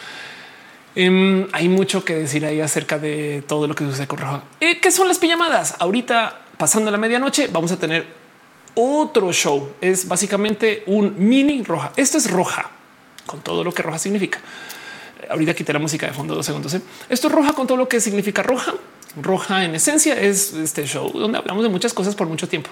[1.02, 4.44] Em, hay mucho que decir ahí acerca de todo lo que sucede con Roja.
[4.60, 5.76] Eh, ¿Qué son las pijamadas?
[5.80, 8.06] Ahorita, pasando la medianoche, vamos a tener
[8.76, 9.76] otro show.
[9.80, 11.94] Es básicamente un mini roja.
[11.96, 12.70] Esto es roja
[13.26, 14.42] con todo lo que roja significa.
[15.30, 16.74] Ahorita quité la música de fondo dos segundos.
[16.74, 16.82] ¿eh?
[17.08, 18.74] Esto es roja con todo lo que significa roja.
[19.22, 22.72] Roja en esencia es este show donde hablamos de muchas cosas por mucho tiempo.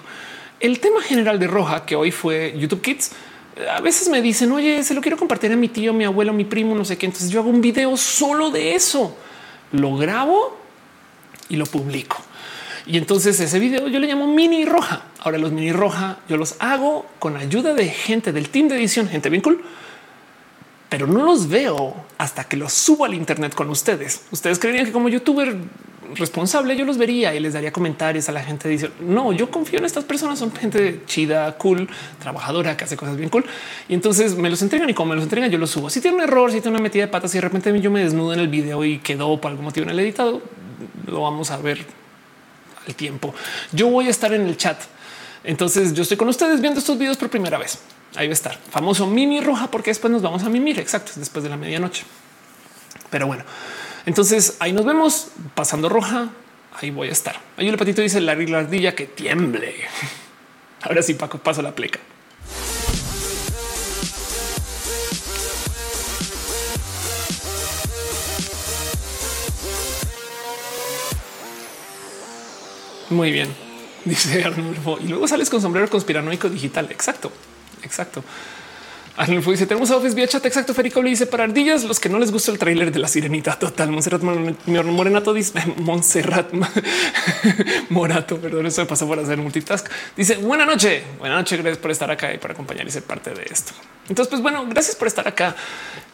[0.60, 3.10] El tema general de roja que hoy fue YouTube Kids.
[3.66, 6.44] A veces me dicen, oye, se lo quiero compartir a mi tío, mi abuelo, mi
[6.44, 7.06] primo, no sé qué.
[7.06, 9.16] Entonces yo hago un video solo de eso.
[9.72, 10.56] Lo grabo
[11.48, 12.18] y lo publico.
[12.86, 15.02] Y entonces ese video yo le llamo mini roja.
[15.20, 19.08] Ahora los mini roja yo los hago con ayuda de gente del team de edición,
[19.08, 19.62] gente bien cool,
[20.88, 24.22] pero no los veo hasta que los subo al Internet con ustedes.
[24.30, 25.54] Ustedes creerían que como youtuber
[26.14, 28.68] responsable yo los vería y les daría comentarios a la gente.
[28.68, 31.88] Dice no, yo confío en estas personas, son gente chida, cool,
[32.20, 33.44] trabajadora, que hace cosas bien cool.
[33.88, 35.90] Y entonces me los entregan y como me los entregan, yo los subo.
[35.90, 38.02] Si tiene un error, si tiene una metida de patas y de repente yo me
[38.02, 40.42] desnudo en el video y quedó por algún motivo en el editado,
[41.06, 41.84] lo vamos a ver
[42.86, 43.34] al tiempo.
[43.72, 44.80] Yo voy a estar en el chat.
[45.44, 47.78] Entonces yo estoy con ustedes viendo estos videos por primera vez.
[48.16, 50.78] Ahí va a estar famoso Mimi Roja, porque después nos vamos a mimir.
[50.78, 52.04] Exacto, después de la medianoche.
[53.10, 53.44] Pero bueno,
[54.08, 56.30] entonces ahí nos vemos pasando roja.
[56.80, 57.38] Ahí voy a estar.
[57.58, 59.74] Ahí el patito dice la ardilla que tiemble.
[60.80, 62.00] Ahora sí, Paco, paso la pleca.
[73.10, 73.54] Muy bien,
[74.06, 74.98] dice Arnulfo.
[75.02, 76.88] Y luego sales con sombrero conspiranoico digital.
[76.90, 77.30] Exacto,
[77.82, 78.24] exacto.
[79.18, 80.46] Arnulfo dice: Tenemos Office vía chat.
[80.46, 80.72] Exacto.
[80.72, 83.58] Férico le dice para ardillas, los que no les gusta el tráiler de la sirenita.
[83.58, 83.90] Total.
[83.90, 86.52] Monserrat Morenato dice Monserrat
[87.90, 88.36] Morato.
[88.36, 89.88] Perdón, eso me pasó por hacer multitask.
[90.16, 91.56] Dice: Buena noche, buena noche.
[91.56, 93.72] Gracias por estar acá y por acompañar y ser parte de esto.
[94.08, 95.56] Entonces, pues bueno, gracias por estar acá.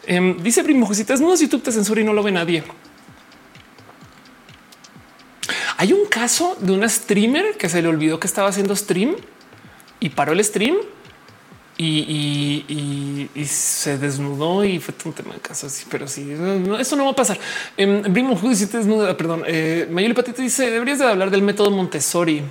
[0.07, 2.63] Eh, dice Primo: Si te desnudas, YouTube te censura y no lo ve nadie.
[5.77, 9.15] Hay un caso de una streamer que se le olvidó que estaba haciendo stream
[9.99, 10.77] y paró el stream
[11.77, 16.35] y, se desnudó y fue un tema de caso así, pero sí,
[16.79, 17.37] eso no va a pasar.
[17.77, 21.71] En Primo si te desnuda, perdón, eh, Mayuli Patito dice deberías de hablar del método
[21.71, 22.43] Montessori.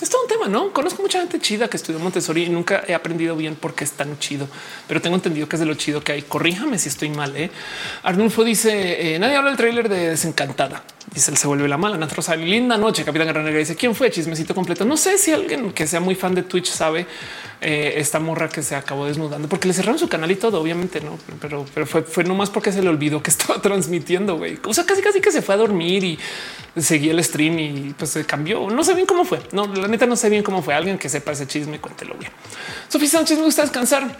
[0.00, 2.92] Es todo un tema, no conozco mucha gente chida que estudió Montessori y nunca he
[2.92, 4.48] aprendido bien por qué es tan chido,
[4.88, 6.22] pero tengo entendido que es de lo chido que hay.
[6.22, 7.36] Corríjame si estoy mal.
[7.36, 7.52] ¿eh?
[8.02, 10.82] Arnulfo dice: eh, Nadie habla del tráiler de Desencantada.
[11.14, 11.98] Él se vuelve la mala.
[11.98, 13.04] Nat Rosario, linda noche.
[13.04, 14.10] Capitán Negra dice: ¿Quién fue?
[14.10, 14.84] Chismecito completo.
[14.84, 17.06] No sé si alguien que sea muy fan de Twitch sabe
[17.60, 20.60] eh, esta morra que se acabó desnudando porque le cerraron su canal y todo.
[20.60, 24.38] Obviamente no, pero, pero fue, fue nomás porque se le olvidó que estaba transmitiendo.
[24.38, 24.58] Güey.
[24.64, 26.18] O sea, casi, casi que se fue a dormir y
[26.80, 28.70] seguía el stream y pues se cambió.
[28.70, 29.40] No sé bien cómo fue.
[29.52, 30.74] No, la neta no sé bien cómo fue.
[30.74, 32.32] Alguien que sepa ese chisme, cuéntelo bien.
[32.88, 34.18] Sofía Sánchez me gusta descansar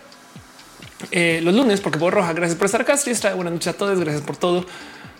[1.11, 2.35] eh, los lunes porque puedo roja.
[2.35, 2.97] Gracias por estar acá.
[3.35, 3.99] Buenas noches a todos.
[3.99, 4.67] Gracias por todo.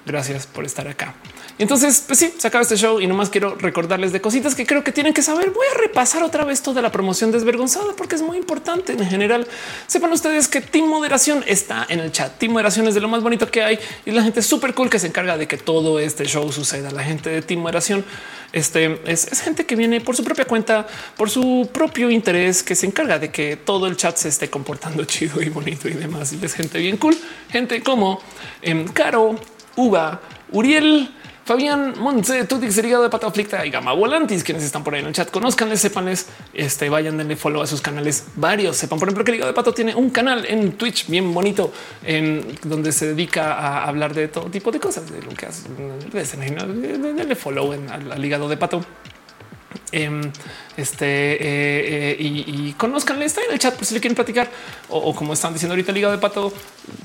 [0.05, 1.15] Gracias por estar acá.
[1.59, 4.83] Entonces, pues sí, se acaba este show y nomás quiero recordarles de cositas que creo
[4.83, 5.51] que tienen que saber.
[5.51, 8.95] Voy a repasar otra vez toda la promoción desvergonzada porque es muy importante.
[8.95, 9.47] En general,
[9.87, 12.37] sepan ustedes que Team Moderación está en el chat.
[12.39, 14.99] Team Moderación es de lo más bonito que hay y la gente súper cool que
[14.99, 16.91] se encarga de que todo este show suceda.
[16.91, 18.05] La gente de Team Moderación
[18.53, 22.75] este, es, es, gente que viene por su propia cuenta, por su propio interés, que
[22.75, 26.33] se encarga de que todo el chat se esté comportando chido y bonito y demás.
[26.33, 27.17] Y es gente bien cool,
[27.51, 28.21] gente como
[28.61, 29.37] em, Caro,
[29.77, 30.21] Uva,
[30.51, 31.09] Uriel,
[31.45, 35.09] Fabián Montse, Tutix, Hígado de Pato Aflicta y Gama Volantis, quienes están por ahí en
[35.09, 38.77] el chat, conozcanles, sepanles, este, vayan, denle follow a sus canales varios.
[38.77, 41.73] Sepan, por ejemplo, que el Hígado de Pato tiene un canal en Twitch bien bonito,
[42.05, 45.69] en donde se dedica a hablar de todo tipo de cosas, de lo que hace.
[45.69, 48.85] Denle follow en, al, al de Pato.
[49.93, 50.33] Em,
[50.75, 54.49] este eh, eh, y, conozcanle, está en el chat por si le quieren platicar
[54.89, 56.51] o, como están diciendo ahorita el hígado de pato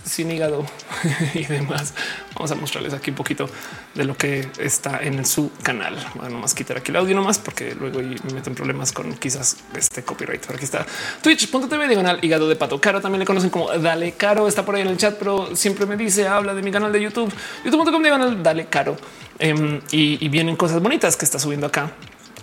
[0.06, 0.66] sin hígado
[1.34, 1.94] y demás.
[2.34, 3.50] Vamos a mostrarles aquí un poquito
[3.94, 5.98] de lo que está en su canal.
[6.16, 10.04] Bueno, más quitar aquí el audio nomás porque luego me meten problemas con quizás este
[10.04, 10.46] copyright.
[10.46, 10.86] Pero aquí está
[11.22, 12.80] twitch.tv diagonal hígado de pato.
[12.80, 14.48] Caro también le conocen como Dale Caro.
[14.48, 17.02] Está por ahí en el chat, pero siempre me dice habla de mi canal de
[17.02, 17.34] YouTube,
[17.66, 18.96] youtube.com diagonal Dale Caro.
[19.40, 21.92] Em, y vienen cosas bonitas que está subiendo acá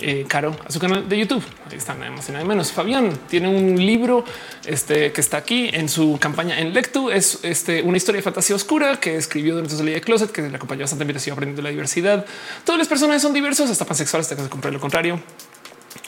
[0.00, 1.42] eh, Caro a su canal de YouTube.
[1.70, 2.72] Ahí está nada más y nada menos.
[2.72, 4.24] Fabián tiene un libro
[4.66, 7.10] este, que está aquí en su campaña en Lectu.
[7.10, 10.42] Es este, una historia de fantasía oscura que escribió durante su ley de closet, que
[10.42, 12.26] le acompañó bastante mientras iba aprendiendo la diversidad.
[12.64, 15.20] Todas las personas son diversos, hasta pansexuales, hasta que se comprar lo contrario.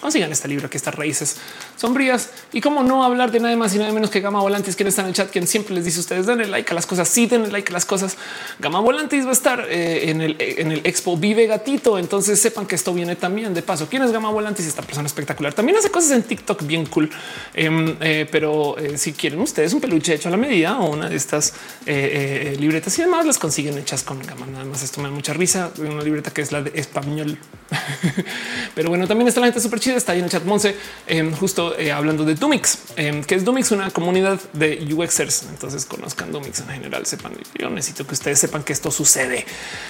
[0.06, 1.36] Consigan este libro que estas raíces
[1.76, 4.86] sombrías y cómo no hablar de nada más y nada menos que Gama Volantis, quien
[4.86, 7.08] está en el chat, quien siempre les dice a ustedes denle like a las cosas,
[7.08, 8.16] sí denle like a las cosas.
[8.60, 12.66] Gama Volantis va a estar eh, en, el, en el Expo Vive Gatito, entonces sepan
[12.66, 13.88] que esto viene también de paso.
[13.90, 14.64] ¿Quién es Gama Volantis?
[14.64, 15.52] Esta persona espectacular.
[15.54, 17.10] También hace cosas en TikTok bien cool,
[17.52, 21.08] em, eh, pero eh, si quieren ustedes un peluche hecho a la medida o una
[21.08, 21.52] de estas
[21.84, 24.46] libretas y demás las consiguen hechas con Gama.
[24.46, 25.72] Nada más esto me da mucha risa.
[25.78, 27.40] Una libreta que es la de español
[28.74, 29.95] Pero bueno, también está la gente súper chida.
[29.96, 30.76] Está ahí en el chat Monse,
[31.06, 35.44] em, justo eh, hablando de Dumix, em, que es Dumix, una comunidad de UXers.
[35.50, 37.06] Entonces conozcan Dumix en general.
[37.06, 39.44] Sepan, yo necesito que ustedes sepan que esto sucede.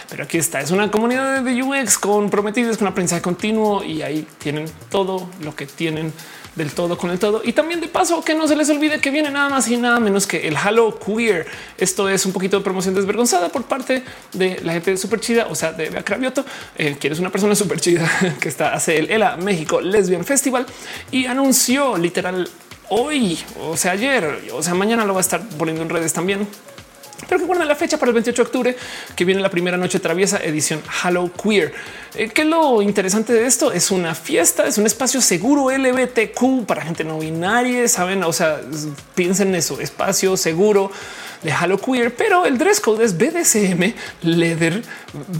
[0.09, 0.61] Pero aquí está.
[0.61, 5.55] Es una comunidad de UX con prometidos, con aprendizaje continuo y ahí tienen todo lo
[5.55, 6.13] que tienen
[6.57, 7.43] del todo con el todo.
[7.45, 10.01] Y también de paso que no se les olvide que viene nada más y nada
[10.01, 11.47] menos que el Halo Queer.
[11.79, 14.03] Esto es un poquito de promoción desvergonzada por parte
[14.33, 16.45] de la gente súper chida, o sea, de Acravioto,
[16.77, 18.11] eh, quien es una persona súper chida
[18.41, 20.67] que está hace el ELA México Lesbian Festival
[21.13, 22.49] y anunció literal
[22.89, 26.49] hoy, o sea, ayer, o sea, mañana lo va a estar poniendo en redes también
[27.29, 28.77] pero que guarda la fecha para el 28 de octubre,
[29.15, 31.73] que viene la primera noche traviesa edición Halo Queer.
[32.15, 33.73] Eh, ¿Qué lo interesante de esto?
[33.73, 38.23] Es una fiesta, es un espacio seguro LBTQ para gente no binaria, saben?
[38.25, 38.61] O sea,
[39.15, 40.91] piensen en eso, espacio seguro
[41.43, 44.83] de Halo Queer, pero el dress code es BDSM, leather,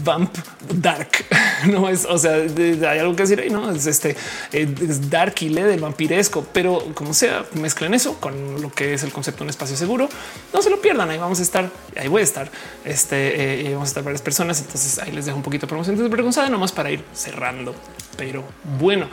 [0.05, 0.37] vamp,
[0.75, 1.09] dark.
[1.67, 4.15] No es, o sea, hay algo que decir ahí, no es este
[4.53, 9.03] eh, es dark y leather, vampiresco, pero como sea, mezclen eso con lo que es
[9.03, 10.09] el concepto de un espacio seguro.
[10.53, 11.11] No se lo pierdan.
[11.11, 12.51] Ahí vamos a estar, ahí voy a estar.
[12.85, 14.61] Este eh, vamos a estar varias personas.
[14.61, 17.75] Entonces ahí les dejo un poquito de promoción desvergonzada nomás para ir cerrando.
[18.17, 18.45] Pero
[18.79, 19.09] bueno,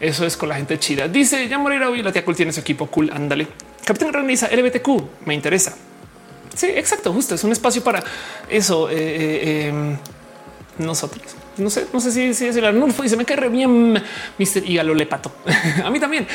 [0.00, 1.08] eso es con la gente chida.
[1.08, 2.02] Dice ya morirá hoy.
[2.02, 3.10] La tía cool tiene su equipo cool.
[3.12, 3.48] Ándale.
[3.84, 5.76] Capitán Graniza LBTQ me interesa.
[6.58, 7.36] Sí, exacto, justo.
[7.36, 8.02] Es un espacio para
[8.50, 8.90] eso.
[8.90, 9.96] Eh, eh, em,
[10.78, 11.22] nosotros.
[11.56, 14.64] No sé, no sé si, es el Arnulfo y se me cae bien Mr.
[14.64, 15.30] y le pato.
[15.84, 16.26] a mí también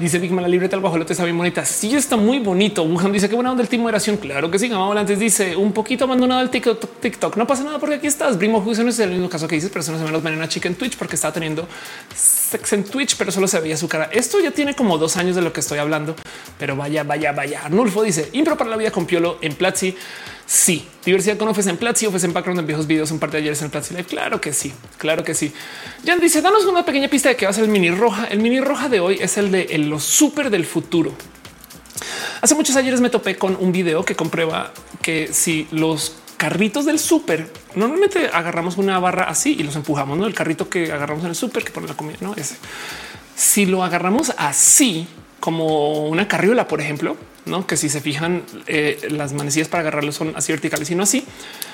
[0.00, 1.64] dice Big Man, la libreta del guajolote está bien bonita.
[1.64, 2.82] Sí, está muy bonito.
[2.82, 4.16] Wuhan dice que buena onda el team moderación.
[4.16, 4.68] Claro que sí.
[4.68, 7.00] Vamos antes dice un poquito abandonado el TikTok.
[7.00, 7.36] TikTok.
[7.36, 8.36] No pasa nada porque aquí estás.
[8.36, 10.66] Primo Juicio no es el mismo caso que dices, pero se nos menos una chica
[10.66, 11.68] en Twitch porque estaba teniendo
[12.48, 14.08] sex en Twitch, pero solo se veía su cara.
[14.12, 16.16] Esto ya tiene como dos años de lo que estoy hablando,
[16.58, 17.64] pero vaya, vaya, vaya.
[17.64, 19.94] Arnulfo dice impro para la vida con Piolo en Platzi.
[20.46, 23.60] Sí, diversidad con en Platzi, ofes en background en viejos videos, un par de ayeres
[23.60, 23.94] en Platzi.
[24.04, 25.52] Claro que sí, claro que sí.
[26.06, 28.26] Jan dice, danos una pequeña pista de que va a ser el mini roja.
[28.26, 31.12] El mini roja de hoy es el de los súper del futuro.
[32.40, 36.98] Hace muchos ayeres me topé con un video que comprueba que si los carritos del
[36.98, 40.26] súper, normalmente agarramos una barra así y los empujamos, ¿no?
[40.26, 42.34] El carrito que agarramos en el súper que pone la comida, ¿no?
[42.34, 42.56] Ese.
[43.36, 45.06] Si lo agarramos así,
[45.40, 50.12] como una carriola, por ejemplo, no que si se fijan, eh, las manecillas para agarrarlo
[50.12, 51.24] son así verticales y no así.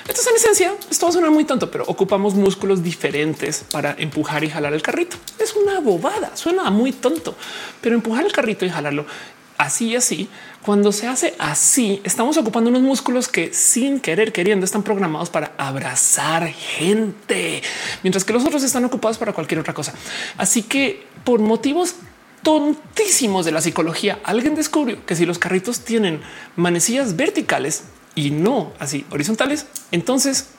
[0.01, 4.43] Entonces, en esencia, esto va a sonar muy tonto, pero ocupamos músculos diferentes para empujar
[4.43, 5.17] y jalar el carrito.
[5.39, 7.35] Es una bobada, suena muy tonto,
[7.81, 9.05] pero empujar el carrito y jalarlo
[9.57, 10.29] así y así.
[10.61, 15.53] Cuando se hace así, estamos ocupando unos músculos que sin querer queriendo están programados para
[15.57, 17.61] abrazar gente,
[18.03, 19.93] mientras que los otros están ocupados para cualquier otra cosa.
[20.37, 21.95] Así que por motivos
[22.41, 26.21] tontísimos de la psicología, alguien descubrió que si los carritos tienen
[26.55, 27.85] manecillas verticales
[28.15, 30.49] y no así horizontales, entonces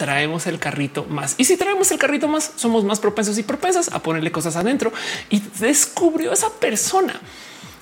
[0.00, 1.34] traemos el carrito más.
[1.36, 4.94] Y si traemos el carrito más, somos más propensos y propensas a ponerle cosas adentro.
[5.28, 7.20] Y descubrió esa persona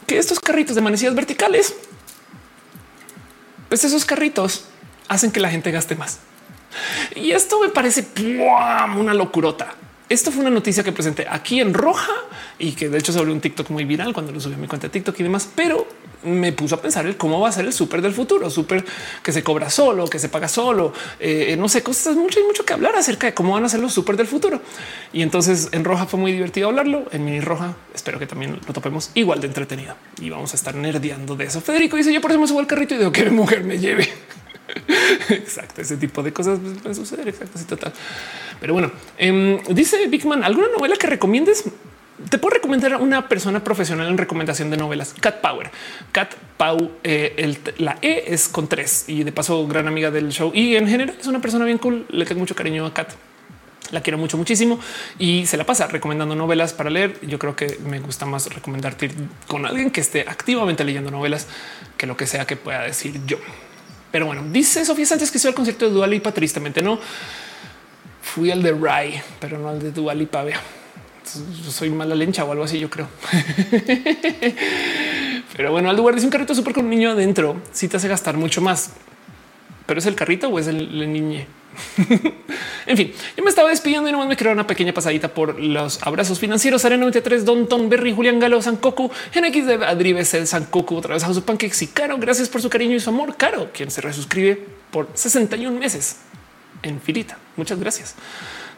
[0.08, 1.76] que estos carritos de manecillas verticales,
[3.68, 4.64] pues esos carritos
[5.06, 6.18] hacen que la gente gaste más.
[7.14, 8.06] Y esto me parece
[8.96, 9.74] una locurota.
[10.08, 12.12] Esto fue una noticia que presenté aquí en roja
[12.58, 14.66] y que de hecho se volvió un TikTok muy viral cuando lo subí a mi
[14.66, 15.86] cuenta de TikTok y demás, pero
[16.22, 18.84] me puso a pensar el cómo va a ser el súper del futuro, súper
[19.22, 22.64] que se cobra solo, que se paga solo, eh, no sé, cosas mucho y mucho
[22.64, 24.62] que hablar acerca de cómo van a ser los súper del futuro.
[25.12, 28.72] Y entonces en roja fue muy divertido hablarlo, en mini roja espero que también lo
[28.72, 31.60] topemos igual de entretenido y vamos a estar nerdeando de eso.
[31.60, 34.08] Federico dice yo por eso me subo al carrito y digo que mujer me lleve.
[35.30, 37.28] Exacto, ese tipo de cosas pueden suceder.
[37.28, 37.92] Exacto, sí, total.
[38.60, 41.64] Pero bueno, em, dice Bigman, ¿alguna novela que recomiendes?
[42.30, 45.14] Te puedo recomendar a una persona profesional en recomendación de novelas.
[45.20, 45.70] Cat Power.
[46.10, 50.50] Cat Pau, eh, la E es con tres y de paso gran amiga del show
[50.52, 52.06] y en general es una persona bien cool.
[52.10, 53.12] Le tengo mucho cariño a Cat.
[53.92, 54.78] La quiero mucho, muchísimo
[55.18, 57.18] y se la pasa recomendando novelas para leer.
[57.22, 59.10] Yo creo que me gusta más recomendarte
[59.46, 61.46] con alguien que esté activamente leyendo novelas
[61.96, 63.38] que lo que sea que pueda decir yo.
[64.10, 66.98] Pero bueno, dice Sofía Sánchez que hizo el concierto de Dualipa, tristemente no.
[68.22, 70.42] Fui al de Rai, pero no al de Dualipa.
[70.42, 70.60] Vea,
[71.64, 73.08] yo soy mala lencha o algo así, yo creo.
[75.56, 77.60] pero bueno, al lugar dice un carrito súper con un niño adentro.
[77.72, 78.92] Si te hace gastar mucho más,
[79.86, 81.46] pero es el carrito o es el, el niñe.
[82.86, 86.02] en fin, yo me estaba despidiendo y nomás me quiero una pequeña pasadita por los
[86.02, 86.84] abrazos financieros.
[86.84, 91.24] Arena 93, Don Ton, Berry, Julián Galo, Sankoku, NX de Adribes, el Sankoku, otra vez
[91.24, 92.18] a su pancakes y Caro.
[92.18, 93.36] Gracias por su cariño y su amor.
[93.36, 96.16] Caro, quien se resuscribe por 61 meses
[96.82, 97.38] en filita.
[97.56, 98.14] Muchas gracias.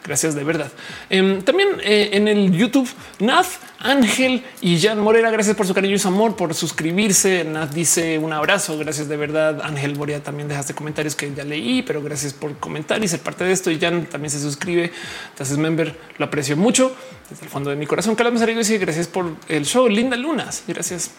[0.03, 0.71] Gracias de verdad.
[1.11, 2.89] Em, también eh, en el YouTube,
[3.19, 7.43] Naz, Ángel y Jan Morera, gracias por su cariño y su amor, por suscribirse.
[7.43, 9.61] Naz dice un abrazo, gracias de verdad.
[9.61, 13.43] Ángel Morea también dejaste comentarios que ya leí, pero gracias por comentar y ser parte
[13.43, 13.69] de esto.
[13.69, 14.91] Y Jan también se suscribe,
[15.37, 16.95] haces member, lo aprecio mucho
[17.29, 18.15] desde el fondo de mi corazón.
[18.15, 19.87] Carlos y dice gracias por el show.
[19.87, 21.11] Linda Lunas, gracias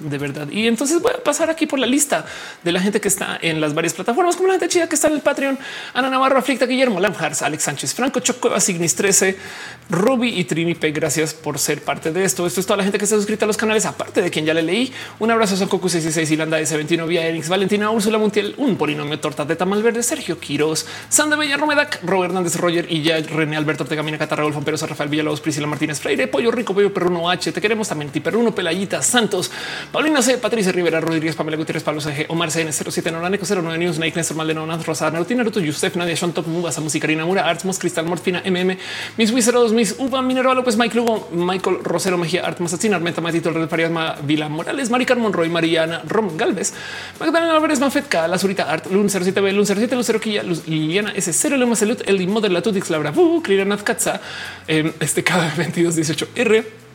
[0.00, 0.48] de verdad.
[0.50, 2.24] Y entonces voy a pasar aquí por la lista
[2.62, 5.08] de la gente que está en las varias plataformas, como la gente chida que está
[5.08, 5.58] en el Patreon,
[5.94, 9.36] Ana Navarro, Aflicta, Guillermo Lamhars, Alex Sánchez, Franco Chocueva, Signis 13,
[9.90, 10.90] Ruby y Trinipe.
[10.90, 12.46] Gracias por ser parte de esto.
[12.46, 14.54] Esto es toda la gente que está suscrita a los canales, aparte de quien ya
[14.54, 14.92] le leí.
[15.18, 19.44] Un abrazo a Cocu 66, Ilanda S21, Vía Enix, Valentina, Úrsula Montiel, un polinomio torta
[19.44, 23.84] de tamal verde, Sergio Quiroz, Sanda Bella Romedac, Robert Hernández, Roger y ya René Alberto
[23.84, 27.52] Tegamina, Catarra, Golfo Perosa, Rafael Villalobos, Priscila Martínez Freire, Pollo Rico, Pollo Perruno H.
[27.52, 29.50] Te queremos también, Ti Perruno, Pelayita, Santos,
[29.92, 33.98] Paulina C, Patricia Rivera, Rodríguez, Pamela Gutiérrez, Pablo CG, Omar CN 07, Noraneco 09 News,
[33.98, 38.04] Nike, Néstor Maldonado, Rosa, Naruto, Naruto, Yusef, Nadia, Sean Top, Mubasa, Musicarina, Mura, Artmos, Cristal,
[38.04, 38.76] Morfina, MM,
[39.16, 43.50] Miss Wizard Miss Uva, Minerva, López, Mike Lugo, Michael Rosero, Mejía, Artmos, Atzina, Armenta, Matito,
[43.50, 43.92] Red Farias,
[44.22, 46.74] Vila Morales, Mari Carmon, Roy, Mariana, Rom Galvez,
[47.20, 51.76] Magdalena Álvarez, Mafetka, La Zurita, Art, Lun 07B, Lun 07, Lucero Quilla, Liliana S0, Lema
[51.76, 54.20] Salud, El Model, La Tutix, La Bravo, Clirana Katza,
[54.66, 56.85] este cada 22, 18 R.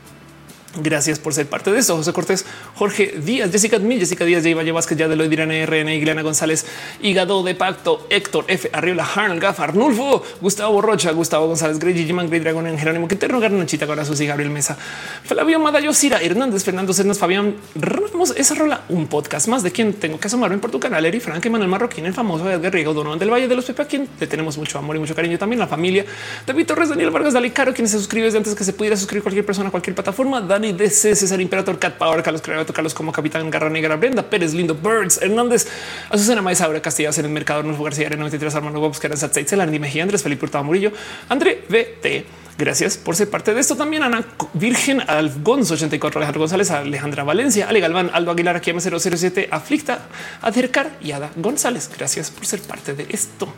[0.77, 1.97] Gracias por ser parte de eso.
[1.97, 5.89] José Cortés, Jorge Díaz, Jessica Admil, Jessica Díaz, Valle Vázquez, ya de lo dirán RN,
[5.89, 6.65] Iglana González,
[7.01, 12.29] Hígado de Pacto, Héctor F, Arriola, Harn, Gaf, Arnulfo, Gustavo Rocha, Gustavo González, Grey, Jiman,
[12.29, 14.77] Grey Dragon, en Jerónimo Quintero, Garnachita, Susi, Gabriel Mesa,
[15.25, 19.93] Flavio Madayo, Cira, Hernández, Fernando Cernas, Fabián Ramos, esa rola, un podcast más de quien
[19.93, 23.19] tengo que asomarme por tu canal, Eri Frank, Manuel Marroquín, el famoso Edgar Riego, Donovan
[23.19, 25.59] del Valle de los Pepe, a quien le tenemos mucho amor y mucho cariño también,
[25.59, 26.05] la familia,
[26.47, 29.21] David Torres, Daniel Vargas, Dali Caro, quien se suscribe desde antes que se pudiera suscribir
[29.21, 33.11] cualquier persona a cualquier plataforma, Dani DC, César Imperator, Cat Power, Carlos Creato, Carlos como
[33.11, 35.67] Capitán Garra Negra, Brenda Pérez, Lindo Birds, Hernández,
[36.11, 39.79] Azucena Maíz, Aura Castillas en el mercado, Arnulfo García, 93, Armando Bobs, eran Satzeit, Andy
[39.79, 40.91] Mejía, Andrés Felipe Hurtado Murillo,
[41.29, 42.25] André VT.
[42.59, 43.75] Gracias por ser parte de esto.
[43.75, 44.23] También Ana
[44.53, 50.09] Virgen Algonzo 84, Alejandro González, Alejandra Valencia, Ale Galván, Aldo Aguilar, aquí 007, Aflicta,
[50.43, 51.89] Acercar y Ada González.
[51.97, 53.51] Gracias por ser parte de esto.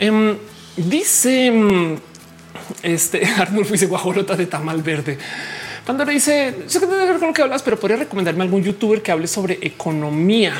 [0.00, 0.36] Um,
[0.76, 2.00] dice
[2.82, 5.18] este Arnulfo dice guajolota de tamal verde.
[5.88, 9.10] Pandora dice, tiene que ver con lo que hablas, pero podría recomendarme algún youtuber que
[9.10, 10.52] hable sobre economía.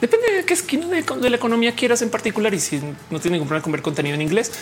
[0.00, 3.48] Depende de qué esquina de, la economía quieras en particular y si no tiene ningún
[3.48, 4.52] problema con ver contenido en inglés.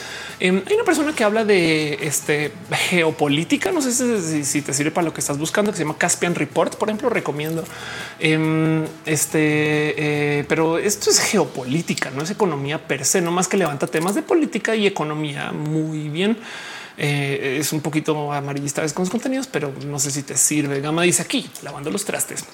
[0.40, 3.72] Eh, hay una persona que habla de este, geopolítica.
[3.72, 3.92] No sé
[4.44, 7.10] si, te sirve para lo que estás buscando, que se llama Caspian Report, por ejemplo,
[7.10, 7.62] recomiendo.
[8.20, 13.58] Eh, este, eh, pero esto es geopolítica, no es economía per se, no más que
[13.58, 16.38] levanta temas de política y economía muy bien.
[16.96, 20.80] Eh, es un poquito amarillista vez con los contenidos, pero no sé si te sirve.
[20.80, 22.44] Gama dice aquí lavando los trastes.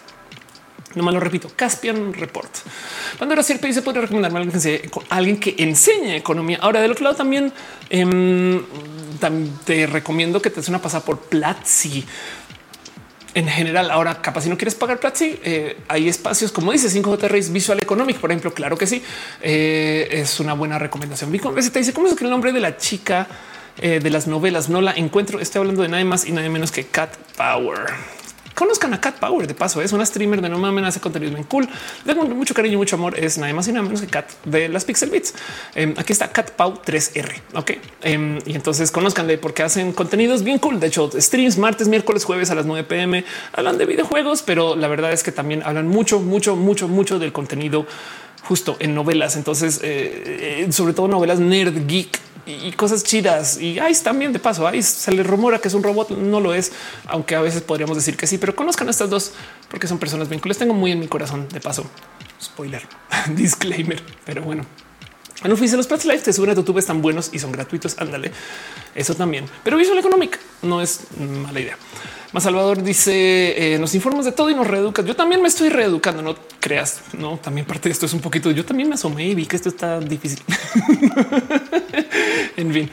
[0.94, 1.50] No me lo repito.
[1.54, 2.50] Caspian Report.
[3.20, 6.58] Era cierto, se puede recomendarme a alguien que, enseñe economía.
[6.60, 7.52] Ahora, del otro lado, también,
[7.90, 8.60] eh,
[9.64, 12.04] te recomiendo que te des una pasada por Platzi
[13.34, 13.90] en general.
[13.90, 17.78] Ahora, capaz si no quieres pagar Platzi, eh, hay espacios como dice 5J Race Visual
[17.80, 18.52] Economic, por ejemplo.
[18.52, 19.02] Claro que sí,
[19.42, 21.30] eh, es una buena recomendación.
[21.30, 23.28] Te dice cómo es que el nombre de la chica
[23.80, 24.68] eh, de las novelas.
[24.68, 25.40] No la encuentro.
[25.40, 27.86] Estoy hablando de nada más y nada menos que Cat Power.
[28.54, 29.80] Conozcan a Cat Power de paso.
[29.80, 31.66] Es una streamer de no mames, hace contenido bien cool.
[32.04, 33.18] Le mucho cariño mucho amor.
[33.18, 35.34] Es nada más y nada menos que Cat de las Pixel Beats.
[35.74, 37.40] Em, aquí está Cat Pau 3R.
[37.54, 37.72] Ok.
[38.02, 40.78] Em, y entonces conozcanle porque hacen contenidos bien cool.
[40.78, 44.88] De hecho, streams martes, miércoles, jueves a las 9 pm hablan de videojuegos, pero la
[44.88, 47.86] verdad es que también hablan mucho, mucho, mucho, mucho del contenido
[48.42, 49.36] justo en novelas.
[49.36, 53.60] Entonces, eh, eh, sobre todo novelas nerd geek y cosas chidas.
[53.60, 56.54] Y ahí también de paso, ahí se le rumora que es un robot, no lo
[56.54, 56.72] es,
[57.06, 59.32] aunque a veces podríamos decir que sí, pero conozcan a estas dos
[59.68, 61.84] porque son personas bien Les tengo muy en mi corazón de paso.
[62.42, 62.82] Spoiler,
[63.34, 64.64] disclaimer, pero bueno.
[65.48, 67.96] No fuiste los Pets Live te suben a YouTube, están buenos y son gratuitos.
[67.98, 68.30] Ándale,
[68.94, 69.46] eso también.
[69.64, 71.78] Pero Visual Economic no es mala idea.
[72.32, 75.04] Más Salvador dice: eh, Nos informas de todo y nos reeducas.
[75.04, 76.22] Yo también me estoy reeducando.
[76.22, 78.50] No creas, no también parte de esto es un poquito.
[78.50, 80.40] Yo también me asomé y vi que esto está difícil.
[82.56, 82.90] en fin.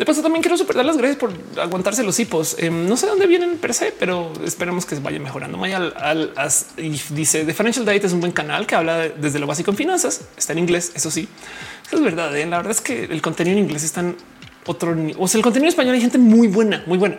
[0.00, 2.56] De paso, también quiero super dar las gracias por aguantarse los hipos.
[2.58, 5.58] Em, no sé dónde vienen per se, pero esperemos que vaya mejorando.
[5.58, 6.32] Maya al,
[7.10, 10.22] dice The Financial Diet es un buen canal que habla desde lo básico en finanzas.
[10.38, 10.92] Está en inglés.
[10.94, 11.28] Eso sí,
[11.92, 12.34] es verdad.
[12.34, 12.46] ¿eh?
[12.46, 14.16] La verdad es que el contenido en inglés está en
[14.70, 17.18] otro o sea, el contenido en español hay gente muy buena, muy buena,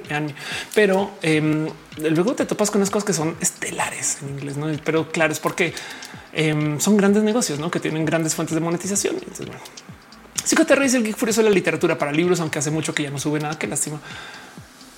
[0.73, 4.57] pero em, luego te topas con unas cosas que son estelares en inglés.
[4.57, 4.67] ¿no?
[4.83, 5.73] Pero claro, es porque
[6.33, 7.69] em, son grandes negocios ¿no?
[7.69, 9.15] que tienen grandes fuentes de monetización.
[9.15, 9.61] Entonces, bueno.
[10.43, 13.11] Psicoterra dice el geek furioso de la literatura para libros, aunque hace mucho que ya
[13.11, 13.59] no sube nada.
[13.59, 13.99] Qué lástima.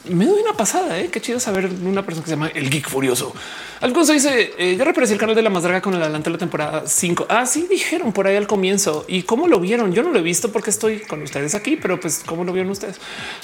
[0.10, 1.00] Me doy una pasada.
[1.00, 1.10] ¿eh?
[1.10, 3.34] Qué chido saber una persona que se llama el Geek Furioso.
[3.82, 6.34] Algo se dice eh, reapareció el canal de la más draga con el adelante de
[6.34, 7.28] la temporada 5.
[7.30, 9.94] Ah, sí, dijeron por ahí al comienzo y cómo lo vieron.
[9.94, 12.72] Yo no lo he visto porque estoy con ustedes aquí, pero pues cómo lo vieron
[12.72, 12.98] ustedes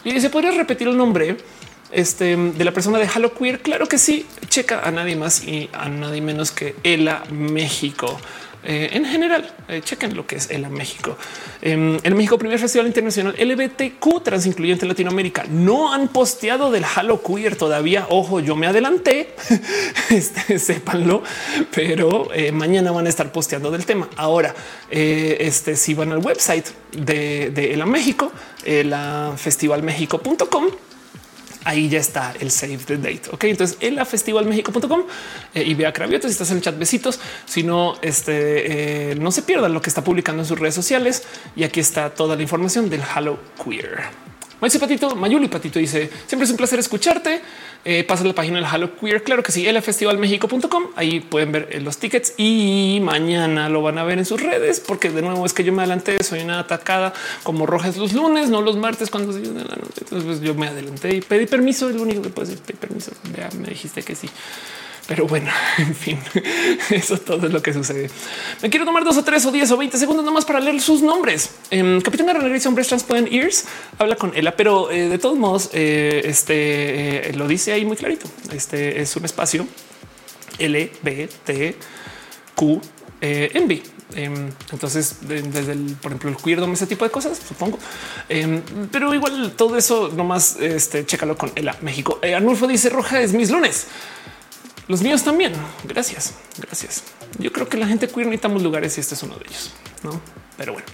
[0.04, 1.38] y se podría repetir el nombre
[1.92, 3.62] este, de la persona de Halo Queer.
[3.62, 8.20] Claro que sí, checa a nadie más y a nadie menos que Ela México.
[8.64, 11.18] Eh, en general, eh, chequen lo que es el México.
[11.62, 15.46] en em, el México, primer festival internacional LBTQ trans incluyente en Latinoamérica.
[15.50, 18.08] No han posteado del Halo Queer todavía.
[18.10, 19.34] Ojo, yo me adelanté,
[20.10, 21.24] este, sépanlo,
[21.74, 24.10] pero eh, mañana van a estar posteando del tema.
[24.18, 24.54] Ahora,
[24.90, 28.32] este, si van al website de, de El México,
[28.66, 30.89] la festivalmexico.com
[31.66, 33.24] ahí ya está el save the date.
[33.32, 35.04] Ok, entonces en la festivalmexico.com
[35.54, 37.20] eh, y vea Cravioto si estás en el chat, besitos.
[37.46, 41.24] Si no, este eh, no se pierdan lo que está publicando en sus redes sociales.
[41.56, 44.29] Y aquí está toda la información del Halo Queer.
[44.62, 47.42] Maese Patito, Mayuli Patito dice siempre es un placer escucharte.
[47.86, 49.24] Eh, pasa la página del Halo Queer.
[49.24, 50.88] Claro que sí, elfestivalmexico.com.
[50.98, 54.82] Ahí pueden ver eh, los tickets y mañana lo van a ver en sus redes,
[54.82, 56.22] porque de nuevo es que yo me adelanté.
[56.22, 57.14] Soy una atacada
[57.44, 61.46] como rojas los lunes, no los martes cuando entonces pues, yo me adelanté y pedí
[61.46, 61.90] permiso.
[61.90, 63.12] Es lo único que puedo decir, pedí permiso.
[63.38, 64.30] Ya me dijiste que sí.
[65.10, 66.20] Pero bueno, en fin,
[66.92, 68.12] eso todo es lo que sucede.
[68.62, 71.02] Me quiero tomar dos o tres o diez o veinte segundos nomás para leer sus
[71.02, 71.50] nombres.
[71.72, 73.66] Eh, Capitán Garra y Hombres Trans pueden ears
[73.98, 77.98] habla con Ella, pero eh, de todos modos, eh, este eh, lo dice ahí muy
[77.98, 78.28] clarito.
[78.54, 79.66] Este es un espacio
[80.60, 81.76] L, B, T,
[82.54, 82.80] Q,
[83.20, 83.82] envy.
[84.14, 87.80] Em, entonces, desde el, por ejemplo, el queer, ese tipo de cosas, supongo.
[88.28, 92.20] Em, pero igual todo eso nomás este, chécalo con Ella México.
[92.22, 93.88] Arnulfo dice roja es mis lunes.
[94.90, 95.54] Los míos también.
[95.86, 96.34] Gracias.
[96.58, 97.04] Gracias.
[97.38, 99.72] Yo creo que la gente queer necesitamos lugares y este es uno de ellos.
[100.02, 100.20] No,
[100.58, 100.88] pero bueno,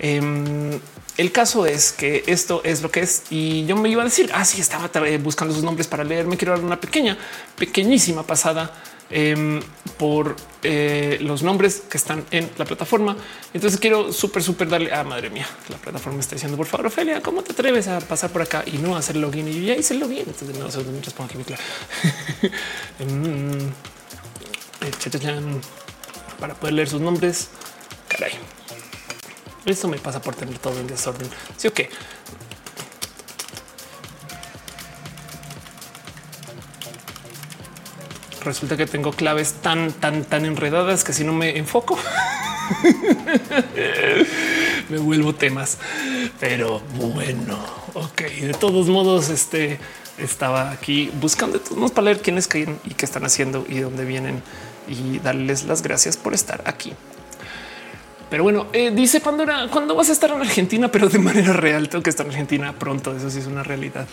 [0.00, 0.80] em,
[1.16, 3.22] el caso es que esto es lo que es.
[3.30, 4.90] Y yo me iba a decir, así ah, estaba
[5.22, 6.26] buscando sus nombres para leer.
[6.26, 7.16] Me quiero dar una pequeña,
[7.56, 8.74] pequeñísima pasada
[9.08, 9.60] Em,
[9.98, 13.16] por eh, los nombres que están en la plataforma.
[13.54, 15.46] Entonces quiero súper, súper darle a ah, madre mía.
[15.68, 18.78] La plataforma está diciendo, por favor, Ophelia, ¿cómo te atreves a pasar por acá y
[18.78, 19.48] no hacer login?
[19.48, 20.24] Y yo ya hice el login.
[20.26, 21.62] Entonces no sé aquí claro.
[22.98, 23.68] Em,
[24.80, 25.60] eh,
[26.40, 27.48] para poder leer sus nombres.
[28.08, 28.32] Caray.
[29.64, 31.28] Esto me pasa por tener todo en desorden.
[31.56, 31.80] Sí, ok.
[38.46, 41.98] Resulta que tengo claves tan, tan, tan enredadas que si no me enfoco,
[44.88, 45.78] me vuelvo temas.
[46.40, 47.58] Pero bueno,
[47.94, 48.22] ok.
[48.22, 49.78] De todos modos, este
[50.18, 54.42] estaba aquí buscando todos para leer quiénes caen y qué están haciendo y dónde vienen
[54.88, 56.94] y darles las gracias por estar aquí.
[58.30, 60.90] Pero bueno, eh, dice Pandora, ¿cuándo vas a estar en Argentina?
[60.90, 63.16] Pero de manera real, tengo que estar en Argentina pronto.
[63.16, 64.06] Eso sí es una realidad.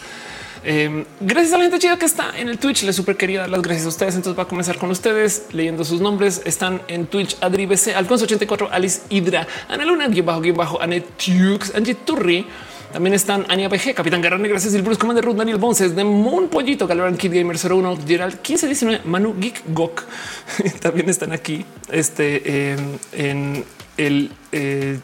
[0.65, 2.83] Em, gracias a la gente chida que está en el Twitch.
[2.83, 4.15] Les super quería dar las gracias a ustedes.
[4.15, 6.41] Entonces va a comenzar con ustedes leyendo sus nombres.
[6.45, 11.05] Están en Twitch Adri BC, Alfonso 84, Alice Hidra, Ana Luna, guion bajo, guion Anet
[11.17, 12.47] Tux, Angie Turri.
[12.93, 14.73] También están Ania BG, Capitán Garrone, gracias.
[14.75, 19.01] El Bruce Commander Ruth, Daniel Bonces, de Moon Pollito, Galoran Kid Gamer 01, Gerald 1519,
[19.05, 20.03] Manu Geek Gok.
[20.79, 23.65] También están aquí este, em, en
[23.97, 24.99] el eh,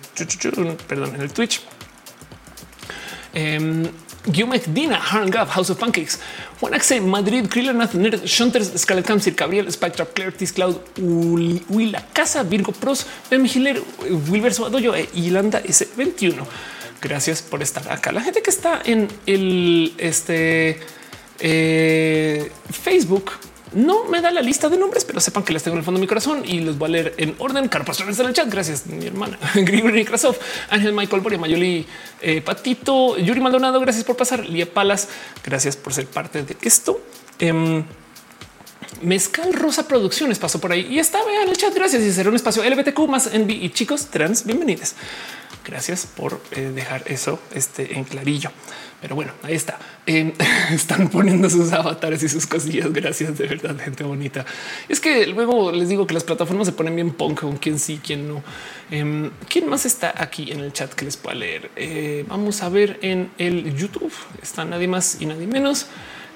[0.88, 1.62] perdón, en el Twitch.
[3.34, 3.90] Eh,
[4.26, 6.20] Guillaume Dina, Harn Gav, House of Pancakes,
[6.60, 10.78] Juan Axe, Madrid, Krillanath, Nerd, Shunters, Scarlet Camsir, Gabriel, Spectrap, Clartis, Cloud,
[11.70, 13.82] Willa, Casa, Virgo Pros, Ben Hiller,
[14.30, 16.46] Wilber Soadoyo e Ilanda S21.
[17.02, 18.12] Gracias por estar acá.
[18.12, 20.80] La gente que está en el este
[21.40, 23.32] eh, Facebook
[23.74, 26.00] no me da la lista de nombres, pero sepan que les tengo en el fondo
[26.00, 27.66] de mi corazón y los voy a leer en orden.
[27.66, 28.50] Está en el chat.
[28.50, 29.38] Gracias, mi hermana.
[29.56, 30.40] Grigori Microsoft,
[30.70, 31.86] Ángel Michael Boria, Mayoli
[32.22, 33.80] eh, Patito, Yuri Maldonado.
[33.80, 34.48] Gracias por pasar.
[34.48, 35.08] Lía Palas,
[35.44, 37.02] gracias por ser parte de esto.
[37.40, 37.84] Em,
[39.02, 41.74] Mezcal Rosa Producciones pasó por ahí y está en el chat.
[41.74, 44.46] Gracias y será un espacio LBTQ más Envy y chicos trans.
[44.46, 44.96] Bienvenidos.
[45.66, 48.52] Gracias por eh, dejar eso este, en clarillo.
[49.02, 49.80] Pero bueno, ahí está.
[50.06, 50.34] Em,
[50.72, 52.92] están poniendo sus avatares y sus cosillas.
[52.92, 54.46] Gracias de verdad, gente bonita.
[54.88, 58.00] Es que luego les digo que las plataformas se ponen bien punk con quién sí,
[58.06, 58.44] quién no.
[58.92, 61.72] Em, ¿Quién más está aquí en el chat que les pueda leer?
[61.76, 64.14] Eh, vamos a ver en el YouTube.
[64.42, 65.88] Está nadie más y nadie menos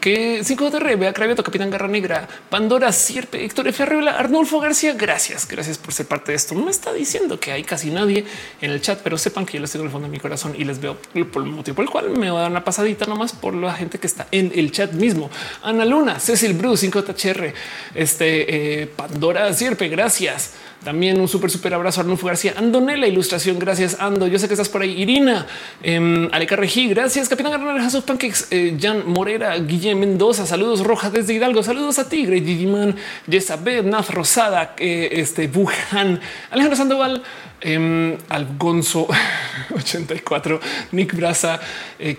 [0.04, 3.84] que 5JR, Bea Cravioto, Capitán Garra Negra, Pandora, Sierpe, Héctor F.
[3.84, 4.96] Arnulfo García.
[4.96, 6.54] Gracias, gracias por ser parte de esto.
[6.56, 8.26] No me está diciendo que hay casi nadie
[8.60, 10.56] en el chat, pero sepan que yo les tengo en el fondo de mi corazón
[10.58, 10.98] y les veo
[11.32, 13.72] por el motivo por el cual me va a dar una pasadita nomás por la
[13.72, 15.30] gente que está en el chat mismo.
[15.62, 17.54] Ana Luna, Cecil Bruce, 5JHR,
[17.96, 20.52] este eh, Pandora Sierpe, gracias.
[20.84, 22.54] También un súper, súper abrazo a Arnulfo García.
[22.58, 23.58] Andonela ilustración.
[23.58, 24.28] Gracias, Ando.
[24.28, 25.02] Yo sé que estás por ahí.
[25.02, 25.48] Irina,
[25.82, 26.90] eh, Aleca Regí.
[26.90, 30.46] Gracias, Capitán Garner, sus Pancakes, eh, Jan Morera, Guillem Mendoza.
[30.46, 31.64] Saludos, Roja desde Hidalgo.
[31.64, 32.96] Saludos a Tigre, Digiman,
[33.30, 36.20] Jezabel, Naz Rosada, eh, este Wuhan,
[36.52, 37.24] Alejandro Sandoval,
[37.64, 39.08] eh, Algonzo
[39.76, 40.60] 84,
[40.92, 41.60] Nick Braza,
[42.00, 42.18] eh,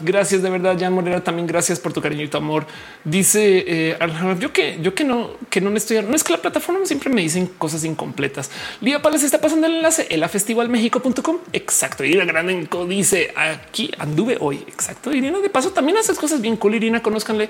[0.00, 1.22] Gracias de verdad, Jan Morera.
[1.22, 2.66] También gracias por tu cariño y tu amor.
[3.04, 3.98] Dice eh,
[4.38, 7.22] yo que yo que no, que no estoy, no es que la plataforma siempre me
[7.22, 8.50] dicen cosas incompletas.
[8.80, 11.38] Lía Pales está pasando el enlace elafestivalmexico.com.
[11.52, 12.04] Exacto.
[12.04, 14.64] Irina Grandenco dice aquí anduve hoy.
[14.68, 15.12] Exacto.
[15.12, 16.74] Irina, de paso también haces cosas bien cool.
[16.74, 17.48] Irina, conozcanle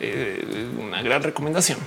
[0.00, 1.78] eh, una gran recomendación.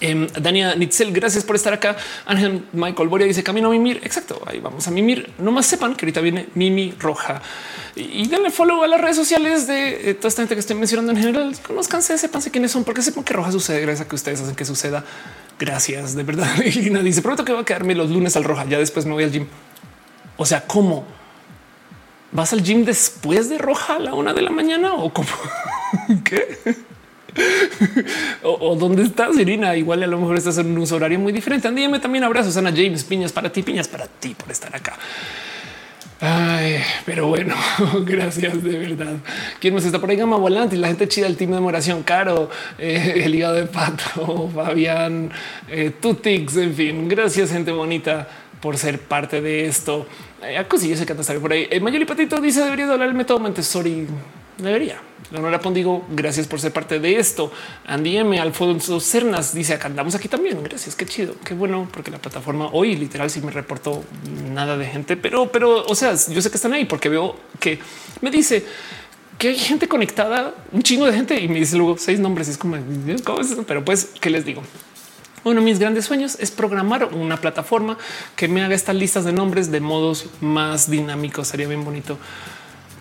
[0.00, 1.96] Eh, Dania Nitzel, gracias por estar acá.
[2.26, 4.00] Ángel Michael Boria dice camino a mimir.
[4.02, 4.40] Exacto.
[4.46, 5.32] Ahí vamos a mimir.
[5.38, 7.42] No más sepan que ahorita viene Mimi Roja
[7.96, 11.18] y denle follow a las redes sociales de toda esta gente que estoy mencionando en
[11.18, 11.56] general.
[11.66, 14.64] Conozcanse, sepanse quiénes son, porque sepan que Roja sucede gracias a que ustedes hacen que
[14.64, 15.04] suceda.
[15.58, 16.48] Gracias de verdad.
[16.56, 18.64] Nadie dice pronto que va a quedarme los lunes al Roja.
[18.64, 19.46] Ya después me voy al gym.
[20.36, 21.04] O sea, cómo
[22.32, 25.28] vas al gym después de Roja a la una de la mañana o cómo?
[26.24, 26.58] ¿Qué?
[28.42, 29.76] o, dónde estás, Irina?
[29.76, 31.70] Igual a lo mejor estás en un horario muy diferente.
[31.70, 34.96] Dígame también abrazos, Ana James, piñas para ti, piñas para ti por estar acá.
[36.20, 37.54] Ay, pero bueno,
[38.06, 39.16] gracias de verdad.
[39.60, 40.16] ¿Quién más está por ahí?
[40.16, 42.48] Gama Volante, la gente chida, el team de demoración, Caro,
[42.78, 45.30] eh, el hígado de pato, Fabián,
[45.68, 47.08] eh, Tutix, en fin.
[47.08, 48.28] Gracias, gente bonita,
[48.60, 50.06] por ser parte de esto.
[50.42, 51.66] Eh, yo sé que estar por ahí.
[51.70, 54.06] El mayor y patito dice debería hablar el método Montessori.
[54.58, 55.00] Debería.
[55.30, 57.50] Leonora Pondigo, gracias por ser parte de esto.
[57.86, 58.38] Andy M.
[58.38, 60.62] Alfonso Cernas dice acá andamos aquí también.
[60.62, 64.04] Gracias, qué chido, qué bueno, porque la plataforma hoy literal sí me reportó
[64.52, 67.80] nada de gente, pero, pero, o sea, yo sé que están ahí porque veo que
[68.20, 68.64] me dice
[69.38, 72.48] que hay gente conectada, un chingo de gente y me dice luego seis nombres.
[72.48, 72.76] es como,
[73.66, 74.62] pero pues, ¿qué les digo?
[75.44, 77.98] Uno de mis grandes sueños es programar una plataforma
[78.34, 81.48] que me haga estas listas de nombres de modos más dinámicos.
[81.48, 82.18] Sería bien bonito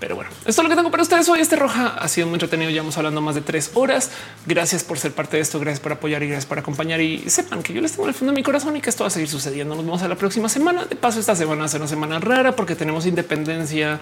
[0.03, 1.39] pero bueno, esto es lo que tengo para ustedes hoy.
[1.39, 2.69] Este roja ha sido muy entretenido.
[2.69, 4.11] Ya hemos hablando más de tres horas.
[4.45, 5.61] Gracias por ser parte de esto.
[5.61, 6.99] Gracias por apoyar y gracias por acompañar.
[6.99, 9.05] Y sepan que yo les tengo en el fondo de mi corazón y que esto
[9.05, 9.75] va a seguir sucediendo.
[9.75, 10.83] Nos vemos a la próxima semana.
[10.83, 13.97] De paso, esta semana va a ser una semana rara porque tenemos independencia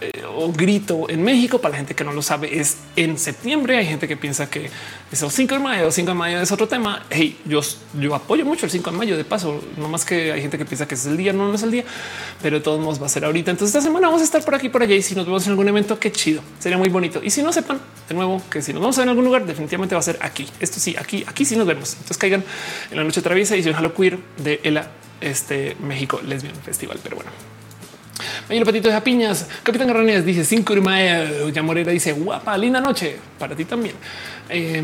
[0.00, 1.60] eh, o grito en México.
[1.60, 3.76] Para la gente que no lo sabe, es en septiembre.
[3.76, 4.70] Hay gente que piensa que
[5.10, 5.90] es el 5 de mayo.
[5.90, 7.04] 5 de mayo es otro tema.
[7.10, 7.60] Hey, yo,
[8.00, 9.18] yo apoyo mucho el 5 de mayo.
[9.18, 11.56] De paso, no más que hay gente que piensa que es el día, no, no
[11.56, 11.84] es el día,
[12.40, 13.50] pero de todos modos va a ser ahorita.
[13.50, 14.94] Entonces, esta semana vamos a estar por aquí, por allá.
[14.94, 16.42] Y si nos vemos en algún evento, qué chido.
[16.58, 17.20] Sería muy bonito.
[17.22, 19.46] Y si no sepan de nuevo que si nos vamos a ver en algún lugar,
[19.46, 20.46] definitivamente va a ser aquí.
[20.60, 21.92] Esto sí, aquí, aquí sí nos vemos.
[21.92, 22.44] Entonces caigan
[22.90, 24.90] en la noche traviesa y Halo Queer de ELA,
[25.20, 26.98] este México Lesbian Festival.
[27.02, 27.30] Pero bueno.
[28.48, 30.74] el patito de Japiñas, Capitán Garranías dice cinco
[31.52, 33.94] ya Morera dice guapa, linda noche para ti también.
[34.48, 34.82] Eh,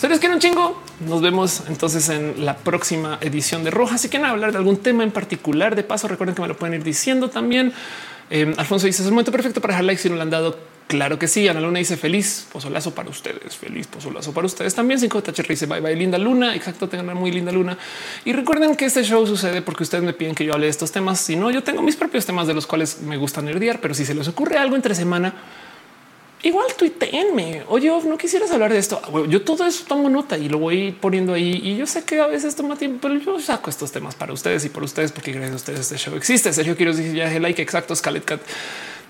[0.00, 0.82] ¿Se les un chingo?
[1.00, 3.98] Nos vemos entonces en la próxima edición de Roja.
[3.98, 6.76] Si quieren hablar de algún tema en particular, de paso, recuerden que me lo pueden
[6.76, 7.74] ir diciendo también.
[8.30, 10.58] Eh, Alfonso dice es el momento perfecto para dejar like si no lo han dado.
[10.86, 11.46] Claro que sí.
[11.46, 13.56] Ana Luna dice feliz pozolazo para ustedes.
[13.56, 14.98] Feliz pozolazo para ustedes también.
[14.98, 16.54] Cinco Tacher dice bye bye linda luna.
[16.54, 16.88] Exacto.
[16.88, 17.78] Tengan una muy linda luna.
[18.24, 20.90] Y recuerden que este show sucede porque ustedes me piden que yo hable de estos
[20.90, 21.20] temas.
[21.20, 24.04] Si no, yo tengo mis propios temas de los cuales me gusta nerdear, pero si
[24.04, 25.34] se les ocurre algo entre semana,
[26.42, 27.64] igual tuiteenme.
[27.68, 29.00] Oye, no quisieras hablar de esto.
[29.02, 31.60] Ah, yo todo eso tomo nota y lo voy poniendo ahí.
[31.62, 34.64] Y yo sé que a veces toma tiempo, pero yo saco estos temas para ustedes
[34.64, 36.52] y por ustedes, porque gracias a ustedes este show existe.
[36.52, 37.94] Sergio quiero decir ya el like exacto.
[37.94, 38.40] Scarlet Cat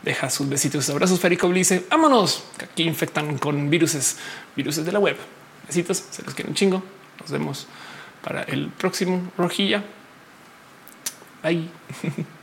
[0.03, 1.21] deja sus besitos, abrazos.
[1.21, 4.17] Férico dice vámonos, que aquí infectan con viruses,
[4.57, 5.17] viruses de la web.
[5.67, 6.83] Besitos, se los quiero un chingo.
[7.21, 7.67] Nos vemos
[8.23, 9.85] para el próximo rojilla.
[11.43, 11.69] Bye.